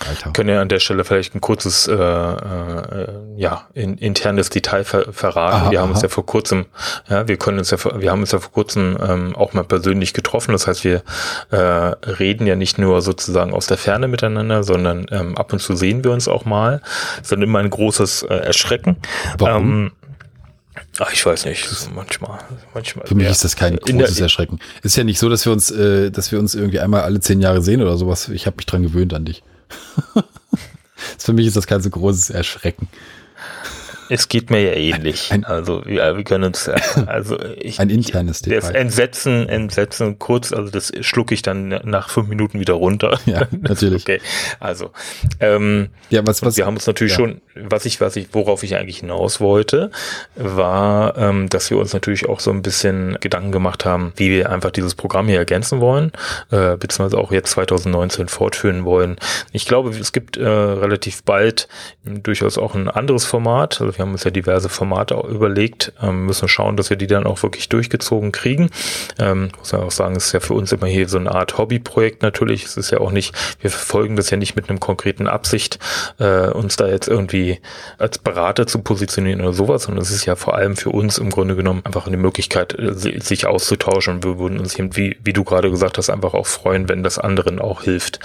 Alter. 0.00 0.32
Können 0.32 0.48
ja 0.48 0.60
an 0.60 0.68
der 0.68 0.80
Stelle 0.80 1.04
vielleicht 1.04 1.36
ein 1.36 1.40
kurzes, 1.40 1.86
äh, 1.86 1.94
äh, 1.94 3.08
ja, 3.36 3.68
in, 3.74 3.96
internes 3.96 4.50
Detail 4.50 4.82
ver 4.82 5.12
verraten. 5.12 5.56
Aha, 5.56 5.70
wir 5.70 5.78
haben 5.78 5.90
aha. 5.90 5.94
uns 5.94 6.02
ja 6.02 6.08
vor 6.08 6.26
kurzem, 6.26 6.66
ja, 7.08 7.28
wir 7.28 7.36
können 7.36 7.58
uns 7.58 7.70
ja, 7.70 7.78
wir 8.00 8.10
haben 8.10 8.20
uns 8.20 8.32
ja 8.32 8.40
vor 8.40 8.50
kurzem 8.50 8.98
ähm, 9.00 9.36
auch 9.36 9.52
mal 9.52 9.62
persönlich 9.62 10.12
getroffen. 10.12 10.50
Das 10.50 10.66
heißt, 10.66 10.82
wir 10.82 11.02
äh, 11.50 11.56
reden 11.56 12.46
ja 12.46 12.56
nicht 12.56 12.76
nur 12.76 13.02
sozusagen 13.02 13.54
aus 13.54 13.68
der 13.68 13.76
Ferne 13.76 14.08
miteinander, 14.08 14.64
sondern 14.64 15.06
ähm, 15.12 15.38
ab 15.38 15.52
und 15.52 15.60
zu 15.60 15.76
sehen 15.76 16.02
wir 16.02 16.10
uns 16.10 16.26
auch 16.26 16.44
mal. 16.44 16.80
Das 17.16 17.26
ist 17.26 17.32
dann 17.32 17.42
immer 17.42 17.60
ein 17.60 17.70
großes 17.70 18.24
äh, 18.24 18.34
Erschrecken. 18.34 18.96
Warum? 19.38 19.70
Ähm, 19.70 19.92
Ach, 20.98 21.12
ich 21.12 21.24
weiß 21.24 21.44
nicht. 21.46 21.68
Manchmal, 21.94 22.38
manchmal. 22.72 23.06
Für 23.06 23.14
mich 23.14 23.28
ist 23.28 23.44
das 23.44 23.56
kein 23.56 23.76
großes 23.76 24.20
Erschrecken. 24.20 24.58
Ist 24.82 24.96
ja 24.96 25.04
nicht 25.04 25.18
so, 25.18 25.28
dass 25.28 25.44
wir 25.44 25.52
uns, 25.52 25.70
äh, 25.70 26.10
dass 26.10 26.32
wir 26.32 26.38
uns 26.38 26.54
irgendwie 26.54 26.80
einmal 26.80 27.02
alle 27.02 27.20
zehn 27.20 27.40
Jahre 27.40 27.62
sehen 27.62 27.80
oder 27.80 27.96
sowas. 27.96 28.28
Ich 28.28 28.46
habe 28.46 28.56
mich 28.56 28.66
dran 28.66 28.82
gewöhnt 28.82 29.14
an 29.14 29.24
dich. 29.24 29.42
Für 31.18 31.32
mich 31.32 31.46
ist 31.46 31.56
das 31.56 31.66
kein 31.66 31.80
so 31.80 31.90
großes 31.90 32.30
Erschrecken. 32.30 32.88
Es 34.14 34.28
geht 34.28 34.48
mir 34.48 34.60
ja 34.60 34.74
ähnlich. 34.74 35.32
Ein, 35.32 35.42
also 35.44 35.82
ja, 35.88 36.16
wir 36.16 36.22
können 36.22 36.44
uns, 36.44 36.68
also 37.06 37.36
ich, 37.56 37.80
ein 37.80 37.90
internes 37.90 38.42
Detail. 38.42 38.60
Das 38.60 38.70
Entsetzen, 38.70 39.48
Entsetzen 39.48 40.20
kurz, 40.20 40.52
also 40.52 40.70
das 40.70 40.92
schlucke 41.00 41.34
ich 41.34 41.42
dann 41.42 41.80
nach 41.82 42.10
fünf 42.10 42.28
Minuten 42.28 42.60
wieder 42.60 42.74
runter. 42.74 43.18
Ja, 43.26 43.48
natürlich. 43.62 44.02
okay, 44.02 44.20
also 44.60 44.90
ähm, 45.40 45.88
ja, 46.10 46.24
was, 46.24 46.42
was, 46.42 46.56
wir 46.56 46.66
haben 46.66 46.74
uns 46.74 46.86
natürlich 46.86 47.14
ja. 47.14 47.20
schon, 47.20 47.40
was 47.54 47.86
ich, 47.86 48.00
was 48.00 48.14
ich, 48.16 48.28
worauf 48.32 48.62
ich 48.62 48.76
eigentlich 48.76 48.98
hinaus 48.98 49.40
wollte, 49.40 49.90
war, 50.36 51.16
ähm, 51.16 51.48
dass 51.48 51.70
wir 51.70 51.78
uns 51.78 51.94
natürlich 51.94 52.28
auch 52.28 52.38
so 52.38 52.50
ein 52.50 52.62
bisschen 52.62 53.16
Gedanken 53.20 53.50
gemacht 53.50 53.84
haben, 53.84 54.12
wie 54.16 54.30
wir 54.30 54.50
einfach 54.50 54.70
dieses 54.70 54.94
Programm 54.94 55.26
hier 55.26 55.38
ergänzen 55.38 55.80
wollen, 55.80 56.12
äh, 56.50 56.76
beziehungsweise 56.76 57.18
auch 57.18 57.32
jetzt 57.32 57.52
2019 57.52 58.28
fortführen 58.28 58.84
wollen. 58.84 59.16
Ich 59.52 59.64
glaube, 59.64 59.88
es 59.90 60.12
gibt 60.12 60.36
äh, 60.36 60.46
relativ 60.46 61.24
bald 61.24 61.66
durchaus 62.04 62.58
auch 62.58 62.74
ein 62.74 62.88
anderes 62.88 63.24
Format. 63.24 63.80
Also 63.80 63.96
wir 63.96 64.03
haben 64.04 64.12
uns 64.12 64.24
ja 64.24 64.30
diverse 64.30 64.68
Formate 64.68 65.14
überlegt, 65.28 65.92
ähm, 66.02 66.26
müssen 66.26 66.48
schauen, 66.48 66.76
dass 66.76 66.90
wir 66.90 66.96
die 66.96 67.06
dann 67.06 67.26
auch 67.26 67.42
wirklich 67.42 67.68
durchgezogen 67.68 68.32
kriegen. 68.32 68.70
Ähm, 69.18 69.50
muss 69.58 69.72
man 69.72 69.82
auch 69.82 69.90
sagen, 69.90 70.16
es 70.16 70.26
ist 70.26 70.32
ja 70.32 70.40
für 70.40 70.54
uns 70.54 70.72
immer 70.72 70.86
hier 70.86 71.08
so 71.08 71.18
eine 71.18 71.34
Art 71.34 71.58
Hobbyprojekt 71.58 72.22
natürlich. 72.22 72.64
Es 72.64 72.76
ist 72.76 72.90
ja 72.90 72.98
auch 72.98 73.10
nicht, 73.10 73.34
wir 73.60 73.70
verfolgen 73.70 74.16
das 74.16 74.30
ja 74.30 74.36
nicht 74.36 74.56
mit 74.56 74.68
einem 74.68 74.80
konkreten 74.80 75.26
Absicht, 75.26 75.78
äh, 76.18 76.48
uns 76.48 76.76
da 76.76 76.86
jetzt 76.88 77.08
irgendwie 77.08 77.60
als 77.98 78.18
Berater 78.18 78.66
zu 78.66 78.80
positionieren 78.80 79.40
oder 79.40 79.52
sowas, 79.52 79.84
sondern 79.84 80.02
es 80.02 80.10
ist 80.10 80.26
ja 80.26 80.36
vor 80.36 80.54
allem 80.54 80.76
für 80.76 80.90
uns 80.90 81.18
im 81.18 81.30
Grunde 81.30 81.56
genommen 81.56 81.82
einfach 81.84 82.06
eine 82.06 82.16
Möglichkeit, 82.16 82.78
äh, 82.78 82.94
sich 82.94 83.46
auszutauschen. 83.46 84.22
Wir 84.22 84.38
würden 84.38 84.58
uns 84.58 84.78
eben, 84.78 84.96
wie, 84.96 85.16
wie 85.22 85.32
du 85.32 85.44
gerade 85.44 85.70
gesagt 85.70 85.98
hast, 85.98 86.10
einfach 86.10 86.34
auch 86.34 86.46
freuen, 86.46 86.88
wenn 86.88 87.02
das 87.02 87.18
anderen 87.18 87.58
auch 87.58 87.82
hilft. 87.82 88.20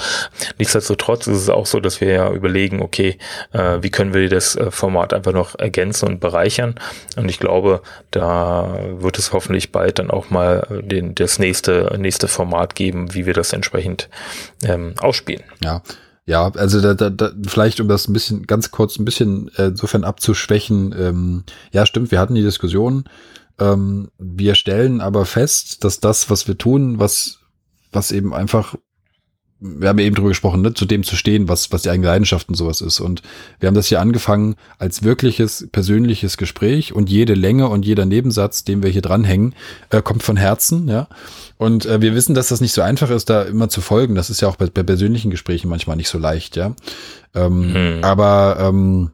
Nichtsdestotrotz 0.58 1.28
ist 1.28 1.38
es 1.38 1.50
auch 1.50 1.66
so, 1.66 1.80
dass 1.80 2.02
wir 2.02 2.12
ja 2.12 2.32
überlegen, 2.32 2.82
okay, 2.82 3.18
äh, 3.54 3.78
wie 3.82 3.90
können 3.90 4.14
wir 4.14 4.30
das 4.30 4.56
äh, 4.56 4.72
Format 4.72 5.14
einfach 5.14 5.34
noch 5.34 5.56
ergänzen 5.60 6.08
und 6.08 6.20
bereichern? 6.20 6.76
Und 7.16 7.30
ich 7.30 7.40
glaube, 7.40 7.82
da 8.12 8.80
wird 8.98 9.18
es 9.18 9.34
hoffentlich 9.34 9.72
bald 9.72 10.00
dann 10.00 10.12
auch 10.12 10.30
mal 10.30 10.82
den, 10.84 11.16
das 11.16 11.40
nächste, 11.40 11.96
nächste 11.98 12.28
Format 12.28 12.76
geben, 12.76 13.14
wie 13.14 13.26
wir 13.26 13.34
das 13.34 13.54
entsprechend 13.54 14.10
ähm, 14.64 14.94
ausspielen. 15.00 15.44
Ja. 15.64 15.82
Ja, 16.26 16.52
also 16.56 16.80
da, 16.80 16.94
da, 16.94 17.10
da, 17.10 17.32
vielleicht 17.48 17.80
um 17.80 17.88
das 17.88 18.08
ein 18.08 18.14
bisschen 18.14 18.46
ganz 18.46 18.70
kurz 18.70 19.00
ein 19.00 19.06
bisschen 19.06 19.50
äh, 19.58 19.68
insofern 19.70 20.04
abzuschwächen. 20.04 20.94
Ähm, 20.96 21.44
ja, 21.72 21.88
stimmt, 21.88 22.12
wir 22.12 22.20
hatten 22.20 22.36
die 22.36 22.44
Diskussion. 22.44 23.06
Ähm, 23.60 24.12
wir 24.20 24.54
stellen 24.54 25.02
aber 25.02 25.26
fest, 25.26 25.84
dass 25.84 26.00
das, 26.00 26.30
was 26.30 26.48
wir 26.48 26.56
tun, 26.56 27.00
was 27.00 27.40
was 27.92 28.12
eben 28.12 28.34
einfach 28.34 28.76
wir 29.62 29.90
haben 29.90 30.00
ja 30.00 30.06
eben 30.06 30.16
drüber 30.16 30.30
gesprochen, 30.30 30.62
ne, 30.62 30.74
zu 30.74 30.86
dem 30.86 31.04
zu 31.04 31.16
stehen, 31.16 31.50
was, 31.50 31.72
was 31.72 31.82
die 31.82 31.90
eigene 31.90 32.08
Leidenschaft 32.08 32.48
und 32.48 32.56
sowas 32.56 32.80
ist. 32.80 33.00
Und 33.02 33.22
wir 33.60 33.68
haben 33.68 33.76
das 33.76 33.88
hier 33.88 34.00
angefangen 34.00 34.56
als 34.78 35.04
wirkliches 35.04 35.68
persönliches 35.72 36.38
Gespräch 36.38 36.94
und 36.94 37.10
jede 37.10 37.34
Länge 37.34 37.68
und 37.68 37.86
jeder 37.86 38.06
Nebensatz, 38.06 38.64
den 38.64 38.84
wir 38.84 38.90
hier 38.90 39.02
dranhängen, 39.02 39.54
äh, 39.90 40.02
kommt 40.02 40.24
von 40.24 40.38
Herzen, 40.38 40.88
ja. 40.88 41.08
Und 41.58 41.86
äh, 41.86 42.02
wir 42.02 42.16
wissen, 42.16 42.36
dass 42.36 42.48
das 42.48 42.62
nicht 42.62 42.72
so 42.72 42.82
einfach 42.82 43.10
ist, 43.10 43.30
da 43.30 43.44
immer 43.44 43.68
zu 43.68 43.82
folgen. 43.82 44.16
Das 44.16 44.30
ist 44.30 44.42
ja 44.42 44.48
auch 44.48 44.56
bei, 44.56 44.68
bei 44.68 44.84
persönlichen 44.84 45.30
Gesprächen 45.30 45.70
manchmal 45.70 45.98
nicht 45.98 46.10
so 46.10 46.18
leicht, 46.18 46.56
ja. 46.56 46.74
Ähm, 47.36 47.98
mhm. 47.98 48.04
Aber 48.04 48.58
ähm, 48.62 49.12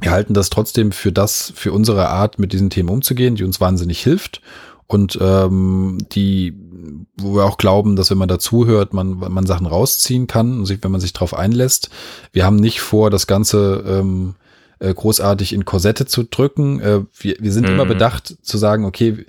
wir 0.00 0.10
halten 0.10 0.34
das 0.34 0.50
trotzdem 0.50 0.92
für 0.92 1.12
das, 1.12 1.52
für 1.56 1.72
unsere 1.72 2.08
Art, 2.08 2.38
mit 2.38 2.52
diesen 2.52 2.68
Themen 2.68 2.90
umzugehen, 2.90 3.36
die 3.36 3.44
uns 3.44 3.60
wahnsinnig 3.60 4.02
hilft 4.02 4.42
und 4.88 5.18
ähm, 5.20 5.98
die, 6.12 6.54
wo 7.18 7.36
wir 7.36 7.44
auch 7.44 7.58
glauben, 7.58 7.94
dass 7.94 8.10
wenn 8.10 8.18
man 8.18 8.28
dazuhört, 8.28 8.94
man, 8.94 9.18
man 9.18 9.46
Sachen 9.46 9.66
rausziehen 9.66 10.26
kann, 10.26 10.60
und 10.60 10.66
sich, 10.66 10.82
wenn 10.82 10.90
man 10.90 11.00
sich 11.00 11.12
darauf 11.12 11.34
einlässt. 11.34 11.90
Wir 12.32 12.46
haben 12.46 12.56
nicht 12.56 12.80
vor, 12.80 13.10
das 13.10 13.26
Ganze 13.26 13.84
ähm, 13.86 14.34
äh, 14.78 14.92
großartig 14.94 15.52
in 15.52 15.66
Korsette 15.66 16.06
zu 16.06 16.22
drücken. 16.22 16.80
Äh, 16.80 17.00
wir, 17.18 17.36
wir 17.38 17.52
sind 17.52 17.66
mhm. 17.66 17.74
immer 17.74 17.84
bedacht 17.84 18.38
zu 18.40 18.56
sagen, 18.56 18.86
okay, 18.86 19.26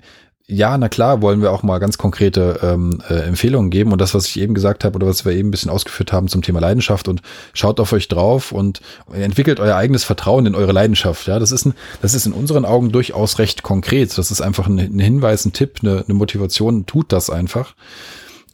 ja, 0.50 0.76
na 0.76 0.88
klar, 0.88 1.22
wollen 1.22 1.42
wir 1.42 1.52
auch 1.52 1.62
mal 1.62 1.78
ganz 1.78 1.96
konkrete 1.96 2.58
ähm, 2.62 3.00
äh, 3.08 3.14
Empfehlungen 3.20 3.70
geben. 3.70 3.92
Und 3.92 4.00
das, 4.00 4.14
was 4.14 4.26
ich 4.26 4.40
eben 4.40 4.54
gesagt 4.54 4.84
habe 4.84 4.96
oder 4.96 5.06
was 5.06 5.24
wir 5.24 5.32
eben 5.32 5.48
ein 5.48 5.50
bisschen 5.50 5.70
ausgeführt 5.70 6.12
haben 6.12 6.28
zum 6.28 6.42
Thema 6.42 6.60
Leidenschaft 6.60 7.08
und 7.08 7.22
schaut 7.52 7.78
auf 7.78 7.92
euch 7.92 8.08
drauf 8.08 8.52
und 8.52 8.80
entwickelt 9.12 9.60
euer 9.60 9.76
eigenes 9.76 10.04
Vertrauen 10.04 10.46
in 10.46 10.54
eure 10.54 10.72
Leidenschaft. 10.72 11.26
Ja, 11.26 11.38
das 11.38 11.52
ist, 11.52 11.66
ein, 11.66 11.74
das 12.02 12.14
ist 12.14 12.26
in 12.26 12.32
unseren 12.32 12.64
Augen 12.64 12.90
durchaus 12.90 13.38
recht 13.38 13.62
konkret. 13.62 14.16
Das 14.18 14.30
ist 14.30 14.40
einfach 14.40 14.66
ein, 14.66 14.78
ein 14.78 14.98
Hinweis, 14.98 15.44
ein 15.44 15.52
Tipp, 15.52 15.78
eine, 15.82 16.04
eine 16.06 16.14
Motivation. 16.14 16.86
Tut 16.86 17.12
das 17.12 17.30
einfach. 17.30 17.74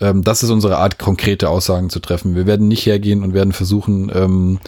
Ähm, 0.01 0.23
das 0.23 0.43
ist 0.43 0.51
unsere 0.51 0.77
Art, 0.77 0.99
konkrete 0.99 1.49
Aussagen 1.49 1.91
zu 1.91 2.01
treffen. 2.01 2.35
Wir 2.35 2.47
werden 2.47 2.69
nicht 2.69 2.85
hergehen 2.85 3.23
und 3.23 3.33
werden 3.33 3.53
versuchen, 3.53 4.13
ähm, 4.15 4.59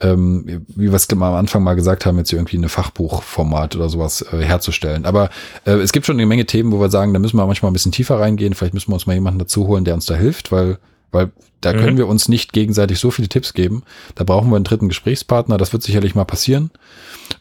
ähm, 0.00 0.64
wie 0.68 0.90
wir 0.90 0.94
es 0.94 1.08
am 1.10 1.22
Anfang 1.22 1.62
mal 1.62 1.74
gesagt 1.74 2.06
haben, 2.06 2.18
jetzt 2.18 2.32
irgendwie 2.32 2.56
eine 2.56 2.68
Fachbuchformat 2.68 3.76
oder 3.76 3.88
sowas 3.88 4.22
äh, 4.32 4.38
herzustellen. 4.38 5.06
Aber 5.06 5.30
äh, 5.64 5.72
es 5.72 5.92
gibt 5.92 6.06
schon 6.06 6.16
eine 6.16 6.26
Menge 6.26 6.46
Themen, 6.46 6.72
wo 6.72 6.80
wir 6.80 6.90
sagen, 6.90 7.12
da 7.12 7.18
müssen 7.18 7.36
wir 7.36 7.46
manchmal 7.46 7.70
ein 7.70 7.74
bisschen 7.74 7.92
tiefer 7.92 8.18
reingehen. 8.18 8.54
Vielleicht 8.54 8.74
müssen 8.74 8.90
wir 8.90 8.94
uns 8.94 9.06
mal 9.06 9.14
jemanden 9.14 9.38
dazu 9.38 9.66
holen, 9.66 9.84
der 9.84 9.94
uns 9.94 10.06
da 10.06 10.14
hilft, 10.14 10.52
weil 10.52 10.78
weil 11.14 11.30
da 11.60 11.72
mhm. 11.72 11.78
können 11.78 11.96
wir 11.96 12.08
uns 12.08 12.28
nicht 12.28 12.52
gegenseitig 12.52 12.98
so 12.98 13.10
viele 13.10 13.28
Tipps 13.28 13.54
geben. 13.54 13.84
Da 14.16 14.24
brauchen 14.24 14.50
wir 14.50 14.56
einen 14.56 14.64
dritten 14.64 14.88
Gesprächspartner. 14.88 15.56
Das 15.56 15.72
wird 15.72 15.84
sicherlich 15.84 16.16
mal 16.16 16.24
passieren. 16.24 16.70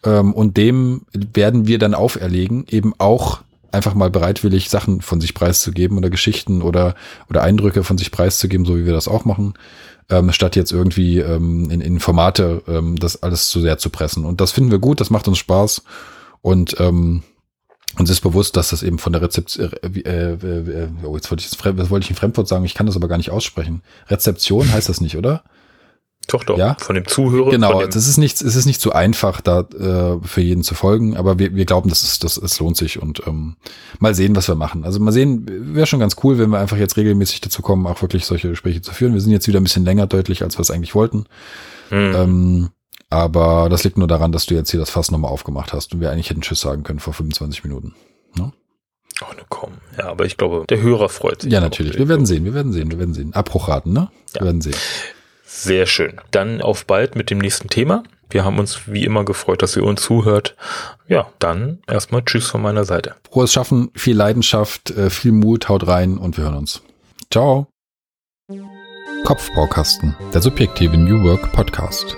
Ähm, 0.04 0.32
und 0.32 0.56
dem 0.56 1.02
werden 1.14 1.68
wir 1.68 1.80
dann 1.80 1.96
auferlegen, 1.96 2.66
eben 2.70 2.94
auch 3.00 3.42
einfach 3.72 3.96
mal 3.96 4.12
bereitwillig 4.12 4.70
Sachen 4.70 5.02
von 5.02 5.20
sich 5.20 5.34
preiszugeben 5.34 5.98
oder 5.98 6.12
Geschichten 6.12 6.62
oder, 6.62 6.94
oder 7.30 7.42
Eindrücke 7.42 7.84
von 7.84 7.98
sich 7.98 8.12
preiszugeben, 8.12 8.66
so 8.66 8.78
wie 8.78 8.86
wir 8.86 8.94
das 8.94 9.08
auch 9.08 9.26
machen 9.26 9.56
ähm, 10.10 10.32
statt 10.32 10.56
jetzt 10.56 10.72
irgendwie 10.72 11.20
ähm, 11.20 11.70
in, 11.70 11.82
in 11.82 12.00
Formate 12.00 12.64
ähm, 12.68 12.98
das 12.98 13.24
alles 13.24 13.50
zu 13.50 13.62
sehr 13.62 13.78
zu 13.78 13.90
pressen. 13.90 14.26
Und 14.26 14.42
das 14.42 14.52
finden 14.52 14.72
wir 14.72 14.80
gut, 14.80 15.00
das 15.00 15.10
macht 15.10 15.28
uns 15.28 15.38
Spaß 15.38 15.84
und 16.42 16.80
ähm, 16.80 17.24
uns 17.98 18.10
ist 18.10 18.22
bewusst, 18.22 18.58
dass 18.58 18.70
das 18.70 18.82
eben 18.82 18.98
von 18.98 19.14
der 19.14 19.22
Rezeption, 19.22 19.72
äh, 19.84 20.00
äh, 20.00 20.34
äh, 20.34 20.88
oh, 21.04 21.16
jetzt 21.16 21.30
wollte 21.30 21.44
ich, 21.46 21.52
jetzt, 21.52 21.64
wollte 21.64 22.04
ich 22.04 22.10
in 22.10 22.16
Fremdwort 22.16 22.48
sagen, 22.48 22.66
ich 22.66 22.74
kann 22.74 22.88
das 22.88 22.96
aber 22.96 23.08
gar 23.08 23.18
nicht 23.18 23.30
aussprechen. 23.30 23.84
Rezeption 24.08 24.72
heißt 24.72 24.90
das 24.90 25.00
nicht, 25.00 25.16
oder? 25.16 25.44
Doch, 26.28 26.44
doch. 26.44 26.58
Ja? 26.58 26.76
Von 26.80 26.96
dem 26.96 27.06
Zuhörer. 27.06 27.52
Genau, 27.52 27.82
dem 27.82 27.90
das 27.90 28.08
ist 28.08 28.18
nicht, 28.18 28.42
es 28.42 28.56
ist 28.56 28.66
nicht 28.66 28.82
so 28.82 28.92
einfach, 28.92 29.42
da 29.42 29.62
äh, 29.62 30.20
für 30.26 30.42
jeden 30.42 30.64
zu 30.64 30.74
folgen, 30.74 31.18
aber 31.18 31.38
wir, 31.38 31.54
wir 31.54 31.66
glauben, 31.66 31.90
dass 31.90 32.04
es, 32.04 32.20
das, 32.20 32.38
es 32.38 32.60
lohnt 32.60 32.78
sich 32.78 33.02
und 33.02 33.22
ähm, 33.28 33.56
mal 34.00 34.16
sehen, 34.16 34.36
was 34.36 34.48
wir 34.48 34.56
machen. 34.56 34.86
Also 34.86 35.00
mal 35.00 35.12
sehen, 35.12 35.46
wäre 35.76 35.86
schon 35.86 36.00
ganz 36.00 36.16
cool, 36.24 36.38
wenn 36.38 36.50
wir 36.50 36.60
einfach 36.60 36.78
jetzt 36.78 36.98
regelmäßig 36.98 37.42
dazu 37.42 37.62
kommen, 37.62 37.86
auch 37.88 38.02
wirklich 38.02 38.26
solche 38.26 38.50
Gespräche 38.50 38.82
zu 38.82 38.94
führen. 38.94 39.14
Wir 39.14 39.22
sind 39.22 39.32
jetzt 39.32 39.48
wieder 39.48 39.60
ein 39.60 39.64
bisschen 39.64 39.86
länger 39.86 40.08
deutlich, 40.08 40.44
als 40.44 40.58
wir 40.58 40.62
es 40.62 40.72
eigentlich 40.72 40.96
wollten. 40.96 41.26
Mhm. 41.92 42.16
Ähm, 42.16 42.70
aber 43.10 43.68
das 43.70 43.84
liegt 43.84 43.98
nur 43.98 44.08
daran, 44.08 44.32
dass 44.32 44.48
du 44.48 44.56
jetzt 44.56 44.72
hier 44.72 44.80
das 44.80 44.90
Fass 44.90 45.12
nochmal 45.12 45.32
aufgemacht 45.32 45.72
hast 45.74 45.94
und 45.94 46.00
wir 46.00 46.10
eigentlich 46.10 46.30
hätten 46.30 46.42
Tschüss 46.42 46.62
sagen 46.62 46.84
können 46.84 47.00
vor 47.00 47.14
25 47.14 47.64
Minuten. 47.64 47.94
Ne? 48.36 48.52
Ach, 49.22 49.36
ne, 49.36 49.44
komm. 49.50 49.74
Ja, 49.98 50.06
aber 50.06 50.26
ich 50.26 50.38
glaube, 50.38 50.66
der 50.68 50.82
Hörer 50.82 51.10
freut 51.10 51.44
sich. 51.44 51.52
Ja, 51.52 51.60
natürlich. 51.60 51.98
Wir 51.98 52.08
werden 52.08 52.26
sehen, 52.26 52.46
wir 52.46 52.54
werden 52.54 52.74
sehen, 52.74 52.90
wir 52.90 52.98
werden 52.98 53.14
sehen. 53.14 53.34
Abbruchraten, 53.34 53.94
ne? 53.94 54.10
Wir 54.32 54.40
ja. 54.40 54.46
werden 54.46 54.62
sehen. 54.62 54.76
Sehr 55.56 55.86
schön. 55.86 56.20
Dann 56.32 56.62
auf 56.62 56.86
bald 56.86 57.16
mit 57.16 57.30
dem 57.30 57.38
nächsten 57.38 57.70
Thema. 57.70 58.04
Wir 58.30 58.44
haben 58.44 58.58
uns 58.58 58.92
wie 58.92 59.06
immer 59.06 59.24
gefreut, 59.24 59.62
dass 59.62 59.76
ihr 59.76 59.84
uns 59.84 60.02
zuhört. 60.02 60.56
Ja, 61.08 61.28
dann 61.38 61.80
erstmal 61.88 62.26
Tschüss 62.26 62.48
von 62.48 62.62
meiner 62.62 62.86
Seite. 62.86 63.16
Frohes 63.32 63.54
Schaffen, 63.54 63.92
viel 63.94 64.18
Leidenschaft, 64.18 64.90
äh, 64.90 65.12
viel 65.12 65.32
Mut, 65.32 65.70
haut 65.70 65.88
rein 65.88 66.18
und 66.18 66.38
wir 66.38 66.46
hören 66.46 66.58
uns. 66.58 66.82
Ciao. 67.32 67.68
Kopfbaukasten, 69.26 70.16
der 70.34 70.42
subjektive 70.42 70.98
New 70.98 71.24
Work 71.24 71.54
Podcast. 71.54 72.18